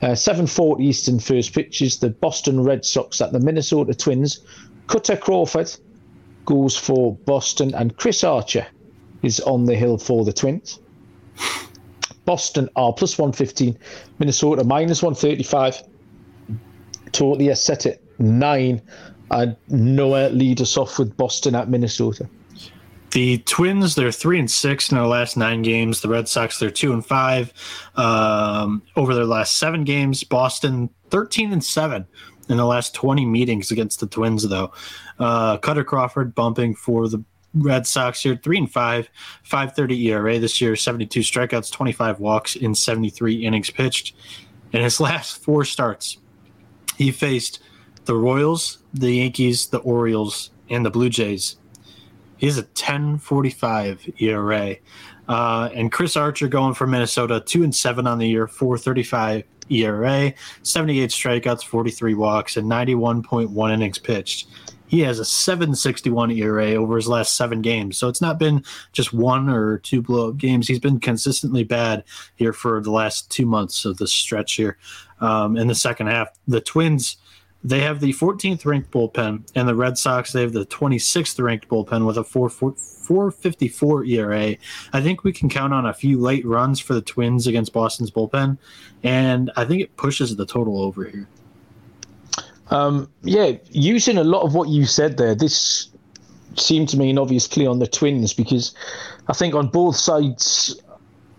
Uh, 0.02 0.08
7.40 0.08 0.80
Eastern 0.82 1.18
first 1.18 1.54
pitch 1.54 1.82
is 1.82 1.98
the 1.98 2.08
Boston 2.08 2.62
Red 2.62 2.84
Sox 2.86 3.20
at 3.20 3.32
the 3.32 3.40
Minnesota 3.40 3.94
Twins. 3.94 4.40
Kutter 4.91 5.20
Crawford 5.20 5.70
goes 6.47 6.76
for 6.76 7.14
Boston, 7.14 7.72
and 7.76 7.97
Chris 7.97 8.24
Archer 8.24 8.66
is 9.22 9.38
on 9.41 9.64
the 9.64 9.76
hill 9.76 9.99
for 9.99 10.24
the 10.24 10.32
Twins. 10.32 10.80
Boston 12.24 12.68
are 12.74 12.93
plus 12.93 13.16
115, 13.16 13.78
Minnesota 14.18 14.64
minus 14.64 15.01
135. 15.01 15.82
Totally 17.12 17.55
set 17.55 17.86
at 17.86 18.01
nine. 18.18 18.82
And 19.30 19.57
Noah 19.68 20.28
lead 20.30 20.61
us 20.61 20.76
off 20.76 20.99
with 20.99 21.16
Boston 21.16 21.55
at 21.55 21.68
Minnesota. 21.68 22.28
The 23.12 23.38
Twins, 23.38 23.95
they're 23.95 24.11
three 24.11 24.41
and 24.41 24.51
six 24.51 24.91
in 24.91 24.97
their 24.97 25.07
last 25.07 25.36
nine 25.36 25.62
games. 25.62 26.01
The 26.01 26.09
Red 26.09 26.28
Sox, 26.28 26.59
they're 26.59 26.70
two 26.70 26.93
and 26.93 27.07
five 27.07 27.53
um, 27.95 28.82
over 28.97 29.14
their 29.14 29.24
last 29.24 29.57
seven 29.57 29.84
games. 29.84 30.24
Boston, 30.24 30.91
thirteen 31.11 31.53
and 31.53 31.62
seven 31.62 32.07
in 32.51 32.57
the 32.57 32.66
last 32.66 32.94
twenty 32.94 33.24
meetings 33.24 33.70
against 33.70 34.01
the 34.01 34.07
Twins, 34.07 34.46
though. 34.48 34.72
Uh, 35.18 35.57
Kutter 35.59 35.84
Crawford 35.84 36.34
bumping 36.34 36.74
for 36.74 37.09
the 37.09 37.22
Red 37.55 37.86
Sox 37.86 38.22
here, 38.22 38.36
three 38.36 38.59
and 38.59 38.70
five, 38.70 39.09
five 39.42 39.74
thirty 39.74 40.09
ERA 40.09 40.38
this 40.38 40.61
year, 40.61 40.76
seventy 40.76 41.07
two 41.07 41.20
strikeouts, 41.20 41.72
twenty 41.72 41.92
five 41.92 42.20
walks 42.20 42.57
in 42.57 42.74
seventy 42.74 43.11
three 43.11 43.44
innings 43.46 43.70
pitched. 43.70 44.14
In 44.72 44.82
his 44.82 45.01
last 45.01 45.42
four 45.42 45.64
starts, 45.64 46.18
he 46.96 47.11
faced 47.11 47.61
the 48.05 48.14
Royals, 48.14 48.78
the 48.92 49.12
Yankees, 49.12 49.68
the 49.68 49.78
Orioles, 49.78 50.51
and 50.68 50.84
the 50.84 50.90
Blue 50.90 51.09
Jays. 51.09 51.57
He's 52.36 52.57
a 52.57 52.62
10.45 52.62 54.20
ERA. 54.20 54.76
Uh, 55.28 55.68
and 55.74 55.92
Chris 55.92 56.16
Archer 56.16 56.48
going 56.48 56.74
for 56.74 56.86
Minnesota, 56.86 57.40
two 57.44 57.62
and 57.62 57.74
seven 57.74 58.07
on 58.07 58.18
the 58.18 58.26
year, 58.26 58.46
4.35 58.46 59.44
ERA, 59.70 60.32
78 60.62 61.10
strikeouts, 61.10 61.64
43 61.64 62.14
walks, 62.14 62.56
and 62.56 62.70
91.1 62.70 63.72
innings 63.72 63.98
pitched. 63.98 64.48
He 64.86 65.00
has 65.02 65.20
a 65.20 65.24
761 65.24 66.32
ERA 66.32 66.74
over 66.74 66.96
his 66.96 67.06
last 67.06 67.36
seven 67.36 67.62
games. 67.62 67.96
So 67.96 68.08
it's 68.08 68.20
not 68.20 68.40
been 68.40 68.64
just 68.92 69.12
one 69.12 69.48
or 69.48 69.78
two 69.78 70.02
blow 70.02 70.30
up 70.30 70.36
games. 70.36 70.66
He's 70.66 70.80
been 70.80 70.98
consistently 70.98 71.62
bad 71.62 72.02
here 72.34 72.52
for 72.52 72.80
the 72.80 72.90
last 72.90 73.30
two 73.30 73.46
months 73.46 73.84
of 73.84 73.98
the 73.98 74.08
stretch 74.08 74.54
here. 74.54 74.78
Um, 75.20 75.56
in 75.56 75.68
the 75.68 75.76
second 75.76 76.08
half, 76.08 76.30
the 76.48 76.60
Twins 76.60 77.18
They 77.62 77.80
have 77.80 78.00
the 78.00 78.12
14th 78.14 78.64
ranked 78.64 78.90
bullpen, 78.90 79.48
and 79.54 79.68
the 79.68 79.74
Red 79.74 79.98
Sox 79.98 80.32
they 80.32 80.40
have 80.40 80.54
the 80.54 80.66
26th 80.66 81.42
ranked 81.42 81.68
bullpen 81.68 82.06
with 82.06 82.16
a 82.16 82.24
4, 82.24 82.48
4, 82.48 82.74
454 83.11 84.04
ERA. 84.04 84.56
I 84.92 85.00
think 85.00 85.24
we 85.24 85.32
can 85.32 85.48
count 85.48 85.74
on 85.74 85.84
a 85.84 85.92
few 85.92 86.20
late 86.20 86.46
runs 86.46 86.78
for 86.78 86.94
the 86.94 87.00
Twins 87.00 87.48
against 87.48 87.72
Boston's 87.72 88.08
bullpen, 88.08 88.56
and 89.02 89.50
I 89.56 89.64
think 89.64 89.82
it 89.82 89.96
pushes 89.96 90.36
the 90.36 90.46
total 90.46 90.80
over 90.80 91.02
here. 91.02 91.26
Um, 92.70 93.11
yeah, 93.24 93.54
using 93.72 94.16
a 94.16 94.22
lot 94.22 94.42
of 94.42 94.54
what 94.54 94.68
you 94.68 94.86
said 94.86 95.16
there, 95.16 95.34
this 95.34 95.88
seemed 96.54 96.88
to 96.90 96.96
me 96.96 97.11
an 97.11 97.18
obvious 97.18 97.48
play 97.48 97.66
on 97.66 97.80
the 97.80 97.88
Twins 97.88 98.32
because 98.32 98.76
I 99.26 99.32
think 99.32 99.56
on 99.56 99.66
both 99.66 99.96
sides 99.96 100.80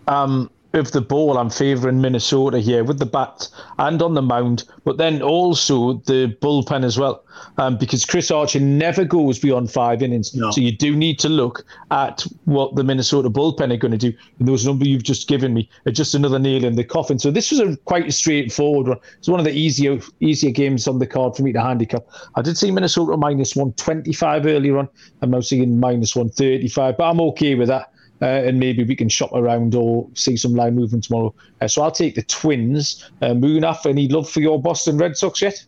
um, 0.08 0.50
of 0.74 0.92
the 0.92 1.00
ball, 1.00 1.38
I'm 1.38 1.50
favouring 1.50 2.00
Minnesota 2.00 2.58
here 2.58 2.84
with 2.84 2.98
the 2.98 3.06
bat 3.06 3.48
and 3.78 4.00
on 4.00 4.14
the 4.14 4.22
mound, 4.22 4.64
but 4.84 4.96
then 4.96 5.22
also 5.22 5.94
the 6.06 6.36
bullpen 6.40 6.84
as 6.84 6.98
well, 6.98 7.24
um, 7.58 7.76
because 7.76 8.04
Chris 8.04 8.30
Archer 8.30 8.60
never 8.60 9.04
goes 9.04 9.38
beyond 9.38 9.70
five 9.70 10.02
innings. 10.02 10.34
No. 10.34 10.50
So 10.50 10.60
you 10.60 10.72
do 10.72 10.96
need 10.96 11.18
to 11.20 11.28
look 11.28 11.64
at 11.90 12.26
what 12.44 12.74
the 12.74 12.84
Minnesota 12.84 13.28
bullpen 13.30 13.72
are 13.72 13.76
going 13.76 13.92
to 13.92 13.98
do. 13.98 14.12
And 14.38 14.48
those 14.48 14.66
numbers 14.66 14.88
you've 14.88 15.02
just 15.02 15.28
given 15.28 15.52
me 15.52 15.68
are 15.86 15.92
just 15.92 16.14
another 16.14 16.38
nail 16.38 16.64
in 16.64 16.76
the 16.76 16.84
coffin. 16.84 17.18
So 17.18 17.30
this 17.30 17.50
was 17.50 17.60
a 17.60 17.76
quite 17.78 18.08
a 18.08 18.12
straightforward 18.12 18.88
one. 18.88 18.98
It's 19.18 19.28
one 19.28 19.40
of 19.40 19.44
the 19.44 19.52
easier 19.52 20.00
easier 20.20 20.50
games 20.50 20.88
on 20.88 20.98
the 20.98 21.06
card 21.06 21.36
for 21.36 21.42
me 21.42 21.52
to 21.52 21.60
handicap. 21.60 22.04
I 22.34 22.42
did 22.42 22.56
see 22.56 22.70
Minnesota 22.70 23.16
minus 23.16 23.54
125 23.54 24.46
earlier 24.46 24.78
on. 24.78 24.88
I'm 25.20 25.30
now 25.30 25.40
seeing 25.40 25.78
minus 25.78 26.16
135, 26.16 26.96
but 26.96 27.04
I'm 27.04 27.20
okay 27.20 27.54
with 27.54 27.68
that 27.68 27.91
uh, 28.22 28.26
and 28.46 28.60
maybe 28.60 28.84
we 28.84 28.94
can 28.94 29.08
shop 29.08 29.32
around 29.34 29.74
or 29.74 30.08
see 30.14 30.36
some 30.36 30.54
line 30.54 30.76
movement 30.76 31.04
tomorrow. 31.04 31.34
Uh, 31.60 31.66
so 31.66 31.82
I'll 31.82 31.90
take 31.90 32.14
the 32.14 32.22
Twins. 32.22 33.10
Uh, 33.20 33.30
Munaf, 33.30 33.84
any 33.84 34.08
love 34.08 34.30
for 34.30 34.40
your 34.40 34.62
Boston 34.62 34.96
Red 34.96 35.16
Sox 35.16 35.42
yet? 35.42 35.64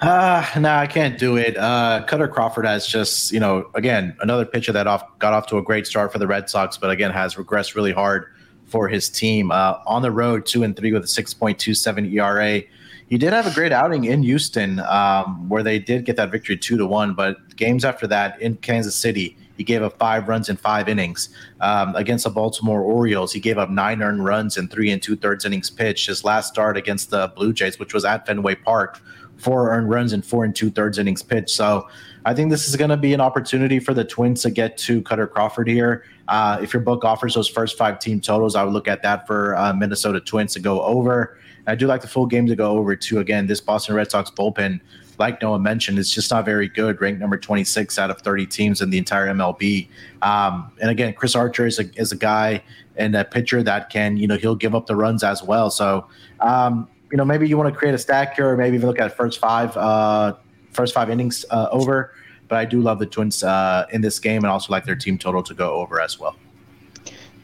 Uh, 0.00 0.44
no, 0.56 0.60
nah, 0.62 0.80
I 0.80 0.86
can't 0.86 1.18
do 1.18 1.36
it. 1.38 1.56
Uh, 1.56 2.04
Kutter 2.06 2.30
Crawford 2.30 2.66
has 2.66 2.86
just, 2.86 3.32
you 3.32 3.40
know, 3.40 3.70
again, 3.74 4.14
another 4.20 4.44
pitcher 4.44 4.72
that 4.72 4.86
off 4.86 5.18
got 5.18 5.32
off 5.32 5.46
to 5.46 5.56
a 5.56 5.62
great 5.62 5.86
start 5.86 6.12
for 6.12 6.18
the 6.18 6.26
Red 6.26 6.50
Sox, 6.50 6.76
but 6.76 6.90
again 6.90 7.10
has 7.10 7.36
regressed 7.36 7.74
really 7.74 7.92
hard 7.92 8.26
for 8.66 8.86
his 8.86 9.08
team. 9.08 9.50
Uh, 9.50 9.78
on 9.86 10.02
the 10.02 10.10
road, 10.10 10.44
two 10.44 10.64
and 10.64 10.76
three 10.76 10.92
with 10.92 11.04
a 11.04 11.06
6.27 11.06 12.12
ERA. 12.12 12.62
He 13.08 13.18
did 13.18 13.32
have 13.32 13.46
a 13.46 13.54
great 13.54 13.72
outing 13.72 14.04
in 14.04 14.22
Houston, 14.22 14.80
um, 14.80 15.48
where 15.48 15.62
they 15.62 15.78
did 15.78 16.04
get 16.04 16.16
that 16.16 16.30
victory 16.30 16.56
two 16.56 16.76
to 16.76 16.86
one. 16.86 17.14
But 17.14 17.56
games 17.56 17.84
after 17.84 18.06
that 18.08 18.40
in 18.42 18.56
Kansas 18.56 18.96
City, 18.96 19.36
he 19.56 19.64
gave 19.64 19.82
up 19.82 19.98
five 19.98 20.28
runs 20.28 20.48
in 20.48 20.56
five 20.56 20.88
innings. 20.88 21.28
Um, 21.60 21.94
against 21.96 22.24
the 22.24 22.30
Baltimore 22.30 22.80
Orioles, 22.82 23.32
he 23.32 23.40
gave 23.40 23.58
up 23.58 23.70
nine 23.70 24.02
earned 24.02 24.24
runs 24.24 24.56
in 24.56 24.68
three 24.68 24.90
and 24.90 25.02
two 25.02 25.16
thirds 25.16 25.44
innings 25.44 25.70
pitched. 25.70 26.06
His 26.06 26.24
last 26.24 26.48
start 26.48 26.76
against 26.76 27.10
the 27.10 27.32
Blue 27.36 27.52
Jays, 27.52 27.78
which 27.78 27.94
was 27.94 28.04
at 28.04 28.26
Fenway 28.26 28.56
Park, 28.56 29.00
four 29.36 29.70
earned 29.70 29.90
runs 29.90 30.12
in 30.12 30.22
four 30.22 30.44
and 30.44 30.54
two 30.54 30.70
thirds 30.70 30.98
innings 30.98 31.22
pitched. 31.22 31.50
So 31.50 31.88
I 32.24 32.34
think 32.34 32.50
this 32.50 32.68
is 32.68 32.76
going 32.76 32.90
to 32.90 32.96
be 32.96 33.12
an 33.12 33.20
opportunity 33.20 33.78
for 33.78 33.94
the 33.94 34.04
Twins 34.04 34.42
to 34.42 34.50
get 34.50 34.78
to 34.78 35.02
Kutter 35.02 35.30
Crawford 35.30 35.68
here. 35.68 36.04
Uh, 36.28 36.58
if 36.62 36.72
your 36.72 36.82
book 36.82 37.04
offers 37.04 37.34
those 37.34 37.48
first 37.48 37.76
five 37.76 37.98
team 37.98 38.20
totals, 38.20 38.56
I 38.56 38.64
would 38.64 38.72
look 38.72 38.88
at 38.88 39.02
that 39.02 39.26
for 39.26 39.56
uh, 39.56 39.72
Minnesota 39.74 40.20
Twins 40.20 40.54
to 40.54 40.60
go 40.60 40.82
over. 40.82 41.38
I 41.66 41.74
do 41.74 41.86
like 41.86 42.02
the 42.02 42.08
full 42.08 42.26
game 42.26 42.46
to 42.46 42.56
go 42.56 42.76
over 42.76 42.96
too. 42.96 43.20
Again, 43.20 43.46
this 43.46 43.60
Boston 43.60 43.94
Red 43.94 44.10
Sox 44.10 44.30
bullpen 44.30 44.80
like 45.18 45.40
Noah 45.42 45.58
mentioned, 45.58 45.98
it's 45.98 46.12
just 46.12 46.30
not 46.30 46.44
very 46.44 46.68
good. 46.68 47.00
Ranked 47.00 47.20
number 47.20 47.36
26 47.36 47.98
out 47.98 48.10
of 48.10 48.20
30 48.20 48.46
teams 48.46 48.82
in 48.82 48.90
the 48.90 48.98
entire 48.98 49.26
MLB. 49.28 49.88
Um, 50.22 50.70
and 50.80 50.90
again, 50.90 51.14
Chris 51.14 51.34
Archer 51.34 51.66
is 51.66 51.78
a, 51.78 51.84
is 52.00 52.12
a 52.12 52.16
guy 52.16 52.62
and 52.96 53.14
a 53.14 53.24
pitcher 53.24 53.62
that 53.62 53.90
can, 53.90 54.16
you 54.16 54.26
know, 54.26 54.36
he'll 54.36 54.54
give 54.54 54.74
up 54.74 54.86
the 54.86 54.96
runs 54.96 55.22
as 55.22 55.42
well. 55.42 55.70
So, 55.70 56.06
um, 56.40 56.88
you 57.10 57.16
know, 57.16 57.24
maybe 57.24 57.48
you 57.48 57.56
want 57.56 57.72
to 57.72 57.78
create 57.78 57.94
a 57.94 57.98
stack 57.98 58.36
here, 58.36 58.48
or 58.48 58.56
maybe 58.56 58.76
even 58.76 58.88
look 58.88 59.00
at 59.00 59.16
first 59.16 59.38
five, 59.38 59.76
uh, 59.76 60.34
first 60.72 60.94
five 60.94 61.10
innings 61.10 61.44
uh, 61.50 61.68
over. 61.70 62.12
But 62.48 62.58
I 62.58 62.64
do 62.64 62.80
love 62.80 62.98
the 62.98 63.06
Twins 63.06 63.42
uh, 63.42 63.86
in 63.92 64.00
this 64.00 64.18
game, 64.18 64.42
and 64.44 64.50
also 64.50 64.72
like 64.72 64.84
their 64.84 64.96
team 64.96 65.16
total 65.16 65.42
to 65.44 65.54
go 65.54 65.74
over 65.74 66.00
as 66.00 66.18
well. 66.18 66.36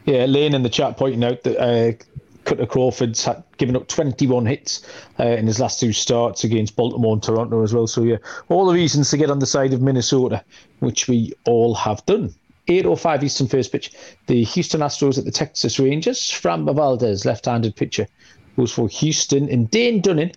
Yeah, 0.04 0.24
Lane 0.24 0.54
in 0.54 0.62
the 0.62 0.68
chat 0.68 0.96
pointing 0.96 1.22
out 1.24 1.42
that 1.44 1.58
uh, 1.58 1.92
Kutter 2.50 2.68
Crawford's 2.68 3.24
had 3.24 3.44
given 3.58 3.76
up 3.76 3.86
21 3.86 4.44
hits 4.44 4.84
uh, 5.20 5.24
in 5.24 5.46
his 5.46 5.60
last 5.60 5.78
two 5.78 5.92
starts 5.92 6.42
against 6.42 6.74
Baltimore 6.74 7.12
and 7.12 7.22
Toronto 7.22 7.62
as 7.62 7.72
well. 7.72 7.86
So 7.86 8.02
yeah, 8.02 8.16
all 8.48 8.66
the 8.66 8.74
reasons 8.74 9.08
to 9.10 9.16
get 9.16 9.30
on 9.30 9.38
the 9.38 9.46
side 9.46 9.72
of 9.72 9.80
Minnesota, 9.80 10.44
which 10.80 11.06
we 11.06 11.32
all 11.46 11.74
have 11.74 12.04
done. 12.06 12.34
8.05 12.66 13.22
Eastern 13.22 13.46
first 13.46 13.70
pitch. 13.70 13.92
The 14.26 14.42
Houston 14.42 14.80
Astros 14.80 15.16
at 15.16 15.24
the 15.24 15.30
Texas 15.30 15.78
Rangers. 15.78 16.18
Framber 16.18 16.74
Valdez, 16.74 17.24
left-handed 17.24 17.76
pitcher, 17.76 18.08
goes 18.56 18.72
for 18.72 18.88
Houston. 18.88 19.48
And 19.48 19.70
Dane 19.70 20.00
Dunning 20.00 20.32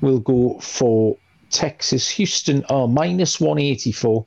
will 0.00 0.18
go 0.18 0.58
for 0.60 1.18
Texas. 1.50 2.08
Houston 2.08 2.64
are 2.70 2.88
minus 2.88 3.38
184. 3.38 4.26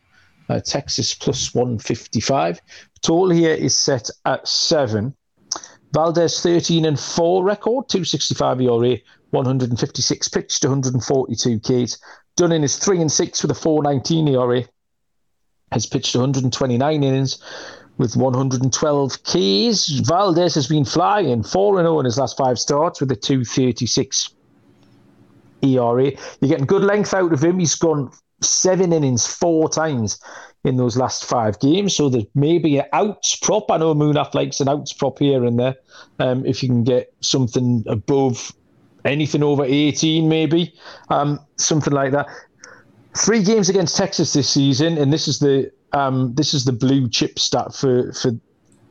Uh, 0.50 0.60
Texas 0.60 1.16
plus 1.16 1.56
155. 1.56 2.62
Total 3.02 3.30
here 3.30 3.56
is 3.56 3.76
set 3.76 4.10
at 4.26 4.48
seven. 4.48 5.16
Valdez 5.94 6.42
13 6.42 6.86
and 6.86 7.00
4 7.00 7.44
record, 7.44 7.88
265 7.88 8.62
ERA, 8.62 8.98
156 9.30 10.28
pitched, 10.28 10.66
142 10.66 11.60
Ks. 11.60 12.00
Dunning 12.36 12.64
is 12.64 12.78
3 12.78 13.02
and 13.02 13.12
6 13.12 13.42
with 13.44 13.52
a 13.52 13.54
419 13.54 14.28
ERA, 14.30 14.64
has 15.72 15.86
pitched 15.86 16.16
129 16.16 17.04
innings 17.04 17.44
with 18.00 18.16
112 18.16 19.24
Ks. 19.24 19.88
Valdez 20.08 20.56
has 20.56 20.68
been 20.68 20.84
flying 20.84 21.44
4 21.44 21.80
and 21.80 21.86
0 21.86 22.00
in 22.00 22.06
his 22.06 22.18
last 22.18 22.38
five 22.38 22.58
starts 22.58 23.00
with 23.00 23.12
a 23.12 23.16
236 23.16 24.30
ERA. 25.62 26.12
You're 26.42 26.50
getting 26.50 26.66
good 26.66 26.84
length 26.84 27.14
out 27.14 27.34
of 27.34 27.44
him. 27.44 27.60
He's 27.60 27.76
gone 27.76 28.12
seven 28.42 28.92
innings 28.92 29.28
four 29.28 29.70
times 29.70 30.20
in 30.64 30.78
those 30.78 30.96
last 30.96 31.26
five 31.26 31.60
games. 31.60 31.96
So 31.96 32.10
there 32.10 32.24
may 32.36 32.58
be 32.58 32.78
an 32.78 32.86
outs 32.94 33.36
prop. 33.36 33.70
I 33.70 33.78
know 33.78 33.94
Munaf 33.94 34.34
likes 34.34 34.62
an 34.62 34.70
outs 34.70 34.94
prop 34.94 35.20
here 35.20 35.44
and 35.44 35.60
there. 35.60 35.76
Um, 36.20 36.46
if 36.46 36.64
you 36.64 36.70
can 36.70 36.84
get 36.84 37.14
something 37.20 37.84
above 37.88 38.54
anything 39.04 39.44
over 39.44 39.66
18, 39.66 40.30
maybe 40.30 40.74
um, 41.10 41.40
something 41.58 41.94
like 41.94 42.12
that. 42.14 42.28
Three 43.16 43.44
games 43.44 43.70
against 43.70 43.98
Texas 43.98 44.34
this 44.34 44.50
season, 44.50 44.98
and 44.98 45.14
this 45.14 45.28
is 45.28 45.40
the 45.40 45.72
um, 45.92 46.34
this 46.34 46.56
is 46.56 46.66
the 46.66 46.72
blue 46.72 47.08
chip 47.08 47.38
stat 47.38 47.76
for 47.76 48.12
for 48.14 48.32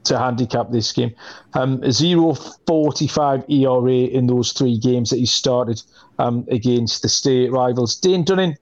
to 0.04 0.18
handicap 0.18 0.70
this 0.70 0.92
game. 0.92 1.12
Um, 1.54 1.90
zero 1.90 2.34
forty 2.34 3.08
five 3.08 3.44
ERA 3.48 3.90
in 3.90 4.28
those 4.28 4.52
three 4.52 4.78
games 4.78 5.10
that 5.10 5.16
he 5.16 5.26
started 5.26 5.82
um, 6.20 6.46
against 6.48 7.02
the 7.02 7.08
state 7.08 7.50
rivals. 7.50 7.96
Dane 7.96 8.22
Dunning, 8.22 8.56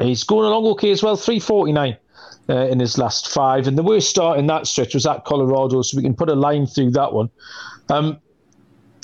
he's 0.00 0.22
going 0.22 0.46
along 0.46 0.66
okay 0.72 0.92
as 0.92 1.02
well. 1.02 1.16
Three 1.16 1.40
forty 1.40 1.72
nine 1.72 1.96
uh, 2.48 2.66
in 2.68 2.80
his 2.80 2.98
last 2.98 3.28
five. 3.28 3.66
And 3.66 3.78
the 3.78 3.82
worst 3.82 4.10
start 4.10 4.38
in 4.38 4.46
that 4.48 4.66
stretch 4.66 4.94
was 4.94 5.06
at 5.06 5.24
Colorado, 5.24 5.82
so 5.82 5.96
we 5.96 6.02
can 6.02 6.14
put 6.14 6.28
a 6.28 6.34
line 6.34 6.66
through 6.66 6.90
that 6.92 7.12
one. 7.12 7.30
Um, 7.88 8.18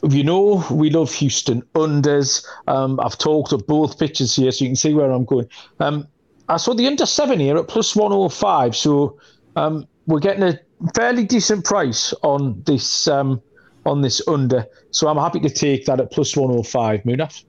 you 0.09 0.23
know, 0.23 0.65
we 0.71 0.91
love 0.91 1.13
Houston 1.15 1.63
unders. 1.75 2.45
Um, 2.67 3.01
I've 3.01 3.19
talked 3.19 3.53
of 3.53 3.67
both 3.67 3.99
pitches 3.99 4.37
here, 4.37 4.51
so 4.53 4.65
you 4.65 4.69
can 4.71 4.77
see 4.77 4.95
where 4.95 5.11
I'm 5.11 5.25
going. 5.25 5.49
Um, 5.81 6.07
I 6.49 6.57
saw 6.57 6.75
the 6.75 6.87
under 6.87 7.05
seven 7.05 7.41
here 7.41 7.57
at 7.57 7.69
plus 7.69 7.95
105, 7.95 8.77
so 8.77 9.19
um, 9.57 9.87
we're 10.07 10.21
getting 10.21 10.43
a 10.43 10.59
fairly 10.95 11.25
decent 11.25 11.65
price 11.65 12.15
on 12.23 12.63
this 12.65 13.09
um, 13.09 13.43
on 13.85 14.01
this 14.01 14.27
under. 14.29 14.67
So 14.91 15.09
I'm 15.09 15.17
happy 15.17 15.41
to 15.41 15.51
take 15.51 15.87
that 15.87 16.01
at 16.01 16.11
plus 16.11 16.37
105, 16.37 17.03
Munaf. 17.03 17.45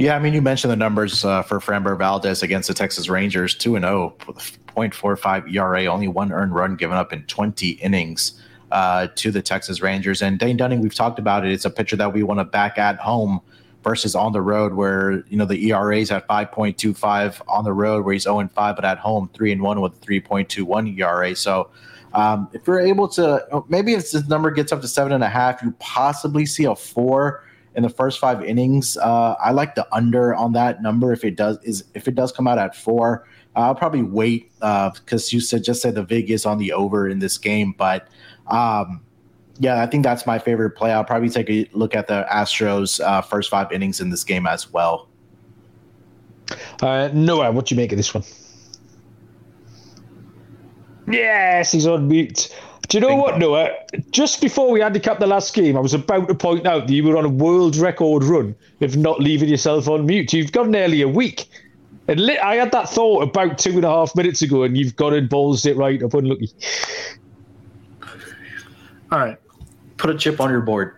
Yeah, 0.00 0.16
I 0.16 0.18
mean, 0.18 0.32
you 0.32 0.40
mentioned 0.40 0.70
the 0.70 0.76
numbers 0.76 1.26
uh, 1.26 1.42
for 1.42 1.60
Framber 1.60 1.94
Valdez 1.98 2.42
against 2.42 2.68
the 2.68 2.72
Texas 2.72 3.10
Rangers 3.10 3.54
2 3.54 3.76
and 3.76 3.84
0, 3.84 4.14
0.45 4.74 5.54
ERA, 5.54 5.84
only 5.92 6.08
one 6.08 6.32
earned 6.32 6.54
run 6.54 6.74
given 6.74 6.96
up 6.96 7.12
in 7.12 7.22
20 7.24 7.72
innings 7.72 8.40
uh, 8.72 9.08
to 9.16 9.30
the 9.30 9.42
Texas 9.42 9.82
Rangers. 9.82 10.22
And 10.22 10.38
Dane 10.38 10.56
Dunning, 10.56 10.80
we've 10.80 10.94
talked 10.94 11.18
about 11.18 11.44
it. 11.44 11.52
It's 11.52 11.66
a 11.66 11.70
pitcher 11.70 11.96
that 11.96 12.14
we 12.14 12.22
want 12.22 12.40
to 12.40 12.44
back 12.44 12.78
at 12.78 12.96
home 12.96 13.42
versus 13.84 14.14
on 14.14 14.32
the 14.32 14.40
road, 14.40 14.72
where 14.72 15.22
you 15.28 15.36
know 15.36 15.44
the 15.44 15.70
ERA 15.70 15.98
is 15.98 16.10
at 16.10 16.26
5.25 16.26 17.42
on 17.46 17.64
the 17.64 17.74
road, 17.74 18.02
where 18.02 18.14
he's 18.14 18.22
0 18.22 18.38
and 18.38 18.50
5, 18.50 18.76
but 18.76 18.86
at 18.86 18.96
home 18.96 19.28
3 19.34 19.52
and 19.52 19.60
1 19.60 19.82
with 19.82 20.00
3.21 20.00 20.98
ERA. 20.98 21.36
So 21.36 21.68
um, 22.14 22.48
if 22.54 22.66
you're 22.66 22.80
able 22.80 23.06
to, 23.08 23.64
maybe 23.68 23.92
if 23.92 24.12
this 24.12 24.26
number 24.28 24.50
gets 24.50 24.72
up 24.72 24.80
to 24.80 24.88
seven 24.88 25.12
and 25.12 25.22
a 25.22 25.28
half, 25.28 25.62
you 25.62 25.72
possibly 25.78 26.46
see 26.46 26.64
a 26.64 26.74
four 26.74 27.44
in 27.74 27.82
the 27.82 27.88
first 27.88 28.18
five 28.18 28.42
innings. 28.42 28.96
Uh, 28.96 29.34
I 29.42 29.52
like 29.52 29.74
the 29.74 29.86
under 29.94 30.34
on 30.34 30.52
that 30.52 30.82
number 30.82 31.12
if 31.12 31.24
it 31.24 31.36
does 31.36 31.58
is 31.62 31.84
if 31.94 32.08
it 32.08 32.14
does 32.14 32.32
come 32.32 32.46
out 32.46 32.58
at 32.58 32.74
four. 32.74 33.26
I'll 33.56 33.74
probably 33.74 34.02
wait 34.02 34.52
because 34.60 35.26
uh, 35.26 35.30
you 35.30 35.40
said 35.40 35.64
just 35.64 35.82
said 35.82 35.96
the 35.96 36.04
vig 36.04 36.30
is 36.30 36.46
on 36.46 36.58
the 36.58 36.72
over 36.72 37.08
in 37.08 37.18
this 37.18 37.36
game, 37.36 37.74
but 37.76 38.08
um, 38.46 39.02
yeah, 39.58 39.82
I 39.82 39.86
think 39.86 40.04
that's 40.04 40.24
my 40.26 40.38
favorite 40.38 40.70
play. 40.70 40.92
I'll 40.92 41.04
probably 41.04 41.28
take 41.28 41.50
a 41.50 41.68
look 41.72 41.94
at 41.94 42.06
the 42.06 42.26
Astros 42.30 43.04
uh, 43.04 43.20
first 43.22 43.50
five 43.50 43.70
innings 43.72 44.00
in 44.00 44.08
this 44.08 44.24
game 44.24 44.46
as 44.46 44.72
well. 44.72 45.08
Uh, 46.80 47.10
Noah, 47.12 47.52
what 47.52 47.66
do 47.66 47.74
you 47.74 47.76
make 47.76 47.92
of 47.92 47.96
this 47.96 48.14
one? 48.14 48.24
Yes, 51.08 51.72
he's 51.72 51.86
on 51.86 52.08
mute. 52.08 52.54
Do 52.90 52.98
you 52.98 53.02
know 53.02 53.14
what, 53.14 53.38
Noah? 53.38 53.70
Just 54.10 54.40
before 54.40 54.68
we 54.70 54.80
handicapped 54.80 55.20
the 55.20 55.26
last 55.28 55.54
game, 55.54 55.76
I 55.76 55.80
was 55.80 55.94
about 55.94 56.26
to 56.26 56.34
point 56.34 56.66
out 56.66 56.88
that 56.88 56.92
you 56.92 57.04
were 57.04 57.16
on 57.16 57.24
a 57.24 57.28
world 57.28 57.76
record 57.76 58.24
run 58.24 58.52
of 58.80 58.96
not 58.96 59.20
leaving 59.20 59.48
yourself 59.48 59.88
on 59.88 60.06
mute. 60.06 60.32
You've 60.32 60.50
got 60.50 60.68
nearly 60.68 61.00
a 61.02 61.08
week. 61.08 61.46
And 62.08 62.18
li- 62.18 62.38
I 62.38 62.56
had 62.56 62.72
that 62.72 62.88
thought 62.90 63.22
about 63.22 63.58
two 63.58 63.70
and 63.70 63.84
a 63.84 63.88
half 63.88 64.16
minutes 64.16 64.42
ago, 64.42 64.64
and 64.64 64.76
you've 64.76 64.96
got 64.96 65.12
it 65.12 65.30
balls 65.30 65.64
it 65.66 65.76
right 65.76 66.02
up 66.02 66.14
unlucky. 66.14 66.50
All 69.12 69.18
right. 69.20 69.38
Put 69.96 70.10
a 70.10 70.18
chip 70.18 70.40
on 70.40 70.50
your 70.50 70.60
board. 70.62 70.96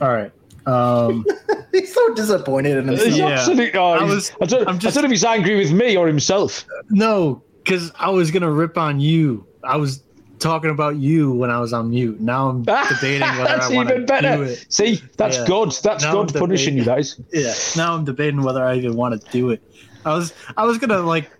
All 0.00 0.08
right. 0.08 0.32
Um, 0.66 1.24
He's 1.72 1.94
so 1.94 2.12
disappointed 2.14 2.76
in 2.78 2.88
himself. 2.88 3.14
Yeah. 3.16 3.26
Absolutely. 3.28 3.78
Oh, 3.78 3.92
I, 3.92 4.02
was, 4.02 4.32
I, 4.40 4.46
don't, 4.46 4.66
I'm 4.66 4.80
just- 4.80 4.96
I 4.96 5.00
don't 5.00 5.04
know 5.04 5.12
if 5.14 5.20
he's 5.20 5.24
angry 5.24 5.56
with 5.56 5.70
me 5.72 5.96
or 5.96 6.08
himself. 6.08 6.64
no, 6.90 7.42
because 7.62 7.92
I 8.00 8.10
was 8.10 8.32
gonna 8.32 8.50
rip 8.50 8.76
on 8.78 8.98
you. 8.98 9.46
I 9.62 9.76
was 9.76 10.02
talking 10.38 10.70
about 10.70 10.96
you 10.96 11.32
when 11.32 11.50
I 11.50 11.58
was 11.60 11.72
on 11.72 11.90
mute. 11.90 12.20
Now 12.20 12.48
I'm 12.48 12.62
debating 12.88 13.20
whether 13.20 13.44
That's 13.44 13.70
I 13.70 13.74
want 13.74 13.88
to 13.88 13.94
even 13.94 14.06
better. 14.06 14.36
do 14.36 14.42
it. 14.42 14.66
See, 14.68 15.00
that's 15.16 15.38
Yeah. 15.38 15.46
God. 15.46 15.72
That's 15.82 16.04
Now 16.04 16.12
God 16.12 16.34
I'm 16.34 16.40
punishing 16.40 16.76
you, 16.76 16.84
guys. 16.84 17.20
Yeah. 17.32 17.54
Now 17.76 17.94
I'm 17.94 18.04
debating 18.04 18.42
whether 18.42 18.62
I 18.64 18.76
even 18.76 18.94
want 18.96 19.20
to 19.20 19.30
do 19.30 19.50
it. 19.50 19.62
I 20.04 20.14
was 20.14 20.32
I 20.56 20.64
was 20.64 20.78
gonna 20.78 21.00
like 21.00 21.30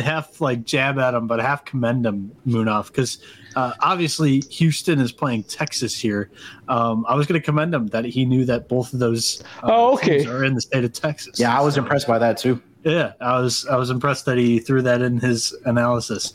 half 0.00 0.40
like 0.40 0.64
jab 0.64 0.98
at 0.98 1.14
him, 1.14 1.26
but 1.26 1.40
half 1.40 1.64
commend 1.64 2.04
him, 2.04 2.32
Munaf, 2.46 2.88
because 2.88 3.18
uh, 3.56 3.72
obviously 3.80 4.40
Houston 4.50 4.98
is 5.00 5.12
playing 5.12 5.44
Texas 5.44 5.98
here. 5.98 6.30
Um, 6.68 7.06
I 7.08 7.14
was 7.14 7.26
gonna 7.26 7.40
commend 7.40 7.74
him 7.74 7.86
that 7.88 8.04
he 8.04 8.24
knew 8.24 8.44
that 8.46 8.68
both 8.68 8.92
of 8.92 8.98
those 8.98 9.42
uh, 9.62 9.70
Oh, 9.72 9.94
okay. 9.94 10.18
teams 10.18 10.26
are 10.30 10.44
in 10.44 10.54
the 10.54 10.60
state 10.60 10.84
of 10.84 10.92
Texas. 10.92 11.38
Yeah, 11.40 11.56
I 11.58 11.62
was 11.62 11.76
impressed 11.78 12.06
by 12.06 12.18
that 12.18 12.36
too. 12.38 12.60
Yeah, 12.84 13.12
I 13.20 13.40
was 13.40 13.64
I 13.66 13.76
was 13.76 13.88
impressed 13.90 14.26
that 14.26 14.36
he 14.36 14.58
threw 14.58 14.82
that 14.82 15.00
in 15.00 15.18
his 15.18 15.54
analysis. 15.64 16.34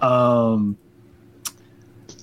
Um, 0.00 0.76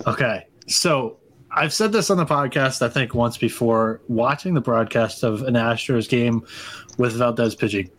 okay, 0.08 0.48
so 0.68 1.18
I've 1.52 1.74
said 1.74 1.92
this 1.92 2.10
on 2.10 2.18
the 2.18 2.26
podcast 2.26 2.82
I 2.82 2.90
think 2.90 3.14
once 3.14 3.38
before. 3.38 4.02
Watching 4.08 4.54
the 4.54 4.62
broadcast 4.62 5.24
of 5.24 5.44
an 5.44 5.54
Astros 5.54 6.10
game 6.10 6.46
with 6.98 7.14
Valdez 7.14 7.56
pitching, 7.56 7.90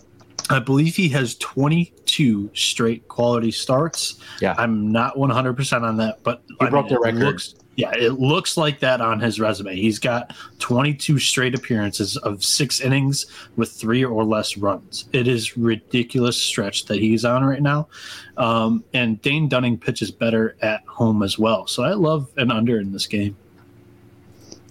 I 0.50 0.58
believe 0.58 0.96
he 0.96 1.08
has 1.10 1.36
22 1.36 2.50
straight 2.54 3.08
quality 3.08 3.50
starts. 3.50 4.20
Yeah. 4.40 4.54
I'm 4.58 4.90
not 4.90 5.18
100 5.18 5.54
percent 5.54 5.84
on 5.84 5.96
that, 5.98 6.22
but 6.22 6.42
He 6.60 6.66
broke 6.66 6.88
the 6.88 6.96
it 6.96 7.00
record. 7.00 7.20
Looks, 7.20 7.54
yeah, 7.76 7.92
it 7.94 8.20
looks 8.20 8.56
like 8.56 8.80
that 8.80 9.00
on 9.00 9.20
his 9.20 9.40
resume. 9.40 9.74
He's 9.74 9.98
got 9.98 10.34
22 10.60 11.18
straight 11.18 11.54
appearances 11.54 12.16
of 12.18 12.44
six 12.44 12.80
innings 12.80 13.26
with 13.56 13.72
three 13.72 14.04
or 14.04 14.24
less 14.24 14.56
runs. 14.56 15.08
It 15.12 15.26
is 15.26 15.56
ridiculous 15.56 16.40
stretch 16.40 16.84
that 16.86 17.00
he's 17.00 17.24
on 17.24 17.44
right 17.44 17.62
now. 17.62 17.88
Um, 18.36 18.84
and 18.94 19.20
Dane 19.22 19.48
Dunning 19.48 19.78
pitches 19.78 20.10
better 20.10 20.56
at 20.62 20.84
home 20.86 21.22
as 21.22 21.38
well. 21.38 21.66
So 21.66 21.82
I 21.82 21.94
love 21.94 22.30
an 22.36 22.52
under 22.52 22.78
in 22.78 22.92
this 22.92 23.06
game. 23.06 23.36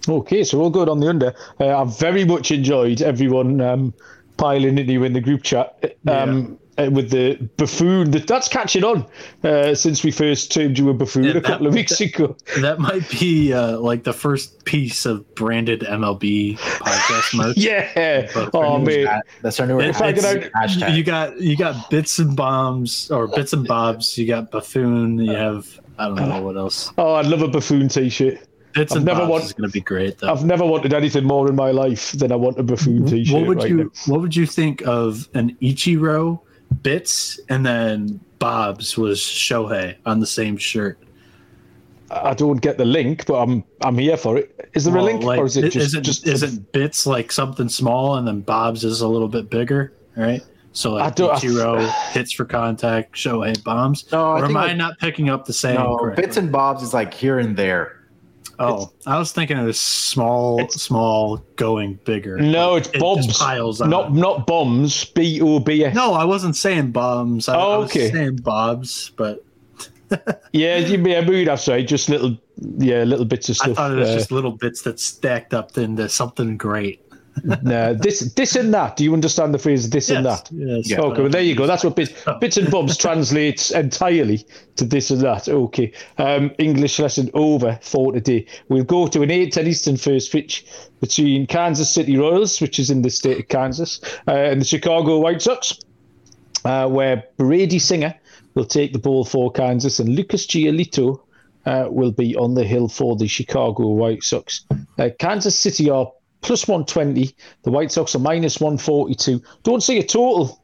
Okay, 0.08 0.44
so 0.44 0.58
we'll 0.58 0.70
go 0.70 0.84
on 0.90 1.00
the 1.00 1.08
under. 1.08 1.34
Uh, 1.60 1.80
I've 1.80 1.98
very 1.98 2.24
much 2.24 2.50
enjoyed 2.50 3.00
everyone 3.02 3.60
um, 3.60 3.94
piling 4.36 4.78
into 4.78 4.92
you 4.92 5.04
in 5.04 5.12
the 5.12 5.20
group 5.20 5.42
chat 5.42 5.96
um, 6.06 6.58
uh, 6.78 6.90
with 6.90 7.10
the 7.10 7.34
buffoon. 7.56 8.10
That, 8.10 8.26
that's 8.26 8.48
catching 8.48 8.84
on 8.84 9.06
uh, 9.42 9.74
since 9.74 10.02
we 10.02 10.10
first 10.10 10.52
termed 10.52 10.78
you 10.78 10.90
a 10.90 10.94
buffoon 10.94 11.24
Yeah, 11.24 11.32
a 11.36 11.40
couple 11.40 11.64
that- 11.64 11.68
of 11.68 11.74
weeks 11.74 12.00
ago. 12.00 12.36
That 12.60 12.78
might 12.80 13.08
be 13.10 13.52
uh, 13.52 13.78
like 13.78 14.04
the 14.04 14.12
first 14.12 14.64
piece 14.64 15.06
of 15.06 15.34
branded 15.34 15.80
MLB 15.80 16.58
podcast 16.58 17.34
merch. 17.36 17.56
Yeah. 17.56 18.30
Oh, 18.54 18.78
mate. 18.78 19.08
That's 19.42 19.58
our 19.60 19.66
new 19.66 19.80
It's- 19.80 20.00
I 20.00 20.12
could 20.12 20.22
hashtag. 20.52 20.96
You 20.96 21.04
got 21.04 21.40
you 21.40 21.56
got 21.56 21.90
bits 21.90 22.18
and 22.18 22.36
bombs 22.36 23.10
or 23.10 23.28
bits 23.28 23.52
and 23.52 23.66
bobs. 23.66 24.16
You 24.18 24.26
got 24.26 24.50
buffoon. 24.50 25.18
You 25.18 25.32
have 25.32 25.80
I 25.98 26.06
don't 26.08 26.16
know 26.28 26.42
what 26.42 26.56
else. 26.56 26.92
Oh, 26.98 27.14
I'd 27.14 27.26
love 27.26 27.42
a 27.42 27.48
buffoon 27.48 27.88
t-shirt. 27.88 28.38
Bits 28.72 28.90
I've 28.90 28.96
and 28.96 29.04
never 29.06 29.24
want- 29.26 29.44
is 29.44 29.52
going 29.52 29.68
to 29.68 29.72
be 29.72 29.80
great 29.80 30.18
though. 30.18 30.32
I've 30.32 30.44
never 30.44 30.64
wanted 30.66 30.92
anything 30.92 31.22
more 31.24 31.48
in 31.48 31.54
my 31.54 31.70
life 31.70 32.10
than 32.12 32.32
I 32.32 32.34
want 32.36 32.58
a 32.58 32.64
buffoon 32.64 33.06
t-shirt 33.06 33.32
what 33.38 33.46
would 33.46 33.58
right 33.58 33.68
you 33.68 33.76
now. 33.84 33.90
What 34.06 34.20
would 34.20 34.34
you 34.34 34.46
think 34.46 34.82
of 34.86 35.28
an 35.34 35.56
Ichiro 35.62 36.40
bits 36.82 37.40
and 37.48 37.64
then 37.64 38.20
Bob's 38.38 38.96
was 38.96 39.20
Shohei 39.20 39.96
on 40.06 40.20
the 40.20 40.26
same 40.26 40.56
shirt? 40.56 40.98
I 42.10 42.34
don't 42.34 42.60
get 42.60 42.76
the 42.78 42.84
link, 42.84 43.26
but 43.26 43.40
I'm 43.40 43.64
I'm 43.82 43.96
here 43.98 44.16
for 44.16 44.36
it. 44.36 44.68
Is 44.74 44.84
there 44.84 44.96
a 44.96 45.02
link, 45.02 45.22
like, 45.24 45.40
or 45.40 45.46
is 45.46 45.56
it 45.56 45.70
just 45.70 45.76
isn't, 45.86 46.02
just 46.04 46.26
isn't 46.26 46.70
bits 46.72 47.06
like 47.06 47.32
something 47.32 47.68
small 47.68 48.16
and 48.16 48.26
then 48.28 48.40
Bob's 48.40 48.84
is 48.84 49.00
a 49.00 49.08
little 49.08 49.28
bit 49.28 49.50
bigger, 49.50 49.92
right? 50.16 50.42
So 50.72 50.96
I 50.96 51.04
like 51.04 51.14
don't- 51.14 51.44
I- 51.44 52.10
hits 52.12 52.32
for 52.32 52.44
contact, 52.44 53.14
Shohei 53.14 53.62
bombs. 53.64 54.04
No, 54.12 54.32
I 54.32 54.40
or 54.40 54.44
am 54.44 54.56
I 54.56 54.66
like- 54.66 54.76
not 54.76 54.98
picking 54.98 55.30
up 55.30 55.46
the 55.46 55.52
same? 55.52 55.76
no, 55.76 55.96
correctly? 55.96 56.24
bits 56.24 56.36
and 56.36 56.52
bobs 56.52 56.82
is 56.82 56.92
like 56.92 57.14
here 57.14 57.38
and 57.38 57.56
there. 57.56 58.00
Oh, 58.58 58.92
I 59.06 59.18
was 59.18 59.32
thinking 59.32 59.58
it 59.58 59.64
was 59.64 59.80
small, 59.80 60.68
small 60.68 61.38
going 61.56 61.98
bigger. 62.04 62.36
No, 62.38 62.76
it's 62.76 62.88
It 62.88 63.00
Bob's. 63.00 63.38
piles 63.38 63.80
on. 63.80 63.90
not 63.90 64.12
not 64.12 64.46
bombs? 64.46 65.04
B 65.04 65.40
O 65.40 65.58
B 65.60 65.84
S. 65.84 65.94
No, 65.94 66.12
I 66.14 66.24
wasn't 66.24 66.56
saying 66.56 66.92
bombs. 66.92 67.48
I, 67.48 67.56
Oh, 67.56 67.72
I 67.72 67.76
was 67.78 67.92
saying 67.92 68.36
bobs, 68.36 69.10
but 69.16 69.44
Yeah, 70.52 70.76
you 70.78 70.98
may 70.98 71.12
have 71.12 71.26
moved. 71.26 71.48
That's. 71.48 71.64
Just 71.64 72.08
little, 72.08 72.36
yeah, 72.78 73.02
little 73.04 73.24
bits 73.24 73.48
of 73.48 73.56
stuff. 73.56 73.70
I 73.70 73.74
thought 73.74 73.92
it 73.92 73.96
was 73.96 74.10
uh, 74.10 74.14
just 74.14 74.30
little 74.30 74.52
bits 74.52 74.82
that 74.82 75.00
stacked 75.00 75.54
up 75.54 75.76
into 75.76 76.08
something 76.08 76.56
great. 76.56 77.03
Nah, 77.42 77.92
this, 77.92 78.32
this 78.34 78.56
and 78.56 78.72
that. 78.74 78.96
Do 78.96 79.04
you 79.04 79.12
understand 79.12 79.52
the 79.52 79.58
phrase 79.58 79.90
"this 79.90 80.10
and 80.10 80.24
that"? 80.24 80.48
yes. 80.52 80.90
Yeah. 80.90 81.00
Okay, 81.00 81.22
well 81.22 81.30
there 81.30 81.42
you 81.42 81.54
go. 81.54 81.66
That's 81.66 81.84
what 81.84 81.96
bits, 81.96 82.12
bits 82.40 82.56
and 82.56 82.70
bobs 82.70 82.96
translates 82.96 83.70
entirely 83.70 84.46
to 84.76 84.84
this 84.84 85.10
and 85.10 85.20
that. 85.22 85.48
Okay, 85.48 85.92
um, 86.18 86.52
English 86.58 86.98
lesson 86.98 87.30
over 87.34 87.78
for 87.82 88.12
today. 88.12 88.46
We'll 88.68 88.84
go 88.84 89.06
to 89.08 89.22
an 89.22 89.30
eight 89.30 89.52
ten 89.52 89.66
Eastern 89.66 89.96
first 89.96 90.30
pitch 90.32 90.64
between 91.00 91.46
Kansas 91.46 91.90
City 91.90 92.16
Royals, 92.16 92.60
which 92.60 92.78
is 92.78 92.90
in 92.90 93.02
the 93.02 93.10
state 93.10 93.38
of 93.40 93.48
Kansas, 93.48 94.00
uh, 94.28 94.32
and 94.32 94.60
the 94.60 94.64
Chicago 94.64 95.18
White 95.18 95.42
Sox, 95.42 95.78
uh, 96.64 96.88
where 96.88 97.24
Brady 97.36 97.78
Singer 97.78 98.14
will 98.54 98.64
take 98.64 98.92
the 98.92 98.98
ball 98.98 99.24
for 99.24 99.50
Kansas, 99.50 99.98
and 99.98 100.14
Lucas 100.14 100.46
Giolito 100.46 101.20
uh, 101.66 101.86
will 101.88 102.12
be 102.12 102.36
on 102.36 102.54
the 102.54 102.64
hill 102.64 102.88
for 102.88 103.16
the 103.16 103.26
Chicago 103.26 103.88
White 103.88 104.22
Sox. 104.22 104.64
Uh, 104.98 105.10
Kansas 105.18 105.58
City 105.58 105.90
are 105.90 106.10
plus 106.44 106.68
120. 106.68 107.34
The 107.62 107.70
White 107.70 107.90
Sox 107.90 108.14
are 108.14 108.20
minus 108.20 108.60
142. 108.60 109.42
Don't 109.64 109.82
see 109.82 109.98
a 109.98 110.04
total 110.04 110.62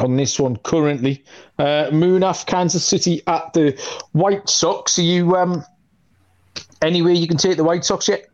on 0.00 0.16
this 0.16 0.40
one 0.40 0.56
currently. 0.56 1.22
Uh, 1.58 1.90
Munaf, 1.90 2.46
Kansas 2.46 2.84
City 2.84 3.22
at 3.26 3.52
the 3.52 3.80
White 4.12 4.48
Sox. 4.48 4.98
Are 4.98 5.02
you 5.02 5.36
um, 5.36 5.64
anywhere 6.80 7.12
you 7.12 7.28
can 7.28 7.36
take 7.36 7.56
the 7.56 7.64
White 7.64 7.84
Sox 7.84 8.08
yet? 8.08 8.28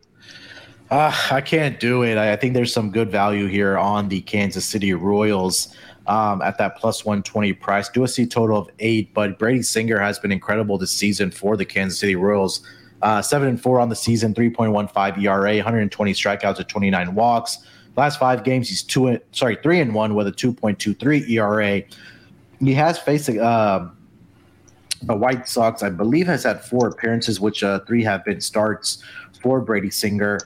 Uh, 0.89 1.15
I 1.29 1.41
can't 1.41 1.79
do 1.79 2.03
it. 2.03 2.15
I, 2.15 2.33
I 2.33 2.35
think 2.35 2.55
there's 2.55 2.73
some 2.73 2.89
good 2.89 3.11
value 3.11 3.45
here 3.45 3.77
on 3.77 4.09
the 4.09 4.21
Kansas 4.21 4.65
City 4.65 4.93
Royals 4.93 5.75
um, 6.07 6.41
at 6.41 6.57
that 6.57 6.77
plus 6.77 7.05
120 7.05 7.53
price. 7.53 7.89
Do 7.89 8.03
a 8.03 8.07
C 8.07 8.25
total 8.25 8.57
of 8.57 8.69
eight, 8.79 9.13
but 9.13 9.37
Brady 9.37 9.61
Singer 9.61 9.99
has 9.99 10.17
been 10.17 10.31
incredible 10.31 10.77
this 10.79 10.91
season 10.91 11.29
for 11.29 11.55
the 11.57 11.65
Kansas 11.65 11.99
City 11.99 12.15
Royals. 12.15 12.61
Uh, 13.01 13.21
seven 13.21 13.47
and 13.47 13.61
four 13.61 13.79
on 13.79 13.89
the 13.89 13.95
season, 13.95 14.33
3.15 14.33 15.23
ERA, 15.23 15.55
120 15.55 16.13
strikeouts 16.13 16.59
at 16.59 16.67
29 16.67 17.15
walks. 17.15 17.59
Last 17.95 18.19
five 18.19 18.43
games, 18.43 18.69
he's 18.69 18.83
two 18.83 19.19
sorry, 19.31 19.57
three 19.61 19.79
and 19.79 19.93
one 19.93 20.15
with 20.15 20.27
a 20.27 20.31
2.23 20.31 21.29
ERA. 21.29 21.81
He 22.59 22.73
has 22.73 22.99
faced 22.99 23.29
uh, 23.29 23.87
the 25.03 25.15
White 25.15 25.47
Sox, 25.47 25.81
I 25.83 25.89
believe, 25.89 26.27
has 26.27 26.43
had 26.43 26.63
four 26.63 26.87
appearances, 26.87 27.39
which 27.39 27.63
uh, 27.63 27.79
three 27.81 28.03
have 28.03 28.25
been 28.25 28.41
starts 28.41 29.03
for 29.41 29.61
Brady 29.61 29.89
Singer. 29.89 30.39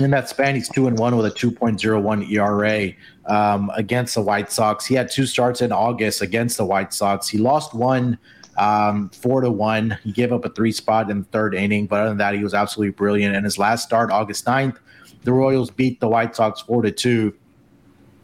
In 0.00 0.10
that 0.10 0.28
span, 0.28 0.54
he's 0.56 0.68
two 0.68 0.88
and 0.88 0.98
one 0.98 1.16
with 1.16 1.26
a 1.26 1.30
2.01 1.30 2.30
ERA 2.30 2.92
um, 3.26 3.70
against 3.74 4.14
the 4.16 4.22
White 4.22 4.50
Sox. 4.50 4.84
He 4.84 4.94
had 4.94 5.10
two 5.10 5.24
starts 5.24 5.62
in 5.62 5.72
August 5.72 6.20
against 6.20 6.56
the 6.56 6.64
White 6.64 6.92
Sox. 6.92 7.28
He 7.28 7.38
lost 7.38 7.74
one 7.74 8.18
um, 8.56 9.10
four 9.10 9.40
to 9.40 9.50
one. 9.50 9.98
He 10.02 10.12
gave 10.12 10.32
up 10.32 10.44
a 10.44 10.50
three 10.50 10.72
spot 10.72 11.10
in 11.10 11.20
the 11.20 11.24
third 11.26 11.54
inning, 11.54 11.86
but 11.86 12.00
other 12.00 12.10
than 12.10 12.18
that, 12.18 12.34
he 12.34 12.42
was 12.42 12.54
absolutely 12.54 12.92
brilliant. 12.92 13.34
And 13.34 13.44
his 13.44 13.58
last 13.58 13.84
start, 13.84 14.10
August 14.10 14.44
9th, 14.44 14.76
the 15.22 15.32
Royals 15.32 15.70
beat 15.70 16.00
the 16.00 16.08
White 16.08 16.36
Sox 16.36 16.60
four 16.60 16.82
to 16.82 16.90
two, 16.90 17.34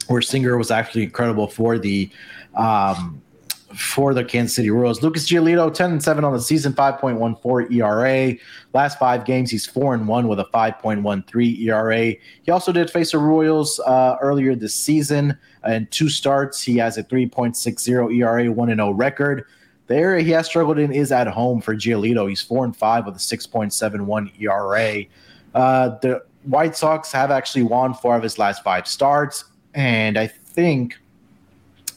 where 0.09 0.23
Singer 0.23 0.57
was 0.57 0.71
actually 0.71 1.05
incredible 1.05 1.49
for 1.49 1.79
the 1.79 2.11
um, 2.55 3.23
for 3.75 4.15
the 4.15 4.25
Kansas 4.25 4.57
City 4.57 4.71
Royals. 4.71 5.03
Lucas 5.03 5.29
Giolito, 5.29 5.73
10 5.73 5.93
and 5.93 6.03
7 6.03 6.25
on 6.25 6.33
the 6.33 6.41
season, 6.41 6.73
5.14 6.73 7.73
ERA. 7.73 8.37
Last 8.73 8.99
five 8.99 9.25
games, 9.25 9.51
he's 9.51 9.67
4 9.67 9.95
and 9.95 10.09
1 10.09 10.29
with 10.29 10.41
a 10.41 10.47
5.13 10.47 11.61
ERA. 11.61 12.15
He 12.43 12.51
also 12.51 12.73
did 12.73 12.91
face 12.91 13.13
the 13.13 13.19
Royals 13.19 13.79
uh, 13.81 14.17
earlier 14.21 14.55
this 14.55 14.75
season. 14.75 15.39
In 15.67 15.87
two 15.87 16.09
starts, 16.09 16.63
he 16.63 16.77
has 16.79 16.99
a 16.99 17.05
3.60 17.05 18.17
ERA, 18.17 18.51
1 18.51 18.69
0 18.69 18.91
record. 18.91 19.45
The 19.91 19.97
area 19.97 20.23
he 20.23 20.31
has 20.31 20.47
struggled 20.47 20.79
in 20.79 20.93
is 20.93 21.11
at 21.11 21.27
home 21.27 21.61
for 21.61 21.75
Giolito. 21.75 22.29
He's 22.29 22.41
4 22.41 22.65
and 22.65 22.77
5 22.77 23.07
with 23.07 23.17
a 23.17 23.19
6.71 23.19 24.41
ERA. 24.41 25.05
Uh, 25.53 25.99
the 26.01 26.23
White 26.45 26.77
Sox 26.77 27.11
have 27.11 27.33
actually 27.33 27.65
won 27.65 27.95
four 27.95 28.15
of 28.15 28.23
his 28.23 28.39
last 28.39 28.63
five 28.63 28.87
starts. 28.87 29.47
And 29.75 30.17
I 30.17 30.29
think 30.29 30.97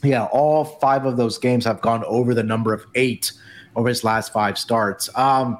yeah, 0.02 0.24
all 0.24 0.64
five 0.64 1.06
of 1.06 1.16
those 1.16 1.38
games 1.38 1.64
have 1.66 1.80
gone 1.82 2.02
over 2.06 2.34
the 2.34 2.42
number 2.42 2.74
of 2.74 2.84
eight 2.96 3.30
over 3.76 3.88
his 3.88 4.02
last 4.02 4.32
five 4.32 4.58
starts. 4.58 5.08
Um, 5.16 5.56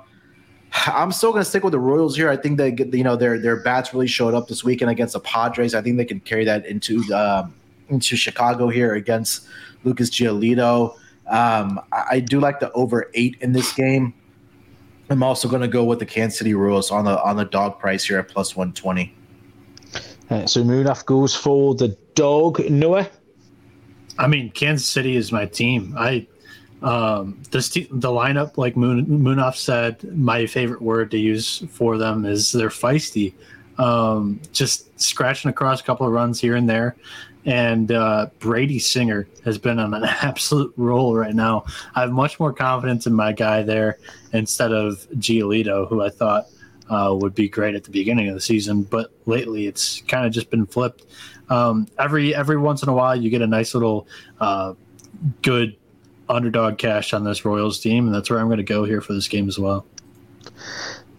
I'm 0.86 1.12
still 1.12 1.30
going 1.30 1.44
to 1.44 1.48
stick 1.48 1.62
with 1.62 1.70
the 1.70 1.78
Royals 1.78 2.16
here. 2.16 2.30
I 2.30 2.36
think 2.36 2.58
that 2.58 2.92
you 2.92 3.04
know 3.04 3.14
their 3.14 3.38
their 3.38 3.62
bats 3.62 3.94
really 3.94 4.08
showed 4.08 4.34
up 4.34 4.48
this 4.48 4.64
weekend 4.64 4.90
against 4.90 5.12
the 5.12 5.20
Padres. 5.20 5.72
I 5.72 5.82
think 5.82 5.98
they 5.98 6.04
can 6.04 6.18
carry 6.18 6.44
that 6.46 6.66
into 6.66 7.00
um, 7.14 7.54
into 7.90 8.16
Chicago 8.16 8.68
here 8.70 8.94
against 8.94 9.46
Lucas 9.84 10.10
Giolito. 10.10 10.96
Um, 11.26 11.80
I, 11.92 12.04
I, 12.10 12.20
do 12.20 12.38
like 12.38 12.60
the 12.60 12.70
over 12.72 13.10
eight 13.14 13.36
in 13.40 13.52
this 13.52 13.72
game. 13.72 14.12
I'm 15.08 15.22
also 15.22 15.48
going 15.48 15.62
to 15.62 15.68
go 15.68 15.84
with 15.84 15.98
the 15.98 16.06
Kansas 16.06 16.38
City 16.38 16.54
Royals 16.54 16.90
on 16.90 17.04
the 17.04 17.22
on 17.22 17.36
the 17.36 17.46
dog 17.46 17.78
price 17.78 18.04
here 18.04 18.18
at 18.18 18.28
plus 18.28 18.54
120. 18.54 19.14
Uh, 20.30 20.46
so 20.46 20.62
Munaf 20.62 21.04
goes 21.06 21.34
for 21.34 21.74
the 21.74 21.96
dog. 22.14 22.68
Noah. 22.70 23.08
I 24.18 24.26
mean, 24.26 24.50
Kansas 24.50 24.86
City 24.86 25.16
is 25.16 25.32
my 25.32 25.46
team. 25.46 25.94
I 25.96 26.26
um, 26.82 27.40
this 27.50 27.70
te- 27.70 27.88
the 27.90 28.10
lineup, 28.10 28.58
like 28.58 28.76
Moon- 28.76 29.06
Munaf 29.06 29.56
said, 29.56 30.04
my 30.16 30.46
favorite 30.46 30.82
word 30.82 31.10
to 31.12 31.18
use 31.18 31.64
for 31.70 31.96
them 31.96 32.26
is 32.26 32.52
they're 32.52 32.68
feisty. 32.68 33.32
Um, 33.78 34.40
just 34.52 35.00
scratching 35.00 35.48
across 35.48 35.80
a 35.80 35.84
couple 35.84 36.06
of 36.06 36.12
runs 36.12 36.40
here 36.40 36.54
and 36.54 36.68
there. 36.68 36.96
And 37.46 37.92
uh, 37.92 38.28
Brady 38.38 38.78
Singer 38.78 39.28
has 39.44 39.58
been 39.58 39.78
on 39.78 39.92
an 39.94 40.04
absolute 40.22 40.72
roll 40.76 41.14
right 41.14 41.34
now. 41.34 41.64
I 41.94 42.02
have 42.02 42.12
much 42.12 42.40
more 42.40 42.52
confidence 42.52 43.06
in 43.06 43.12
my 43.12 43.32
guy 43.32 43.62
there 43.62 43.98
instead 44.32 44.72
of 44.72 45.06
Giolito, 45.16 45.88
who 45.88 46.02
I 46.02 46.10
thought 46.10 46.46
uh, 46.90 47.14
would 47.18 47.34
be 47.34 47.48
great 47.48 47.74
at 47.74 47.84
the 47.84 47.90
beginning 47.90 48.28
of 48.28 48.34
the 48.34 48.40
season, 48.40 48.82
but 48.82 49.10
lately 49.26 49.66
it's 49.66 50.02
kind 50.02 50.26
of 50.26 50.32
just 50.32 50.50
been 50.50 50.66
flipped. 50.66 51.04
Um, 51.48 51.88
every 51.98 52.34
every 52.34 52.56
once 52.56 52.82
in 52.82 52.88
a 52.88 52.94
while, 52.94 53.14
you 53.14 53.30
get 53.30 53.42
a 53.42 53.46
nice 53.46 53.74
little 53.74 54.06
uh, 54.40 54.74
good 55.42 55.76
underdog 56.28 56.78
cash 56.78 57.12
on 57.12 57.24
this 57.24 57.44
Royals 57.44 57.80
team, 57.80 58.06
and 58.06 58.14
that's 58.14 58.30
where 58.30 58.38
I'm 58.38 58.46
going 58.46 58.58
to 58.58 58.62
go 58.62 58.84
here 58.84 59.00
for 59.00 59.12
this 59.12 59.28
game 59.28 59.48
as 59.48 59.58
well. 59.58 59.84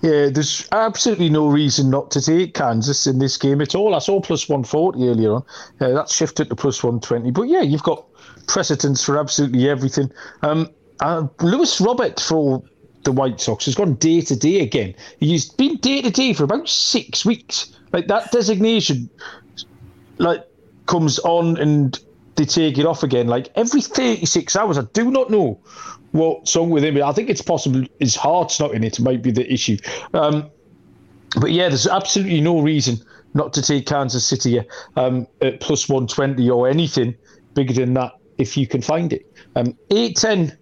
Yeah, 0.02 0.30
there's 0.30 0.68
absolutely 0.72 1.30
no 1.30 1.48
reason 1.48 1.90
not 1.90 2.12
to 2.12 2.22
take 2.22 2.54
Kansas 2.54 3.08
in 3.08 3.20
this 3.20 3.38
game 3.38 3.62
at 3.62 3.76
all. 3.76 3.96
I 3.96 4.00
saw 4.00 4.22
plus 4.22 4.48
140 4.48 5.08
earlier 5.08 5.34
on. 5.34 5.44
Uh, 5.80 5.90
that's 5.94 6.14
shifted 6.14 6.50
to 6.50 6.56
plus 6.56 6.84
120. 6.84 7.32
But 7.32 7.44
yeah, 7.44 7.62
you've 7.62 7.84
got 7.84 8.06
precedence 8.48 9.04
for 9.04 9.18
absolutely 9.18 9.70
everything. 9.70 10.12
Um, 10.42 10.70
uh, 11.00 11.28
Luis 11.42 11.82
Robert 11.82 12.20
for 12.20 12.62
the 13.04 13.12
White 13.12 13.40
Sox 13.40 13.66
has 13.66 13.76
gone 13.76 13.96
day 13.96 14.22
to 14.22 14.36
day 14.36 14.60
again. 14.60 14.94
He's 15.20 15.50
been 15.50 15.78
day 15.78 16.02
to 16.02 16.12
day 16.12 16.34
for 16.34 16.44
about 16.44 16.68
six 16.68 17.26
weeks. 17.26 17.76
Like 17.92 18.08
that 18.08 18.32
designation, 18.32 19.10
like 20.18 20.46
comes 20.88 21.20
on 21.20 21.58
and 21.58 21.98
they 22.36 22.46
take 22.46 22.78
it 22.78 22.86
off 22.86 23.04
again. 23.04 23.28
Like 23.28 23.50
every 23.56 23.82
36 23.82 24.56
hours, 24.56 24.78
I 24.78 24.84
do 24.94 25.10
not 25.12 25.30
know 25.30 25.60
what's 26.12 26.56
wrong 26.56 26.70
with 26.70 26.84
him. 26.84 27.02
I 27.04 27.12
think 27.12 27.30
it's 27.30 27.42
possible 27.42 27.84
his 28.00 28.16
heart's 28.16 28.60
not 28.60 28.74
in 28.74 28.84
it. 28.84 29.00
Might 29.00 29.22
be 29.22 29.32
the 29.32 29.52
issue. 29.52 29.78
Um, 30.14 30.50
but 31.40 31.52
yeah, 31.52 31.70
there's 31.70 31.88
absolutely 31.88 32.42
no 32.42 32.62
reason 32.62 32.98
not 33.34 33.54
to 33.54 33.62
take 33.62 33.86
Kansas 33.86 34.26
City 34.26 34.62
um, 34.96 35.28
at 35.42 35.60
plus 35.60 35.90
120 35.90 36.50
or 36.50 36.70
anything 36.70 37.16
bigger 37.54 37.74
than 37.74 37.94
that 37.94 38.14
if 38.38 38.56
you 38.58 38.68
can 38.68 38.82
find 38.82 39.14
it. 39.14 39.26
Um, 39.56 39.78
810 39.92 40.58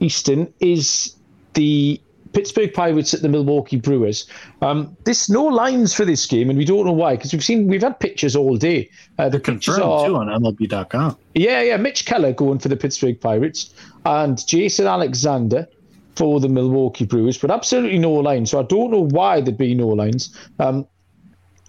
Eastern 0.00 0.52
is 0.60 1.16
the 1.54 2.00
Pittsburgh 2.32 2.72
Pirates 2.72 3.12
at 3.14 3.22
the 3.22 3.28
Milwaukee 3.28 3.76
Brewers. 3.76 4.26
Um, 4.60 4.96
there's 5.04 5.28
no 5.28 5.44
lines 5.44 5.94
for 5.94 6.04
this 6.04 6.26
game, 6.26 6.48
and 6.48 6.58
we 6.58 6.64
don't 6.64 6.86
know 6.86 6.92
why 6.92 7.16
because 7.16 7.32
we've 7.32 7.44
seen 7.44 7.68
we've 7.68 7.82
had 7.82 7.98
pictures 8.00 8.34
all 8.34 8.56
day. 8.56 8.90
Uh, 9.18 9.24
the 9.24 9.30
They're 9.32 9.40
pictures 9.40 9.78
are 9.78 10.06
too 10.06 10.16
on 10.16 10.28
MLB.com. 10.28 11.16
Yeah, 11.34 11.62
yeah. 11.62 11.76
Mitch 11.76 12.06
Keller 12.06 12.32
going 12.32 12.58
for 12.58 12.68
the 12.68 12.76
Pittsburgh 12.76 13.20
Pirates 13.20 13.74
and 14.04 14.44
Jason 14.46 14.86
Alexander 14.86 15.68
for 16.16 16.40
the 16.40 16.48
Milwaukee 16.48 17.06
Brewers, 17.06 17.38
but 17.38 17.50
absolutely 17.50 17.98
no 17.98 18.12
lines. 18.12 18.50
So 18.50 18.60
I 18.60 18.64
don't 18.64 18.90
know 18.90 19.06
why 19.06 19.40
there'd 19.40 19.56
be 19.56 19.74
no 19.74 19.88
lines. 19.88 20.36
Um, 20.58 20.86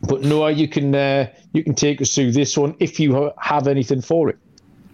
but 0.07 0.21
Noah, 0.21 0.51
you 0.51 0.67
can 0.67 0.93
uh, 0.93 1.27
you 1.53 1.63
can 1.63 1.75
take 1.75 2.01
us 2.01 2.13
through 2.13 2.31
this 2.31 2.57
one 2.57 2.75
if 2.79 2.99
you 2.99 3.31
have 3.39 3.67
anything 3.67 4.01
for 4.01 4.29
it. 4.29 4.37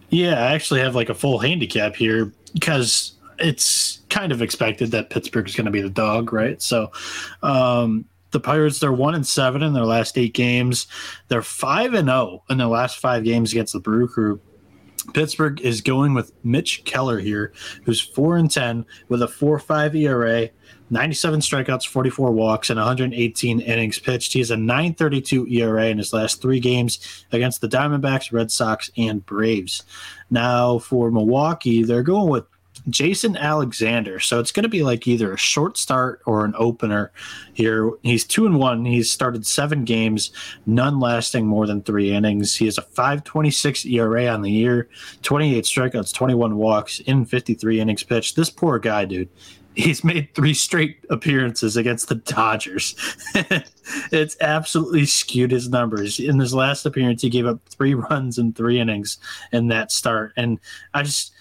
Yeah, 0.10 0.44
I 0.44 0.54
actually 0.54 0.82
have 0.82 0.96
like 0.96 1.10
a 1.10 1.16
full 1.16 1.40
handicap 1.40 1.96
here 1.96 2.32
because 2.54 3.14
it's 3.40 4.02
kind 4.10 4.32
of 4.32 4.42
expected 4.42 4.92
that 4.92 5.10
Pittsburgh 5.10 5.48
is 5.48 5.56
going 5.56 5.66
to 5.66 5.72
be 5.72 5.82
the 5.82 5.90
dog, 5.90 6.34
right? 6.34 6.62
So, 6.62 6.92
um, 7.44 8.06
the 8.32 8.40
Pirates 8.40 8.80
they're 8.80 8.94
one 8.94 9.16
and 9.16 9.26
seven 9.26 9.64
in 9.64 9.74
their 9.74 9.86
last 9.86 10.18
eight 10.18 10.34
games. 10.34 10.88
They're 11.30 11.42
five 11.42 11.94
and 11.94 12.08
zero 12.08 12.44
in 12.50 12.58
their 12.58 12.68
last 12.68 12.98
five 12.98 13.24
games 13.24 13.52
against 13.52 13.74
the 13.74 13.80
Brew 13.80 14.08
Crew. 14.08 14.40
Pittsburgh 15.14 15.60
is 15.62 15.82
going 15.82 16.14
with 16.14 16.32
Mitch 16.44 16.84
Keller 16.86 17.20
here, 17.20 17.54
who's 17.84 18.02
four 18.02 18.38
and 18.38 18.52
ten 18.52 18.86
with 19.08 19.22
a 19.22 19.28
four 19.28 19.58
five 19.58 19.96
ERA, 19.96 20.50
97 20.92 21.40
strikeouts, 21.40 21.88
44 21.88 22.32
walks, 22.32 22.70
and 22.70 22.78
118 22.78 23.60
innings 23.62 24.00
pitched. 24.00 24.34
He 24.34 24.40
has 24.40 24.52
a 24.52 24.56
9.32 24.56 25.52
ERA 25.52 25.86
in 25.88 25.98
his 25.98 26.14
last 26.14 26.42
three 26.42 26.60
games 26.60 27.26
against 27.32 27.62
the 27.62 27.68
Diamondbacks, 27.68 28.32
Red 28.32 28.52
Sox, 28.52 28.90
and 28.98 29.26
Braves. 29.26 29.84
Now 30.30 30.80
for 30.80 31.12
Milwaukee, 31.12 31.84
they're 31.84 32.04
going 32.04 32.30
with 32.30 32.46
Jason 32.90 33.36
Alexander. 33.36 34.20
So 34.20 34.40
it's 34.40 34.52
going 34.52 34.64
to 34.64 34.70
be 34.70 34.84
like 34.84 35.08
either 35.08 35.34
a 35.34 35.38
short 35.38 35.78
start 35.78 36.22
or 36.26 36.46
an 36.46 36.54
opener 36.58 37.12
here. 37.54 37.92
He's 38.04 38.24
two 38.24 38.46
and 38.46 38.58
one. 38.58 38.86
He's 38.86 39.12
started 39.12 39.46
seven 39.46 39.86
games, 39.86 40.32
none 40.66 41.00
lasting 41.00 41.46
more 41.46 41.68
than 41.68 41.82
three 41.82 42.12
innings. 42.12 42.56
He 42.56 42.66
has 42.66 42.78
a 42.78 42.84
526 42.84 43.86
ERA 43.86 44.28
on 44.28 44.42
the 44.42 44.52
year, 44.52 44.90
28 45.24 45.64
strikeouts, 45.64 46.14
21 46.14 46.56
walks 46.56 47.00
in 47.02 47.26
53 47.26 47.80
innings 47.80 48.04
pitched. 48.04 48.36
This 48.36 48.50
poor 48.50 48.80
guy, 48.80 49.06
dude. 49.06 49.30
He's 49.76 50.04
made 50.04 50.34
three 50.34 50.54
straight 50.54 51.06
appearances 51.10 51.78
against 51.78 52.10
the 52.10 52.16
Dodgers. 52.16 52.96
it's 54.12 54.36
absolutely 54.42 55.06
skewed 55.06 55.52
his 55.52 55.70
numbers. 55.70 56.20
In 56.20 56.40
his 56.40 56.54
last 56.54 56.86
appearance, 56.86 57.22
he 57.22 57.30
gave 57.30 57.46
up 57.46 57.60
three 57.70 57.94
runs 57.94 58.38
in 58.38 58.52
three 58.52 58.80
innings 58.80 59.20
in 59.54 59.68
that 59.68 59.92
start. 59.92 60.34
And 60.36 60.60
I 60.94 61.04
just 61.04 61.34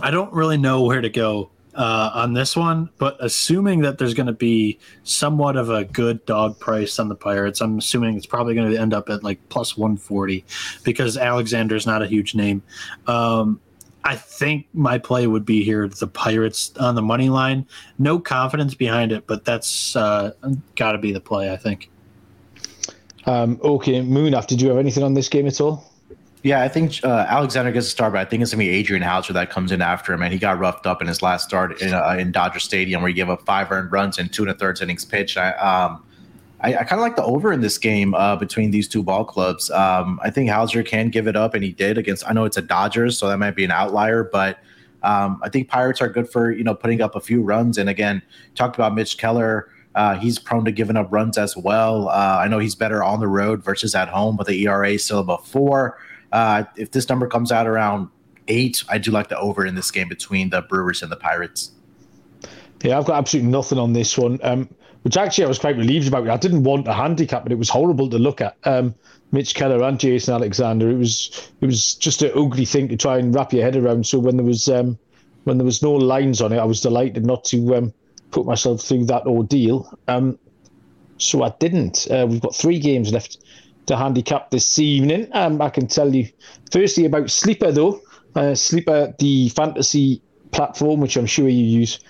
I 0.00 0.10
don't 0.10 0.32
really 0.32 0.58
know 0.58 0.82
where 0.82 1.00
to 1.00 1.10
go 1.10 1.50
uh, 1.74 2.10
on 2.14 2.34
this 2.34 2.56
one, 2.56 2.90
but 2.98 3.16
assuming 3.20 3.80
that 3.80 3.98
there's 3.98 4.14
going 4.14 4.26
to 4.26 4.32
be 4.32 4.78
somewhat 5.04 5.56
of 5.56 5.70
a 5.70 5.84
good 5.84 6.24
dog 6.26 6.58
price 6.58 6.98
on 6.98 7.08
the 7.08 7.14
Pirates, 7.14 7.60
I'm 7.60 7.78
assuming 7.78 8.16
it's 8.16 8.26
probably 8.26 8.54
going 8.54 8.70
to 8.70 8.78
end 8.78 8.92
up 8.94 9.08
at 9.08 9.22
like 9.22 9.38
plus 9.48 9.76
140 9.76 10.44
because 10.82 11.16
Alexander 11.16 11.76
is 11.76 11.86
not 11.86 12.02
a 12.02 12.06
huge 12.06 12.34
name. 12.34 12.62
Um, 13.06 13.60
I 14.04 14.16
think 14.16 14.66
my 14.74 14.98
play 14.98 15.26
would 15.26 15.46
be 15.46 15.62
here 15.62 15.86
the 15.88 16.08
Pirates 16.08 16.72
on 16.78 16.94
the 16.94 17.02
money 17.02 17.28
line. 17.28 17.66
No 17.98 18.18
confidence 18.18 18.74
behind 18.74 19.12
it, 19.12 19.26
but 19.26 19.44
that's 19.44 19.94
uh, 19.94 20.32
got 20.74 20.92
to 20.92 20.98
be 20.98 21.12
the 21.12 21.20
play, 21.20 21.52
I 21.52 21.56
think. 21.56 21.88
Um, 23.26 23.60
okay, 23.62 24.00
Munaf, 24.00 24.48
did 24.48 24.60
you 24.60 24.68
have 24.68 24.78
anything 24.78 25.04
on 25.04 25.14
this 25.14 25.28
game 25.28 25.46
at 25.46 25.60
all? 25.60 25.91
Yeah, 26.42 26.62
I 26.62 26.68
think 26.68 27.04
uh, 27.04 27.24
Alexander 27.28 27.70
gets 27.70 27.86
a 27.86 27.90
start, 27.90 28.12
but 28.12 28.20
I 28.20 28.24
think 28.24 28.42
it's 28.42 28.50
gonna 28.50 28.58
be 28.64 28.70
Adrian 28.70 29.02
Houser 29.02 29.32
that 29.32 29.50
comes 29.50 29.70
in 29.70 29.80
after 29.80 30.12
him, 30.12 30.22
and 30.22 30.32
he 30.32 30.38
got 30.38 30.58
roughed 30.58 30.86
up 30.86 31.00
in 31.00 31.06
his 31.06 31.22
last 31.22 31.48
start 31.48 31.80
in, 31.80 31.94
uh, 31.94 32.16
in 32.18 32.32
Dodger 32.32 32.58
Stadium, 32.58 33.00
where 33.00 33.08
he 33.08 33.14
gave 33.14 33.30
up 33.30 33.42
five 33.46 33.70
earned 33.70 33.92
runs 33.92 34.18
and 34.18 34.32
two 34.32 34.42
and 34.42 34.50
a 34.50 34.54
third 34.54 34.80
innings 34.80 35.04
pitched. 35.04 35.36
I, 35.36 35.52
um, 35.52 36.02
I, 36.60 36.74
I 36.74 36.84
kind 36.84 36.94
of 36.94 37.00
like 37.00 37.14
the 37.14 37.22
over 37.22 37.52
in 37.52 37.60
this 37.60 37.78
game 37.78 38.14
uh, 38.14 38.34
between 38.34 38.72
these 38.72 38.88
two 38.88 39.04
ball 39.04 39.24
clubs. 39.24 39.70
Um, 39.70 40.18
I 40.22 40.30
think 40.30 40.50
Houser 40.50 40.82
can 40.82 41.10
give 41.10 41.28
it 41.28 41.36
up, 41.36 41.54
and 41.54 41.62
he 41.62 41.70
did 41.70 41.96
against. 41.96 42.28
I 42.28 42.32
know 42.32 42.44
it's 42.44 42.56
a 42.56 42.62
Dodgers, 42.62 43.18
so 43.18 43.28
that 43.28 43.38
might 43.38 43.54
be 43.54 43.64
an 43.64 43.70
outlier, 43.70 44.24
but 44.24 44.58
um, 45.04 45.40
I 45.44 45.48
think 45.48 45.68
Pirates 45.68 46.00
are 46.00 46.08
good 46.08 46.28
for 46.28 46.50
you 46.50 46.64
know 46.64 46.74
putting 46.74 47.00
up 47.02 47.14
a 47.14 47.20
few 47.20 47.40
runs. 47.40 47.78
And 47.78 47.88
again, 47.88 48.20
talked 48.56 48.74
about 48.74 48.96
Mitch 48.96 49.16
Keller. 49.16 49.68
Uh, 49.94 50.16
he's 50.16 50.38
prone 50.38 50.64
to 50.64 50.72
giving 50.72 50.96
up 50.96 51.06
runs 51.12 51.36
as 51.36 51.56
well. 51.56 52.08
Uh, 52.08 52.38
I 52.40 52.48
know 52.48 52.58
he's 52.58 52.74
better 52.74 53.04
on 53.04 53.20
the 53.20 53.28
road 53.28 53.62
versus 53.62 53.94
at 53.94 54.08
home, 54.08 54.36
but 54.36 54.46
the 54.46 54.66
ERA 54.66 54.90
is 54.90 55.04
still 55.04 55.18
above 55.18 55.46
four. 55.46 55.98
Uh, 56.32 56.64
if 56.76 56.90
this 56.90 57.08
number 57.08 57.26
comes 57.26 57.52
out 57.52 57.66
around 57.66 58.08
eight, 58.48 58.82
I 58.88 58.98
do 58.98 59.10
like 59.10 59.28
the 59.28 59.38
over 59.38 59.66
in 59.66 59.74
this 59.74 59.90
game 59.90 60.08
between 60.08 60.50
the 60.50 60.62
Brewers 60.62 61.02
and 61.02 61.12
the 61.12 61.16
Pirates. 61.16 61.72
Yeah, 62.82 62.98
I've 62.98 63.04
got 63.04 63.18
absolutely 63.18 63.50
nothing 63.50 63.78
on 63.78 63.92
this 63.92 64.18
one, 64.18 64.40
um, 64.42 64.68
which 65.02 65.16
actually 65.16 65.44
I 65.44 65.48
was 65.48 65.58
quite 65.58 65.76
relieved 65.76 66.08
about. 66.08 66.28
I 66.28 66.36
didn't 66.36 66.64
want 66.64 66.88
a 66.88 66.92
handicap, 66.92 67.44
but 67.44 67.52
it 67.52 67.58
was 67.58 67.68
horrible 67.68 68.10
to 68.10 68.18
look 68.18 68.40
at. 68.40 68.56
Um, 68.64 68.94
Mitch 69.30 69.54
Keller 69.54 69.82
and 69.82 69.98
Jason 69.98 70.34
Alexander. 70.34 70.90
It 70.90 70.96
was 70.96 71.52
it 71.60 71.66
was 71.66 71.94
just 71.94 72.22
an 72.22 72.32
ugly 72.34 72.64
thing 72.64 72.88
to 72.88 72.96
try 72.96 73.18
and 73.18 73.34
wrap 73.34 73.52
your 73.52 73.62
head 73.62 73.76
around. 73.76 74.06
So 74.06 74.18
when 74.18 74.36
there 74.36 74.44
was 74.44 74.68
um, 74.68 74.98
when 75.44 75.58
there 75.58 75.64
was 75.64 75.82
no 75.82 75.92
lines 75.92 76.40
on 76.40 76.52
it, 76.52 76.58
I 76.58 76.64
was 76.64 76.80
delighted 76.80 77.24
not 77.24 77.44
to 77.46 77.76
um, 77.76 77.94
put 78.30 78.46
myself 78.46 78.82
through 78.82 79.06
that 79.06 79.26
ordeal. 79.26 79.96
Um, 80.08 80.38
so 81.18 81.42
I 81.44 81.52
didn't. 81.60 82.08
Uh, 82.10 82.26
we've 82.28 82.40
got 82.40 82.54
three 82.54 82.78
games 82.78 83.12
left 83.12 83.38
to 83.86 83.96
handicap 83.96 84.50
this 84.50 84.78
evening. 84.78 85.28
Um, 85.32 85.60
I 85.60 85.70
can 85.70 85.86
tell 85.86 86.14
you 86.14 86.28
firstly 86.70 87.04
about 87.04 87.30
Sleeper 87.30 87.72
though. 87.72 88.00
Uh, 88.34 88.54
Sleeper, 88.54 89.14
the 89.18 89.50
fantasy 89.50 90.22
platform, 90.52 91.00
which 91.00 91.16
I'm 91.16 91.26
sure 91.26 91.48
you 91.48 91.64
use, 91.64 92.00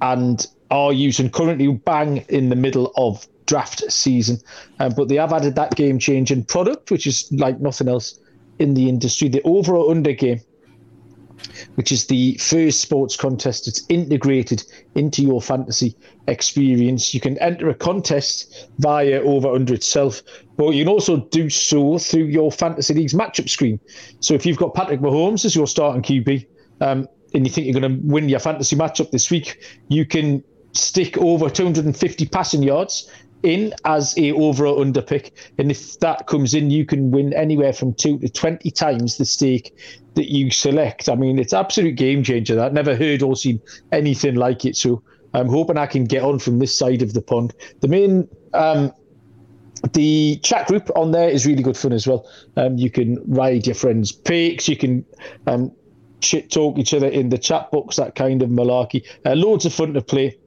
and 0.00 0.46
are 0.70 0.92
using 0.92 1.30
currently 1.30 1.68
bang 1.68 2.18
in 2.28 2.48
the 2.48 2.56
middle 2.56 2.92
of 2.96 3.26
draft 3.46 3.90
season. 3.90 4.38
Um, 4.80 4.92
but 4.96 5.08
they 5.08 5.16
have 5.16 5.32
added 5.32 5.54
that 5.56 5.76
game 5.76 5.98
changing 5.98 6.44
product, 6.44 6.90
which 6.90 7.06
is 7.06 7.30
like 7.32 7.60
nothing 7.60 7.88
else 7.88 8.18
in 8.58 8.74
the 8.74 8.88
industry. 8.88 9.28
The 9.28 9.42
over 9.42 9.76
or 9.76 9.90
under 9.90 10.12
game 10.12 10.40
which 11.74 11.92
is 11.92 12.06
the 12.06 12.36
first 12.38 12.80
sports 12.80 13.16
contest 13.16 13.66
that's 13.66 13.84
integrated 13.88 14.64
into 14.94 15.22
your 15.22 15.40
fantasy 15.40 15.96
experience. 16.28 17.14
You 17.14 17.20
can 17.20 17.38
enter 17.38 17.68
a 17.68 17.74
contest 17.74 18.68
via 18.78 19.20
Over 19.22 19.48
Under 19.48 19.74
itself, 19.74 20.22
but 20.56 20.70
you 20.70 20.84
can 20.84 20.92
also 20.92 21.18
do 21.26 21.48
so 21.50 21.98
through 21.98 22.24
your 22.24 22.50
Fantasy 22.50 22.94
League's 22.94 23.14
matchup 23.14 23.48
screen. 23.48 23.80
So 24.20 24.34
if 24.34 24.46
you've 24.46 24.58
got 24.58 24.74
Patrick 24.74 25.00
Mahomes 25.00 25.44
as 25.44 25.54
your 25.54 25.66
starting 25.66 26.02
QB, 26.02 26.46
um, 26.80 27.08
and 27.34 27.46
you 27.46 27.52
think 27.52 27.66
you're 27.66 27.80
going 27.80 28.00
to 28.00 28.06
win 28.06 28.28
your 28.28 28.38
fantasy 28.38 28.76
matchup 28.76 29.10
this 29.10 29.30
week, 29.30 29.62
you 29.88 30.06
can 30.06 30.42
stick 30.72 31.16
over 31.18 31.48
250 31.48 32.26
passing 32.26 32.62
yards 32.62 33.10
in 33.42 33.74
as 33.84 34.16
a 34.18 34.32
over 34.32 34.66
or 34.66 34.80
under 34.80 35.02
pick. 35.02 35.32
And 35.58 35.70
if 35.70 35.98
that 36.00 36.26
comes 36.26 36.54
in, 36.54 36.70
you 36.70 36.84
can 36.84 37.10
win 37.10 37.32
anywhere 37.34 37.72
from 37.72 37.94
two 37.94 38.18
to 38.18 38.28
20 38.28 38.70
times 38.70 39.18
the 39.18 39.24
stake 39.24 39.74
that 40.14 40.32
you 40.32 40.50
select. 40.50 41.08
I 41.08 41.14
mean, 41.14 41.38
it's 41.38 41.52
absolute 41.52 41.96
game 41.96 42.22
changer. 42.22 42.54
That 42.54 42.72
never 42.72 42.96
heard 42.96 43.22
or 43.22 43.36
seen 43.36 43.60
anything 43.92 44.34
like 44.34 44.64
it. 44.64 44.76
So 44.76 45.02
I'm 45.34 45.48
hoping 45.48 45.76
I 45.76 45.86
can 45.86 46.04
get 46.04 46.22
on 46.22 46.38
from 46.38 46.58
this 46.58 46.76
side 46.76 47.02
of 47.02 47.12
the 47.12 47.22
pond. 47.22 47.54
The 47.80 47.88
main 47.88 48.28
um, 48.54 48.92
the 49.92 50.40
chat 50.42 50.66
group 50.66 50.90
on 50.96 51.12
there 51.12 51.28
is 51.28 51.46
really 51.46 51.62
good 51.62 51.76
fun 51.76 51.92
as 51.92 52.06
well. 52.06 52.28
Um, 52.56 52.76
you 52.78 52.90
can 52.90 53.18
ride 53.26 53.66
your 53.66 53.74
friends' 53.74 54.12
picks. 54.12 54.68
You 54.68 54.76
can 54.76 55.04
um, 55.46 55.72
shit 56.20 56.50
talk 56.50 56.78
each 56.78 56.94
other 56.94 57.08
in 57.08 57.28
the 57.28 57.38
chat 57.38 57.70
box. 57.70 57.96
That 57.96 58.14
kind 58.14 58.42
of 58.42 58.50
malarkey. 58.50 59.06
Uh, 59.24 59.34
loads 59.34 59.66
of 59.66 59.74
fun 59.74 59.94
to 59.94 60.02
play. 60.02 60.38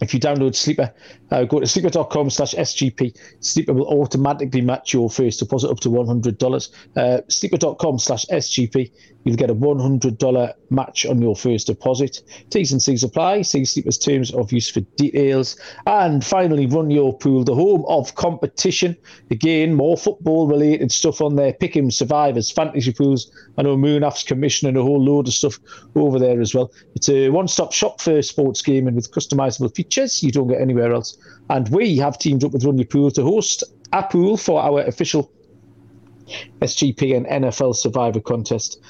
If 0.00 0.12
you 0.12 0.20
download 0.20 0.54
Sleeper, 0.54 0.92
uh, 1.34 1.44
go 1.44 1.58
to 1.58 1.66
sleeper.com 1.66 2.30
slash 2.30 2.54
SGP. 2.54 3.18
Sleeper 3.40 3.72
will 3.72 3.88
automatically 3.88 4.60
match 4.60 4.92
your 4.92 5.10
first 5.10 5.40
deposit 5.40 5.68
up 5.68 5.80
to 5.80 5.88
$100. 5.88 6.70
Uh, 6.96 7.20
sleeper.com 7.28 7.98
slash 7.98 8.24
SGP. 8.26 8.92
You'll 9.24 9.36
get 9.36 9.50
a 9.50 9.54
$100 9.54 10.54
match 10.70 11.06
on 11.06 11.20
your 11.20 11.34
first 11.34 11.66
deposit. 11.66 12.22
T's 12.50 12.70
and 12.70 12.82
C's 12.82 13.02
apply. 13.02 13.42
See 13.42 13.64
Sleeper's 13.64 13.98
terms 13.98 14.32
of 14.32 14.52
use 14.52 14.70
for 14.70 14.80
details. 14.96 15.58
And 15.86 16.24
finally, 16.24 16.66
run 16.66 16.90
your 16.90 17.16
pool, 17.16 17.42
the 17.42 17.54
home 17.54 17.84
of 17.88 18.14
competition. 18.14 18.96
Again, 19.30 19.74
more 19.74 19.96
football 19.96 20.46
related 20.46 20.92
stuff 20.92 21.20
on 21.20 21.36
there. 21.36 21.54
Pick'em, 21.54 21.92
survivors, 21.92 22.50
fantasy 22.50 22.92
pools. 22.92 23.32
I 23.58 23.62
know 23.62 23.76
Munaf's 23.76 24.22
commission 24.22 24.68
and 24.68 24.76
a 24.76 24.82
whole 24.82 25.02
load 25.02 25.26
of 25.26 25.34
stuff 25.34 25.58
over 25.96 26.18
there 26.18 26.40
as 26.40 26.54
well. 26.54 26.70
It's 26.94 27.08
a 27.08 27.30
one 27.30 27.48
stop 27.48 27.72
shop 27.72 28.00
for 28.00 28.22
sports 28.22 28.62
gaming 28.62 28.94
with 28.94 29.10
customizable 29.10 29.74
features 29.74 30.22
you 30.22 30.30
don't 30.30 30.48
get 30.48 30.60
anywhere 30.60 30.92
else. 30.92 31.16
And 31.50 31.68
we 31.68 31.96
have 31.98 32.18
teamed 32.18 32.44
up 32.44 32.52
with 32.52 32.64
Run 32.64 32.78
Your 32.78 32.86
Pool 32.86 33.10
to 33.12 33.22
host 33.22 33.62
a 33.92 34.02
pool 34.02 34.36
for 34.36 34.62
our 34.62 34.80
official 34.80 35.30
SGP 36.60 37.16
and 37.16 37.26
NFL 37.26 37.76
Survivor 37.76 38.20
contest. 38.20 38.80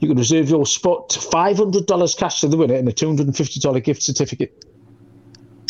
You 0.00 0.08
can 0.08 0.18
reserve 0.18 0.48
your 0.48 0.66
spot, 0.66 1.10
$500 1.10 2.18
cash 2.18 2.40
to 2.40 2.48
the 2.48 2.56
winner, 2.56 2.74
and 2.74 2.88
a 2.88 2.92
$250 2.92 3.84
gift 3.84 4.02
certificate. 4.02 4.64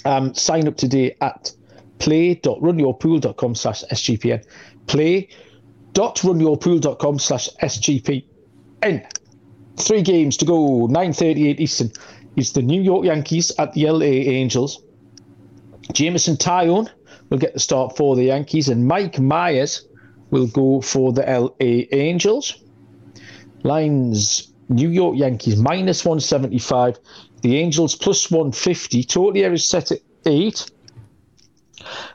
Um, 0.04 0.34
sign 0.34 0.68
up 0.68 0.76
today 0.76 1.16
at 1.20 1.52
play.runyourpool.com 1.98 3.54
slash 3.54 3.82
SGPN. 3.92 4.44
Play.runyourpool.com 4.86 7.18
slash 7.18 7.48
SGPN. 7.62 8.24
Three 9.76 10.02
games 10.02 10.36
to 10.38 10.44
go, 10.44 10.88
9.38 10.88 11.60
Eastern. 11.60 11.92
It's 12.36 12.52
the 12.52 12.62
New 12.62 12.80
York 12.80 13.04
Yankees 13.04 13.52
at 13.58 13.74
the 13.74 13.90
LA 13.90 14.04
Angels. 14.04 14.80
Jameson 15.92 16.36
Taillon 16.36 16.88
will 17.28 17.38
get 17.38 17.54
the 17.54 17.60
start 17.60 17.96
for 17.96 18.16
the 18.16 18.24
Yankees, 18.24 18.68
and 18.68 18.86
Mike 18.86 19.18
Myers 19.18 19.86
will 20.30 20.46
go 20.46 20.80
for 20.80 21.12
the 21.12 21.22
LA 21.22 21.84
Angels. 21.92 22.62
Lines 23.62 24.52
New 24.68 24.88
York 24.88 25.16
Yankees 25.18 25.56
minus 25.56 26.04
175, 26.04 26.98
the 27.42 27.58
Angels 27.58 27.96
plus 27.96 28.30
150. 28.30 29.02
Total 29.04 29.32
here 29.32 29.52
is 29.52 29.68
set 29.68 29.90
at 29.90 30.00
8. 30.24 30.70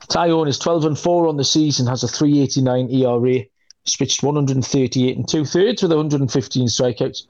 Taillon 0.10 0.48
is 0.48 0.60
12 0.60 0.86
and 0.86 1.00
4 1.00 1.28
on 1.28 1.38
the 1.38 1.44
season, 1.44 1.88
has 1.88 2.04
a 2.04 2.08
389 2.08 2.90
ERA, 2.92 3.44
switched 3.86 4.24
138 4.24 5.18
and 5.18 5.28
two 5.28 5.46
thirds 5.46 5.82
with 5.82 5.92
115 5.92 6.68
strikeouts. 6.68 7.24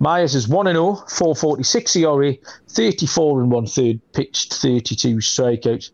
Myers 0.00 0.34
is 0.34 0.48
1 0.48 0.66
0, 0.66 0.94
446 0.94 1.96
ERA, 1.96 2.34
34 2.68 3.42
and 3.42 3.50
one 3.50 3.66
third, 3.66 4.00
pitched 4.12 4.54
32 4.54 5.16
strikeouts. 5.16 5.90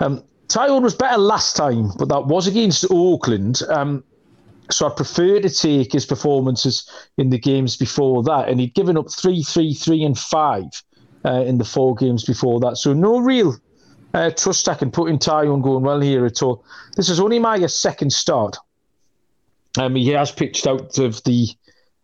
Um, 0.00 0.24
was 0.54 0.94
better 0.94 1.18
last 1.18 1.56
time, 1.56 1.90
but 1.98 2.08
that 2.08 2.26
was 2.26 2.46
against 2.46 2.86
Oakland. 2.90 3.62
Um, 3.68 4.04
so 4.70 4.86
I 4.86 4.90
prefer 4.94 5.40
to 5.40 5.50
take 5.50 5.92
his 5.92 6.06
performances 6.06 6.88
in 7.16 7.30
the 7.30 7.38
games 7.38 7.76
before 7.76 8.22
that. 8.24 8.48
And 8.48 8.60
he'd 8.60 8.74
given 8.74 8.96
up 8.96 9.10
three, 9.10 9.42
three, 9.42 9.74
three, 9.74 10.02
and 10.04 10.18
five 10.18 10.82
uh, 11.24 11.42
in 11.42 11.58
the 11.58 11.64
four 11.64 11.94
games 11.94 12.24
before 12.24 12.60
that. 12.60 12.78
So 12.78 12.92
no 12.92 13.18
real 13.18 13.56
uh, 14.14 14.30
trust 14.30 14.68
I 14.68 14.74
can 14.74 14.90
put 14.90 15.10
in 15.10 15.18
Taillon 15.18 15.62
going 15.62 15.84
well 15.84 16.00
here 16.00 16.24
at 16.24 16.42
all. 16.42 16.64
This 16.96 17.08
is 17.08 17.20
only 17.20 17.38
my 17.38 17.64
second 17.66 18.12
start. 18.12 18.56
Um, 19.76 19.96
he 19.96 20.08
has 20.10 20.30
pitched 20.30 20.66
out 20.66 20.98
of 20.98 21.22
the 21.24 21.48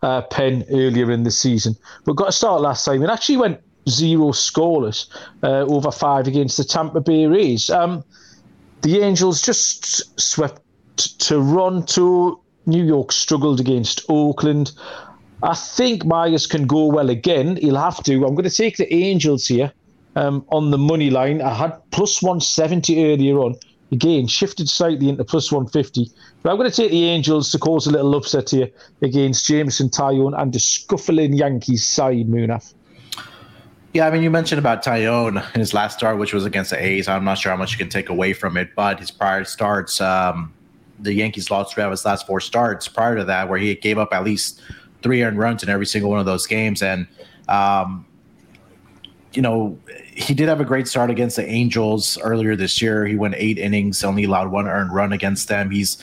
uh, 0.02 0.22
pen 0.22 0.64
earlier 0.70 1.10
in 1.10 1.24
the 1.24 1.30
season, 1.30 1.76
but 2.04 2.14
got 2.14 2.28
a 2.28 2.32
start 2.32 2.60
last 2.62 2.84
time 2.84 3.02
and 3.02 3.10
actually 3.10 3.36
went 3.36 3.60
zero 3.88 4.28
scoreless 4.28 5.06
uh, 5.42 5.64
over 5.72 5.90
five 5.90 6.26
against 6.26 6.56
the 6.56 6.64
Tampa 6.64 7.00
Bay 7.00 7.26
Rays. 7.26 7.70
Um, 7.70 8.04
the 8.82 9.00
Angels 9.00 9.42
just 9.42 10.18
swept 10.20 10.62
Toronto. 11.18 12.40
New 12.66 12.84
York 12.84 13.12
struggled 13.12 13.60
against 13.60 14.02
Oakland. 14.08 14.72
I 15.42 15.54
think 15.54 16.04
Myers 16.04 16.46
can 16.46 16.66
go 16.66 16.86
well 16.86 17.08
again. 17.08 17.56
He'll 17.56 17.76
have 17.76 18.02
to. 18.04 18.12
I'm 18.26 18.34
going 18.34 18.48
to 18.48 18.50
take 18.50 18.76
the 18.76 18.92
Angels 18.92 19.46
here 19.46 19.72
um, 20.16 20.44
on 20.50 20.70
the 20.70 20.78
money 20.78 21.10
line. 21.10 21.40
I 21.40 21.54
had 21.54 21.78
plus 21.90 22.22
170 22.22 23.12
earlier 23.12 23.38
on. 23.38 23.56
Again, 23.92 24.26
shifted 24.26 24.68
slightly 24.68 25.08
into 25.08 25.24
plus 25.24 25.50
150. 25.50 26.10
But 26.42 26.50
I'm 26.50 26.56
going 26.56 26.70
to 26.70 26.76
take 26.76 26.90
the 26.90 27.04
Angels 27.04 27.50
to 27.52 27.58
cause 27.58 27.86
a 27.86 27.90
little 27.90 28.14
upset 28.14 28.50
here 28.50 28.70
against 29.02 29.46
Jameson 29.46 29.88
Taillon 29.88 30.40
and 30.40 30.52
the 30.52 30.60
scuffling 30.60 31.32
Yankees 31.32 31.86
side, 31.86 32.28
Munaf. 32.28 32.72
Yeah, 33.92 34.06
I 34.06 34.10
mean, 34.12 34.22
you 34.22 34.30
mentioned 34.30 34.60
about 34.60 34.84
Taillon 34.84 35.42
in 35.54 35.60
his 35.60 35.74
last 35.74 35.98
start, 35.98 36.18
which 36.18 36.32
was 36.32 36.44
against 36.44 36.70
the 36.70 36.80
A's. 36.80 37.08
I'm 37.08 37.24
not 37.24 37.38
sure 37.38 37.50
how 37.50 37.58
much 37.58 37.72
you 37.72 37.78
can 37.78 37.88
take 37.88 38.08
away 38.08 38.32
from 38.32 38.56
it, 38.56 38.70
but 38.76 39.00
his 39.00 39.10
prior 39.10 39.44
starts, 39.44 40.00
um, 40.00 40.52
the 41.00 41.12
Yankees 41.12 41.50
lost 41.50 41.74
three 41.74 41.82
of 41.82 41.90
his 41.90 42.04
last 42.04 42.26
four 42.26 42.40
starts 42.40 42.86
prior 42.86 43.16
to 43.16 43.24
that, 43.24 43.48
where 43.48 43.58
he 43.58 43.74
gave 43.74 43.98
up 43.98 44.12
at 44.12 44.22
least 44.22 44.62
three 45.02 45.24
earned 45.24 45.38
runs 45.38 45.64
in 45.64 45.68
every 45.68 45.86
single 45.86 46.10
one 46.10 46.20
of 46.20 46.26
those 46.26 46.46
games. 46.46 46.82
And, 46.82 47.08
um, 47.48 48.06
you 49.32 49.42
know, 49.42 49.78
he 50.12 50.34
did 50.34 50.48
have 50.48 50.60
a 50.60 50.64
great 50.64 50.88
start 50.88 51.10
against 51.10 51.36
the 51.36 51.46
Angels 51.46 52.18
earlier 52.18 52.56
this 52.56 52.82
year. 52.82 53.06
He 53.06 53.16
went 53.16 53.34
eight 53.36 53.58
innings, 53.58 54.02
only 54.02 54.24
allowed 54.24 54.50
one 54.50 54.66
earned 54.66 54.92
run 54.92 55.12
against 55.12 55.48
them. 55.48 55.70
He's 55.70 55.98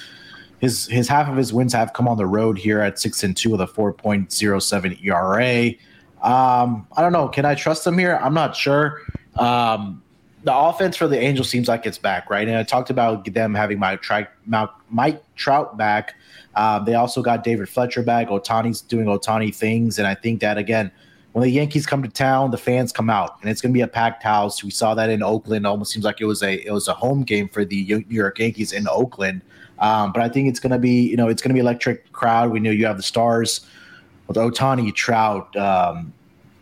his 0.60 0.88
his 0.88 1.08
half 1.08 1.28
of 1.30 1.36
his 1.36 1.54
wins 1.54 1.74
have 1.74 1.94
come 1.94 2.08
on 2.08 2.18
the 2.18 2.26
road 2.26 2.58
here 2.58 2.80
at 2.82 3.00
six 3.00 3.24
and 3.24 3.36
two 3.36 3.52
with 3.52 3.62
a 3.62 3.68
four 3.68 3.94
point 3.94 4.32
zero 4.32 4.60
seven 4.60 4.98
ERA. 5.04 5.72
Um, 6.22 6.88
I 6.96 7.02
don't 7.02 7.12
know. 7.12 7.28
Can 7.28 7.46
I 7.46 7.54
trust 7.54 7.86
him 7.86 7.98
here? 7.98 8.16
I'm 8.22 8.34
not 8.34 8.56
sure. 8.56 9.02
Um, 9.36 10.02
the 10.44 10.56
offense 10.56 10.96
for 10.96 11.08
the 11.08 11.20
Angels 11.20 11.50
seems 11.50 11.68
like 11.68 11.86
it's 11.86 11.98
back, 11.98 12.30
right? 12.30 12.48
And 12.48 12.58
I 12.58 12.64
talked 12.64 12.90
about 12.90 13.32
them 13.32 13.54
having 13.54 13.80
Mike, 13.80 14.02
Tri- 14.02 14.28
Mike 14.90 15.22
Trout 15.36 15.78
back. 15.78 16.16
Um, 16.56 16.86
they 16.86 16.96
also 16.96 17.22
got 17.22 17.44
David 17.44 17.70
Fletcher 17.70 18.02
back. 18.02 18.30
Ohtani's 18.30 18.82
doing 18.82 19.06
Ohtani 19.06 19.54
things, 19.54 20.00
and 20.00 20.08
I 20.08 20.16
think 20.16 20.42
that 20.42 20.58
again, 20.58 20.92
when 21.38 21.44
the 21.44 21.52
Yankees 21.52 21.86
come 21.86 22.02
to 22.02 22.10
town, 22.10 22.50
the 22.50 22.58
fans 22.58 22.92
come 22.92 23.12
out, 23.12 23.38
and 23.42 23.52
it's 23.52 23.62
going 23.62 23.72
to 23.72 23.78
be 23.78 23.82
a 23.82 23.88
packed 23.88 24.24
house. 24.24 24.64
We 24.64 24.72
saw 24.72 24.96
that 24.96 25.12
in 25.12 25.22
Oakland. 25.22 25.68
Almost 25.68 25.92
seems 25.92 26.04
like 26.04 26.20
it 26.20 26.26
was 26.26 26.42
a 26.42 26.66
it 26.66 26.72
was 26.72 26.88
a 26.88 26.96
home 26.96 27.22
game 27.22 27.48
for 27.48 27.64
the 27.64 27.86
New 27.86 28.04
York 28.10 28.40
Yankees 28.40 28.74
in 28.74 28.88
Oakland. 28.88 29.44
Um, 29.78 30.12
but 30.14 30.24
I 30.24 30.30
think 30.30 30.50
it's 30.50 30.60
going 30.60 30.72
to 30.72 30.80
be 30.80 31.08
you 31.08 31.16
know 31.16 31.28
it's 31.28 31.44
going 31.44 31.50
to 31.50 31.54
be 31.54 31.60
electric 31.60 32.12
crowd. 32.12 32.50
We 32.50 32.60
know 32.60 32.72
you 32.72 32.88
have 32.88 32.98
the 32.98 33.04
stars 33.04 33.68
with 34.26 34.36
Ohtani, 34.36 34.92
Trout, 34.96 35.56
um, 35.56 36.12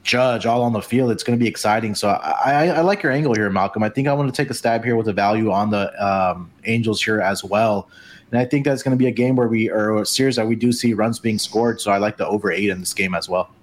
Judge 0.03 0.45
all 0.45 0.61
on 0.61 0.73
the 0.73 0.81
field. 0.81 1.09
It's 1.09 1.23
going 1.23 1.39
to 1.39 1.41
be 1.41 1.47
exciting. 1.47 1.95
So 1.95 2.09
I, 2.09 2.51
I, 2.51 2.67
I, 2.67 2.81
like 2.81 3.01
your 3.01 3.13
angle 3.13 3.33
here, 3.33 3.49
Malcolm. 3.49 3.81
I 3.81 3.87
think 3.87 4.09
I 4.09 4.13
want 4.13 4.27
to 4.27 4.35
take 4.35 4.49
a 4.49 4.53
stab 4.53 4.83
here 4.83 4.97
with 4.97 5.07
a 5.07 5.13
value 5.13 5.51
on 5.51 5.69
the 5.69 6.05
um, 6.05 6.51
Angels 6.65 7.01
here 7.01 7.21
as 7.21 7.45
well. 7.45 7.87
And 8.29 8.41
I 8.41 8.43
think 8.43 8.65
that's 8.65 8.83
going 8.83 8.91
to 8.91 9.01
be 9.01 9.07
a 9.07 9.11
game 9.11 9.37
where 9.37 9.47
we 9.47 9.69
or 9.69 10.01
a 10.01 10.05
series 10.05 10.35
that 10.35 10.49
we 10.49 10.57
do 10.57 10.73
see 10.73 10.93
runs 10.93 11.17
being 11.17 11.39
scored. 11.39 11.79
So 11.79 11.91
I 11.91 11.97
like 11.97 12.17
the 12.17 12.27
over 12.27 12.51
eight 12.51 12.67
in 12.67 12.81
this 12.81 12.93
game 12.93 13.15
as 13.15 13.29
well. 13.29 13.54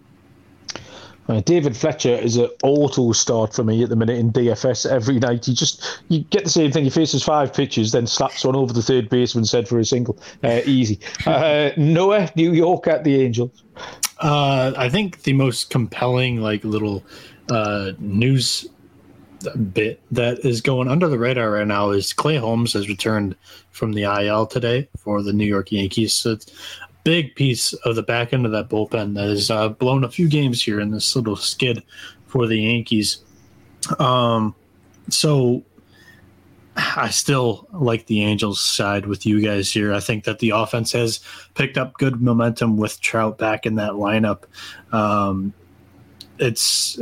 David 1.44 1.76
Fletcher 1.76 2.14
is 2.14 2.36
an 2.36 2.50
auto 2.62 3.12
start 3.12 3.54
for 3.54 3.64
me 3.64 3.82
at 3.82 3.88
the 3.88 3.96
minute 3.96 4.18
in 4.18 4.32
DFS 4.32 4.90
every 4.90 5.18
night. 5.18 5.46
You 5.46 5.54
just 5.54 6.02
you 6.08 6.20
get 6.24 6.44
the 6.44 6.50
same 6.50 6.72
thing. 6.72 6.84
He 6.84 6.90
faces 6.90 7.22
five 7.22 7.54
pitches, 7.54 7.92
then 7.92 8.06
slaps 8.06 8.44
one 8.44 8.56
over 8.56 8.72
the 8.72 8.82
third 8.82 9.08
baseman's 9.08 9.50
said 9.50 9.68
for 9.68 9.78
a 9.78 9.84
single. 9.84 10.18
Uh, 10.42 10.60
easy. 10.64 10.98
Uh, 11.26 11.70
Noah, 11.76 12.30
New 12.34 12.52
York 12.52 12.86
at 12.86 13.04
the 13.04 13.22
Angels. 13.22 13.62
Uh, 14.18 14.72
I 14.76 14.88
think 14.88 15.22
the 15.22 15.32
most 15.32 15.70
compelling, 15.70 16.40
like 16.40 16.64
little 16.64 17.02
uh, 17.50 17.92
news 17.98 18.68
bit 19.72 20.00
that 20.10 20.38
is 20.44 20.60
going 20.60 20.88
under 20.88 21.08
the 21.08 21.18
radar 21.18 21.50
right 21.50 21.66
now 21.66 21.90
is 21.90 22.12
Clay 22.12 22.36
Holmes 22.36 22.72
has 22.74 22.88
returned 22.88 23.34
from 23.70 23.92
the 23.92 24.02
IL 24.02 24.46
today 24.46 24.88
for 24.98 25.22
the 25.22 25.32
New 25.32 25.44
York 25.44 25.72
Yankees. 25.72 26.12
So 26.12 26.38
big 27.04 27.34
piece 27.34 27.72
of 27.72 27.96
the 27.96 28.02
back 28.02 28.32
end 28.32 28.46
of 28.46 28.52
that 28.52 28.68
bullpen 28.68 29.14
that 29.14 29.28
has 29.28 29.50
uh, 29.50 29.68
blown 29.68 30.04
a 30.04 30.10
few 30.10 30.28
games 30.28 30.62
here 30.62 30.80
in 30.80 30.90
this 30.90 31.16
little 31.16 31.36
skid 31.36 31.82
for 32.26 32.46
the 32.46 32.60
Yankees. 32.60 33.22
Um, 33.98 34.54
so 35.08 35.62
I 36.76 37.10
still 37.10 37.68
like 37.72 38.06
the 38.06 38.22
Angels 38.22 38.60
side 38.60 39.06
with 39.06 39.26
you 39.26 39.40
guys 39.40 39.70
here. 39.70 39.92
I 39.92 40.00
think 40.00 40.24
that 40.24 40.38
the 40.38 40.50
offense 40.50 40.92
has 40.92 41.20
picked 41.54 41.76
up 41.76 41.94
good 41.94 42.22
momentum 42.22 42.76
with 42.76 43.00
Trout 43.00 43.36
back 43.36 43.66
in 43.66 43.74
that 43.76 43.92
lineup. 43.92 44.44
Um, 44.92 45.52
it's 46.38 46.98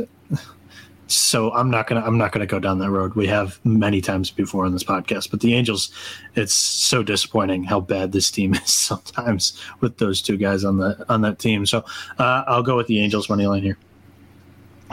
so 1.13 1.51
I'm 1.51 1.69
not 1.69 1.87
gonna 1.87 2.01
I'm 2.01 2.17
not 2.17 2.31
gonna 2.31 2.45
go 2.45 2.59
down 2.59 2.79
that 2.79 2.89
road. 2.89 3.15
We 3.15 3.27
have 3.27 3.59
many 3.65 4.01
times 4.01 4.31
before 4.31 4.65
on 4.65 4.73
this 4.73 4.83
podcast, 4.83 5.31
but 5.31 5.39
the 5.41 5.53
Angels, 5.53 5.91
it's 6.35 6.53
so 6.53 7.03
disappointing 7.03 7.63
how 7.63 7.79
bad 7.79 8.11
this 8.11 8.31
team 8.31 8.53
is 8.55 8.73
sometimes 8.73 9.59
with 9.79 9.97
those 9.97 10.21
two 10.21 10.37
guys 10.37 10.63
on 10.63 10.77
the 10.77 11.05
on 11.09 11.21
that 11.21 11.39
team. 11.39 11.65
So 11.65 11.85
uh, 12.19 12.43
I'll 12.47 12.63
go 12.63 12.77
with 12.77 12.87
the 12.87 12.99
Angels 12.99 13.29
money 13.29 13.45
line 13.45 13.63
here. 13.63 13.77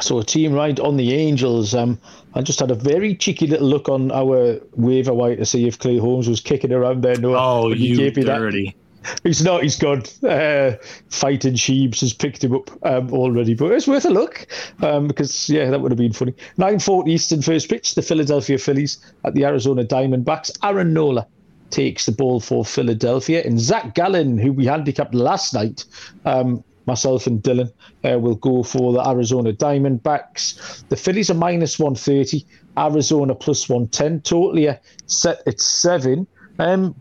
So 0.00 0.18
a 0.18 0.24
team 0.24 0.52
right 0.52 0.78
on 0.78 0.96
the 0.96 1.12
Angels. 1.14 1.74
Um, 1.74 1.98
I 2.34 2.42
just 2.42 2.60
had 2.60 2.70
a 2.70 2.74
very 2.74 3.16
cheeky 3.16 3.46
little 3.46 3.66
look 3.66 3.88
on 3.88 4.12
our 4.12 4.60
waiver 4.76 5.12
wire 5.12 5.36
to 5.36 5.44
see 5.44 5.66
if 5.66 5.78
Clay 5.78 5.98
Holmes 5.98 6.28
was 6.28 6.40
kicking 6.40 6.72
around 6.72 7.02
there. 7.02 7.18
No, 7.18 7.34
oh, 7.36 7.72
you 7.72 8.10
dirty. 8.10 8.66
That 8.66 8.87
he's 9.22 9.42
not. 9.42 9.62
He's 9.62 9.76
good. 9.76 10.10
Uh, 10.24 10.76
fighting 11.10 11.54
Sheebs 11.54 12.00
has 12.00 12.12
picked 12.12 12.44
him 12.44 12.54
up 12.54 12.70
um, 12.84 13.12
already, 13.12 13.54
but 13.54 13.72
it's 13.72 13.88
worth 13.88 14.04
a 14.04 14.10
look 14.10 14.46
um, 14.82 15.08
because 15.08 15.48
yeah, 15.48 15.70
that 15.70 15.80
would 15.80 15.92
have 15.92 15.98
been 15.98 16.12
funny. 16.12 16.34
Nine 16.56 16.78
forty 16.78 17.12
Eastern 17.12 17.42
first 17.42 17.68
pitch. 17.68 17.94
The 17.94 18.02
Philadelphia 18.02 18.58
Phillies 18.58 18.98
at 19.24 19.34
the 19.34 19.44
Arizona 19.44 19.84
Diamondbacks. 19.84 20.56
Aaron 20.62 20.92
Nola 20.92 21.26
takes 21.70 22.06
the 22.06 22.12
ball 22.12 22.40
for 22.40 22.64
Philadelphia, 22.64 23.42
and 23.44 23.60
Zach 23.60 23.94
Gallen, 23.94 24.38
who 24.38 24.52
we 24.52 24.66
handicapped 24.66 25.14
last 25.14 25.54
night. 25.54 25.84
Um, 26.24 26.64
myself 26.86 27.26
and 27.26 27.42
Dylan 27.42 27.70
uh, 28.02 28.18
will 28.18 28.34
go 28.34 28.62
for 28.62 28.92
the 28.92 29.06
Arizona 29.06 29.52
Diamondbacks. 29.52 30.88
The 30.88 30.96
Phillies 30.96 31.30
are 31.30 31.34
minus 31.34 31.78
130, 31.78 32.44
Arizona 32.76 33.34
plus 33.34 33.68
110. 33.68 34.22
Totally 34.22 34.68
set 35.06 35.42
at 35.46 35.60
seven. 35.60 36.26
Um, 36.58 36.94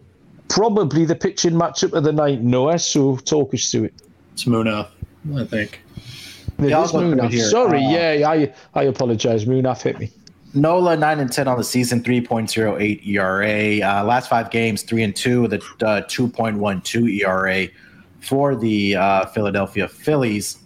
probably 0.49 1.05
the 1.05 1.15
pitching 1.15 1.53
matchup 1.53 1.93
of 1.93 2.03
the 2.03 2.11
night, 2.11 2.41
Noah. 2.41 2.79
So 2.79 3.17
talk 3.17 3.53
us 3.53 3.71
through 3.71 3.85
it. 3.85 3.93
It's 4.33 4.45
Munaf, 4.45 4.89
I 5.35 5.45
think. 5.45 5.81
It 6.59 6.69
yeah, 6.69 6.83
Munaf. 6.83 7.33
Sorry, 7.49 7.83
uh, 7.85 7.89
yeah, 7.89 8.29
I 8.29 8.53
I 8.73 8.83
apologize. 8.83 9.45
Munaf 9.45 9.81
hit 9.83 9.99
me. 9.99 10.11
Nola 10.53 10.97
nine 10.97 11.19
and 11.19 11.31
ten 11.31 11.47
on 11.47 11.57
the 11.57 11.63
season, 11.63 12.03
three 12.03 12.21
point 12.21 12.49
zero 12.49 12.77
eight 12.79 13.05
ERA. 13.05 13.81
Uh, 13.81 14.03
last 14.03 14.29
five 14.29 14.49
games, 14.49 14.81
three 14.81 15.03
and 15.03 15.15
two 15.15 15.43
with 15.43 15.53
a 15.53 15.85
uh, 15.85 16.01
two 16.07 16.27
point 16.27 16.57
one 16.57 16.81
two 16.81 17.07
ERA 17.07 17.67
for 18.21 18.55
the 18.55 18.95
uh, 18.95 19.25
Philadelphia 19.27 19.87
Phillies. 19.87 20.57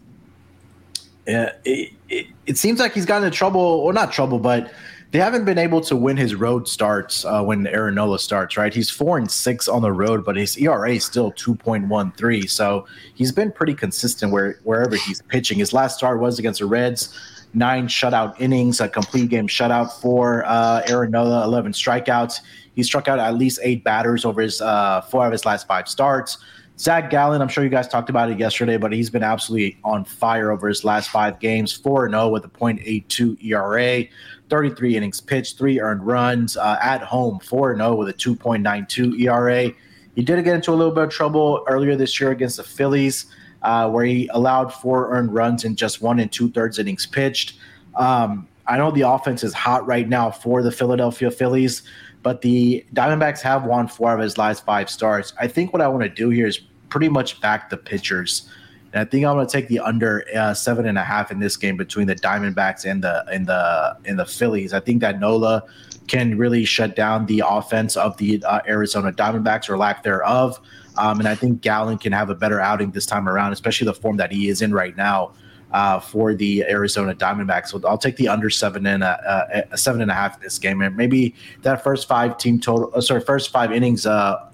Uh, 1.27 1.47
it, 1.65 1.93
it, 2.09 2.27
it, 2.47 2.57
seems 2.57 2.79
like 2.79 2.93
he's 2.93 3.05
gotten 3.05 3.25
into 3.25 3.37
trouble, 3.37 3.61
or 3.61 3.93
not 3.93 4.11
trouble, 4.11 4.39
but 4.39 4.71
they 5.11 5.19
haven't 5.19 5.43
been 5.43 5.57
able 5.57 5.81
to 5.81 5.95
win 5.95 6.15
his 6.15 6.35
road 6.35 6.69
starts 6.69 7.25
uh, 7.25 7.43
when 7.43 7.67
Aaron 7.67 8.17
starts, 8.17 8.55
right? 8.55 8.73
He's 8.73 8.89
four 8.89 9.17
and 9.17 9.29
six 9.29 9.67
on 9.67 9.81
the 9.81 9.91
road, 9.91 10.23
but 10.23 10.37
his 10.37 10.57
ERA 10.57 10.93
is 10.93 11.03
still 11.03 11.33
2.13. 11.33 12.49
So 12.49 12.87
he's 13.13 13.33
been 13.33 13.51
pretty 13.51 13.73
consistent 13.73 14.31
where 14.31 14.59
wherever 14.63 14.95
he's 14.95 15.21
pitching. 15.23 15.59
His 15.59 15.73
last 15.73 15.97
start 15.97 16.21
was 16.21 16.39
against 16.39 16.61
the 16.61 16.65
Reds, 16.65 17.13
nine 17.53 17.87
shutout 17.87 18.39
innings, 18.39 18.79
a 18.79 18.87
complete 18.87 19.29
game 19.29 19.49
shutout 19.49 20.01
for 20.01 20.45
uh, 20.45 20.81
Aaron 20.87 21.11
Nola, 21.11 21.43
11 21.43 21.73
strikeouts. 21.73 22.39
He 22.73 22.83
struck 22.83 23.09
out 23.09 23.19
at 23.19 23.35
least 23.35 23.59
eight 23.63 23.83
batters 23.83 24.23
over 24.23 24.41
his 24.41 24.61
uh, 24.61 25.01
four 25.01 25.25
of 25.25 25.33
his 25.33 25.45
last 25.45 25.67
five 25.67 25.89
starts. 25.89 26.37
Zach 26.81 27.11
Gallen, 27.11 27.41
I'm 27.41 27.47
sure 27.47 27.63
you 27.63 27.69
guys 27.69 27.87
talked 27.87 28.09
about 28.09 28.31
it 28.31 28.39
yesterday, 28.39 28.75
but 28.75 28.91
he's 28.91 29.11
been 29.11 29.21
absolutely 29.21 29.77
on 29.83 30.03
fire 30.03 30.49
over 30.49 30.67
his 30.67 30.83
last 30.83 31.11
five 31.11 31.39
games 31.39 31.71
4 31.71 32.09
0 32.09 32.29
with 32.29 32.45
a 32.45 32.47
0.82 32.47 33.43
ERA. 33.43 34.05
33 34.51 34.97
innings 34.97 35.21
pitched, 35.21 35.57
three 35.57 35.79
earned 35.79 36.05
runs 36.05 36.57
uh, 36.57 36.77
at 36.81 37.01
home, 37.01 37.39
4 37.39 37.75
0 37.77 37.95
with 37.95 38.09
a 38.09 38.13
2.92 38.13 39.21
ERA. 39.21 39.71
He 40.13 40.21
did 40.21 40.43
get 40.43 40.53
into 40.53 40.71
a 40.71 40.75
little 40.75 40.93
bit 40.93 41.05
of 41.05 41.09
trouble 41.09 41.63
earlier 41.69 41.95
this 41.95 42.19
year 42.19 42.31
against 42.31 42.57
the 42.57 42.63
Phillies, 42.63 43.27
uh, 43.61 43.89
where 43.89 44.03
he 44.03 44.27
allowed 44.33 44.73
four 44.73 45.09
earned 45.15 45.33
runs 45.33 45.63
in 45.63 45.77
just 45.77 46.01
one 46.01 46.19
and 46.19 46.29
two 46.29 46.51
thirds 46.51 46.79
innings 46.79 47.05
pitched. 47.05 47.57
Um, 47.95 48.47
I 48.67 48.77
know 48.77 48.91
the 48.91 49.09
offense 49.09 49.41
is 49.43 49.53
hot 49.53 49.87
right 49.87 50.07
now 50.07 50.29
for 50.29 50.61
the 50.61 50.71
Philadelphia 50.71 51.31
Phillies, 51.31 51.83
but 52.21 52.41
the 52.41 52.85
Diamondbacks 52.93 53.39
have 53.41 53.63
won 53.63 53.87
four 53.87 54.13
of 54.13 54.19
his 54.19 54.37
last 54.37 54.65
five 54.65 54.89
starts. 54.89 55.33
I 55.39 55.47
think 55.47 55.71
what 55.71 55.81
I 55.81 55.87
want 55.87 56.03
to 56.03 56.09
do 56.09 56.29
here 56.29 56.45
is 56.45 56.59
pretty 56.89 57.07
much 57.07 57.39
back 57.39 57.69
the 57.69 57.77
pitchers. 57.77 58.49
And 58.93 59.01
I 59.01 59.09
think 59.09 59.25
I'm 59.25 59.35
going 59.35 59.47
to 59.47 59.51
take 59.51 59.67
the 59.67 59.79
under 59.79 60.25
uh, 60.35 60.53
seven 60.53 60.85
and 60.85 60.97
a 60.97 61.03
half 61.03 61.31
in 61.31 61.39
this 61.39 61.55
game 61.57 61.77
between 61.77 62.07
the 62.07 62.15
Diamondbacks 62.15 62.89
and 62.89 63.03
the 63.03 63.25
and 63.31 63.47
the 63.47 63.97
and 64.05 64.19
the 64.19 64.25
Phillies. 64.25 64.73
I 64.73 64.79
think 64.79 65.01
that 65.01 65.19
Nola 65.19 65.63
can 66.07 66.37
really 66.37 66.65
shut 66.65 66.95
down 66.95 67.25
the 67.25 67.43
offense 67.45 67.95
of 67.95 68.17
the 68.17 68.43
uh, 68.43 68.59
Arizona 68.67 69.13
Diamondbacks 69.13 69.69
or 69.69 69.77
lack 69.77 70.03
thereof. 70.03 70.59
Um, 70.97 71.19
and 71.19 71.27
I 71.27 71.35
think 71.35 71.61
Gallen 71.61 71.97
can 71.99 72.11
have 72.11 72.29
a 72.29 72.35
better 72.35 72.59
outing 72.59 72.91
this 72.91 73.05
time 73.05 73.29
around, 73.29 73.53
especially 73.53 73.85
the 73.85 73.93
form 73.93 74.17
that 74.17 74.31
he 74.31 74.49
is 74.49 74.61
in 74.61 74.73
right 74.73 74.95
now 74.97 75.31
uh, 75.71 75.99
for 75.99 76.33
the 76.33 76.63
Arizona 76.63 77.15
Diamondbacks. 77.15 77.67
So 77.69 77.81
I'll 77.87 77.97
take 77.97 78.17
the 78.17 78.27
under 78.27 78.49
seven 78.49 78.85
and 78.85 79.03
a, 79.03 79.63
a, 79.69 79.73
a 79.73 79.77
seven 79.77 80.01
and 80.01 80.11
a 80.11 80.13
half 80.13 80.35
in 80.35 80.43
this 80.43 80.59
game, 80.59 80.81
and 80.81 80.97
maybe 80.97 81.33
that 81.61 81.81
first 81.81 82.09
five 82.09 82.37
team 82.37 82.59
total, 82.59 82.91
uh, 82.93 82.99
sorry, 82.99 83.21
first 83.21 83.51
five 83.51 83.71
innings 83.71 84.05
uh, 84.05 84.49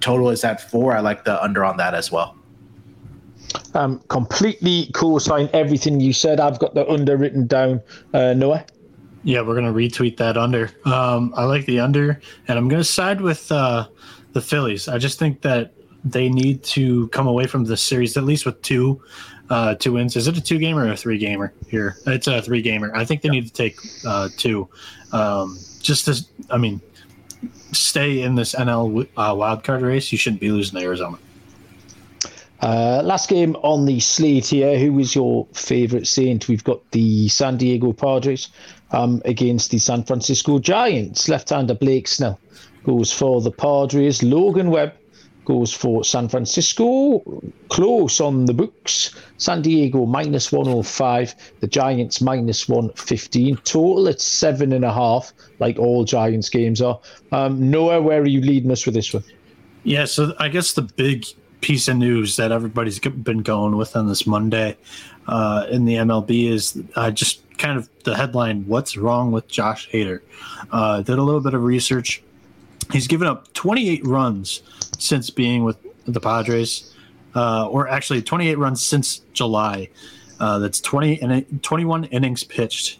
total 0.00 0.30
is 0.30 0.44
at 0.44 0.70
four. 0.70 0.96
I 0.96 1.00
like 1.00 1.24
the 1.24 1.42
under 1.42 1.64
on 1.64 1.78
that 1.78 1.94
as 1.94 2.12
well. 2.12 2.35
Um, 3.74 4.00
completely 4.08 4.90
co-sign 4.94 5.50
everything 5.52 6.00
you 6.00 6.12
said. 6.12 6.40
I've 6.40 6.58
got 6.58 6.74
the 6.74 6.88
under 6.88 7.16
written 7.16 7.46
down. 7.46 7.80
Uh, 8.12 8.32
Noah. 8.32 8.64
Yeah, 9.22 9.42
we're 9.42 9.54
gonna 9.54 9.72
retweet 9.72 10.16
that 10.18 10.36
under. 10.36 10.70
Um, 10.84 11.34
I 11.36 11.44
like 11.44 11.66
the 11.66 11.80
under, 11.80 12.20
and 12.48 12.58
I'm 12.58 12.68
gonna 12.68 12.84
side 12.84 13.20
with 13.20 13.50
uh, 13.50 13.88
the 14.32 14.40
Phillies. 14.40 14.88
I 14.88 14.98
just 14.98 15.18
think 15.18 15.42
that 15.42 15.72
they 16.04 16.28
need 16.28 16.62
to 16.62 17.08
come 17.08 17.26
away 17.26 17.46
from 17.46 17.64
this 17.64 17.82
series 17.82 18.16
at 18.16 18.24
least 18.24 18.46
with 18.46 18.60
two 18.62 19.02
uh, 19.50 19.74
two 19.74 19.92
wins. 19.92 20.16
Is 20.16 20.28
it 20.28 20.36
a 20.36 20.40
two 20.40 20.58
gamer 20.58 20.84
or 20.84 20.92
a 20.92 20.96
three 20.96 21.18
gamer 21.18 21.52
here? 21.68 21.96
It's 22.06 22.26
a 22.26 22.42
three 22.42 22.62
gamer. 22.62 22.94
I 22.94 23.04
think 23.04 23.22
they 23.22 23.28
need 23.28 23.46
to 23.46 23.52
take 23.52 23.78
uh, 24.06 24.28
two. 24.36 24.68
Um, 25.12 25.58
just 25.80 26.06
to, 26.06 26.24
I 26.50 26.58
mean, 26.58 26.80
stay 27.72 28.22
in 28.22 28.34
this 28.34 28.54
NL 28.54 29.06
uh, 29.16 29.34
wildcard 29.34 29.82
race. 29.82 30.10
You 30.10 30.18
shouldn't 30.18 30.40
be 30.40 30.50
losing 30.50 30.78
to 30.78 30.84
Arizona. 30.84 31.18
Uh, 32.66 33.00
last 33.04 33.28
game 33.28 33.54
on 33.62 33.86
the 33.86 34.00
slate 34.00 34.48
here. 34.48 34.76
Who 34.76 34.98
is 34.98 35.14
your 35.14 35.46
favourite 35.52 36.04
Saint? 36.04 36.48
We've 36.48 36.64
got 36.64 36.90
the 36.90 37.28
San 37.28 37.58
Diego 37.58 37.92
Padres 37.92 38.48
um, 38.90 39.22
against 39.24 39.70
the 39.70 39.78
San 39.78 40.02
Francisco 40.02 40.58
Giants. 40.58 41.28
Left-hander 41.28 41.74
Blake 41.74 42.08
Snell 42.08 42.40
goes 42.82 43.12
for 43.12 43.40
the 43.40 43.52
Padres. 43.52 44.20
Logan 44.24 44.70
Webb 44.70 44.94
goes 45.44 45.72
for 45.72 46.02
San 46.02 46.28
Francisco. 46.28 47.22
Close 47.68 48.20
on 48.20 48.46
the 48.46 48.54
books. 48.54 49.14
San 49.36 49.62
Diego 49.62 50.04
minus 50.04 50.50
105. 50.50 51.36
The 51.60 51.68
Giants 51.68 52.20
minus 52.20 52.68
115. 52.68 53.58
Total 53.58 54.08
at 54.08 54.20
seven 54.20 54.72
and 54.72 54.84
a 54.84 54.92
half, 54.92 55.32
like 55.60 55.78
all 55.78 56.02
Giants 56.02 56.48
games 56.48 56.82
are. 56.82 56.98
Um, 57.30 57.70
Noah, 57.70 58.02
where 58.02 58.22
are 58.22 58.26
you 58.26 58.40
leading 58.40 58.72
us 58.72 58.84
with 58.86 58.96
this 58.96 59.14
one? 59.14 59.22
Yeah, 59.84 60.06
so 60.06 60.34
I 60.40 60.48
guess 60.48 60.72
the 60.72 60.82
big 60.82 61.26
piece 61.60 61.88
of 61.88 61.96
news 61.96 62.36
that 62.36 62.52
everybody's 62.52 62.98
been 62.98 63.42
going 63.42 63.76
with 63.76 63.96
on 63.96 64.08
this 64.08 64.26
Monday 64.26 64.76
uh, 65.26 65.66
in 65.70 65.84
the 65.84 65.94
MLB 65.94 66.50
is 66.50 66.82
uh, 66.94 67.10
just 67.10 67.40
kind 67.58 67.78
of 67.78 67.88
the 68.04 68.16
headline 68.16 68.66
What's 68.66 68.96
Wrong 68.96 69.32
with 69.32 69.48
Josh 69.48 69.90
Hader? 69.90 70.20
Uh, 70.70 71.02
did 71.02 71.18
a 71.18 71.22
little 71.22 71.40
bit 71.40 71.54
of 71.54 71.62
research. 71.62 72.22
He's 72.92 73.06
given 73.06 73.26
up 73.26 73.52
28 73.54 74.06
runs 74.06 74.62
since 74.98 75.30
being 75.30 75.64
with 75.64 75.76
the 76.04 76.20
Padres, 76.20 76.94
uh, 77.34 77.66
or 77.68 77.88
actually 77.88 78.22
28 78.22 78.58
runs 78.58 78.84
since 78.84 79.22
July. 79.32 79.88
Uh, 80.38 80.58
that's 80.58 80.80
20 80.80 81.20
and 81.22 81.62
21 81.62 82.04
innings 82.04 82.44
pitched. 82.44 82.98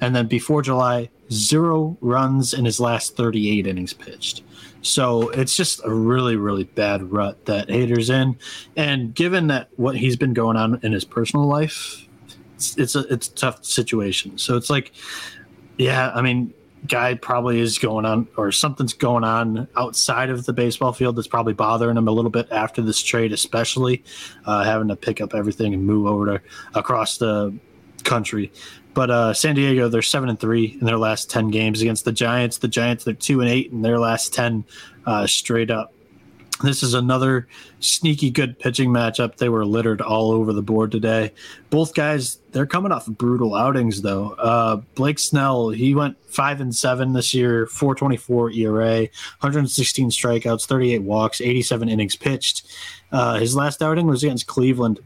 And 0.00 0.14
then 0.16 0.26
before 0.26 0.62
July, 0.62 1.10
zero 1.30 1.96
runs 2.00 2.54
in 2.54 2.64
his 2.64 2.80
last 2.80 3.16
38 3.16 3.66
innings 3.66 3.92
pitched. 3.92 4.42
So 4.82 5.30
it's 5.30 5.56
just 5.56 5.80
a 5.84 5.92
really, 5.92 6.36
really 6.36 6.64
bad 6.64 7.10
rut 7.12 7.46
that 7.46 7.68
Hader's 7.68 8.10
in. 8.10 8.36
And 8.76 9.14
given 9.14 9.46
that 9.46 9.68
what 9.76 9.96
he's 9.96 10.16
been 10.16 10.34
going 10.34 10.56
on 10.56 10.80
in 10.82 10.92
his 10.92 11.04
personal 11.04 11.46
life, 11.46 12.06
it's, 12.56 12.76
it's 12.76 12.94
a 12.94 13.00
it's 13.12 13.28
a 13.28 13.34
tough 13.34 13.64
situation. 13.64 14.38
So 14.38 14.56
it's 14.56 14.70
like, 14.70 14.92
yeah, 15.78 16.10
I 16.14 16.20
mean, 16.20 16.52
guy 16.88 17.14
probably 17.14 17.60
is 17.60 17.78
going 17.78 18.04
on 18.04 18.26
or 18.36 18.50
something's 18.50 18.92
going 18.92 19.24
on 19.24 19.68
outside 19.76 20.30
of 20.30 20.46
the 20.46 20.52
baseball 20.52 20.92
field 20.92 21.16
that's 21.16 21.28
probably 21.28 21.52
bothering 21.52 21.96
him 21.96 22.08
a 22.08 22.10
little 22.10 22.30
bit 22.30 22.48
after 22.50 22.82
this 22.82 23.00
trade, 23.00 23.32
especially 23.32 24.02
uh, 24.46 24.64
having 24.64 24.88
to 24.88 24.96
pick 24.96 25.20
up 25.20 25.34
everything 25.34 25.74
and 25.74 25.84
move 25.84 26.06
over 26.06 26.26
to 26.26 26.42
across 26.74 27.18
the 27.18 27.54
country. 28.02 28.52
But 28.94 29.10
uh, 29.10 29.34
San 29.34 29.54
Diego, 29.54 29.88
they're 29.88 30.02
seven 30.02 30.28
and 30.28 30.38
three 30.38 30.76
in 30.80 30.86
their 30.86 30.98
last 30.98 31.30
ten 31.30 31.48
games 31.48 31.80
against 31.80 32.04
the 32.04 32.12
Giants. 32.12 32.58
The 32.58 32.68
Giants, 32.68 33.04
they're 33.04 33.14
two 33.14 33.40
and 33.40 33.48
eight 33.48 33.72
in 33.72 33.82
their 33.82 33.98
last 33.98 34.34
ten 34.34 34.64
uh, 35.06 35.26
straight 35.26 35.70
up. 35.70 35.92
This 36.62 36.84
is 36.84 36.94
another 36.94 37.48
sneaky 37.80 38.30
good 38.30 38.58
pitching 38.58 38.90
matchup. 38.90 39.36
They 39.36 39.48
were 39.48 39.66
littered 39.66 40.00
all 40.00 40.30
over 40.30 40.52
the 40.52 40.62
board 40.62 40.92
today. 40.92 41.32
Both 41.70 41.94
guys, 41.94 42.38
they're 42.52 42.66
coming 42.66 42.92
off 42.92 43.06
brutal 43.06 43.56
outings 43.56 44.02
though. 44.02 44.32
Uh, 44.32 44.76
Blake 44.94 45.18
Snell, 45.18 45.70
he 45.70 45.94
went 45.94 46.16
five 46.30 46.60
and 46.60 46.74
seven 46.74 47.14
this 47.14 47.34
year, 47.34 47.66
424 47.66 48.52
ERA, 48.52 48.98
116 49.40 50.10
strikeouts, 50.10 50.66
38 50.66 51.02
walks, 51.02 51.40
87 51.40 51.88
innings 51.88 52.14
pitched. 52.14 52.66
Uh, 53.10 53.38
his 53.38 53.56
last 53.56 53.82
outing 53.82 54.06
was 54.06 54.22
against 54.22 54.46
Cleveland. 54.46 55.00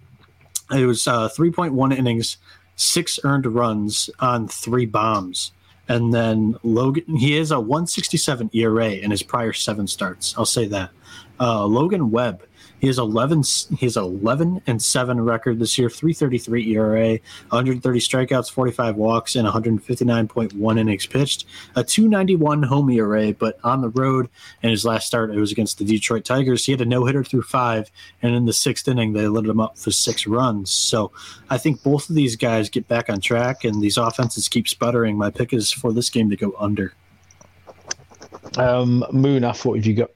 It 0.70 0.84
was 0.84 1.06
uh, 1.08 1.28
3.1 1.28 1.96
innings, 1.96 2.36
six 2.76 3.18
earned 3.24 3.46
runs 3.46 4.08
on 4.20 4.48
three 4.48 4.86
bombs. 4.86 5.52
And 5.88 6.12
then 6.12 6.56
Logan, 6.62 7.16
he 7.16 7.36
is 7.36 7.50
a 7.50 7.60
167 7.60 8.50
ERA 8.52 8.90
in 8.90 9.10
his 9.10 9.22
prior 9.22 9.52
seven 9.52 9.86
starts. 9.86 10.34
I'll 10.36 10.44
say 10.44 10.66
that. 10.66 10.90
Uh, 11.38 11.64
Logan 11.64 12.10
Webb, 12.10 12.42
he 12.80 12.86
has 12.88 12.98
11. 12.98 13.42
He 13.78 13.86
has 13.86 13.96
11 13.96 14.62
and 14.66 14.82
seven 14.82 15.20
record 15.20 15.58
this 15.58 15.78
year. 15.78 15.88
3.33 15.88 16.66
ERA, 16.68 17.08
130 17.48 18.00
strikeouts, 18.00 18.50
45 18.50 18.96
walks, 18.96 19.36
and 19.36 19.48
159.1 19.48 20.78
innings 20.78 21.06
pitched. 21.06 21.46
A 21.74 21.82
2.91 21.82 22.64
home 22.64 22.90
ERA, 22.90 23.32
but 23.32 23.58
on 23.64 23.80
the 23.80 23.88
road 23.90 24.28
in 24.62 24.70
his 24.70 24.84
last 24.84 25.06
start, 25.06 25.30
it 25.30 25.38
was 25.38 25.52
against 25.52 25.78
the 25.78 25.84
Detroit 25.84 26.24
Tigers. 26.24 26.66
He 26.66 26.72
had 26.72 26.80
a 26.80 26.84
no 26.84 27.04
hitter 27.04 27.24
through 27.24 27.42
five, 27.42 27.90
and 28.22 28.34
in 28.34 28.44
the 28.44 28.52
sixth 28.52 28.86
inning, 28.88 29.12
they 29.12 29.26
lit 29.26 29.46
him 29.46 29.60
up 29.60 29.78
for 29.78 29.90
six 29.90 30.26
runs. 30.26 30.70
So 30.70 31.12
I 31.50 31.58
think 31.58 31.82
both 31.82 32.08
of 32.10 32.14
these 32.14 32.36
guys 32.36 32.68
get 32.68 32.88
back 32.88 33.08
on 33.08 33.20
track, 33.20 33.64
and 33.64 33.80
these 33.80 33.96
offenses 33.96 34.48
keep 34.48 34.68
sputtering. 34.68 35.16
My 35.16 35.30
pick 35.30 35.52
is 35.52 35.72
for 35.72 35.92
this 35.92 36.10
game 36.10 36.30
to 36.30 36.36
go 36.36 36.54
under. 36.58 36.92
Um, 38.56 39.04
Munaf, 39.12 39.64
what 39.64 39.76
have 39.76 39.86
you 39.86 39.94
got? 39.94 40.10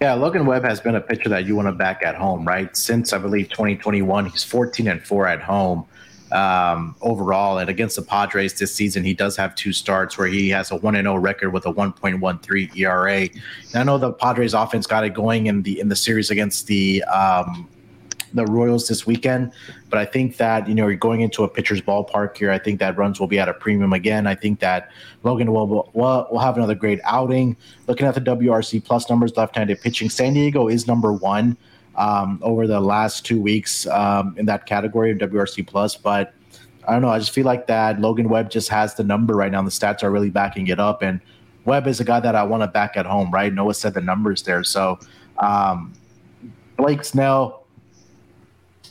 Yeah, 0.00 0.14
Logan 0.14 0.46
Webb 0.46 0.62
has 0.62 0.80
been 0.80 0.94
a 0.94 1.00
pitcher 1.00 1.28
that 1.30 1.44
you 1.44 1.56
want 1.56 1.66
to 1.66 1.72
back 1.72 2.02
at 2.04 2.14
home, 2.14 2.46
right? 2.46 2.74
Since 2.76 3.12
I 3.12 3.18
believe 3.18 3.48
2021, 3.48 4.26
he's 4.26 4.44
14 4.44 4.86
and 4.86 5.02
four 5.02 5.26
at 5.26 5.42
home 5.42 5.86
um, 6.30 6.94
overall. 7.00 7.58
And 7.58 7.68
against 7.68 7.96
the 7.96 8.02
Padres 8.02 8.56
this 8.56 8.72
season, 8.72 9.02
he 9.02 9.12
does 9.12 9.36
have 9.36 9.56
two 9.56 9.72
starts 9.72 10.16
where 10.16 10.28
he 10.28 10.50
has 10.50 10.70
a 10.70 10.76
1 10.76 10.94
0 10.94 11.16
record 11.16 11.52
with 11.52 11.66
a 11.66 11.72
1.13 11.72 12.76
ERA. 12.76 13.22
And 13.22 13.30
I 13.74 13.82
know 13.82 13.98
the 13.98 14.12
Padres 14.12 14.54
offense 14.54 14.86
got 14.86 15.04
it 15.04 15.14
going 15.14 15.46
in 15.46 15.62
the 15.62 15.80
in 15.80 15.88
the 15.88 15.96
series 15.96 16.30
against 16.30 16.68
the 16.68 17.02
um, 17.04 17.68
the 18.34 18.44
Royals 18.46 18.88
this 18.88 19.06
weekend. 19.06 19.52
But 19.90 19.98
I 19.98 20.04
think 20.04 20.36
that 20.36 20.68
you 20.68 20.74
know 20.74 20.86
you're 20.86 20.96
going 20.96 21.20
into 21.20 21.44
a 21.44 21.48
pitcher's 21.48 21.80
ballpark 21.80 22.36
here. 22.36 22.50
I 22.50 22.58
think 22.58 22.80
that 22.80 22.96
runs 22.96 23.20
will 23.20 23.26
be 23.26 23.38
at 23.38 23.48
a 23.48 23.54
premium 23.54 23.92
again. 23.92 24.26
I 24.26 24.34
think 24.34 24.60
that 24.60 24.90
Logan 25.22 25.52
will 25.52 25.90
will, 25.92 26.28
will 26.30 26.38
have 26.38 26.56
another 26.56 26.74
great 26.74 27.00
outing. 27.04 27.56
Looking 27.86 28.06
at 28.06 28.14
the 28.14 28.20
WRC 28.20 28.84
plus 28.84 29.08
numbers, 29.08 29.36
left-handed 29.36 29.80
pitching, 29.80 30.10
San 30.10 30.34
Diego 30.34 30.68
is 30.68 30.86
number 30.86 31.12
one 31.12 31.56
um, 31.96 32.38
over 32.42 32.66
the 32.66 32.80
last 32.80 33.24
two 33.24 33.40
weeks 33.40 33.86
um, 33.86 34.34
in 34.38 34.46
that 34.46 34.66
category 34.66 35.10
of 35.10 35.18
WRC 35.18 35.66
plus, 35.66 35.96
but. 35.96 36.34
I 36.86 36.92
don't 36.92 37.02
know. 37.02 37.10
I 37.10 37.18
just 37.18 37.32
feel 37.32 37.44
like 37.44 37.66
that 37.66 38.00
Logan 38.00 38.30
Webb 38.30 38.50
just 38.50 38.70
has 38.70 38.94
the 38.94 39.04
number 39.04 39.34
right 39.34 39.52
now. 39.52 39.60
The 39.60 39.68
stats 39.68 40.02
are 40.02 40.10
really 40.10 40.30
backing 40.30 40.68
it 40.68 40.80
up, 40.80 41.02
and 41.02 41.20
Webb 41.66 41.86
is 41.86 42.00
a 42.00 42.04
guy 42.04 42.18
that 42.18 42.34
I 42.34 42.42
want 42.44 42.62
to 42.62 42.66
back 42.66 42.96
at 42.96 43.04
home. 43.04 43.30
Right? 43.30 43.52
Noah 43.52 43.74
said 43.74 43.92
the 43.92 44.00
numbers 44.00 44.42
there, 44.42 44.64
so 44.64 44.98
um, 45.36 45.92
Blake 46.78 47.04
Snell 47.04 47.57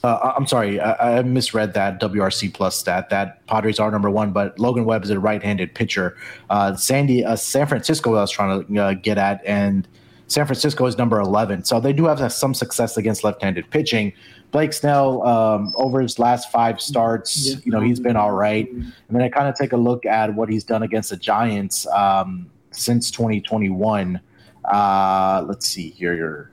uh, 0.08 0.34
I'm 0.38 0.48
sorry, 0.48 0.80
I, 0.80 1.20
I, 1.20 1.22
misread 1.24 1.74
that 1.74 2.00
WRC 2.00 2.54
plus 2.54 2.78
stat. 2.78 3.10
That 3.10 3.46
Padres 3.48 3.80
are 3.80 3.92
number 3.92 4.10
one, 4.10 4.32
but 4.32 4.58
Logan 4.58 4.86
Webb 4.86 5.04
is 5.04 5.10
a 5.10 5.20
right-handed 5.20 5.76
pitcher. 5.76 6.16
Uh, 6.50 6.76
Sandy, 6.76 7.26
uh, 7.26 7.36
San 7.36 7.68
Francisco, 7.68 8.16
I 8.16 8.22
was 8.22 8.32
trying 8.32 8.66
to 8.66 8.82
uh, 8.82 8.94
get 8.94 9.18
at, 9.18 9.44
and 9.46 9.88
San 10.28 10.46
Francisco 10.46 10.86
is 10.86 10.98
number 10.98 11.20
11. 11.20 11.66
So 11.66 11.80
they 11.80 11.94
do 11.94 12.06
have 12.06 12.32
some 12.32 12.54
success 12.54 12.98
against 12.98 13.24
left-handed 13.24 13.70
pitching. 13.70 14.14
Blake 14.52 14.72
Snell, 14.72 15.26
um, 15.28 15.74
over 15.76 16.00
his 16.00 16.20
last 16.20 16.52
five 16.52 16.80
starts, 16.80 17.66
you 17.66 17.72
know, 17.72 17.82
he's 17.82 18.00
been 18.00 18.16
all 18.16 18.32
right. 18.32 18.72
And 18.72 18.94
then 19.10 19.22
I 19.22 19.30
kind 19.30 19.48
of 19.48 19.56
take 19.56 19.74
a 19.74 19.78
look 19.78 20.06
at 20.06 20.34
what 20.34 20.50
he's 20.50 20.64
done 20.64 20.84
against 20.84 21.10
the 21.10 21.18
Giants 21.18 21.86
um, 21.88 22.50
since 22.72 23.12
2021. 23.12 24.22
Uh, 24.64 25.44
let's 25.48 25.68
see 25.68 25.90
here. 25.90 26.52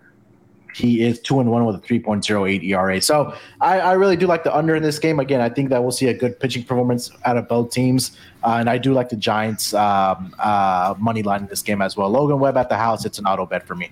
He 0.74 1.02
is 1.02 1.20
two 1.20 1.40
and 1.40 1.50
one 1.50 1.64
with 1.64 1.76
a 1.76 1.78
3.08 1.78 2.64
ERA. 2.64 3.00
So 3.00 3.34
I, 3.60 3.80
I, 3.80 3.92
really 3.92 4.16
do 4.16 4.26
like 4.26 4.42
the 4.42 4.54
under 4.54 4.74
in 4.74 4.82
this 4.82 4.98
game. 4.98 5.20
Again, 5.20 5.40
I 5.40 5.48
think 5.48 5.70
that 5.70 5.80
we'll 5.80 5.92
see 5.92 6.08
a 6.08 6.14
good 6.14 6.38
pitching 6.40 6.64
performance 6.64 7.10
out 7.24 7.36
of 7.36 7.48
both 7.48 7.70
teams. 7.70 8.16
Uh, 8.42 8.56
and 8.58 8.68
I 8.68 8.78
do 8.78 8.92
like 8.92 9.08
the 9.08 9.16
Giants 9.16 9.72
um, 9.74 10.34
uh, 10.38 10.94
money 10.98 11.22
line 11.22 11.42
in 11.42 11.46
this 11.46 11.62
game 11.62 11.80
as 11.80 11.96
well. 11.96 12.10
Logan 12.10 12.40
Webb 12.40 12.56
at 12.56 12.68
the 12.68 12.76
house, 12.76 13.04
it's 13.04 13.18
an 13.18 13.26
auto 13.26 13.46
bet 13.46 13.66
for 13.66 13.76
me. 13.76 13.90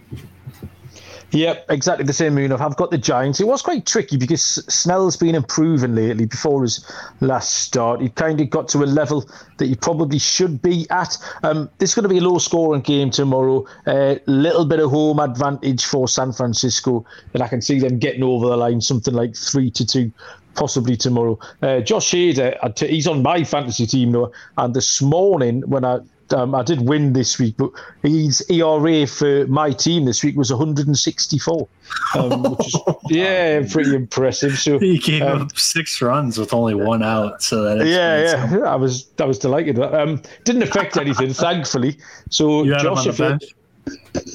Yep, 1.32 1.70
exactly 1.70 2.04
the 2.04 2.12
same 2.12 2.34
moon. 2.34 2.52
I've 2.52 2.76
got 2.76 2.90
the 2.90 2.98
Giants. 2.98 3.40
It 3.40 3.46
was 3.46 3.62
quite 3.62 3.86
tricky 3.86 4.18
because 4.18 4.42
Snell's 4.68 5.16
been 5.16 5.34
improving 5.34 5.94
lately. 5.94 6.26
Before 6.26 6.60
his 6.60 6.86
last 7.20 7.56
start, 7.56 8.02
he 8.02 8.10
kind 8.10 8.38
of 8.40 8.50
got 8.50 8.68
to 8.68 8.84
a 8.84 8.84
level 8.84 9.26
that 9.56 9.66
he 9.66 9.74
probably 9.74 10.18
should 10.18 10.60
be 10.60 10.86
at. 10.90 11.16
Um, 11.42 11.70
this 11.78 11.90
is 11.90 11.94
going 11.94 12.02
to 12.02 12.10
be 12.10 12.18
a 12.18 12.20
low-scoring 12.20 12.82
game 12.82 13.10
tomorrow. 13.10 13.64
A 13.86 14.16
uh, 14.16 14.18
little 14.26 14.66
bit 14.66 14.78
of 14.78 14.90
home 14.90 15.20
advantage 15.20 15.86
for 15.86 16.06
San 16.06 16.32
Francisco, 16.32 17.06
and 17.32 17.42
I 17.42 17.48
can 17.48 17.62
see 17.62 17.78
them 17.78 17.98
getting 17.98 18.22
over 18.22 18.48
the 18.48 18.56
line, 18.56 18.82
something 18.82 19.14
like 19.14 19.34
three 19.34 19.70
to 19.70 19.86
two 19.86 20.12
possibly 20.54 20.98
tomorrow. 20.98 21.38
Uh, 21.62 21.80
Josh 21.80 22.12
Hader, 22.12 22.78
he's 22.86 23.06
on 23.06 23.22
my 23.22 23.42
fantasy 23.42 23.86
team 23.86 24.12
now, 24.12 24.30
and 24.58 24.74
this 24.74 25.00
morning 25.00 25.62
when 25.62 25.82
I 25.82 26.00
um, 26.32 26.54
I 26.54 26.62
did 26.62 26.88
win 26.88 27.12
this 27.12 27.38
week, 27.38 27.56
but 27.56 27.70
his 28.02 28.44
ERA 28.50 29.06
for 29.06 29.46
my 29.46 29.70
team 29.72 30.04
this 30.04 30.22
week 30.22 30.36
was 30.36 30.50
164, 30.50 31.68
um, 32.16 32.42
which 32.42 32.66
is 32.68 32.76
yeah, 33.10 33.62
pretty 33.70 33.94
impressive. 33.94 34.58
So 34.58 34.78
he 34.78 34.98
gave 34.98 35.22
um, 35.22 35.42
up 35.42 35.58
six 35.58 36.00
runs 36.00 36.38
with 36.38 36.54
only 36.54 36.74
one 36.74 37.02
out. 37.02 37.42
So 37.42 37.62
that 37.62 37.86
yeah, 37.86 38.50
yeah, 38.50 38.60
I 38.60 38.76
was 38.76 39.08
I 39.18 39.24
was 39.24 39.38
delighted. 39.38 39.78
Um, 39.78 40.22
didn't 40.44 40.62
affect 40.62 40.96
anything, 40.96 41.32
thankfully. 41.32 41.98
So 42.30 42.64
Josh, 42.64 43.06
if 43.06 43.18
you, 43.18 43.38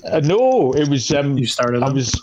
uh, 0.06 0.20
no, 0.22 0.74
it 0.74 0.88
was 0.90 1.12
um, 1.12 1.38
you 1.38 1.48
started. 1.48 1.84
I 1.84 1.90
was 1.90 2.22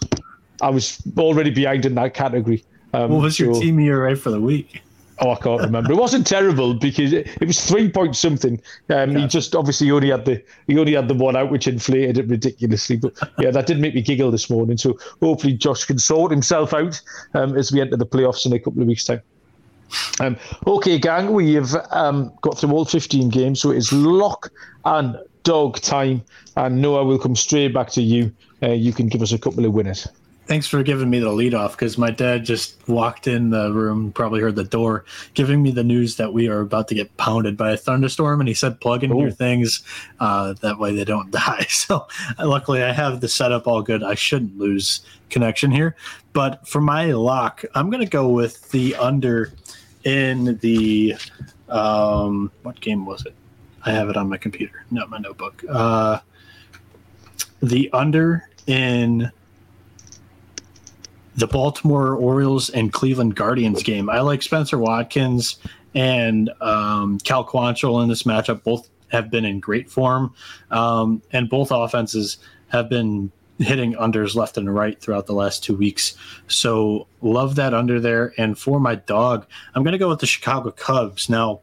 I 0.61 0.71
was 0.71 1.03
already 1.19 1.51
behind 1.51 1.85
in 1.85 1.95
that 1.97 2.15
category. 2.15 2.65
Um, 2.93 3.11
what 3.11 3.23
was 3.23 3.39
your 3.41 3.55
team 3.55 3.81
ERA 3.81 4.15
for 4.15 4.31
the 4.31 4.41
week? 4.41 4.84
Oh, 5.21 5.31
I 5.31 5.37
can't 5.37 5.61
remember. 5.61 5.93
It 5.93 5.97
wasn't 5.97 6.27
terrible 6.27 6.75
because 6.75 7.13
it, 7.13 7.29
it 7.41 7.47
was 7.47 7.65
three 7.65 7.89
point 7.89 8.17
something. 8.17 8.61
Um, 8.91 9.13
yeah. 9.13 9.21
He 9.21 9.27
just 9.29 9.55
obviously 9.55 9.91
only 9.91 10.11
had 10.11 10.25
the 10.25 10.43
he 10.67 10.79
only 10.79 10.95
had 10.95 11.07
the 11.09 11.15
one 11.15 11.37
out, 11.37 11.51
which 11.51 11.69
inflated 11.69 12.19
it 12.19 12.27
ridiculously. 12.27 12.97
But 12.97 13.13
yeah, 13.39 13.51
that 13.53 13.67
did 13.67 13.79
make 13.79 13.95
me 13.95 14.03
giggle 14.03 14.31
this 14.31 14.51
morning. 14.51 14.77
So 14.77 14.99
hopefully 15.23 15.53
Josh 15.53 15.85
can 15.85 15.99
sort 15.99 16.33
himself 16.33 16.75
out 16.75 17.01
um, 17.35 17.57
as 17.57 17.71
we 17.71 17.81
enter 17.81 17.97
the 17.97 18.07
playoffs 18.07 18.45
in 18.45 18.53
a 18.53 18.59
couple 18.59 18.83
of 18.83 18.89
weeks' 18.89 19.05
time. 19.05 19.23
Um, 20.21 20.37
okay, 20.67 20.99
gang, 20.99 21.33
we 21.33 21.55
have 21.55 21.75
um, 21.91 22.33
got 22.41 22.59
through 22.59 22.73
all 22.73 22.85
15 22.85 23.29
games, 23.29 23.61
so 23.61 23.71
it 23.71 23.77
is 23.77 23.93
lock 23.93 24.51
and 24.85 25.17
dog 25.45 25.81
time. 25.81 26.23
And 26.57 26.83
Noah 26.83 27.05
will 27.05 27.19
come 27.19 27.37
straight 27.37 27.73
back 27.73 27.91
to 27.91 28.03
you. 28.03 28.33
Uh, 28.63 28.71
you 28.71 28.93
can 28.93 29.09
give 29.09 29.23
us 29.23 29.33
a 29.33 29.39
couple 29.39 29.65
of 29.65 29.73
winners. 29.73 30.09
Thanks 30.47 30.67
for 30.67 30.83
giving 30.83 31.09
me 31.09 31.21
the 31.21 31.33
lead 31.33 31.55
off 31.55 31.73
because 31.73 31.97
my 31.97 32.11
dad 32.11 32.45
just 32.45 32.87
walked 32.87 33.27
in 33.27 33.49
the 33.49 33.73
room, 33.73 34.13
probably 34.13 34.41
heard 34.41 34.57
the 34.57 34.65
door, 34.65 35.07
giving 35.33 35.63
me 35.63 35.71
the 35.71 35.83
news 35.83 36.17
that 36.17 36.35
we 36.35 36.49
are 36.49 36.61
about 36.61 36.89
to 36.89 36.95
get 36.95 37.17
pounded 37.17 37.57
by 37.57 37.73
a 37.73 37.77
thunderstorm. 37.79 38.41
And 38.41 38.49
he 38.49 38.55
said, 38.55 38.79
plug 38.79 39.03
in 39.05 39.13
Ooh. 39.13 39.21
your 39.21 39.31
things. 39.31 39.83
Uh, 40.21 40.53
that 40.61 40.79
way 40.79 40.95
they 40.95 41.05
don't 41.05 41.31
die. 41.31 41.67
So 41.69 42.07
luckily 42.39 42.83
I 42.83 42.93
have 42.93 43.21
the 43.21 43.29
setup 43.29 43.67
all 43.67 43.81
good. 43.81 44.03
I 44.03 44.15
shouldn't 44.15 44.59
lose 44.59 45.01
connection 45.31 45.71
here. 45.71 45.97
But 46.35 46.69
for 46.69 46.81
my 46.81 47.07
lock, 47.13 47.65
I'm 47.75 47.89
going 47.89 48.05
to 48.05 48.11
go 48.11 48.29
with 48.29 48.71
the 48.71 48.95
under 48.97 49.53
in 50.05 50.59
the. 50.59 51.17
Um, 51.71 52.53
what 52.63 52.81
game 52.81 53.07
was 53.07 53.25
it? 53.25 53.35
I 53.85 53.93
have 53.93 54.11
it 54.11 54.17
on 54.17 54.29
my 54.29 54.37
computer, 54.37 54.85
not 54.91 55.09
my 55.09 55.19
notebook. 55.19 55.65
Uh, 55.69 56.21
the 57.63 57.91
under 57.93 58.49
in 58.67 59.31
the 61.37 61.47
Baltimore 61.47 62.15
Orioles 62.15 62.71
and 62.71 62.93
Cleveland 62.93 63.37
Guardians 63.37 63.83
game. 63.83 64.09
I 64.09 64.21
like 64.21 64.43
Spenser 64.43 64.79
Watkins 64.79 65.59
and 65.95 66.51
um, 66.61 67.19
Cal 67.19 67.45
Quantrill 67.45 68.03
in 68.03 68.09
this 68.09 68.25
matchup. 68.25 68.63
Both 68.63 68.89
have 69.09 69.31
been 69.31 69.45
in 69.45 69.61
great 69.61 69.91
form, 69.91 70.35
um, 70.71 71.23
and 71.33 71.49
both 71.49 71.71
offenses 71.71 72.39
have 72.69 72.89
been 72.89 73.31
hitting 73.59 73.95
unders 73.95 74.35
left 74.35 74.57
and 74.57 74.75
right 74.75 75.01
throughout 75.01 75.27
the 75.27 75.33
last 75.33 75.63
two 75.63 75.77
weeks. 75.77 76.17
So 76.49 77.07
love 77.23 77.55
that 77.55 77.73
under 77.73 78.01
there. 78.01 78.35
And 78.37 78.59
for 78.59 78.81
my 78.81 78.97
dog, 78.97 79.47
I'm 79.75 79.85
going 79.85 79.93
to 79.93 79.99
go 79.99 80.09
with 80.09 80.19
the 80.19 80.27
Chicago 80.27 80.73
Cubs. 80.73 81.29
Now, 81.29 81.61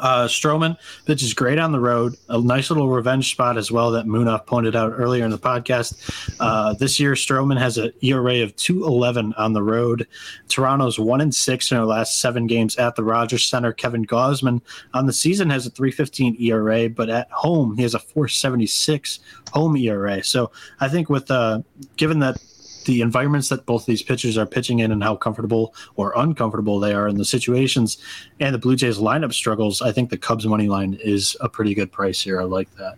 Uh, 0.00 0.26
Stroman 0.28 0.76
pitches 1.04 1.34
great 1.34 1.58
on 1.58 1.72
the 1.72 1.80
road. 1.80 2.16
A 2.28 2.40
nice 2.40 2.70
little 2.70 2.88
revenge 2.88 3.30
spot 3.30 3.56
as 3.56 3.70
well 3.70 3.90
that 3.92 4.06
Munaf 4.06 4.46
pointed 4.46 4.76
out 4.76 4.92
earlier 4.96 5.24
in 5.24 5.30
the 5.30 5.38
podcast. 5.38 5.94
Uh, 6.40 6.74
this 6.74 6.98
year, 7.00 7.12
Stroman 7.12 7.58
has 7.58 7.78
an 7.78 7.92
ERA 8.02 8.42
of 8.42 8.54
211 8.56 9.34
on 9.34 9.52
the 9.52 9.62
road. 9.62 10.06
Toronto's 10.48 10.98
1 10.98 11.20
and 11.20 11.34
6 11.34 11.70
in 11.70 11.76
their 11.76 11.84
last 11.84 12.20
seven 12.20 12.46
games 12.46 12.76
at 12.76 12.96
the 12.96 13.04
Rogers 13.04 13.46
Center. 13.46 13.72
Kevin 13.72 14.04
Gausman 14.06 14.60
on 14.94 15.06
the 15.06 15.12
season 15.12 15.50
has 15.50 15.66
a 15.66 15.70
315 15.70 16.36
ERA, 16.40 16.88
but 16.88 17.10
at 17.10 17.30
home, 17.30 17.76
he 17.76 17.82
has 17.82 17.94
a 17.94 17.98
476 17.98 19.20
home 19.52 19.76
ERA. 19.76 20.22
So 20.22 20.50
I 20.80 20.88
think 20.88 21.08
with, 21.10 21.30
uh, 21.30 21.60
given 21.96 22.18
that 22.20 22.38
the 22.86 23.00
environments 23.02 23.48
that 23.50 23.66
both 23.66 23.86
these 23.86 24.02
pitchers 24.02 24.38
are 24.38 24.46
pitching 24.46 24.78
in 24.78 24.90
and 24.90 25.02
how 25.02 25.14
comfortable 25.14 25.74
or 25.96 26.12
uncomfortable 26.16 26.80
they 26.80 26.94
are 26.94 27.08
in 27.08 27.16
the 27.16 27.24
situations 27.24 27.98
and 28.40 28.54
the 28.54 28.58
Blue 28.58 28.76
Jays 28.76 28.98
lineup 28.98 29.32
struggles, 29.32 29.82
I 29.82 29.92
think 29.92 30.10
the 30.10 30.16
Cubs 30.16 30.46
money 30.46 30.68
line 30.68 30.98
is 31.02 31.36
a 31.40 31.48
pretty 31.48 31.74
good 31.74 31.92
price 31.92 32.20
here. 32.20 32.40
I 32.40 32.44
like 32.44 32.74
that. 32.76 32.96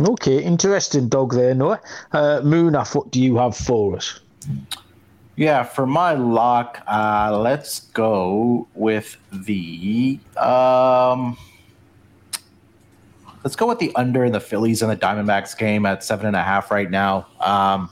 Okay, 0.00 0.42
interesting 0.42 1.08
dog 1.08 1.34
there, 1.34 1.54
Noah. 1.54 1.80
Uh, 2.12 2.40
Munaf, 2.42 2.94
what 2.96 3.10
do 3.12 3.22
you 3.22 3.36
have 3.36 3.56
for 3.56 3.96
us? 3.96 4.20
Yeah, 5.36 5.62
for 5.62 5.86
my 5.86 6.14
lock, 6.14 6.82
uh, 6.86 7.36
let's 7.40 7.80
go 7.80 8.68
with 8.74 9.16
the 9.32 10.18
um, 10.36 11.36
let's 13.42 13.56
go 13.56 13.66
with 13.66 13.78
the 13.78 13.94
under 13.96 14.24
in 14.24 14.32
the 14.32 14.40
Phillies 14.40 14.82
and 14.82 14.90
the 14.90 14.96
Diamondbacks 14.96 15.56
game 15.56 15.86
at 15.86 16.04
seven 16.04 16.26
and 16.26 16.36
a 16.36 16.42
half 16.42 16.70
right 16.70 16.90
now. 16.90 17.26
Um, 17.40 17.90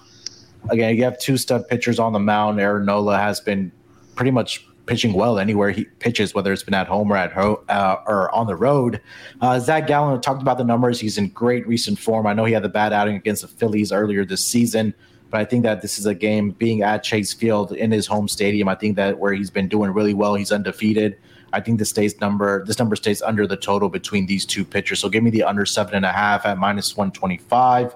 again, 0.71 0.97
you 0.97 1.05
have 1.05 1.19
two 1.19 1.37
stud 1.37 1.69
pitchers 1.69 1.99
on 1.99 2.13
the 2.13 2.19
mound. 2.21 2.61
Aaron 2.61 2.85
Nola 2.85 3.19
has 3.19 3.41
been 3.41 3.73
pretty 4.15 4.31
much 4.31 4.67
pitching 4.87 5.13
well 5.13 5.39
anywhere 5.39 5.71
he 5.71 5.85
pitches, 5.85 6.35
whether 6.35 6.53
it's 6.53 6.63
been 6.63 6.75
at 6.75 6.87
home 6.89 7.13
or 7.13 7.17
at 7.17 7.33
ho- 7.33 7.63
uh, 7.69 7.97
or 8.07 8.35
on 8.35 8.47
the 8.47 8.57
road. 8.57 9.01
Uh, 9.41 9.59
Zach 9.59 9.87
Gallen 9.87 10.21
talked 10.21 10.43
about 10.43 10.59
the 10.59 10.65
numbers. 10.65 10.99
He's 11.01 11.19
in 11.19 11.29
great 11.29 11.67
recent 11.67 11.99
form. 11.99 12.27
I 12.27 12.33
know 12.33 12.45
he 12.45 12.53
had 12.53 12.65
the 12.65 12.69
bad 12.69 12.93
outing 12.93 13.17
against 13.17 13.43
the 13.43 13.49
Phillies 13.49 13.93
earlier 13.93 14.25
this 14.25 14.45
season, 14.45 14.93
but 15.31 15.41
I 15.41 15.45
think 15.45 15.63
that 15.63 15.83
this 15.83 15.99
is 15.99 16.07
a 16.07 16.15
game 16.15 16.51
being 16.51 16.83
at 16.83 17.05
Chase 17.05 17.33
Field 17.33 17.73
in 17.73 17.91
his 17.93 18.07
home 18.07 18.29
stadium. 18.29 18.69
I 18.69 18.75
think 18.75 18.97
that 18.97 19.19
where 19.19 19.33
he's 19.33 19.51
been 19.51 19.69
doing 19.69 19.93
really 19.93 20.15
well, 20.15 20.35
he's 20.35 20.53
undefeated. 20.53 21.17
I 21.53 21.61
think 21.61 21.79
this 21.79 21.91
stays 21.91 22.19
number 22.21 22.65
this 22.65 22.79
number 22.79 22.97
stays 22.97 23.21
under 23.23 23.47
the 23.47 23.57
total 23.57 23.89
between 23.89 24.27
these 24.27 24.45
two 24.47 24.65
pitchers. 24.65 25.01
So 25.01 25.09
give 25.09 25.23
me 25.23 25.31
the 25.31 25.43
under 25.43 25.67
seven 25.67 25.95
and 25.95 26.05
a 26.05 26.13
half 26.13 26.47
at 26.47 26.59
minus 26.59 26.97
one 26.97 27.13
twenty 27.13 27.37
five. 27.37 27.95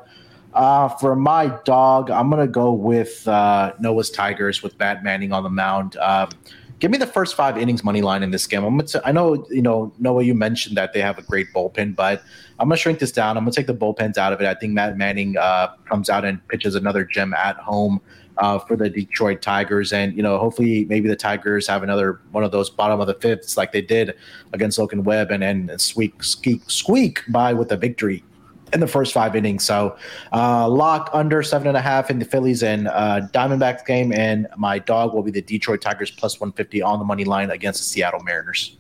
Uh, 0.57 0.89
for 0.89 1.15
my 1.15 1.49
dog, 1.65 2.11
I'm 2.11 2.31
gonna 2.31 2.47
go 2.47 2.73
with 2.73 3.28
uh, 3.28 3.74
Noah's 3.78 4.11
Tigers 4.11 4.62
with 4.62 4.78
Matt 4.78 5.05
Manning 5.05 5.31
on 5.31 5.43
the 5.43 5.51
mound. 5.51 5.99
Um, 5.99 6.31
give 6.78 6.91
me 6.91 6.97
the 6.97 7.07
first 7.07 7.35
five 7.35 7.59
innings 7.59 7.85
money 7.85 8.01
line 8.01 8.23
in 8.23 8.31
this 8.31 8.47
game. 8.47 8.65
I'm 8.65 8.78
gonna 8.78 8.89
t- 8.89 8.99
I 9.05 9.12
know 9.12 9.47
you 9.51 9.61
know 9.61 9.93
Noah. 9.99 10.23
You 10.23 10.33
mentioned 10.33 10.74
that 10.78 10.95
they 10.95 11.03
have 11.03 11.19
a 11.19 11.23
great 11.23 11.53
bullpen, 11.53 11.95
but 11.95 12.23
I'm 12.59 12.69
gonna 12.69 12.78
shrink 12.78 13.01
this 13.01 13.12
down. 13.12 13.37
I'm 13.37 13.45
gonna 13.45 13.53
take 13.53 13.66
the 13.66 13.74
bullpens 13.74 14.16
out 14.16 14.33
of 14.33 14.41
it. 14.41 14.47
I 14.47 14.55
think 14.55 14.73
Matt 14.73 14.97
Manning 14.97 15.37
uh, 15.37 15.74
comes 15.85 16.09
out 16.09 16.24
and 16.24 16.47
pitches 16.49 16.74
another 16.74 17.05
gem 17.05 17.35
at 17.35 17.57
home. 17.57 18.01
Uh, 18.39 18.59
for 18.59 18.77
the 18.77 18.91
Detroit 18.91 19.41
Tigers. 19.41 19.95
And, 19.95 20.15
you 20.15 20.23
know, 20.23 20.37
hopefully 20.37 20.85
maybe 20.91 21.09
the 21.09 21.16
Tigers 21.16 21.66
have 21.69 21.83
another 21.83 22.20
one 22.33 22.45
of 22.45 22.53
those 22.53 22.69
bottom 22.69 23.01
of 23.01 23.07
the 23.07 23.15
fifths 23.15 23.57
like 23.57 23.73
they 23.73 23.81
did 23.81 24.15
against 24.53 24.78
Logan 24.78 25.05
Webb 25.05 25.31
and, 25.31 25.43
and 25.43 25.81
squeak, 25.81 26.23
squeak, 26.23 26.61
squeak 26.69 27.23
by 27.31 27.55
with 27.55 27.73
a 27.73 27.78
victory 27.78 28.23
in 28.72 28.80
the 28.80 28.86
first 28.86 29.12
five 29.12 29.36
innings. 29.36 29.64
So 29.64 29.97
uh, 30.32 30.68
lock 30.68 31.10
under 31.12 31.43
seven 31.43 31.68
and 31.68 31.76
a 31.76 31.80
half 31.80 32.10
in 32.10 32.18
the 32.18 32.24
Phillies 32.24 32.62
and 32.62 32.88
uh, 32.88 33.22
Diamondbacks 33.32 33.86
game, 33.86 34.12
and 34.12 34.47
my 34.56 34.78
dog 34.78 35.14
will 35.14 35.22
be 35.22 35.30
the 35.30 35.43
Detroit 35.43 35.80
Tigers 35.80 36.10
plus 36.10 36.40
one 36.40 36.52
fifty 36.52 36.82
on 36.82 36.98
the 36.98 37.05
money 37.05 37.24
line 37.24 37.51
against 37.51 37.80
the 37.80 37.84
Seattle 37.84 38.22
Mariners. 38.24 38.76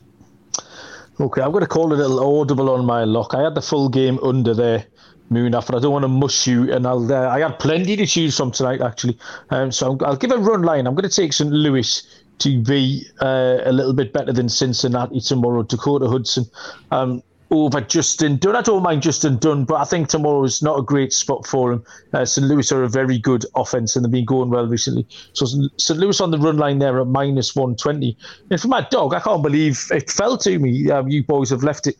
Okay, 1.18 1.40
I'm 1.40 1.50
going 1.50 1.62
to 1.62 1.68
call 1.68 1.92
it 1.92 1.98
a 1.98 2.06
little 2.06 2.40
audible 2.40 2.68
on 2.70 2.84
my 2.84 3.04
lock. 3.04 3.32
I 3.34 3.42
had 3.42 3.54
the 3.54 3.62
full 3.62 3.88
game 3.88 4.18
under 4.22 4.52
there. 4.52 4.84
Munaf 5.30 5.74
I 5.74 5.80
don't 5.80 5.92
want 5.92 6.04
to 6.04 6.08
mush 6.08 6.46
you, 6.46 6.72
and 6.72 6.86
I'll. 6.86 7.12
Uh, 7.12 7.28
I 7.28 7.40
had 7.40 7.58
plenty 7.58 7.96
to 7.96 8.06
choose 8.06 8.36
from 8.36 8.52
tonight, 8.52 8.80
actually. 8.80 9.18
Um, 9.50 9.72
so 9.72 9.98
I'll 10.04 10.16
give 10.16 10.30
a 10.30 10.38
run 10.38 10.62
line. 10.62 10.86
I'm 10.86 10.94
going 10.94 11.08
to 11.08 11.14
take 11.14 11.32
St. 11.32 11.50
Louis 11.50 12.06
to 12.38 12.62
be 12.62 13.04
uh, 13.20 13.58
a 13.64 13.72
little 13.72 13.92
bit 13.92 14.12
better 14.12 14.32
than 14.32 14.48
Cincinnati 14.48 15.20
tomorrow. 15.20 15.62
Dakota 15.62 16.08
Hudson. 16.08 16.44
Um, 16.90 17.22
over 17.50 17.80
Justin 17.80 18.38
Dunn. 18.38 18.56
I 18.56 18.62
don't 18.62 18.82
mind 18.82 19.02
Justin 19.02 19.38
Dunn, 19.38 19.64
but 19.64 19.76
I 19.76 19.84
think 19.84 20.08
tomorrow 20.08 20.42
is 20.44 20.62
not 20.62 20.78
a 20.78 20.82
great 20.82 21.12
spot 21.12 21.46
for 21.46 21.72
him. 21.72 21.84
Uh, 22.12 22.24
St. 22.24 22.46
Louis 22.46 22.70
are 22.72 22.82
a 22.82 22.88
very 22.88 23.18
good 23.18 23.44
offense 23.54 23.94
and 23.94 24.04
they've 24.04 24.10
been 24.10 24.24
going 24.24 24.50
well 24.50 24.66
recently. 24.66 25.06
So 25.32 25.46
St. 25.76 25.98
Louis 25.98 26.20
on 26.20 26.30
the 26.30 26.38
run 26.38 26.56
line 26.56 26.78
there 26.78 27.00
at 27.00 27.06
minus 27.06 27.54
120. 27.54 28.16
And 28.50 28.60
for 28.60 28.68
my 28.68 28.86
dog, 28.90 29.14
I 29.14 29.20
can't 29.20 29.42
believe 29.42 29.86
it 29.90 30.10
fell 30.10 30.36
to 30.38 30.58
me. 30.58 30.90
Um, 30.90 31.08
you 31.08 31.22
boys 31.22 31.50
have 31.50 31.62
left 31.62 31.86
it 31.86 31.96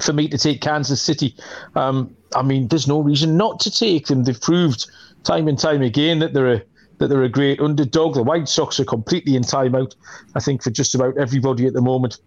for 0.00 0.12
me 0.12 0.28
to 0.28 0.38
take 0.38 0.60
Kansas 0.60 1.00
City. 1.00 1.36
Um, 1.76 2.14
I 2.34 2.42
mean, 2.42 2.68
there's 2.68 2.88
no 2.88 3.00
reason 3.00 3.36
not 3.36 3.60
to 3.60 3.70
take 3.70 4.06
them. 4.06 4.24
They've 4.24 4.40
proved 4.40 4.86
time 5.22 5.46
and 5.46 5.58
time 5.58 5.82
again 5.82 6.18
that 6.18 6.34
they're 6.34 6.52
a 6.52 6.62
that 6.98 7.08
they're 7.08 7.24
a 7.24 7.28
great 7.28 7.60
underdog. 7.60 8.14
The 8.14 8.22
White 8.22 8.48
Sox 8.48 8.78
are 8.78 8.84
completely 8.84 9.34
in 9.34 9.42
timeout, 9.42 9.96
I 10.36 10.40
think, 10.40 10.62
for 10.62 10.70
just 10.70 10.94
about 10.94 11.16
everybody 11.18 11.66
at 11.66 11.72
the 11.72 11.80
moment. 11.80 12.18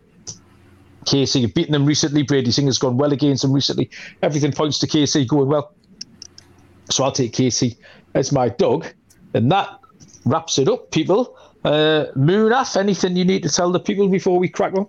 KC 1.07 1.41
have 1.41 1.53
beaten 1.53 1.71
them 1.71 1.85
recently. 1.85 2.23
Brady 2.23 2.51
Singer's 2.51 2.77
gone 2.77 2.97
well 2.97 3.11
against 3.11 3.41
them 3.41 3.53
recently. 3.53 3.89
Everything 4.21 4.51
points 4.51 4.79
to 4.79 4.87
KC 4.87 5.27
going 5.27 5.47
well. 5.47 5.73
So 6.89 7.03
I'll 7.03 7.11
take 7.11 7.33
KC 7.33 7.75
as 8.13 8.31
my 8.31 8.49
dog. 8.49 8.85
And 9.33 9.51
that 9.51 9.79
wraps 10.25 10.57
it 10.57 10.67
up, 10.67 10.91
people. 10.91 11.37
Uh, 11.63 12.05
Munaf, 12.15 12.77
anything 12.77 13.15
you 13.15 13.25
need 13.25 13.43
to 13.43 13.49
tell 13.49 13.71
the 13.71 13.79
people 13.79 14.07
before 14.07 14.39
we 14.39 14.47
crack 14.47 14.73
on? 14.73 14.87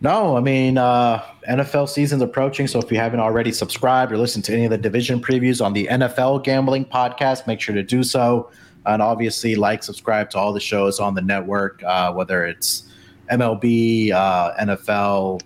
No, 0.00 0.36
I 0.36 0.40
mean, 0.40 0.78
uh, 0.78 1.22
NFL 1.48 1.88
season's 1.88 2.22
approaching. 2.22 2.66
So 2.66 2.80
if 2.80 2.90
you 2.90 2.98
haven't 2.98 3.20
already 3.20 3.52
subscribed 3.52 4.10
or 4.12 4.18
listened 4.18 4.44
to 4.46 4.52
any 4.52 4.64
of 4.64 4.70
the 4.70 4.78
division 4.78 5.20
previews 5.20 5.64
on 5.64 5.72
the 5.72 5.86
NFL 5.86 6.42
Gambling 6.42 6.86
Podcast, 6.86 7.46
make 7.46 7.60
sure 7.60 7.74
to 7.74 7.84
do 7.84 8.02
so. 8.02 8.50
And 8.84 9.00
obviously, 9.00 9.54
like, 9.54 9.84
subscribe 9.84 10.28
to 10.30 10.38
all 10.38 10.52
the 10.52 10.60
shows 10.60 10.98
on 10.98 11.14
the 11.14 11.20
network, 11.20 11.84
uh, 11.84 12.12
whether 12.12 12.44
it's 12.44 12.82
MLB, 13.30 14.12
uh, 14.12 14.54
NFL, 14.60 15.40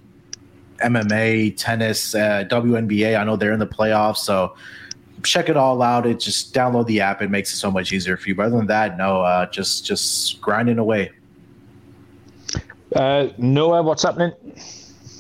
MMA, 0.85 1.57
tennis, 1.57 2.15
uh, 2.15 2.45
WNBA. 2.51 3.19
I 3.19 3.25
know 3.25 3.37
they're 3.37 3.53
in 3.53 3.59
the 3.59 3.67
playoffs, 3.67 4.19
so 4.19 4.55
check 5.23 5.49
it 5.49 5.57
all 5.57 5.83
out. 5.83 6.07
It 6.07 6.21
just 6.21 6.55
download 6.55 6.87
the 6.87 7.01
app. 7.01 7.23
It 7.23 7.31
makes 7.31 7.53
it 7.53 7.57
so 7.57 7.71
much 7.71 7.93
easier 7.93 8.17
for 8.17 8.29
you. 8.29 8.35
But 8.35 8.47
other 8.47 8.57
than 8.57 8.67
that, 8.67 8.97
no, 8.97 9.23
uh, 9.23 9.47
just 9.51 9.85
just 9.85 10.41
grinding 10.41 10.79
away. 10.79 11.13
Uh, 12.95 13.29
Noah, 13.39 13.83
what's 13.83 14.03
happening? 14.03 14.33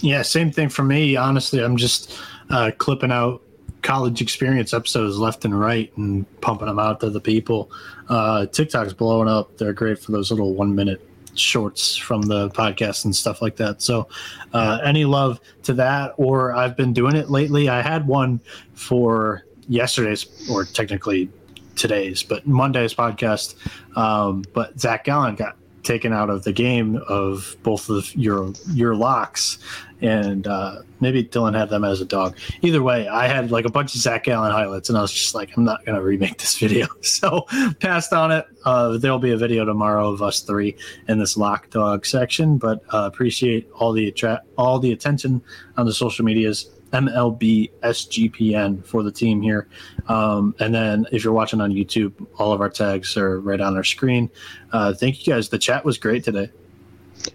Yeah, 0.01 0.23
same 0.23 0.51
thing 0.51 0.69
for 0.69 0.83
me. 0.83 1.17
Honestly, 1.17 1.63
I'm 1.63 1.77
just 1.77 2.19
uh, 2.51 2.71
clipping 2.79 3.11
out 3.11 3.43
college 3.83 4.21
experience 4.21 4.75
episodes 4.75 5.19
left 5.19 5.45
and 5.45 5.59
right 5.59 5.97
and 5.97 6.27
pumping 6.41 6.67
them 6.67 6.79
out 6.79 7.01
to 7.01 7.11
the 7.11 7.21
people. 7.21 7.71
Uh, 8.09 8.47
TikTok's 8.47 8.93
blowing 8.93 9.29
up. 9.29 9.57
They're 9.59 9.73
great 9.73 9.99
for 9.99 10.13
those 10.13 10.31
little 10.31 10.55
one 10.55 10.75
minute 10.75 11.07
shorts 11.39 11.97
from 11.97 12.23
the 12.23 12.49
podcast 12.51 13.05
and 13.05 13.15
stuff 13.15 13.43
like 13.43 13.57
that. 13.57 13.83
So, 13.83 14.09
uh, 14.53 14.79
any 14.85 15.05
love 15.05 15.41
to 15.65 15.75
that? 15.75 16.15
Or 16.17 16.55
I've 16.55 16.77
been 16.77 16.93
doing 16.93 17.17
it 17.17 17.31
lately. 17.31 17.69
I 17.69 17.83
had 17.83 18.07
one 18.07 18.41
for 18.75 19.45
yesterday's, 19.69 20.27
or 20.51 20.65
technically 20.65 21.29
today's, 21.77 22.23
but 22.23 22.47
Monday's 22.47 22.95
podcast. 22.95 23.55
Um, 23.97 24.45
but 24.53 24.79
Zach 24.81 25.05
Gallen 25.05 25.35
got 25.35 25.57
taken 25.83 26.13
out 26.13 26.29
of 26.29 26.43
the 26.43 26.53
game 26.53 27.01
of 27.09 27.57
both 27.63 27.89
of 27.89 28.15
your 28.17 28.53
your 28.73 28.95
locks, 28.97 29.59
and 30.01 30.47
uh, 30.47 30.83
maybe 31.01 31.25
Dylan 31.25 31.57
had 31.57 31.69
them 31.69 31.85
as 31.85 32.01
a 32.01 32.05
dog. 32.05 32.37
Either 32.63 32.83
way, 32.83 33.09
I 33.09 33.27
had 33.27 33.51
like 33.51 33.65
a 33.65 33.71
bunch 33.71 33.95
of 33.95 34.01
Zach 34.01 34.25
Gallen 34.25 34.53
highlights, 34.53 34.89
and 34.89 34.99
I 34.99 35.03
was 35.03 35.13
just 35.13 35.35
like, 35.35 35.57
I'm 35.57 35.65
not 35.65 35.85
gonna 35.85 36.03
remake 36.03 36.39
this 36.39 36.59
video, 36.59 36.87
so 37.01 37.43
passed 37.81 38.13
on 38.13 38.33
it. 38.33 38.47
Uh, 38.65 38.99
there'll 38.99 39.19
be 39.19 39.33
a 39.33 39.37
video 39.37 39.65
tomorrow 39.65 40.09
of 40.11 40.23
us 40.23 40.41
three 40.41 40.77
in 41.09 41.19
this 41.19 41.37
lock 41.37 41.71
dog 41.71 42.05
section, 42.05 42.59
but 42.59 42.83
uh, 42.93 43.09
appreciate 43.13 43.71
all 43.75 43.93
the 43.93 44.09
attra- 44.09 44.43
all 44.59 44.79
the 44.79 44.93
attention 44.93 45.43
on 45.77 45.87
the 45.87 45.93
social 45.93 46.25
medias. 46.25 46.71
MLB 46.93 47.71
SGPN 47.83 48.85
for 48.87 49.03
the 49.03 49.11
team 49.11 49.43
here. 49.43 49.69
Um, 50.09 50.55
and 50.61 50.75
then 50.75 51.05
if 51.13 51.25
you're 51.25 51.33
watching 51.33 51.61
on 51.61 51.73
YouTube, 51.73 52.13
all 52.39 52.53
of 52.53 52.61
our 52.61 52.71
tags 52.71 53.17
are 53.17 53.41
right 53.41 53.61
on 53.61 53.77
our 53.77 53.85
screen. 53.85 54.31
Uh, 54.73 54.95
thank 54.95 55.27
you 55.27 55.33
guys. 55.33 55.49
The 55.49 55.59
chat 55.59 55.85
was 55.85 55.99
great 55.99 56.25
today. 56.25 56.51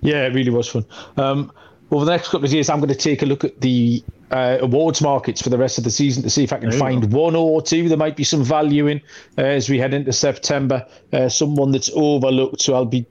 Yeah, 0.02 0.26
it 0.26 0.34
really 0.34 0.52
was 0.52 0.70
fun. 0.70 0.86
Um, 1.18 1.52
over 1.92 2.06
the 2.06 2.12
next 2.12 2.30
couple 2.30 2.46
of 2.46 2.54
years, 2.54 2.70
I'm 2.70 2.80
going 2.80 2.90
to 2.90 2.96
take 2.96 3.22
a 3.22 3.26
look 3.26 3.44
at 3.44 3.60
the 3.60 4.04
uh, 4.32 4.58
awards 4.62 5.02
markets 5.02 5.42
for 5.42 5.50
the 5.50 5.58
rest 5.58 5.78
of 5.78 5.84
the 5.84 5.92
season 5.92 6.24
to 6.24 6.30
see 6.30 6.44
if 6.44 6.54
I 6.54 6.58
can 6.58 6.72
find 6.72 7.12
one 7.12 7.36
or 7.36 7.62
two 7.62 7.90
there 7.90 7.98
might 7.98 8.16
be 8.16 8.24
some 8.24 8.44
value 8.44 8.88
in 8.88 9.02
uh, 9.38 9.42
as 9.42 9.70
we 9.70 9.78
head 9.78 9.94
into 9.94 10.14
September. 10.14 10.88
Uh, 11.12 11.28
someone 11.28 11.72
that's 11.72 11.90
overlooked, 11.94 12.62
so 12.62 12.74
I'll 12.74 12.86
be 12.86 13.06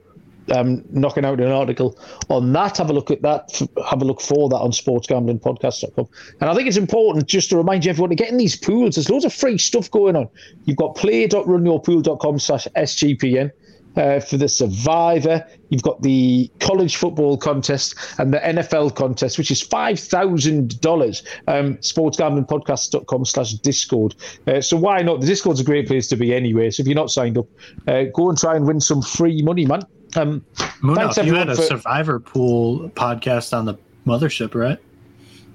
um, 0.50 0.82
knocking 0.90 1.24
out 1.24 1.40
an 1.40 1.50
article 1.50 1.98
on 2.28 2.52
that. 2.54 2.78
Have 2.78 2.90
a 2.90 2.92
look 2.92 3.10
at 3.10 3.22
that. 3.22 3.60
Have 3.88 4.02
a 4.02 4.04
look 4.04 4.20
for 4.20 4.48
that 4.48 4.56
on 4.56 4.70
sportsgamblingpodcast.com. 4.70 6.08
And 6.40 6.50
I 6.50 6.54
think 6.54 6.68
it's 6.68 6.76
important 6.76 7.26
just 7.26 7.50
to 7.50 7.56
remind 7.56 7.84
you 7.84 7.90
everyone 7.90 8.10
to 8.10 8.16
get 8.16 8.30
in 8.30 8.36
these 8.36 8.56
pools. 8.56 8.94
There's 8.94 9.10
loads 9.10 9.24
of 9.24 9.34
free 9.34 9.58
stuff 9.58 9.90
going 9.90 10.16
on. 10.16 10.28
You've 10.64 10.78
got 10.78 10.96
play.runyourpool.com 10.96 12.38
slash 12.38 12.66
SGPN. 12.76 13.50
Uh, 13.96 14.20
for 14.20 14.36
the 14.36 14.48
Survivor. 14.48 15.46
You've 15.68 15.82
got 15.82 16.02
the 16.02 16.50
college 16.60 16.96
football 16.96 17.36
contest 17.36 17.94
and 18.18 18.32
the 18.32 18.38
NFL 18.38 18.94
contest, 18.96 19.38
which 19.38 19.50
is 19.50 19.62
$5,000. 19.62 21.26
Um, 21.48 21.76
sportsgamblingpodcast.com 21.76 23.24
slash 23.24 23.52
Discord. 23.54 24.14
Uh, 24.46 24.60
so 24.60 24.76
why 24.76 25.02
not? 25.02 25.20
The 25.20 25.26
Discord's 25.26 25.60
a 25.60 25.64
great 25.64 25.86
place 25.86 26.08
to 26.08 26.16
be 26.16 26.34
anyway. 26.34 26.70
So 26.70 26.82
if 26.82 26.86
you're 26.86 26.96
not 26.96 27.10
signed 27.10 27.38
up, 27.38 27.46
uh, 27.86 28.04
go 28.14 28.28
and 28.28 28.38
try 28.38 28.56
and 28.56 28.66
win 28.66 28.80
some 28.80 29.02
free 29.02 29.42
money, 29.42 29.66
man. 29.66 29.82
Um, 30.16 30.44
Muna, 30.82 31.24
you 31.24 31.34
had 31.34 31.48
a 31.48 31.54
for- 31.54 31.62
Survivor 31.62 32.18
Pool 32.18 32.90
podcast 32.90 33.56
on 33.56 33.64
the 33.64 33.74
mothership, 34.06 34.54
right? 34.54 34.78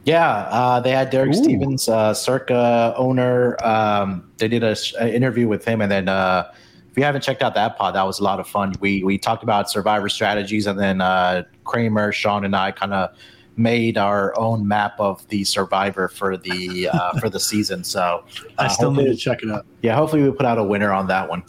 Yeah, 0.06 0.30
uh, 0.52 0.80
they 0.80 0.92
had 0.92 1.10
Derek 1.10 1.32
Ooh. 1.32 1.44
Stevens, 1.44 1.90
uh, 1.90 2.14
Circa 2.14 2.94
owner. 2.96 3.58
Um, 3.66 4.32
they 4.38 4.48
did 4.48 4.64
an 4.64 4.76
interview 5.10 5.48
with 5.48 5.66
him, 5.66 5.82
and 5.82 5.92
then 5.92 6.08
uh, 6.08 6.54
if 6.96 7.00
you 7.00 7.04
haven't 7.04 7.24
checked 7.24 7.44
out 7.44 7.54
that 7.56 7.78
pod, 7.78 7.94
that 7.96 8.04
was 8.04 8.20
a 8.20 8.24
lot 8.24 8.40
of 8.40 8.48
fun. 8.48 8.74
We 8.80 9.04
we 9.04 9.18
talked 9.18 9.44
about 9.44 9.70
Survivor 9.70 10.08
strategies, 10.08 10.66
and 10.66 10.80
then 10.80 11.02
uh, 11.02 11.44
Kramer, 11.66 12.14
Sean, 12.14 12.46
and 12.46 12.56
I 12.56 12.72
kind 12.72 12.94
of 12.94 13.10
made 13.58 13.98
our 13.98 14.34
own 14.40 14.66
map 14.66 14.98
of 14.98 15.28
the 15.28 15.44
Survivor 15.44 16.08
for 16.08 16.38
the 16.38 16.88
uh, 16.94 17.12
for 17.20 17.30
the 17.30 17.40
season. 17.42 17.84
So 17.84 18.24
I 18.58 18.70
still 18.70 18.92
need 18.92 19.08
to 19.08 19.16
check 19.18 19.44
it 19.44 19.52
out. 19.52 19.66
Yeah, 19.82 19.94
hopefully 19.94 20.24
we 20.24 20.32
put 20.32 20.46
out 20.46 20.58
a 20.58 20.64
winner 20.64 20.94
on 20.94 21.08
that 21.08 21.28
one. 21.28 21.44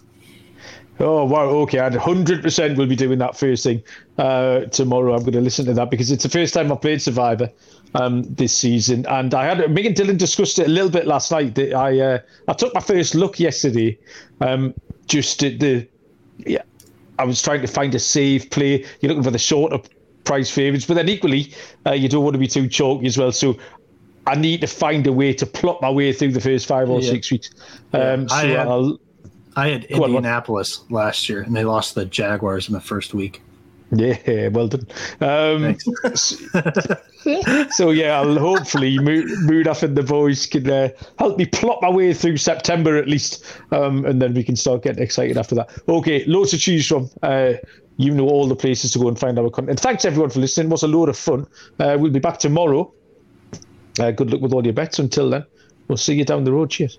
Oh 0.98 1.24
wow! 1.24 1.44
Okay, 1.44 1.78
I 1.78 1.90
hundred 1.96 2.42
percent 2.42 2.76
will 2.76 2.88
be 2.88 2.96
doing 2.96 3.20
that 3.20 3.38
first 3.38 3.62
thing 3.62 3.84
uh, 4.18 4.62
tomorrow. 4.62 5.14
I'm 5.14 5.20
going 5.20 5.34
to 5.34 5.40
listen 5.40 5.64
to 5.66 5.74
that 5.74 5.90
because 5.90 6.10
it's 6.10 6.24
the 6.24 6.28
first 6.28 6.54
time 6.54 6.72
I've 6.72 6.80
played 6.80 7.00
Survivor 7.00 7.52
um, 7.94 8.22
this 8.24 8.56
season, 8.56 9.06
and 9.06 9.32
I 9.34 9.44
had 9.44 9.70
me 9.70 9.86
and 9.86 9.96
Dylan 9.96 10.18
discussed 10.18 10.58
it 10.58 10.66
a 10.66 10.70
little 10.70 10.90
bit 10.90 11.06
last 11.06 11.30
night. 11.30 11.54
That 11.54 11.74
I 11.74 12.00
uh, 12.00 12.18
I 12.48 12.52
took 12.52 12.74
my 12.74 12.80
first 12.80 13.14
look 13.14 13.38
yesterday, 13.40 13.98
um, 14.40 14.74
just 15.06 15.42
at 15.42 15.60
the 15.60 15.86
yeah. 16.38 16.62
I 17.18 17.24
was 17.24 17.40
trying 17.40 17.62
to 17.62 17.66
find 17.66 17.94
a 17.94 17.98
safe 17.98 18.50
play. 18.50 18.84
You're 19.00 19.08
looking 19.08 19.22
for 19.22 19.30
the 19.30 19.38
shorter 19.38 19.78
price 20.24 20.50
favourites, 20.50 20.84
but 20.84 20.94
then 20.94 21.08
equally, 21.08 21.54
uh, 21.86 21.92
you 21.92 22.08
don't 22.10 22.24
want 22.24 22.34
to 22.34 22.38
be 22.38 22.48
too 22.48 22.68
chalky 22.68 23.06
as 23.06 23.16
well. 23.16 23.32
So 23.32 23.56
I 24.26 24.34
need 24.34 24.60
to 24.60 24.66
find 24.66 25.06
a 25.06 25.12
way 25.12 25.32
to 25.32 25.46
plot 25.46 25.80
my 25.80 25.88
way 25.88 26.12
through 26.12 26.32
the 26.32 26.40
first 26.40 26.66
five 26.66 26.90
or 26.90 27.00
yeah. 27.00 27.10
six 27.10 27.30
weeks. 27.30 27.50
Um, 27.94 28.22
yeah. 28.22 28.26
so 28.26 28.34
I, 28.34 28.54
I'll 28.56 29.00
I 29.56 29.68
had 29.68 29.84
Indianapolis 29.84 30.80
on, 30.80 30.94
last 30.94 31.28
year, 31.28 31.40
and 31.40 31.56
they 31.56 31.64
lost 31.64 31.94
the 31.94 32.04
Jaguars 32.04 32.68
in 32.68 32.74
the 32.74 32.80
first 32.80 33.14
week. 33.14 33.40
Yeah, 33.92 34.48
well 34.48 34.68
done. 34.68 34.86
Um, 35.20 35.76
so 37.70 37.90
yeah, 37.90 38.20
I'll 38.20 38.38
hopefully 38.38 38.98
Munaf 38.98 39.82
and 39.82 39.96
the 39.96 40.02
boys 40.02 40.46
can 40.46 40.68
uh, 40.68 40.88
help 41.18 41.38
me 41.38 41.46
plot 41.46 41.78
my 41.82 41.90
way 41.90 42.12
through 42.12 42.38
September 42.38 42.96
at 42.96 43.06
least, 43.06 43.44
um, 43.70 44.04
and 44.04 44.20
then 44.20 44.34
we 44.34 44.42
can 44.42 44.56
start 44.56 44.82
getting 44.82 45.02
excited 45.02 45.38
after 45.38 45.54
that. 45.54 45.70
Okay, 45.88 46.24
loads 46.24 46.50
to 46.50 46.58
choose 46.58 46.86
from. 46.86 47.08
Uh, 47.22 47.54
you 47.98 48.12
know 48.12 48.28
all 48.28 48.46
the 48.46 48.56
places 48.56 48.92
to 48.92 48.98
go 48.98 49.08
and 49.08 49.18
find 49.18 49.38
our 49.38 49.48
content. 49.48 49.80
Thanks 49.80 50.04
everyone 50.04 50.30
for 50.30 50.40
listening. 50.40 50.66
It 50.66 50.70
was 50.70 50.82
a 50.82 50.88
load 50.88 51.08
of 51.08 51.16
fun. 51.16 51.46
Uh, 51.78 51.96
we'll 51.98 52.12
be 52.12 52.18
back 52.18 52.38
tomorrow. 52.38 52.92
Uh, 53.98 54.10
good 54.10 54.30
luck 54.30 54.42
with 54.42 54.52
all 54.52 54.64
your 54.64 54.74
bets. 54.74 54.98
Until 54.98 55.30
then, 55.30 55.46
we'll 55.88 55.96
see 55.96 56.14
you 56.14 56.24
down 56.24 56.44
the 56.44 56.52
road. 56.52 56.70
Cheers. 56.70 56.98